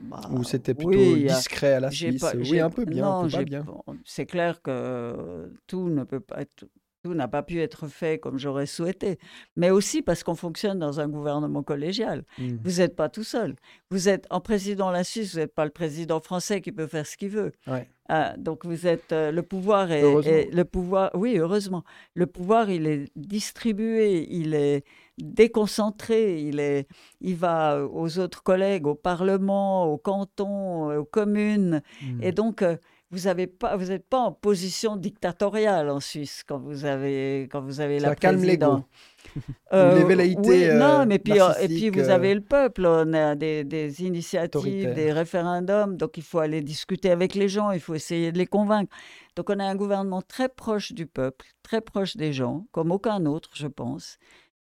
bah, 0.00 0.20
Ou 0.32 0.44
c'était 0.44 0.74
plutôt 0.74 1.16
discret 1.16 1.74
à 1.74 1.80
la 1.80 1.90
Suisse 1.90 2.24
Oui, 2.34 2.60
un 2.60 2.70
peu 2.70 2.84
bien, 2.84 3.04
non, 3.04 3.20
un 3.20 3.24
peu 3.28 3.30
pas 3.30 3.44
bien. 3.44 3.66
C'est 4.04 4.26
clair 4.26 4.62
que 4.62 5.50
tout 5.66 5.88
ne 5.88 6.04
peut 6.04 6.20
pas 6.20 6.40
être 6.40 6.66
n'a 7.14 7.28
pas 7.28 7.42
pu 7.42 7.60
être 7.60 7.86
fait 7.88 8.18
comme 8.18 8.38
j'aurais 8.38 8.66
souhaité, 8.66 9.18
mais 9.56 9.70
aussi 9.70 10.02
parce 10.02 10.22
qu'on 10.22 10.34
fonctionne 10.34 10.78
dans 10.78 11.00
un 11.00 11.08
gouvernement 11.08 11.62
collégial. 11.62 12.24
Mmh. 12.38 12.56
Vous 12.64 12.78
n'êtes 12.78 12.96
pas 12.96 13.08
tout 13.08 13.24
seul. 13.24 13.56
Vous 13.90 14.08
êtes 14.08 14.26
en 14.30 14.40
président 14.40 14.90
la 14.90 15.04
Suisse, 15.04 15.32
vous 15.32 15.40
n'êtes 15.40 15.54
pas 15.54 15.64
le 15.64 15.70
président 15.70 16.20
français 16.20 16.60
qui 16.60 16.72
peut 16.72 16.86
faire 16.86 17.06
ce 17.06 17.16
qu'il 17.16 17.30
veut. 17.30 17.52
Ah, 18.08 18.34
donc 18.36 18.64
vous 18.64 18.86
êtes 18.86 19.12
euh, 19.12 19.32
le 19.32 19.42
pouvoir 19.42 19.90
et 19.90 20.02
le 20.02 20.62
pouvoir. 20.64 21.10
Oui, 21.14 21.36
heureusement, 21.38 21.84
le 22.14 22.26
pouvoir 22.26 22.70
il 22.70 22.86
est 22.86 23.10
distribué, 23.16 24.26
il 24.30 24.54
est 24.54 24.84
déconcentré, 25.18 26.42
il 26.42 26.60
est, 26.60 26.86
il 27.20 27.34
va 27.36 27.84
aux 27.84 28.18
autres 28.18 28.42
collègues, 28.42 28.86
au 28.86 28.94
Parlement, 28.94 29.86
au 29.86 29.98
canton, 29.98 30.96
aux 30.96 31.04
communes, 31.04 31.82
mmh. 32.02 32.22
et 32.22 32.32
donc. 32.32 32.62
Euh, 32.62 32.76
vous 33.12 33.32
n'êtes 33.32 33.56
pas, 33.56 33.76
vous 33.76 33.86
pas 34.10 34.18
en 34.18 34.32
position 34.32 34.96
dictatoriale 34.96 35.90
en 35.90 36.00
Suisse 36.00 36.42
quand 36.46 36.58
vous 36.58 36.84
avez, 36.84 37.48
quand 37.52 37.60
vous 37.60 37.80
avez 37.80 38.00
la 38.00 38.16
calme 38.16 38.40
présidence. 38.40 38.82
Euh, 39.72 39.98
les 39.98 40.04
velléités. 40.04 40.74
non, 40.74 41.06
mais 41.06 41.18
puis, 41.18 41.40
euh, 41.40 41.52
et 41.60 41.66
puis 41.66 41.90
vous 41.90 42.08
avez 42.08 42.34
le 42.34 42.40
peuple, 42.40 42.86
on 42.86 43.12
a 43.12 43.34
des, 43.34 43.64
des 43.64 44.04
initiatives, 44.04 44.94
des 44.94 45.12
référendums, 45.12 45.96
donc 45.96 46.16
il 46.16 46.22
faut 46.22 46.38
aller 46.38 46.62
discuter 46.62 47.10
avec 47.10 47.34
les 47.34 47.48
gens, 47.48 47.72
il 47.72 47.80
faut 47.80 47.94
essayer 47.94 48.30
de 48.32 48.38
les 48.38 48.46
convaincre. 48.46 48.94
Donc 49.34 49.50
on 49.50 49.58
a 49.58 49.64
un 49.64 49.74
gouvernement 49.74 50.22
très 50.22 50.48
proche 50.48 50.92
du 50.92 51.06
peuple, 51.06 51.46
très 51.62 51.80
proche 51.80 52.16
des 52.16 52.32
gens, 52.32 52.66
comme 52.70 52.92
aucun 52.92 53.26
autre, 53.26 53.50
je 53.54 53.66
pense, 53.66 54.18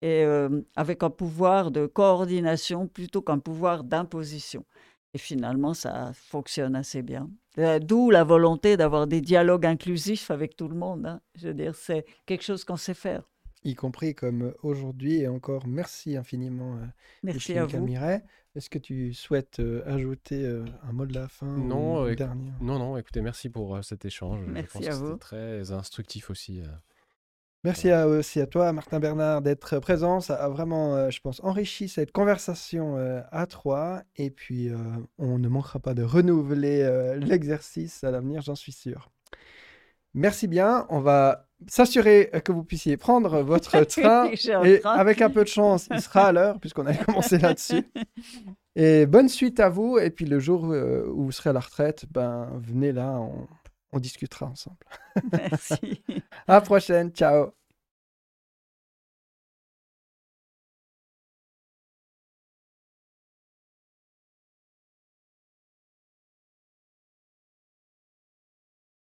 et 0.01 0.23
euh, 0.23 0.61
avec 0.75 1.03
un 1.03 1.09
pouvoir 1.09 1.71
de 1.71 1.85
coordination 1.85 2.87
plutôt 2.87 3.21
qu'un 3.21 3.39
pouvoir 3.39 3.83
d'imposition. 3.83 4.65
Et 5.13 5.17
finalement, 5.17 5.73
ça 5.73 6.11
fonctionne 6.13 6.75
assez 6.75 7.01
bien. 7.01 7.29
Euh, 7.57 7.79
d'où 7.79 8.11
la 8.11 8.23
volonté 8.23 8.77
d'avoir 8.77 9.07
des 9.07 9.21
dialogues 9.21 9.65
inclusifs 9.65 10.29
avec 10.29 10.55
tout 10.55 10.67
le 10.67 10.75
monde. 10.75 11.07
Hein. 11.07 11.21
Je 11.35 11.47
veux 11.47 11.53
dire, 11.53 11.75
c'est 11.75 12.05
quelque 12.25 12.43
chose 12.43 12.63
qu'on 12.63 12.75
sait 12.77 12.93
faire. 12.93 13.23
Y 13.67 13.75
compris 13.75 14.15
comme 14.15 14.53
aujourd'hui. 14.63 15.21
Et 15.21 15.27
encore, 15.27 15.67
merci 15.67 16.15
infiniment, 16.17 16.75
euh, 16.77 16.85
merci 17.23 17.57
à 17.57 17.65
vous. 17.65 17.87
Est-ce 18.55 18.71
que 18.71 18.79
tu 18.79 19.13
souhaites 19.13 19.59
euh, 19.59 19.83
ajouter 19.85 20.43
un 20.83 20.91
mot 20.91 21.05
de 21.05 21.13
la 21.13 21.27
fin 21.27 21.45
non, 21.45 22.07
non, 22.59 22.79
non. 22.79 22.97
Écoutez, 22.97 23.21
merci 23.21 23.49
pour 23.49 23.83
cet 23.83 24.05
échange. 24.05 24.39
Merci 24.47 24.87
à 24.87 24.95
vous. 24.95 25.07
C'était 25.07 25.19
très 25.19 25.71
instructif 25.71 26.29
aussi. 26.29 26.63
Merci 27.63 27.91
aussi 27.91 28.39
à 28.39 28.47
toi, 28.47 28.71
Martin 28.71 28.99
Bernard, 28.99 29.41
d'être 29.41 29.79
présent. 29.79 30.21
Ça 30.21 30.35
a 30.35 30.47
vraiment, 30.47 30.95
euh, 30.95 31.09
je 31.09 31.19
pense, 31.19 31.43
enrichi 31.43 31.89
cette 31.89 32.11
conversation 32.11 32.97
euh, 32.97 33.21
à 33.31 33.45
trois. 33.45 34.03
Et 34.15 34.29
puis, 34.29 34.69
euh, 34.69 34.77
on 35.17 35.37
ne 35.37 35.49
manquera 35.49 35.79
pas 35.79 35.93
de 35.93 36.03
renouveler 36.03 37.17
l'exercice 37.19 38.03
à 38.03 38.11
l'avenir, 38.11 38.41
j'en 38.41 38.55
suis 38.55 38.71
sûr. 38.71 39.11
Merci 40.13 40.47
bien. 40.47 40.85
On 40.89 41.01
va 41.01 41.46
s'assurer 41.67 42.29
que 42.43 42.51
vous 42.51 42.63
puissiez 42.63 42.97
prendre 42.97 43.41
votre 43.41 43.81
train. 43.85 44.29
et 44.63 44.81
avec 44.83 45.21
un 45.21 45.29
peu 45.29 45.43
de 45.43 45.49
chance, 45.49 45.87
il 45.91 46.01
sera 46.01 46.27
à 46.27 46.31
l'heure, 46.31 46.59
puisqu'on 46.59 46.85
a 46.85 46.93
commencé 46.93 47.37
là-dessus. 47.39 47.83
Et 48.75 49.05
bonne 49.05 49.29
suite 49.29 49.59
à 49.59 49.69
vous. 49.69 49.97
Et 49.97 50.11
puis, 50.11 50.25
le 50.25 50.39
jour 50.39 50.63
où 50.63 51.25
vous 51.25 51.31
serez 51.31 51.49
à 51.49 51.53
la 51.53 51.59
retraite, 51.59 52.05
ben, 52.11 52.49
venez 52.59 52.91
là, 52.91 53.19
on, 53.19 53.47
on 53.91 53.99
discutera 53.99 54.45
ensemble. 54.47 54.77
Merci. 55.31 56.03
à 56.47 56.53
la 56.53 56.61
prochaine. 56.61 57.11
Ciao. 57.11 57.51